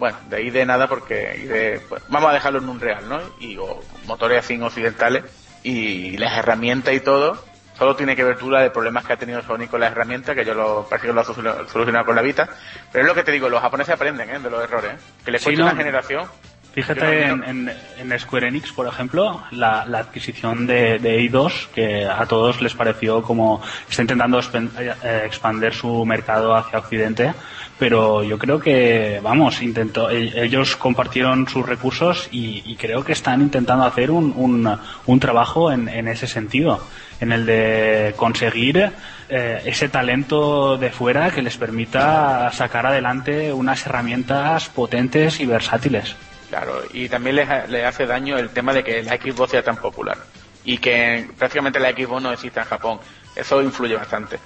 [0.00, 3.20] bueno, de ahí de nada porque pues, vamos a dejarlo en un real, ¿no?
[3.38, 5.24] Y o, motores así occidentales
[5.62, 7.44] y las herramientas y todo,
[7.78, 10.34] solo tiene que ver tú la de problemas que ha tenido Sony con las herramientas,
[10.34, 12.48] que yo lo parece que lo ha solucionado con la Vita,
[12.90, 14.38] pero es lo que te digo, los japoneses aprenden ¿eh?
[14.38, 14.98] de los errores, ¿eh?
[15.22, 16.26] que les cuesta una generación.
[16.72, 22.74] Fíjate en, Square Enix, por ejemplo, la, adquisición de, de EI2, que a todos les
[22.74, 27.34] pareció como está intentando eh, expandir su mercado hacia Occidente,
[27.80, 33.86] pero yo creo que, vamos, intentó, ellos compartieron sus recursos y, creo que están intentando
[33.86, 36.82] hacer un, un, trabajo en, en, ese sentido,
[37.20, 38.92] en el de conseguir
[39.30, 46.16] eh, ese talento de fuera que les permita sacar adelante unas herramientas potentes y versátiles.
[46.50, 50.18] Claro, y también le hace daño el tema de que la Xbox sea tan popular
[50.66, 53.00] y que prácticamente la Xbox no exista en Japón.
[53.34, 54.38] Eso influye bastante.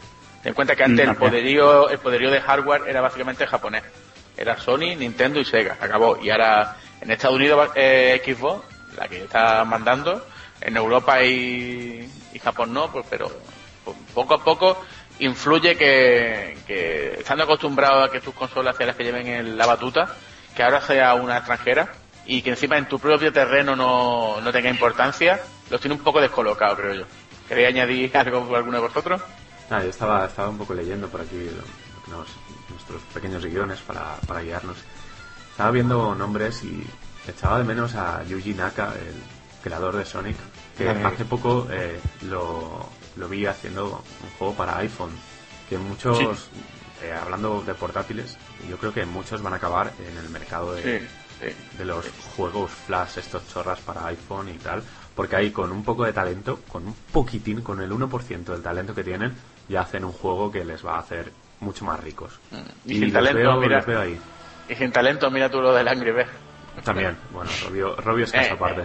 [0.44, 3.82] Ten en cuenta que antes el poderío, el poderío de hardware era básicamente japonés.
[4.36, 5.78] Era Sony, Nintendo y Sega.
[5.80, 6.18] Acabó.
[6.22, 8.62] Y ahora en Estados Unidos eh, Xbox,
[8.98, 10.26] la que está mandando.
[10.60, 12.10] En Europa y,
[12.42, 13.32] Japón no, pues, pero
[14.12, 14.84] poco a poco
[15.18, 19.64] influye que, que estando acostumbrados a que tus consolas sean las que lleven en la
[19.64, 20.14] batuta,
[20.54, 21.88] que ahora sea una extranjera
[22.26, 25.40] y que encima en tu propio terreno no, no tenga importancia,
[25.70, 27.04] los tiene un poco descolocados, creo yo.
[27.48, 29.22] ¿Queréis añadir algo alguno de vosotros?
[29.74, 31.50] Ah, yo estaba, estaba un poco leyendo por aquí
[32.70, 34.76] nuestros pequeños guiones para, para guiarnos.
[35.50, 36.86] Estaba viendo nombres y
[37.26, 39.16] echaba de menos a Yuji Naka, el
[39.64, 40.36] creador de Sonic,
[40.78, 45.10] que hace poco eh, lo, lo, vi haciendo un juego para iPhone,
[45.68, 46.50] que muchos,
[47.02, 48.38] eh, hablando de portátiles,
[48.70, 51.04] yo creo que muchos van a acabar en el mercado de,
[51.76, 52.06] de los
[52.36, 54.84] juegos flash, estos chorras para iPhone y tal,
[55.16, 58.94] porque ahí con un poco de talento, con un poquitín, con el 1% del talento
[58.94, 59.34] que tienen,
[59.68, 61.30] ya hacen un juego que les va a hacer
[61.60, 62.38] mucho más ricos.
[62.50, 62.90] Mm.
[62.90, 64.20] Y, sin talento, mira, ahí.
[64.68, 66.12] Y sin talento, mira tú lo del Angry.
[66.82, 67.50] También, bueno,
[67.98, 68.84] Robio, es caso eh, aparte.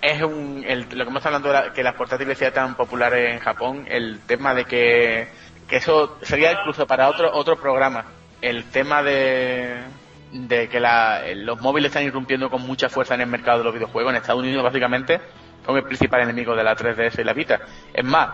[0.00, 3.40] Es un, el, lo que estamos hablando de que las portátiles sean tan populares en
[3.40, 5.28] Japón, el tema de que,
[5.68, 8.04] que eso sería incluso para otro otro programa.
[8.40, 9.78] El tema de,
[10.32, 13.74] de que la, los móviles están irrumpiendo con mucha fuerza en el mercado de los
[13.74, 14.12] videojuegos.
[14.12, 15.20] En Estados Unidos, básicamente,
[15.64, 17.60] son el principal enemigo de la 3DS y la Vita.
[17.92, 18.30] Es más,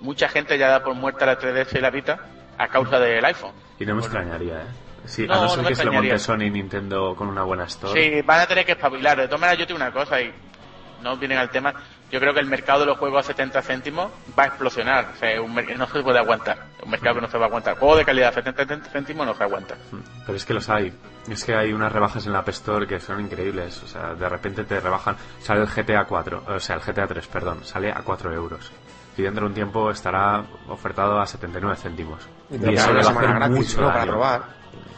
[0.00, 2.18] mucha gente ya da por muerta la 3DS y la Vita
[2.58, 3.52] a causa del iPhone.
[3.78, 4.66] Y no me extrañaría, ¿eh?
[5.06, 8.00] Sí, a no ser que se lo monte Sony y Nintendo con una buena store.
[8.00, 9.16] Sí, van a tener que espabilar.
[9.16, 10.32] De todas maneras, yo tengo una cosa y
[11.02, 11.72] no vienen al tema.
[12.10, 15.12] Yo creo que el mercado de los juegos a 70 céntimos va a explosionar.
[15.14, 16.66] O sea, un no se puede aguantar.
[16.84, 17.78] Un mercado que no se va a aguantar.
[17.78, 19.76] Juego de calidad a 70 céntimos no se aguanta.
[19.90, 20.92] Hmm, pero es que los hay.
[21.28, 23.82] Es que hay unas rebajas en la App Store que son increíbles.
[23.82, 25.16] O sea, de repente te rebajan.
[25.40, 27.64] Sale el GTA 4, o sea, el GTA 3, perdón.
[27.64, 28.70] Sale a 4 euros
[29.20, 32.28] y dentro de un tiempo estará ofertado a 79 céntimos.
[32.50, 34.42] Y, eso le va a hacer mucho para probar.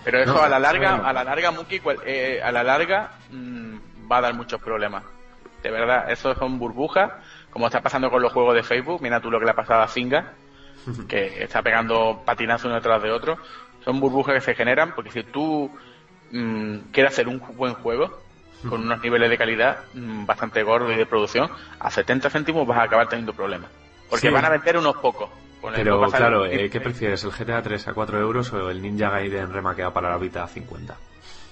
[0.04, 3.76] Pero eso a la larga, a la larga, Muki, eh, a la larga mm,
[4.10, 5.04] va a dar muchos problemas.
[5.62, 7.12] De verdad, eso son burbujas,
[7.50, 9.00] como está pasando con los juegos de Facebook.
[9.02, 10.32] Mira tú lo que le ha pasado a Zinga,
[11.08, 13.38] que está pegando patinazos uno detrás de otro.
[13.84, 15.70] Son burbujas que se generan porque si tú
[16.30, 18.22] mm, quieres hacer un buen juego,
[18.68, 22.78] con unos niveles de calidad mm, bastante gordos y de producción, a 70 céntimos vas
[22.78, 23.70] a acabar teniendo problemas.
[24.12, 25.30] Porque van a vender unos pocos.
[25.74, 27.24] Pero claro, eh, ¿qué prefieres?
[27.24, 30.48] ¿El GTA 3 a 4 euros o el Ninja Gaiden remaqueado para la Vita a
[30.48, 30.94] 50?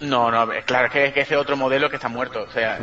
[0.01, 2.43] No, no, claro, es que, es que ese otro modelo que está muerto.
[2.43, 2.81] O sea,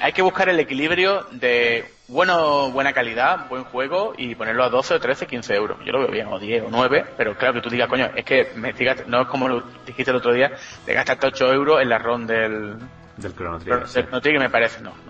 [0.00, 4.94] hay que buscar el equilibrio de bueno, buena calidad, buen juego y ponerlo a 12
[4.94, 5.78] o 13, 15 euros.
[5.84, 8.24] Yo lo veo bien, o 10 o 9, pero claro que tú digas, coño, es
[8.24, 8.72] que me
[9.06, 10.52] no es como lo dijiste el otro día,
[10.86, 12.76] de gastarte 8 euros en la ROM del...
[13.16, 13.86] Del Chrono Trigger.
[14.22, 15.09] Del me parece, no.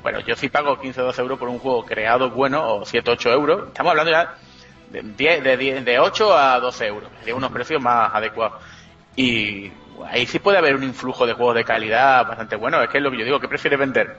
[0.00, 3.10] Bueno, yo sí pago 15 o 12 euros por un juego creado bueno, o 7
[3.10, 3.68] o 8 euros.
[3.68, 4.34] Estamos hablando ya
[4.90, 8.62] de, 10, de, de 8 a 12 euros, de unos precios más adecuados.
[9.16, 9.70] Y
[10.06, 12.82] ahí sí puede haber un influjo de juegos de calidad bastante bueno.
[12.82, 14.16] Es que es lo que yo digo, ¿qué prefieres vender?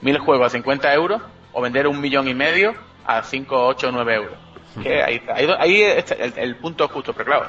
[0.00, 1.20] mil juegos a 50 euros
[1.52, 2.74] o vender un millón y medio
[3.04, 4.38] a 5, 8, 9 euros.
[4.82, 7.46] Que ahí ahí, ahí está el, el punto justo, pero claro,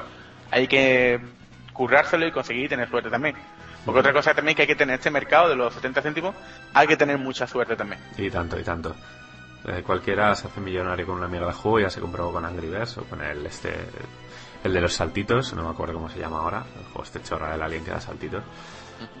[0.50, 1.20] hay que
[1.72, 3.36] currárselo y conseguir tener suerte también.
[3.84, 6.34] Porque otra cosa también que hay que tener este mercado de los 70 céntimos,
[6.74, 8.00] hay que tener mucha suerte también.
[8.18, 8.94] Y tanto, y tanto.
[9.64, 12.68] Eh, cualquiera se hace millonario con una mierda de juego, ya se compró con Angry
[12.68, 13.74] Birds o con el este
[14.62, 17.52] el de los saltitos, no me acuerdo cómo se llama ahora, el juego este chorra
[17.52, 18.42] del alien que da saltitos.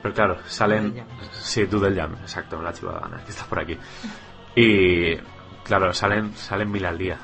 [0.02, 1.02] Pero claro, salen...
[1.32, 3.78] Sí, Doodle Jam, exacto, la chivada que estás por aquí.
[4.54, 5.16] Y
[5.64, 7.18] claro, salen salen mil al día.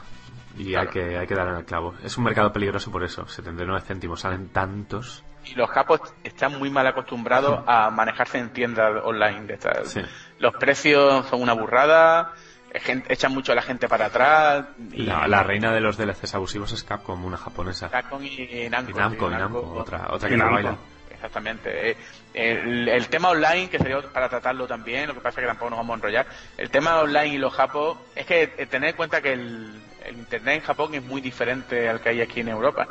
[0.56, 1.94] Y hay que hay que dar en el clavo.
[2.02, 5.22] Es un mercado peligroso por eso, 79 céntimos, salen tantos.
[5.46, 9.88] Y los capos están muy mal acostumbrados a manejarse en tiendas online de estas.
[9.92, 10.00] Sí.
[10.38, 12.32] Los precios son una burrada,
[12.74, 14.64] gen- echan mucho a la gente para atrás.
[14.92, 17.88] Y La, la reina de los DLCs abusivos es Capcom, una japonesa.
[17.90, 18.90] Capcom y, y Namco.
[18.90, 20.76] Y Namco, sí, y Namco, otra, otra que no baila.
[21.12, 21.90] Exactamente.
[21.92, 21.96] Eh,
[22.34, 25.70] El, el tema online, que sería para tratarlo también, lo que pasa es que tampoco
[25.70, 26.26] nos vamos a enrollar.
[26.58, 30.16] El tema online y los japos, es que eh, tener en cuenta que el, el
[30.18, 32.86] internet en Japón es muy diferente al que hay aquí en Europa.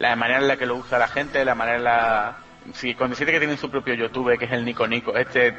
[0.00, 2.36] La manera en la que lo usa la gente, la manera en la...
[2.72, 5.56] Si con decirte que tienen su propio YouTube, que es el Nico Nico, este,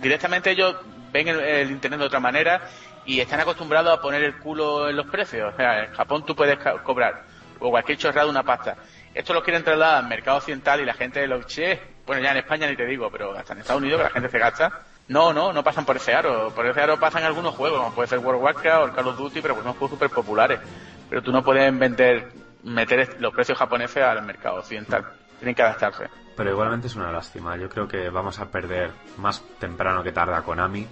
[0.00, 0.76] directamente ellos
[1.10, 2.60] ven el, internet de otra manera
[3.06, 5.52] y están acostumbrados a poner el culo en los precios.
[5.52, 7.24] O sea, en Japón tú puedes cobrar
[7.58, 8.76] o cualquier chorrada una pasta.
[9.14, 12.38] Esto lo quieren trasladar al mercado occidental y la gente lo che, bueno ya en
[12.38, 14.82] España ni te digo, pero hasta en Estados Unidos que la gente se gasta.
[15.08, 16.52] No, no, no pasan por ese aro.
[16.54, 19.08] Por ese aro pasan algunos juegos, como puede ser World of Warcraft o el Call
[19.08, 20.60] of Duty, pero pues son juegos súper populares.
[21.08, 22.28] Pero tú no puedes vender,
[22.64, 25.04] meter los precios japoneses al mercado occidental.
[25.38, 26.08] Tienen que adaptarse.
[26.36, 27.56] Pero igualmente es una lástima.
[27.56, 30.86] Yo creo que vamos a perder más temprano que tarde a Konami.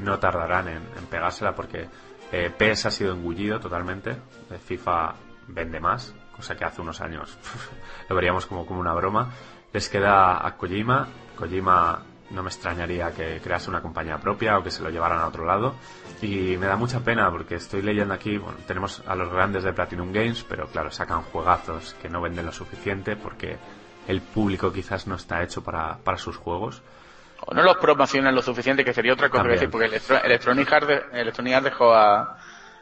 [0.00, 1.88] No tardarán en, en pegársela porque
[2.32, 4.10] eh, PES ha sido engullido totalmente.
[4.10, 5.14] Eh, FIFA
[5.48, 7.38] vende más, cosa que hace unos años
[8.08, 9.30] lo veríamos como, como una broma.
[9.72, 11.08] Les queda a Kojima.
[11.36, 15.28] Kojima no me extrañaría que crease una compañía propia o que se lo llevaran a
[15.28, 15.74] otro lado.
[16.24, 19.72] Y me da mucha pena porque estoy leyendo aquí, bueno, tenemos a los grandes de
[19.72, 23.58] Platinum Games, pero claro, sacan juegazos que no venden lo suficiente porque
[24.08, 26.82] el público quizás no está hecho para, para sus juegos.
[27.46, 30.72] O no los promocionan lo suficiente, que sería otra cosa que decir, porque Electro- Electronic
[30.72, 32.38] Arts, de- Electronic Arts dejó a...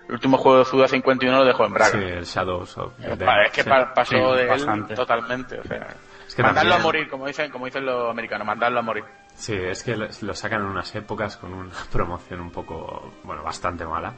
[0.08, 1.92] El último juego de Suda 51 lo dejó en Braga.
[1.92, 3.70] Sí, el Shadows of the Eh, Dead, es que sí.
[3.94, 5.60] pasó Sí, de él totalmente.
[5.60, 5.88] O sea,
[6.26, 9.04] Es que mandarlo también- a morir, como dicen, como dicen los americanos, mandarlo a morir.
[9.34, 13.84] Sí, es que lo sacan en unas épocas con una promoción un poco, bueno, bastante
[13.84, 14.14] mala.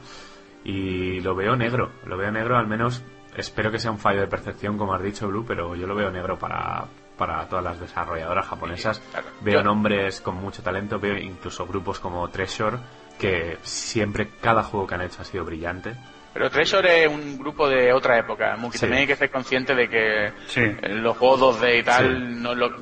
[0.63, 3.03] Y lo veo negro, lo veo negro al menos,
[3.35, 6.09] espero que sea un fallo de percepción como has dicho Blue, pero yo lo veo
[6.11, 6.85] negro para,
[7.17, 8.97] para todas las desarrolladoras japonesas.
[8.97, 9.27] Sí, claro.
[9.41, 12.77] Veo Yo- nombres con mucho talento, veo incluso grupos como Treasure,
[13.19, 15.95] que siempre cada juego que han hecho ha sido brillante.
[16.33, 18.77] Pero Treasure es un grupo de otra época, Muki.
[18.77, 18.81] Sí.
[18.81, 20.61] También hay que ser consciente de que Sí.
[20.89, 22.41] los juegos 2D y tal Sí.
[22.41, 22.75] no lo...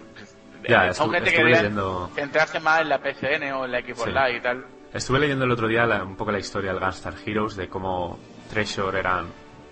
[0.70, 4.04] Ya, eh, son gente que leyendo- centrarse más en la PCN o en la Xbox
[4.04, 4.10] Sí.
[4.10, 4.66] Live y tal.
[4.94, 8.20] Estuve leyendo el otro día la- un poco la historia del Gunstar Heroes, de cómo
[8.50, 9.26] Treasure eran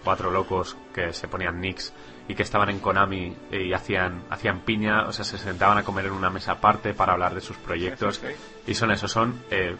[0.04, 1.94] cuatro locos que se ponían nicks
[2.28, 6.06] y que estaban en Konami y hacían, hacían piña, o sea, se sentaban a comer
[6.08, 8.16] en una mesa aparte para hablar de sus proyectos.
[8.18, 9.76] Sí, sí, Y son eso, son eh,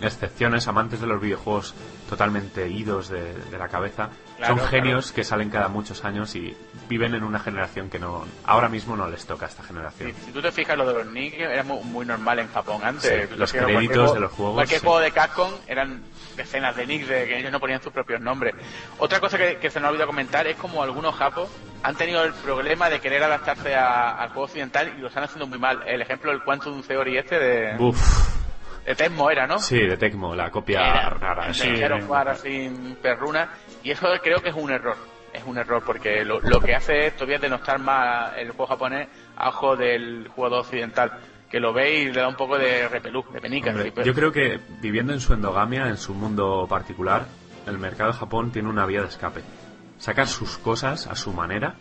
[0.00, 1.74] excepciones, amantes de los videojuegos
[2.08, 4.10] totalmente idos de, de la cabeza.
[4.36, 6.56] Claro, son genios que salen cada muchos años y
[6.88, 10.12] viven en una generación que no ahora mismo no les toca a esta generación.
[10.12, 12.80] Sí, si tú te fijas, lo de los nicks era muy, muy normal en Japón
[12.84, 13.28] antes.
[13.30, 14.86] Sí, los créditos de los juegos, Cualquier sí.
[14.86, 16.02] juego de Capcom eran
[16.36, 18.54] decenas de nicks de que ellos no ponían sus propios nombres.
[18.98, 21.48] Otra cosa que, que se nos ha olvidado comentar es como algunos japos
[21.82, 25.46] han tenido el problema de querer adaptarse a- al juego occidental y lo están haciendo
[25.46, 25.82] muy mal.
[25.86, 27.98] El ejemplo del Quantum Theory este de, Uf,
[28.86, 29.58] de Tecmo era, ¿no?
[29.58, 31.54] sí, de Tecmo, la copia Era- rara.
[31.54, 31.82] sí.
[32.28, 33.48] así perruna
[33.82, 34.96] y eso creo que es un error
[35.34, 39.08] es un error porque lo, lo que hace es todavía denostar más el juego japonés
[39.36, 41.18] a ojo del jugador occidental
[41.50, 44.32] que lo ve y le da un poco de repelú de penica Hombre, yo creo
[44.32, 47.26] que viviendo en su endogamia, en su mundo particular,
[47.66, 49.42] el mercado de Japón tiene una vía de escape.
[49.98, 51.76] Sacan sus cosas a su manera,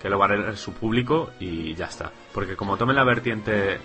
[0.00, 2.12] que lo va a su público y ya está.
[2.32, 3.80] Porque como tomen la vertiente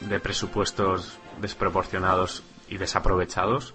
[0.00, 3.74] de presupuestos desproporcionados y desaprovechados,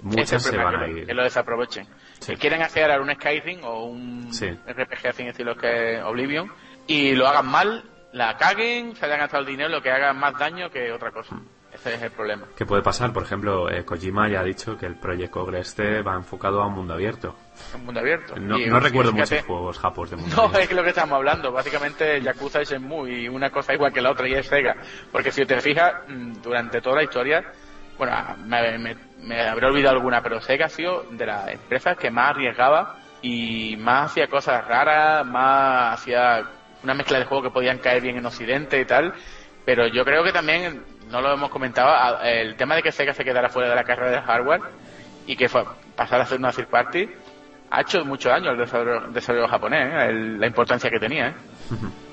[0.00, 1.06] muchas se van a ir.
[1.06, 1.86] que lo desaprovechen
[2.20, 2.32] Sí.
[2.34, 4.46] que quieren hacer ahora un Skyrim o un Sí.
[4.66, 6.50] RPG así en estilo que Oblivion
[6.86, 10.36] y lo hagan mal la caguen se hayan gastado el dinero lo que haga más
[10.38, 11.36] daño que otra cosa
[11.72, 13.12] ese es el problema ¿Qué puede pasar?
[13.12, 16.66] Por ejemplo, eh, Kojima ya ha dicho que el Project Ogre este va enfocado a
[16.66, 17.36] un mundo abierto.
[17.74, 20.60] un mundo abierto No, Y, no recuerdo fíjate, muchos juegos japos de mundo No, abierto.
[20.60, 24.00] es que lo que estamos hablando, básicamente Yakuza y Shenmue y una cosa igual que
[24.00, 24.74] la otra y es Sega.
[25.12, 27.44] Porque si te fijas, mm, durante toda la historia,
[27.98, 28.16] bueno,
[28.46, 28.96] me, me-
[29.28, 33.76] me habré olvidado alguna, pero Sega ha sido de las empresas que más arriesgaba y
[33.76, 36.42] más hacía cosas raras, más hacía
[36.82, 39.12] una mezcla de juegos que podían caer bien en Occidente y tal.
[39.64, 43.24] Pero yo creo que también no lo hemos comentado, el tema de que Sega se
[43.24, 44.62] quedara fuera de la carrera de hardware
[45.26, 45.64] y que fue
[45.94, 47.08] pasar a hacer una third party
[47.70, 48.58] ha hecho mucho daño al
[49.12, 50.12] desarrollo, japonés, ¿eh?
[50.12, 51.28] la importancia que tenía.
[51.28, 51.34] ¿eh?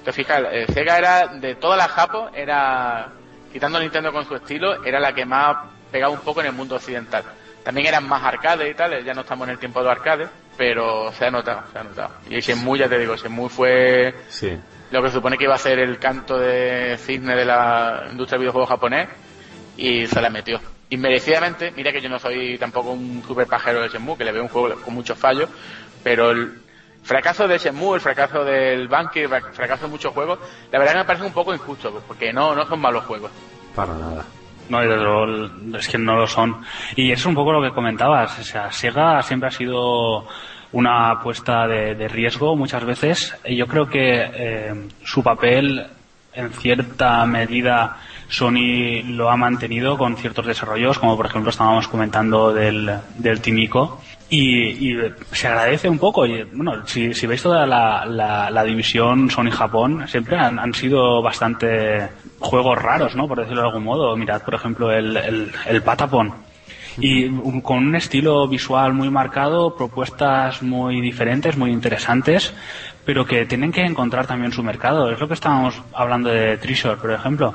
[0.04, 3.08] Te fijas, eh, Sega era, de todas las Japos, era,
[3.52, 5.56] quitando Nintendo con su estilo, era la que más
[5.96, 7.24] pegaba un poco en el mundo occidental.
[7.64, 10.28] También eran más arcades y tal, ya no estamos en el tiempo de arcades,
[10.58, 12.16] pero se ha notado, se ha notado.
[12.30, 14.14] Y Shenmue, ya te digo, Shenmue fue
[14.92, 18.38] lo que se supone que iba a ser el canto de cisne de la industria
[18.38, 19.08] de videojuegos japonés
[19.78, 20.60] y se la metió
[20.90, 24.44] inmerecidamente, mira que yo no soy tampoco un super pajero de Shenmue, que le veo
[24.44, 25.48] un juego con muchos fallos,
[26.04, 26.60] pero el
[27.04, 30.40] fracaso de Shenmue, el fracaso del Banky, el fracaso de muchos juegos,
[30.74, 33.32] la verdad que me parece un poco injusto, porque no, no son malos juegos.
[33.74, 34.26] Para nada.
[34.70, 36.58] No, es que no lo son.
[36.96, 40.28] Y eso es un poco lo que comentabas, o sea, Sega siempre ha sido
[40.72, 44.74] una apuesta de, riesgo muchas veces, y yo creo que eh,
[45.04, 45.86] su papel
[46.34, 52.54] en cierta medida Sony lo ha mantenido con ciertos desarrollos, como por ejemplo estábamos comentando
[52.54, 54.02] del, del Timico.
[54.28, 54.98] Y,
[55.32, 56.26] se agradece un poco.
[56.26, 62.82] Y, bueno, si, veis toda la, la, división Sony-Japón, siempre han, han, sido bastante juegos
[62.82, 63.28] raros, ¿no?
[63.28, 64.16] Por decirlo de algún modo.
[64.16, 66.34] Mirad, por ejemplo, el, el, el Patapon.
[66.98, 67.30] Y
[67.62, 72.54] con un estilo visual muy marcado, propuestas muy diferentes, muy interesantes,
[73.04, 75.12] pero que tienen que encontrar también su mercado.
[75.12, 77.54] Es lo que estábamos hablando de Treasure, por ejemplo.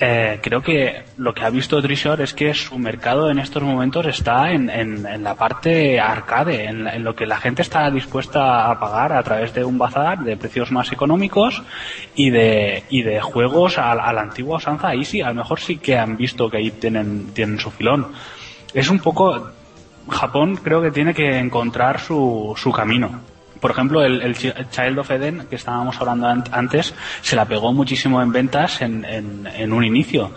[0.00, 4.06] Eh, creo que lo que ha visto Treasure es que su mercado en estos momentos
[4.06, 9.12] está en, en, la parte arcade, en, lo que la gente está dispuesta a pagar
[9.12, 11.64] a través de un bazar de precios más económicos
[12.14, 14.88] y de, y de juegos a, a la antigua usanza.
[14.90, 18.12] Ahí sí, a lo mejor sí que han visto que ahí tienen, tienen su filón.
[18.72, 19.50] Es un poco,
[20.08, 25.46] Japón creo que tiene que encontrar su, su camino por ejemplo, el, Child of Eden,
[25.48, 30.32] que estábamos hablando antes, se la pegó muchísimo en ventas en, en, un inicio.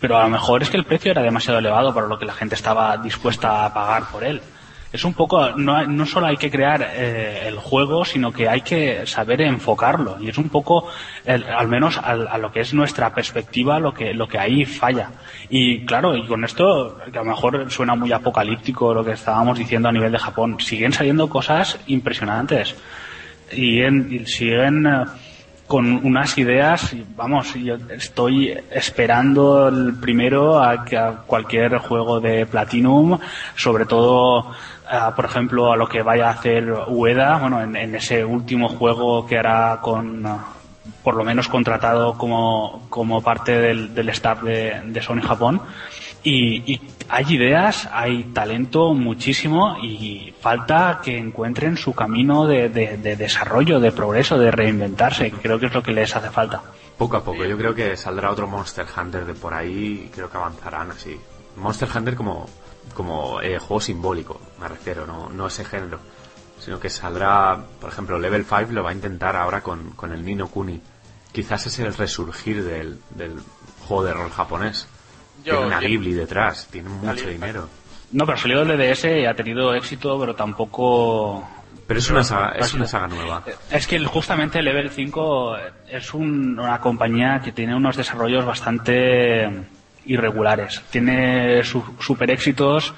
[0.00, 2.34] Pero a lo mejor es que el precio era demasiado elevado para lo que la
[2.34, 4.40] gente estaba dispuesta a pagar por él
[4.92, 8.60] es un poco, no, no solo hay que crear eh, el juego, sino que hay
[8.60, 10.16] que saber enfocarlo.
[10.20, 10.88] Y es un poco,
[11.26, 15.10] al menos a, lo que es nuestra perspectiva, lo que, lo que ahí falla.
[15.50, 19.58] Y claro, y con esto, que a lo mejor suena muy apocalíptico lo que estábamos
[19.58, 22.74] diciendo a nivel de Japón, siguen saliendo cosas impresionantes.
[23.52, 25.04] Y, y siguen eh,
[25.66, 33.18] con unas ideas, vamos, yo estoy esperando el primero a, a cualquier juego de Platinum,
[33.56, 34.52] sobre todo
[35.14, 39.38] por ejemplo, a lo que vaya a hacer Ueda, bueno, en, ese último juego que
[39.38, 40.24] hará con,
[41.02, 45.60] por lo menos contratado como, como parte del, staff de, de Sony Japón.
[46.22, 53.80] Y, hay ideas, hay talento muchísimo y falta que encuentren su camino de, de, desarrollo,
[53.80, 56.62] de progreso, de reinventarse, creo que es lo que les hace falta.
[56.98, 60.30] Poco a poco, yo creo que saldrá otro Monster Hunter de por ahí y creo
[60.30, 61.16] que avanzarán así.
[61.56, 62.46] Monster Hunter como
[62.94, 65.98] como eh, juego simbólico, me refiero, no, no ese género.
[66.58, 70.24] Sino que saldrá, por ejemplo, Level 5 lo va a intentar ahora con, con el
[70.24, 70.80] Nino Kuni.
[71.32, 73.38] Quizás es el resurgir del, del
[73.86, 74.88] juego de rol japonés.
[75.52, 77.68] Tiene una Ghibli detrás, tiene mucho dinero.
[78.12, 81.44] No, pero salió del DDS y ha tenido éxito, pero tampoco
[81.86, 83.44] pero es una saga, es una saga nueva.
[83.70, 85.56] Es que justamente Level 5
[85.88, 89.48] es una compañía que tiene unos desarrollos bastante
[90.04, 90.82] irregulares.
[90.90, 92.92] Tiene sus super éxitos,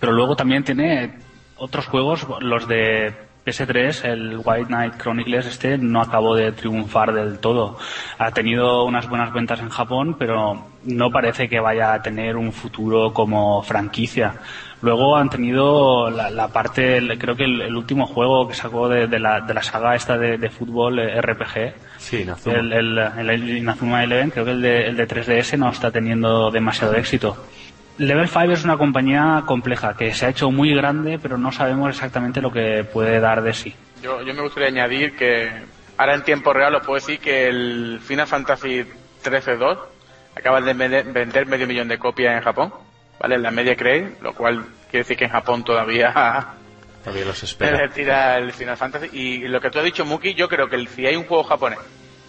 [0.00, 1.18] pero luego también tiene
[1.56, 3.14] otros juegos, los de
[3.46, 7.78] PS3, el White Knight Chronicles este no acabó de triunfar del todo.
[8.18, 12.52] Ha tenido unas buenas ventas en Japón, pero no parece que vaya a tener un
[12.52, 14.34] futuro como franquicia.
[14.82, 19.54] Luego han tenido la, parte, creo que el, último juego que sacó de, la, de
[19.54, 24.60] la, saga esta de, fútbol eh, RPG, sí, el, el, Inazuma Eleven, creo que el
[24.62, 27.36] de, el de 3DS no está teniendo demasiado éxito.
[27.98, 31.90] Level 5 es una compañía compleja que se ha hecho muy grande, pero no sabemos
[31.90, 33.74] exactamente lo que puede dar de sí.
[34.02, 35.50] Yo, yo me gustaría añadir que
[35.96, 38.84] ahora en tiempo real os puedo decir que el Final Fantasy
[39.24, 39.78] 13-2
[40.36, 42.72] acaba de vender medio millón de copias en Japón
[43.18, 43.38] ¿vale?
[43.38, 46.12] La media cree, lo cual quiere decir que en Japón todavía
[47.04, 47.88] todavía los espera.
[47.94, 51.06] tira el Final Fantasy y lo que tú has dicho Muki, yo creo que si
[51.06, 51.78] hay un juego japonés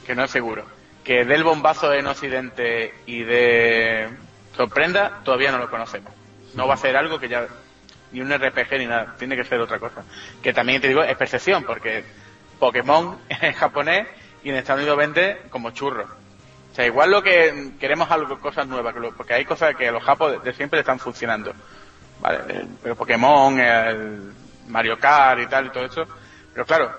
[0.05, 0.65] que no es seguro,
[1.03, 4.07] que dé el bombazo en Occidente y de
[4.57, 6.13] sorprenda, todavía no lo conocemos.
[6.53, 7.47] No va a ser algo que ya
[8.11, 10.03] ni un RPG ni nada, tiene que ser otra cosa.
[10.41, 12.03] Que también te digo, es percepción, porque
[12.59, 14.07] Pokémon es japonés
[14.43, 16.07] y en Estados Unidos vende como churro
[16.77, 20.43] sea, igual lo que queremos algo, cosas nuevas, porque hay cosas que a los japos
[20.43, 21.51] de, siempre están funcionando.
[22.21, 24.31] Vale, pero Pokémon, el
[24.67, 26.05] Mario Kart y tal y todo eso.
[26.53, 26.91] Pero claro,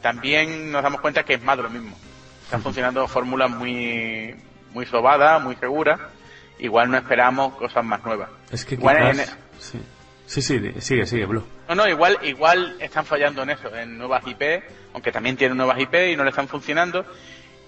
[0.00, 1.94] también nos damos cuenta que es más de lo mismo.
[2.42, 4.34] Están funcionando fórmulas muy,
[4.72, 6.08] muy sobada, muy segura,
[6.58, 8.28] igual no esperamos cosas más nuevas.
[8.50, 9.28] Es que Igual quizás...
[9.30, 9.80] en- Sí.
[10.26, 11.44] sí, sí, sigue, sigue, Blue.
[11.68, 14.62] No, no, igual, igual están fallando en eso, en nuevas IP,
[14.94, 17.04] aunque también tienen nuevas IP y no le están funcionando.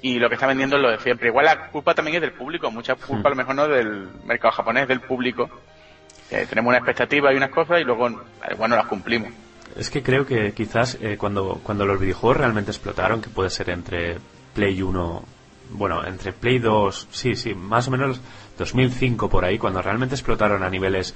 [0.03, 1.29] Y lo que está vendiendo es lo de siempre.
[1.29, 4.53] Igual la culpa también es del público, mucha culpa a lo mejor no del mercado
[4.53, 5.51] japonés, del público.
[6.31, 9.31] Que tenemos una expectativa y unas cosas y luego, eh, bueno, las cumplimos.
[9.77, 13.69] Es que creo que quizás eh, cuando, cuando los videojuegos realmente explotaron, que puede ser
[13.71, 14.19] entre
[14.55, 15.25] Play 1,
[15.73, 18.21] bueno, entre Play 2, sí, sí, más o menos
[18.59, 21.15] 2005 por ahí, cuando realmente explotaron a niveles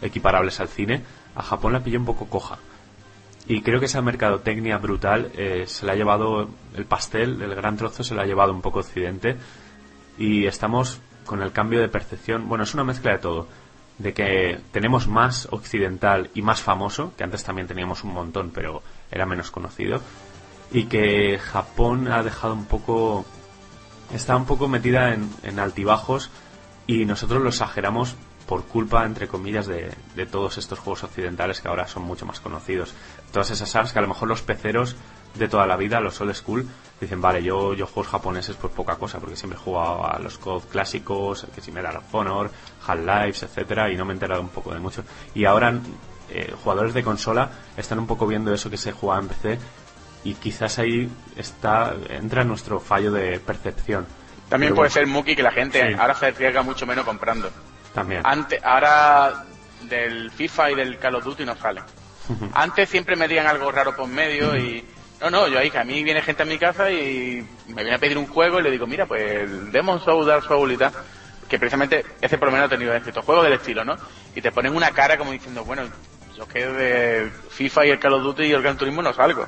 [0.00, 1.02] equiparables al cine,
[1.34, 2.58] a Japón la pilló un poco coja.
[3.46, 7.76] Y creo que esa mercadotecnia brutal eh, se la ha llevado el pastel, el gran
[7.76, 9.36] trozo se lo ha llevado un poco Occidente
[10.16, 13.48] y estamos con el cambio de percepción, bueno, es una mezcla de todo,
[13.98, 18.82] de que tenemos más occidental y más famoso, que antes también teníamos un montón, pero
[19.10, 20.00] era menos conocido,
[20.72, 23.24] y que Japón ha dejado un poco,
[24.12, 26.30] está un poco metida en, en altibajos
[26.86, 28.16] y nosotros lo exageramos
[28.46, 29.94] por culpa, entre comillas, de,
[30.30, 32.94] todos estos juegos occidentales que ahora son mucho más conocidos.
[33.32, 34.96] Todas esas sagas que a lo mejor los peceros
[35.34, 36.68] de toda la vida, los old school,
[37.00, 40.38] dicen, vale, yo, yo juegos japoneses pues poca cosa, porque siempre he jugado a los
[40.38, 42.50] COD clásicos, que si Medal of Honor,
[42.86, 45.02] Half-Life, etcétera, y no me he enterado un poco de mucho.
[45.34, 45.80] Y ahora
[46.28, 49.58] eh, jugadores de consola están un poco viendo eso que se juega en PC
[50.24, 54.06] y quizás ahí está entra nuestro fallo de percepción.
[54.48, 55.96] También Pero puede bueno, ser, Muki, que la gente Sí.
[55.98, 57.50] ahora se arriesga mucho menos comprando.
[57.94, 58.20] También.
[58.24, 59.44] Antes, ahora
[59.82, 61.84] del FIFA y del Call of Duty no salen.
[62.54, 64.84] Antes siempre me digan algo raro por medio y...
[65.20, 67.94] No, no, yo ahí, que a mí viene gente a mi casa y me viene
[67.94, 70.76] a pedir un juego y le digo, mira, pues el Demon Soul, Dark Soul y
[70.76, 70.92] tal,
[71.48, 73.96] que precisamente ese por lo menos ha tenido éxito, juegos del estilo, ¿no?
[74.34, 75.82] Y te ponen una cara como diciendo, bueno,
[76.36, 79.46] yo que de FIFA y el Call of Duty y el Gran Turismo no salgo.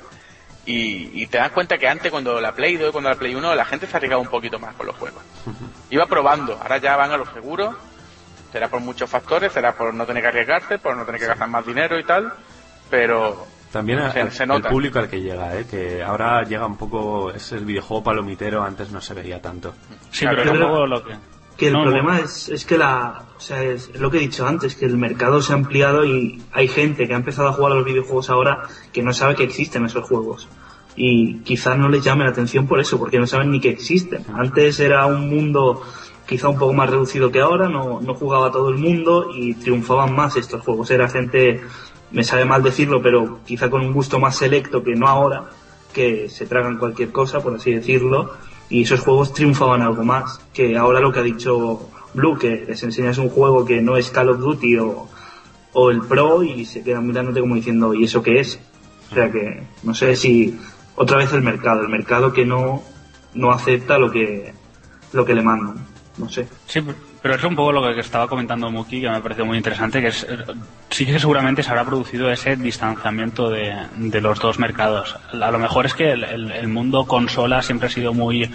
[0.67, 3.35] Y, y te das cuenta que antes, cuando la Play 2 y cuando la Play
[3.35, 5.23] 1, la gente se arriesgaba un poquito más con los juegos.
[5.91, 7.77] Iba probando, ahora ya van a lo seguro,
[8.51, 11.49] será por muchos factores, será por no tener que arriesgarse, por no tener que gastar
[11.49, 12.33] más dinero y tal,
[12.89, 14.71] pero También se, al- se el nota.
[14.71, 15.67] público al que llega, ¿eh?
[15.71, 19.75] que ahora llega un poco, es el videojuego palomitero, antes no se veía tanto.
[20.11, 21.15] Sí, pero es un poco lo que...
[21.57, 22.25] Que el No, problema bueno.
[22.25, 24.97] es, es que la, o sea, es, es lo que he dicho antes, que el
[24.97, 28.29] mercado se ha ampliado y hay gente que ha empezado a jugar a los videojuegos
[28.31, 30.49] ahora que no sabe que existen esos juegos.
[30.97, 34.25] Y quizás no les llame la atención por eso, porque no saben ni que existen.
[34.35, 35.83] Antes era un mundo
[36.27, 40.15] quizá un poco más reducido que ahora, no, no jugaba todo el mundo y triunfaban
[40.15, 40.91] más estos juegos.
[40.91, 41.61] Era gente,
[42.13, 45.51] me sabe mal decirlo, pero quizá con un gusto más selecto que no ahora,
[45.93, 48.33] que se tragan cualquier cosa, por así decirlo,
[48.69, 50.41] y esos juegos triunfaban algo más.
[50.53, 54.11] Que ahora lo que ha dicho Blue, que les enseñas un juego que no es
[54.11, 55.09] Call of Duty o,
[55.73, 58.61] o el Pro y se quedan mirándote como diciendo, ¿y eso qué es?
[59.11, 60.59] O sea que, no sé si
[60.97, 62.83] otra vez el mercado, el mercado que no,
[63.35, 64.55] no acepta lo que,
[65.13, 65.87] lo que le mandan.
[66.17, 66.47] No sé.
[66.67, 66.81] Sí,
[67.25, 70.09] pero es un poco lo que estaba comentando Muki, que me pareció muy interesante, que
[70.09, 70.13] eh,
[70.91, 75.17] sí que seguramente se habrá producido ese distanciamiento de, de los dos mercados.
[75.33, 78.51] A lo mejor es que el, el- mundo consola siempre ha sido muy,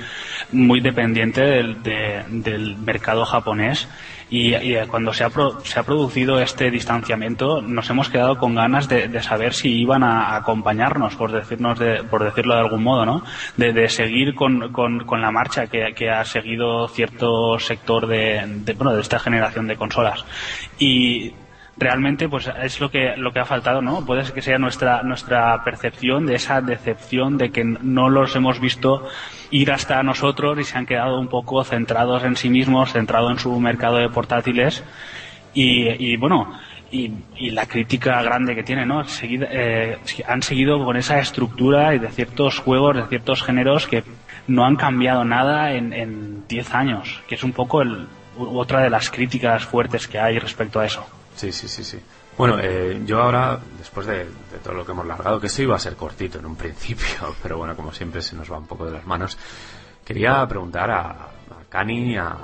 [0.51, 3.87] muy dependiente del, de- del mercado japonés
[4.29, 8.55] y, y cuando se ha, pro- se ha producido este distanciamiento nos hemos quedado con
[8.55, 13.05] ganas de, saber si iban a acompañarnos, por, decirnos de, por decirlo de algún modo,
[13.05, 13.23] ¿no?
[13.57, 18.93] De, seguir con, con- con la marcha que, que ha seguido cierto sector de, bueno,
[18.93, 20.23] de esta generación de consolas.
[20.77, 21.33] Y
[21.79, 25.01] realmente pues es lo que lo que ha faltado no puede ser que sea nuestra
[25.03, 29.07] nuestra percepción de esa decepción de que no los hemos visto
[29.49, 33.39] ir hasta nosotros y se han quedado un poco centrados en sí mismos centrados en
[33.39, 34.83] su mercado de portátiles.
[35.51, 36.53] Y, y, bueno
[36.91, 37.11] y,
[37.49, 42.59] la crítica grande que tiene no eh, han seguido con esa estructura y de ciertos
[42.59, 44.03] juegos de ciertos géneros que
[44.47, 48.91] no han cambiado nada en en 10 años que es un poco el, otra de
[48.91, 51.97] las críticas fuertes que hay respecto a eso Sí, sí, sí, sí.
[52.37, 55.77] Bueno, eh, yo ahora, después de, de todo lo que hemos largado, que esto iba
[55.77, 58.85] a ser cortito en un principio, pero bueno, como siempre se nos va un poco
[58.85, 59.37] de las manos,
[60.03, 61.29] quería preguntar a, a
[61.69, 62.35] Cani, a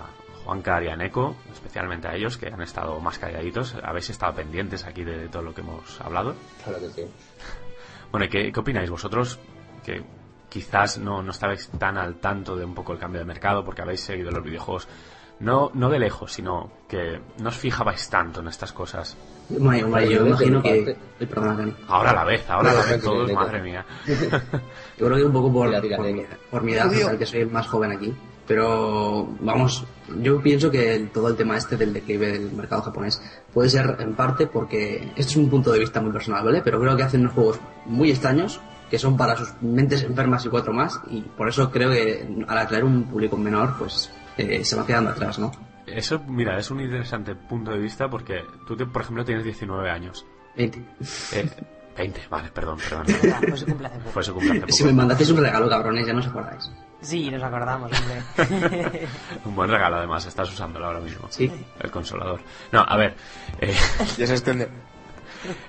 [0.46, 4.86] Juanca y a Neko, especialmente a ellos, que han estado más calladitos, habéis estado pendientes
[4.86, 6.34] aquí de todo lo que hemos hablado.
[6.64, 7.02] Claro que sí.
[8.12, 9.38] Bueno, ¿y qué, qué opináis vosotros?
[9.84, 10.06] Que
[10.48, 13.82] quizás no, no estabais tan al tanto de un poco el cambio de mercado porque
[13.82, 14.88] habéis seguido los videojuegos,
[15.40, 19.18] no, no de lejos, sino que no os fijabais tanto en estas cosas.
[19.50, 20.70] Bueno, hombre, yo Yo imagino que...
[20.70, 21.74] parte- Ay, perdona, Dani.
[21.88, 23.86] Ahora a la vez, ahora a la vez todos, madre mía.
[24.98, 27.52] Yo creo que un poco por, por, mi, por mi edad, al que soy el
[27.52, 28.14] más joven aquí.
[28.48, 29.86] Pero, vamos,
[30.22, 33.20] yo pienso que el- todo el tema este del declive del mercado japonés
[33.54, 36.62] puede ser en parte porque, esto es un punto de vista muy personal, ¿vale?
[36.64, 40.50] Pero creo que hacen unos juegos muy extraños que son para sus mentes enfermas y
[40.50, 44.76] cuatro más y por eso creo que al atraer un público menor, pues eh, se
[44.76, 45.52] va quedando atrás, ¿no?
[45.86, 50.26] Eso, mira, es un interesante punto de vista porque tú, por ejemplo, tienes 19 años.
[50.58, 50.80] 20.
[51.34, 51.50] Eh,
[51.98, 53.06] 20, vale, perdón, perdón.
[53.50, 54.12] Fue su cumple hace poco.
[54.12, 54.74] Fue su cumple hace poco.
[54.74, 56.72] Si me mandasteis un regalo, cabrones, ya no os acordáis.
[57.02, 59.08] Sí, nos acordamos, hombre.
[59.46, 61.28] Un buen regalo, además, estás usándolo ahora mismo.
[61.30, 61.52] Sí.
[61.80, 62.42] El consolador.
[62.72, 63.16] No, a ver.
[63.62, 63.76] eh,
[64.18, 64.70] Ya se extiende.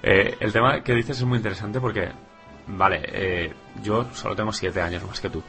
[0.02, 2.08] eh, el tema que dices es muy interesante porque,
[2.68, 5.42] vale, eh, yo solo tengo 7 años más que tú.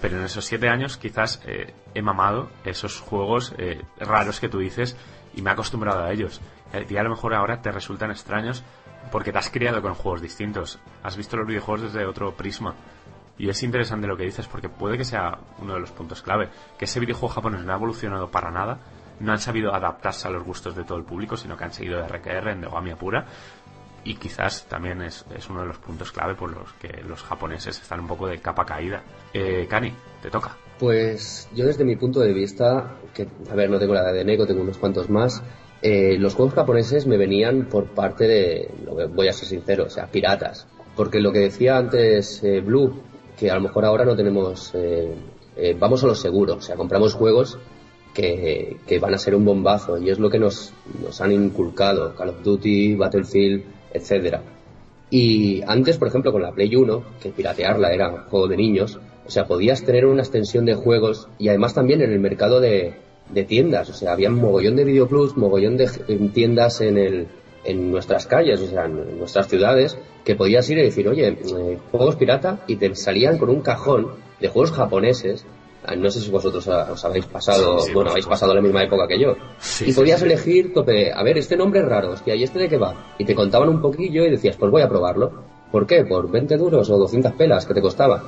[0.00, 4.58] Pero en esos 7 años quizás eh, he mamado esos juegos eh, raros que tú
[4.58, 4.96] dices
[5.34, 6.40] y me he acostumbrado a ellos.
[6.88, 8.64] Y a lo mejor ahora te resultan extraños
[9.10, 10.78] porque te has criado con juegos distintos.
[11.02, 12.74] Has visto los videojuegos desde otro prisma.
[13.38, 16.48] Y es interesante lo que dices porque puede que sea uno de los puntos clave.
[16.78, 18.78] Que ese videojuego japonés no ha evolucionado para nada.
[19.20, 22.00] No han sabido adaptarse a los gustos de todo el público, sino que han seguido
[22.00, 23.26] de RQR, en Dogami pura.
[24.06, 27.80] Y quizás también es, es uno de los puntos clave por los que los japoneses
[27.80, 29.02] están un poco de capa caída.
[29.34, 30.56] Eh, Kani, te toca.
[30.78, 34.46] Pues yo desde mi punto de vista, que a ver, no tengo la de Neko,
[34.46, 35.42] tengo unos cuantos más,
[35.82, 38.70] eh, los juegos japoneses me venían por parte de,
[39.12, 40.68] voy a ser sincero, o sea, piratas.
[40.94, 43.02] Porque lo que decía antes eh, Blue,
[43.36, 45.14] que a lo mejor ahora no tenemos, eh,
[45.56, 47.58] eh, vamos a lo seguro, o sea, compramos juegos
[48.14, 52.14] que, que van a ser un bombazo y es lo que nos, nos han inculcado,
[52.14, 54.42] Call of Duty, Battlefield, etcétera.
[55.10, 58.98] Y antes, por ejemplo, con la Play 1, que piratearla era un juego de niños,
[59.26, 62.94] o sea, podías tener una extensión de juegos y además también en el mercado de,
[63.30, 67.26] de tiendas, o sea, había un mogollón de Videoplus, mogollón de j- tiendas en, el,
[67.64, 71.78] en nuestras calles, o sea, en nuestras ciudades, que podías ir y decir, oye, eh,
[71.92, 74.08] juegos pirata, y te salían con un cajón
[74.40, 75.44] de juegos japoneses.
[75.86, 78.82] Ah, No sé si vosotros os habéis pasado, Sí, sí, bueno, habéis pasado la misma
[78.82, 79.34] época que yo.
[79.58, 82.68] Sí, y podías elegir tope, a ver, este nombre es raro, hostia, ¿y este de
[82.68, 82.94] qué va?
[83.18, 85.56] Y te contaban un poquillo y decías, pues voy a probarlo.
[85.70, 86.04] ¿Por qué?
[86.04, 88.22] ¿Por 20 duros o 200 pelas que te costaba?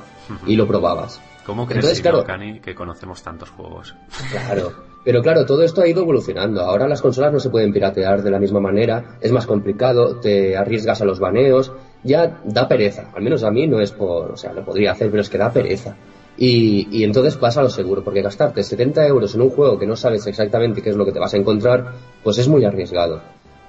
[0.47, 1.21] Y lo probabas.
[1.47, 2.25] ¿Cómo crees, Entonces, claro,
[2.63, 3.95] que conocemos tantos juegos?
[4.31, 4.73] Claro.
[5.05, 6.61] Pero claro, todo esto ha ido evolucionando.
[6.61, 10.57] Ahora las consolas no se pueden piratear de la misma manera, es más complicado, te
[10.57, 11.73] arriesgas a los baneos,
[12.03, 13.11] ya da pereza.
[13.15, 15.39] Al menos a mí no es por, o sea, lo podría hacer, pero es que
[15.39, 15.97] da pereza.
[16.39, 19.87] Y, y entonces vas a lo seguro, porque gastarte 70 euros en un juego que
[19.87, 23.21] no sabes exactamente qué es lo que te vas a encontrar, pues es muy arriesgado.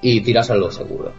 [0.02, 1.12] Y tiras a lo seguro.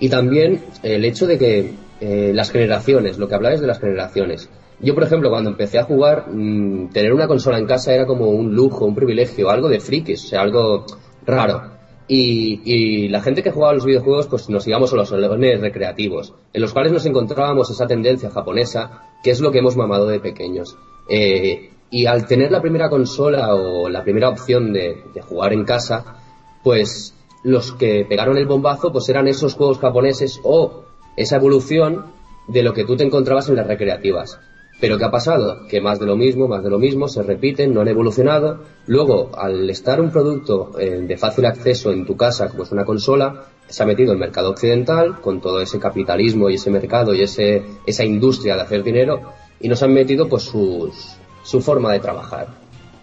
[0.00, 4.50] Y también el hecho de que eh, las generaciones, lo que hablabais de las generaciones.
[4.80, 8.30] Yo, por ejemplo, cuando empecé a jugar, mm, tener una consola en casa era como
[8.30, 10.84] un lujo, un privilegio, algo de frikis, o sea, algo
[11.24, 11.74] raro.
[12.08, 15.60] Y, y la gente que jugaba a los videojuegos, pues nos íbamos a los salones
[15.60, 20.06] recreativos, en los cuales nos encontrábamos esa tendencia japonesa, que es lo que hemos mamado
[20.06, 20.76] de pequeños.
[21.08, 26.16] Eh, y al tener la primera consola o la primera opción de, jugar en casa,
[26.64, 30.84] pues los que pegaron el bombazo pues eran esos juegos japoneses o
[31.16, 32.06] esa evolución
[32.48, 34.40] de lo que tú te encontrabas en las recreativas.
[34.80, 35.68] Pero ¿qué ha pasado?
[35.68, 38.64] Que más de lo mismo, más de lo mismo, se repiten, no han evolucionado.
[38.88, 42.84] Luego, al estar un producto eh, de fácil acceso en tu casa, como es una
[42.84, 47.22] consola, se ha metido el mercado occidental con todo ese capitalismo y ese mercado y
[47.22, 49.20] ese, esa industria de hacer dinero
[49.60, 52.48] y nos han metido pues sus, su forma de trabajar.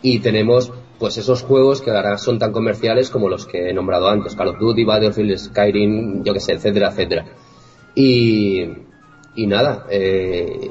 [0.01, 4.07] Y tenemos pues esos juegos que ahora son tan comerciales como los que he nombrado
[4.07, 7.25] antes, Call of Duty, Battlefield, Skyrim, yo que sé, etcétera, etcétera.
[7.95, 8.61] Y,
[9.35, 10.69] y nada, eh,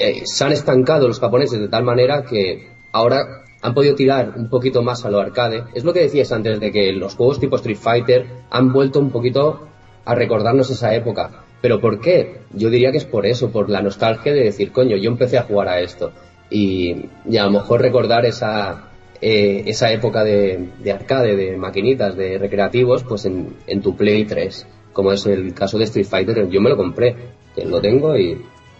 [0.00, 4.48] eh, se han estancado los japoneses de tal manera que ahora han podido tirar un
[4.48, 5.64] poquito más a lo arcade.
[5.74, 9.10] Es lo que decías antes de que los juegos tipo Street Fighter han vuelto un
[9.10, 9.68] poquito
[10.04, 11.41] a recordarnos esa época.
[11.62, 12.40] ¿Pero por qué?
[12.52, 15.44] Yo diría que es por eso, por la nostalgia de decir, coño, yo empecé a
[15.44, 16.12] jugar a esto.
[16.50, 22.16] Y, y a lo mejor recordar esa, eh, esa época de, de arcade, de maquinitas,
[22.16, 26.48] de recreativos, pues en, en tu Play 3, como es el caso de Street Fighter,
[26.50, 27.14] yo me lo compré,
[27.54, 28.38] que lo tengo y,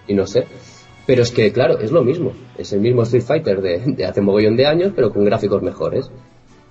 [0.08, 0.44] y no sé.
[1.06, 2.32] Pero es que, claro, es lo mismo.
[2.58, 6.10] Es el mismo Street Fighter de, de hace mogollón de años, pero con gráficos mejores.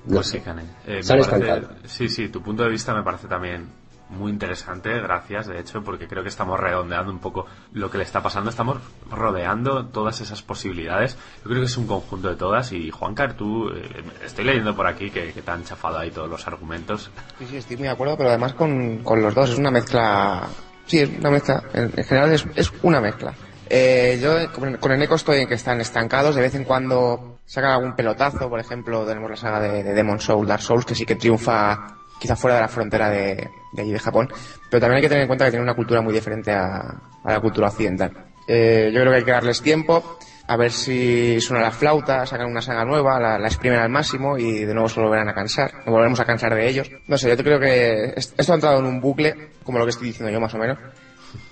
[0.05, 0.39] No Pues sé.
[0.39, 0.43] sí.
[0.87, 1.75] Eh, Se me han parece- estancado.
[1.85, 3.67] Sí, sí, tu punto de vista me parece también
[4.11, 8.03] muy interesante, gracias, de hecho, porque creo que estamos redondeando un poco lo que le
[8.03, 8.77] está pasando, estamos
[9.09, 11.17] rodeando todas esas posibilidades.
[11.43, 14.85] Yo creo que es un conjunto de todas y Juancar, tú, eh, estoy leyendo por
[14.85, 17.09] aquí que, que te han chafado ahí todos los argumentos.
[17.39, 20.47] Sí, sí, estoy muy de acuerdo, pero además con, con los dos es una mezcla.
[20.85, 21.63] Sí, es una mezcla.
[21.73, 23.33] En, en general es, es una mezcla.
[23.69, 26.35] Eh, yo con, con el Eco estoy en que están estancados.
[26.35, 28.49] De vez en cuando sacan algún pelotazo.
[28.49, 31.95] Por ejemplo, tenemos la saga de, de Demon Souls, Dark Souls, que sí que triunfa
[32.21, 34.29] quizá fuera de la frontera de, allí de Japón.
[34.69, 36.77] Pero también hay que tener en cuenta que tiene una cultura muy diferente a,
[37.23, 38.11] a la cultura occidental.
[38.47, 40.17] Eh, yo creo que hay que darles tiempo.
[40.47, 44.65] A ver si suena la flauta, sacan una saga nueva, la, exprimen al máximo y
[44.65, 45.71] de nuevo se volverán a cansar.
[45.77, 46.91] Nos volveremos a cansar de ellos.
[47.07, 49.33] No sé, yo creo que est- esto ha entrado en un bucle,
[49.63, 50.77] como lo que estoy diciendo yo más o menos.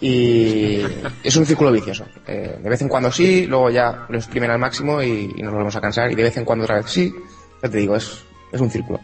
[0.01, 0.81] Y
[1.23, 2.05] es un círculo vicioso.
[2.27, 5.51] Eh, de vez en cuando sí, luego ya lo exprimen al máximo y, y nos
[5.53, 6.11] volvemos a cansar.
[6.11, 7.13] Y de vez en cuando otra vez sí,
[7.63, 8.99] Ya te digo, es, es un círculo.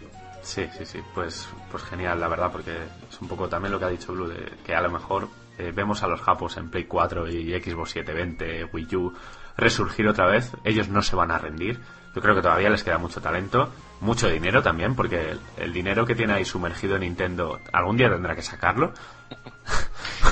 [0.45, 2.77] Sí, sí, sí, pues, pues genial, la verdad, porque
[3.09, 5.71] es un poco también lo que ha dicho Blue, de que a lo mejor eh,
[5.75, 9.13] vemos a los japos en Play 4 y Xbox 720, Wii U,
[9.57, 11.79] resurgir otra vez, ellos no se van a rendir.
[12.13, 16.05] Yo creo que todavía les queda mucho talento, mucho dinero también, porque el, el dinero
[16.05, 18.93] que tiene ahí sumergido Nintendo algún día tendrá que sacarlo.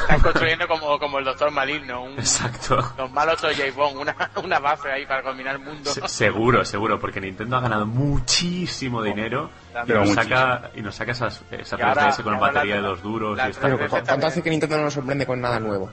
[0.01, 2.77] Están construyendo como, como el Doctor Maligno, un, Exacto.
[2.97, 3.53] los malos J.
[3.75, 5.89] Bond, una, una base ahí para combinar el mundo.
[5.89, 10.23] Se- seguro, seguro, porque Nintendo ha ganado muchísimo dinero y nos, muchísimo.
[10.23, 13.01] saca, y nos saca esas, esa Y ahora- 3DS con ahora batería la- de dos
[13.01, 13.61] duros la y está.
[13.61, 15.89] Pero ¿cu- ¿cuánto hace que Nintendo no nos sorprende con nada nuevo?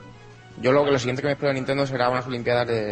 [0.59, 2.85] Yo lo que lo siguiente que me espero de Nintendo será unas Olimpiadas de,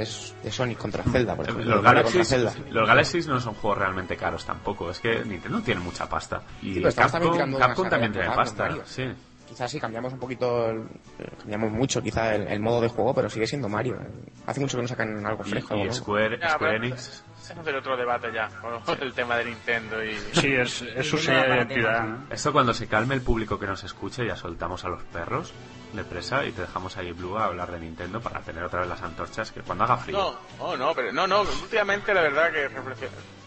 [0.44, 1.66] de Sonic contra Zelda, por ejemplo.
[1.76, 2.72] Los Galaxies, contra Zelda.
[2.72, 4.90] los Galaxies no son juegos realmente caros tampoco.
[4.90, 6.42] Es que Nintendo tiene mucha pasta.
[6.62, 8.70] Y Sí, estamos también Capcom, Capcom también tiene pasta.
[8.86, 9.06] Sí.
[9.48, 10.82] Quizás sí cambiamos un poquito, el-
[11.18, 13.98] eh, cambiamos mucho quizá el, el modo de juego, pero sigue siendo Mario.
[14.46, 15.76] Hace mucho que no sacan algo fresco.
[15.76, 15.92] y.
[15.92, 17.24] Square, Ya, Square Enix.
[17.60, 20.14] Hacer otro debate ya con el tema de Nintendo y...
[20.34, 22.04] Sí, es, es su de identidad.
[22.04, 22.24] ¿no?
[22.30, 25.52] Esto cuando se calme el público que nos escuche, ya soltamos a los perros
[25.93, 28.90] de presa y te dejamos ahí, Blue, a hablar de Nintendo para tener otra vez
[28.90, 30.18] las antorchas que cuando haga frío.
[30.18, 32.69] No, no, no, pero no, no, últimamente la verdad que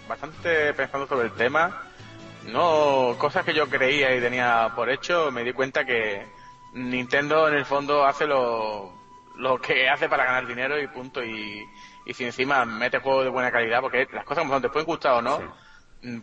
[0.08, 1.82] bastante pensando sobre el tema,
[2.46, 6.26] no, cosas que yo creía y tenía por hecho, me di cuenta que
[6.74, 8.92] Nintendo en el fondo hace lo,
[9.36, 11.64] lo que hace para ganar dinero y punto, y,
[12.04, 14.86] y si encima mete juegos de buena calidad, porque las cosas como son, te pueden
[14.86, 15.40] gustar o no,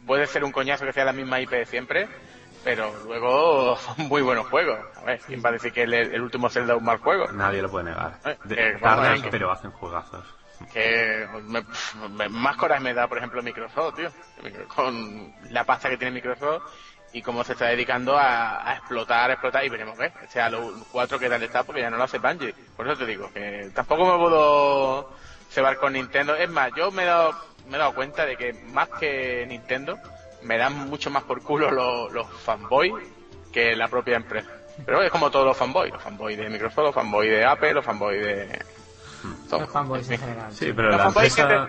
[0.05, 2.09] puede ser un coñazo que sea la misma IP de siempre,
[2.63, 4.79] pero luego son muy buenos juegos.
[4.97, 7.27] A ver, ¿quién va a decir que el, el último Zelda es un mal juego?
[7.31, 8.19] Nadie lo puede negar.
[8.25, 8.77] Eh, eh,
[9.31, 10.25] pero hacen juegazos.
[10.73, 11.63] que me-
[12.09, 14.09] me- más coraje me da, por ejemplo, Microsoft, tío.
[14.75, 16.63] Con la pasta que tiene Microsoft
[17.11, 20.11] y cómo se está dedicando a, a explotar, a explotar, y veremos qué.
[20.25, 22.53] O sea, los cuatro que tal está porque ya no lo hace Bungie.
[22.75, 25.09] Por eso te digo, que tampoco me puedo
[25.49, 26.35] cebar con Nintendo.
[26.35, 27.33] Es más, yo me he dado,
[27.67, 29.97] me he dado cuenta de que más que Nintendo,
[30.41, 32.93] me dan mucho más por culo los, los fanboys
[33.51, 34.49] que la propia empresa.
[34.85, 37.83] Pero es como todos los fanboys, los fanboys de Microsoft, los fanboys de Apple, los
[37.85, 38.59] fanboys de...
[39.51, 40.51] Los fanboys en general.
[40.53, 41.67] Sí, pero Los la empresa,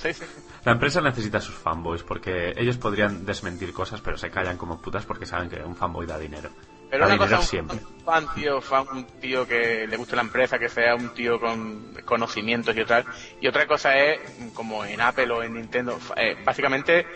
[0.00, 0.24] te- Sí, sí.
[0.64, 5.04] la empresa necesita sus fanboys porque ellos podrían desmentir cosas, pero se callan como putas
[5.04, 6.48] porque saben que un fanboy da dinero.
[6.88, 7.76] Pero da una dinero cosa, un, siempre.
[7.76, 11.38] un fan, tío, fan, un tío que le guste la empresa, que sea un tío
[11.38, 13.04] con conocimientos y otra.
[13.40, 14.18] Y otra cosa es,
[14.54, 17.06] como en Apple o en Nintendo, fa- eh, básicamente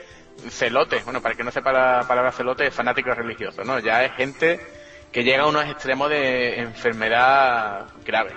[0.49, 1.03] celote.
[1.05, 3.79] Bueno, para que no sepa la palabra celote, es fanático religioso, ¿no?
[3.79, 4.61] Ya es gente
[5.13, 8.33] que llega a unos extremos de enfermedad grave.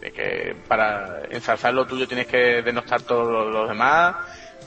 [0.00, 4.16] De que para ensalzar lo tuyo tienes que denostar todos los, los demás,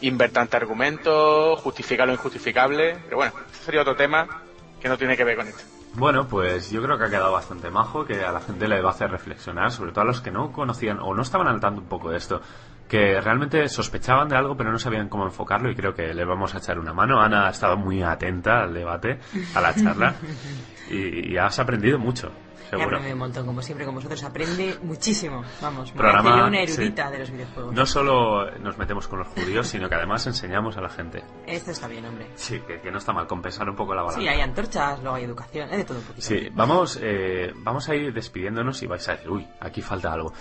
[0.02, 2.98] invertir ante argumentos, justificar lo injustificable.
[3.06, 4.44] Pero bueno, ese sería otro tema
[4.80, 5.64] que no tiene que ver con esto.
[5.94, 8.90] Bueno, pues yo creo que ha quedado bastante majo, que a la gente le va
[8.90, 11.82] a hacer reflexionar, sobre todo a los que no conocían o no estaban al tanto
[11.82, 12.40] un poco de esto,
[12.88, 16.56] que realmente sospechaban de algo pero no sabían cómo enfocarlo y creo que le vamos
[16.56, 17.20] a echar una mano.
[17.22, 19.20] Ana ha estado muy atenta al debate,
[19.56, 20.16] a la charla
[20.90, 22.32] y, y has aprendido mucho,
[22.70, 23.00] seguro.
[23.00, 24.24] un montón, como siempre con vosotros.
[24.24, 25.44] Aprende muchísimo.
[25.62, 26.74] Vamos, Programa, una sí.
[26.74, 27.74] erudita de los videojuegos.
[27.74, 31.24] No solo nos metemos con los judíos, sino que además enseñamos a la gente.
[31.46, 32.28] Esto está bien, hombre.
[32.36, 34.22] Sí, que, que no está mal compensar un poco la balanza.
[34.22, 36.26] Sí, hay antorchas, luego hay educación, hay de todo un poquito.
[36.26, 40.34] Sí, vamos, eh, vamos a ir despidiéndonos y vais a decir, uy, aquí falta algo.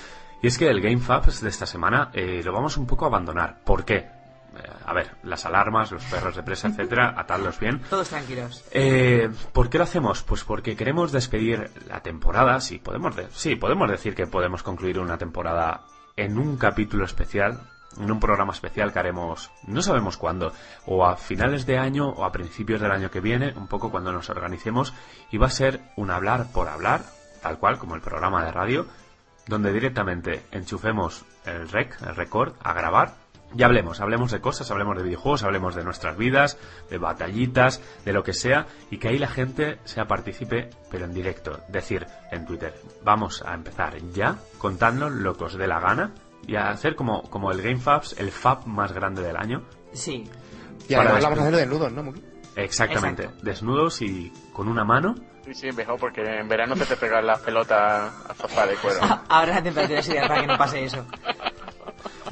[0.42, 3.08] Y es que el Game Fabs de esta semana eh, lo vamos un poco a
[3.08, 3.58] abandonar.
[3.64, 3.96] ¿Por qué?
[3.96, 7.80] Eh, a ver, las alarmas, los perros de presa, etcétera, atadlos bien.
[7.90, 8.64] Todos tranquilos.
[8.70, 10.22] Eh, ¿Por qué lo hacemos?
[10.22, 14.98] Pues porque queremos despedir la temporada, sí, podemos, de- sí, podemos decir que podemos concluir
[14.98, 15.82] una temporada
[16.16, 17.60] en un capítulo especial,
[17.98, 20.52] en un programa especial que haremos, no sabemos cuándo,
[20.86, 24.12] o a finales de año o a principios del año que viene, un poco cuando
[24.12, 24.94] nos organicemos,
[25.30, 27.02] y va a ser un hablar por hablar,
[27.42, 28.86] tal cual como el programa de radio,
[29.46, 33.14] donde directamente enchufemos el rec, el record, a grabar
[33.56, 36.58] y hablemos, hablemos de cosas, hablemos de videojuegos, hablemos de nuestras vidas,
[36.90, 41.14] de batallitas, de lo que sea, y que ahí la gente sea partícipe, pero en
[41.14, 41.60] directo.
[41.68, 46.12] Decir en Twitter, vamos a empezar ya, contadnos lo que os dé la gana,
[46.46, 49.62] y a hacer como, como el Game Fabs, el Fab más grande del año.
[49.92, 50.24] Sí.
[50.88, 52.22] Y además la vamos a despe- hacer desnudos, ¿no, Muki?
[52.56, 53.44] Exactamente, Exacto.
[53.44, 55.14] desnudos y con una mano.
[55.46, 59.00] Sí, sí, mejor porque en verano se te pegan las pelotas a sofá de cuero.
[59.28, 61.06] Ahora la temperatura es ideal para que no pase eso.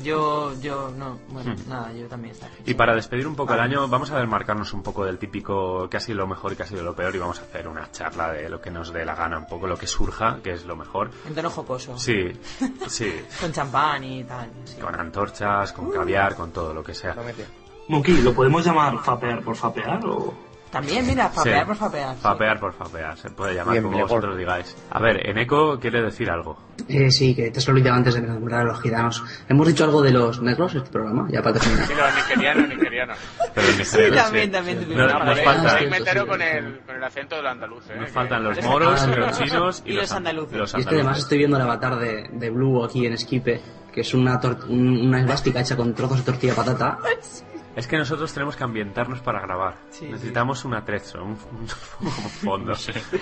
[0.02, 2.46] Yo, yo, no, bueno, nada, yo también está.
[2.46, 2.62] Hmm.
[2.66, 5.96] Y para despedir un poco el año, vamos a desmarcarnos un poco del típico que
[5.96, 7.90] ha sido lo mejor y que ha sido lo peor y vamos a hacer una
[7.92, 10.64] charla de lo que nos dé la gana, un poco lo que surja, que es
[10.66, 11.10] lo mejor.
[11.26, 11.96] En tono jocoso.
[11.96, 12.32] Sí,
[12.88, 14.50] sí, Con champán y tal.
[14.64, 14.80] sí.
[14.80, 17.14] con antorchas, con caviar, con todo lo que sea.
[17.86, 20.34] Muki, ¿lo podemos llamar fapear por fapear o...?
[20.74, 22.14] También, mira, fapear por fapear.
[22.16, 22.20] sí.
[22.20, 24.10] Fapear por fapear, se puede llamar Bien, como mejor.
[24.10, 24.76] vosotros digáis.
[24.90, 26.58] A ver, Eneco quiere decir algo.
[26.88, 29.22] Eh, sí, que te se lo olvidaba antes de nombrar a los gitanos.
[29.48, 31.86] Hemos dicho algo de los negros en este programa, ya para terminar.
[31.86, 33.18] Sí, los nigerianos, nigerianos.
[33.54, 37.04] Pero en nigeriano, también, también No- nos, falta- ahí me entero con el, con el
[37.04, 37.90] acento de los andaluces.
[37.92, 38.00] ¿eh?
[38.00, 40.58] nos faltan los moros, Ah, los chinos y, Y los andaluces.
[40.58, 41.22] los Y es que además andaluces.
[41.24, 43.60] estoy viendo el avatar de, de Blue aquí en Esquipe,
[43.92, 46.98] que es una, una esvástica hecha con trozos de tortilla de patata.
[47.76, 49.76] Es que nosotros tenemos que ambientarnos para grabar.
[49.90, 51.68] Sí, Necesitamos un atrezo, un, un-
[52.00, 52.72] un fondo,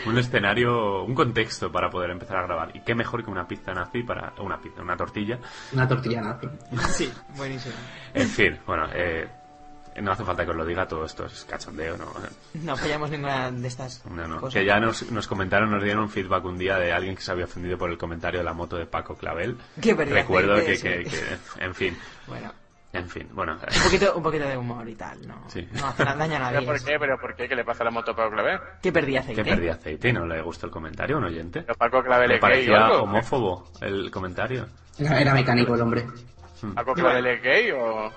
[0.06, 2.70] un escenario, un contexto para poder empezar a grabar.
[2.76, 5.38] Y qué mejor que una pizza nazi para una pizza, una tortilla.
[5.72, 6.48] Una tortilla nazi.
[6.92, 7.74] Sí, buenísimo.
[8.14, 9.26] En fin, bueno, eh,
[10.00, 12.06] no hace falta que os lo diga, todo esto es cachondeo, ¿no?
[12.54, 14.40] No apoyamos ninguna de estas No, no.
[14.40, 14.54] cosas.
[14.60, 17.30] Que ya nos, nos comentaron, nos dieron un feedback un día de alguien que se
[17.32, 19.56] había ofendido por el comentario de la moto de Paco Clavel.
[19.80, 21.10] Qué Recuerdo que, que, sí.
[21.10, 22.52] que- en fin, Bueno,
[22.92, 23.52] en fin, bueno.
[23.54, 25.44] un poquito, un poquito de humor y tal, ¿no?
[25.48, 25.66] Sí.
[25.80, 26.58] No hace nada- daño a nadie.
[26.58, 26.96] ¿Pero por qué?
[26.98, 27.48] ¿Pero por qué?
[27.48, 28.58] ¿Qué le pasa a la moto a Paco Clavel?
[28.82, 29.44] ¿Qué perdí Que aceite?
[29.44, 31.62] perdí aceite y no le gustó el comentario a un oyente.
[31.62, 33.02] ¿Pero Paco Clavel gay o parecía algo?
[33.04, 34.66] homófobo el comentario.
[34.98, 36.04] Era, era mecánico el hombre.
[36.74, 38.10] ¿Paco Clavel es gay o...?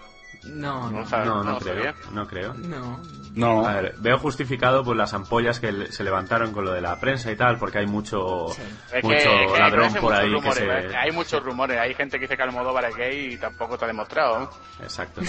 [0.46, 1.26] No, No, no.
[1.26, 2.54] No, no creo, no creo.
[2.54, 3.00] No.
[3.36, 3.68] No.
[3.68, 7.32] A ver, veo justificado pues las ampollas que se levantaron con lo de la prensa
[7.32, 8.62] y tal, porque hay mucho, Sí.
[9.04, 10.66] Mucho que, es que ladrón por ahí que se...
[10.66, 10.96] ¿eh?
[10.96, 11.78] Hay muchos rumores.
[11.80, 14.44] Hay gente que dice que Almodóvar es gay y tampoco está demostrado.
[14.44, 14.48] ¿eh?
[14.84, 15.22] Exacto.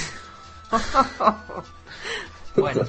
[2.57, 2.85] Bueno,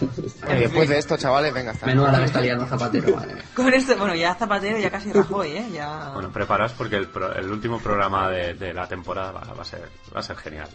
[0.48, 3.44] después de esto, chavales, venga, hasta Menuda la que está liando Zapatero, madre mía.
[3.54, 5.70] con este, bueno, ya Zapatero ya casi Rajoy, ¿eh?
[5.74, 6.12] Ya...
[6.14, 9.66] Bueno, preparaos porque el, pro- el último programa de, de la temporada va, va a
[9.66, 10.70] ser, va a ser genial.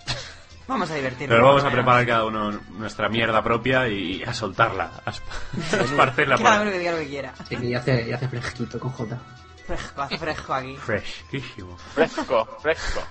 [0.73, 1.35] Vamos a divertirnos.
[1.37, 5.23] Pero vamos a por preparar cada uno nuestra mierda propia y a soltarla, a esp-
[5.81, 6.49] a esparcerla menos.
[6.51, 7.35] Cada por uno que diga lo que quiera.
[7.49, 9.19] Sí, y hace, y hace fresquito con J.
[9.67, 10.77] Fresco, hace fresco aquí.
[10.77, 11.77] Fresquísimo.
[11.95, 13.03] Fresco, fresco.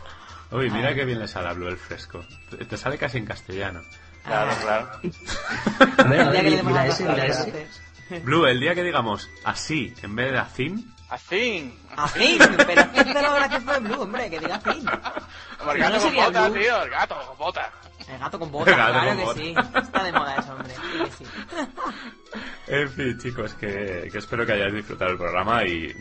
[0.52, 2.26] Uy, mira qué bien le sale a Blue el fresco.
[2.50, 3.82] Te, te sale casi en castellano.
[4.26, 4.90] Claro, claro.
[5.98, 7.68] A ver, a ver, que mira ese, mira ese.
[8.24, 10.76] Blue, el día que digamos así en vez de así,
[11.12, 11.78] Así.
[11.98, 14.86] A fin, pero es lo gracioso de Blue, hombre, que diga fin.
[15.74, 16.60] El No gato con sería botas, Blue.
[16.62, 16.84] tío.
[16.84, 17.70] El gato con botas.
[18.08, 19.56] El gato con gato claro con que sí.
[19.76, 20.74] Está de moda ese hombre.
[20.74, 21.26] Sí, que sí.
[22.68, 25.94] En fin, chicos, que, que espero que hayáis disfrutado el programa y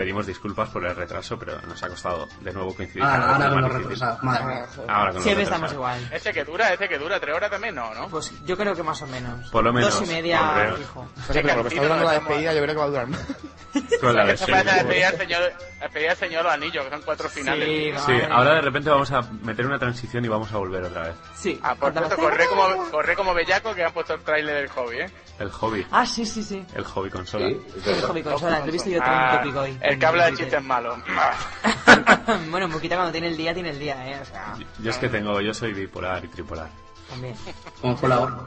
[0.00, 3.02] pedimos disculpas por el retraso, pero nos ha costado de nuevo coincidir.
[3.02, 4.66] Ahora, con ahora con los retrasados, madre mía.
[4.88, 6.08] Ahora con los Siempre estamos igual.
[6.10, 7.20] Ese que dura, ese que dura.
[7.20, 8.08] Tres horas también no, ¿no?
[8.08, 9.50] Pues yo creo que más o menos.
[9.50, 11.06] Por lo menos, Dos y media, fijo.
[11.14, 13.06] No sé, pero lo que está durando la despedida yo creo que va a durar
[13.08, 13.20] más.
[14.00, 17.68] Con la despedida del señor, la despedida del señor Los Anillos, que son cuatro finales.
[17.68, 21.02] Sí, Sí, ahora de repente vamos a meter una transición y vamos a volver otra
[21.02, 21.14] vez.
[21.34, 21.60] Sí.
[21.62, 25.00] Ah, por cierto, corre como, corre como bellaco que han puesto el tráiler del hobby,
[25.00, 25.10] ¿eh?
[25.38, 26.64] El hobby, Ah, sí, sí, sí.
[26.74, 27.46] el hobby consola.
[27.48, 29.78] Sí, El hobby consola, lo he visto yo Ah, también tópico hoy.
[29.90, 30.98] El que habla de chistes malos.
[32.50, 34.18] bueno, Muquita cuando tiene el día, tiene el día, eh.
[34.20, 36.68] O sea, Yo es que tengo, yo soy bipolar y tripolar.
[37.08, 37.34] también.
[37.80, 38.38] Como hora.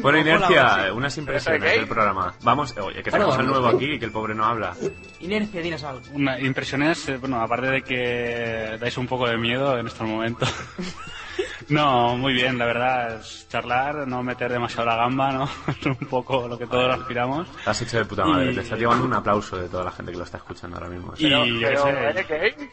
[0.00, 2.34] Bueno, Inercia, unas ¿Pero impresiones del programa.
[2.42, 4.74] Vamos, oye, que tenemos al nuevo aquí y que el pobre no habla.
[5.20, 6.02] Inercia, dinos algo.
[6.12, 10.48] Una, impresiones, eh, bueno, aparte de que dais un poco de miedo en estos momentos.
[11.68, 15.44] no, muy bien, la verdad, es charlar, no meter demasiado la gamba, ¿no?
[15.68, 17.48] Es un poco lo que todos aspiramos.
[17.64, 18.52] Lo has hecho de puta madre.
[18.52, 20.88] Y- Te estás llevando un aplauso de toda la gente que lo está escuchando ahora
[20.88, 21.12] mismo.
[21.16, 22.70] Y Pero, yo pero, qué sé, ¿eres gay?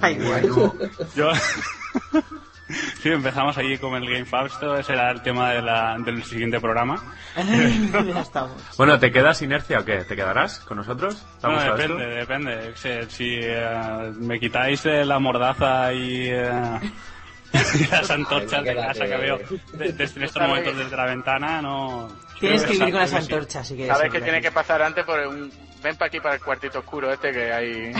[0.00, 0.74] Ay, bueno.
[1.14, 1.30] yo...
[3.02, 6.58] sí, empezamos ahí con el Game Fausto, ese era el tema de la- del siguiente
[6.60, 7.02] programa.
[7.36, 8.56] ya estamos.
[8.76, 9.98] Bueno, ¿te quedas Inercia o qué?
[10.04, 11.14] ¿Te quedarás con nosotros?
[11.42, 11.96] Bueno, ¿Estamos a esto?
[11.96, 13.06] depende, depende.
[13.08, 19.38] Si eh, me quitáis eh, la mordaza y, y las antorchas de casa que veo
[19.74, 22.08] de- desde estos momentos desde la ventana, no...
[22.40, 23.16] Tienes que vivir con las sí.
[23.16, 23.86] antorchas, así que...
[23.86, 25.50] Sabes sí, que tiene que pasar antes por un...
[25.82, 27.92] Ven para aquí, para el cuartito oscuro este que hay...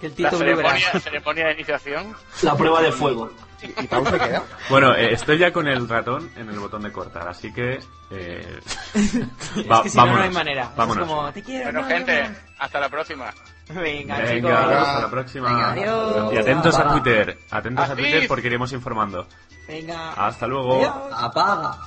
[0.00, 0.56] Que el La Tito verás.
[0.80, 2.16] ceremonia, ceremonia de iniciación.
[2.42, 3.30] La prueba de fuego.
[3.60, 4.44] ¿Y Pau se queda?
[4.70, 7.80] Bueno, eh, estoy ya con el ratón en el botón de cortar, así que...
[8.10, 8.60] Eh,
[8.94, 10.72] Es va- que si no, no hay vámonos, manera.
[10.76, 11.04] Vámonos.
[11.04, 13.34] Es como, te quiero, Bueno, no, gente, no, hasta la próxima.
[13.70, 14.52] Venga, Venga, chicos.
[14.52, 15.48] hasta la próxima.
[15.48, 16.32] Venga, adiós.
[16.32, 16.92] Y atentos a Apaga.
[17.02, 17.94] Twitter, atentos a.
[17.96, 19.26] Twitter porque iremos informando.
[19.66, 20.12] Venga.
[20.12, 20.76] Hasta luego.
[20.76, 20.94] Adiós.
[21.12, 21.78] Apaga.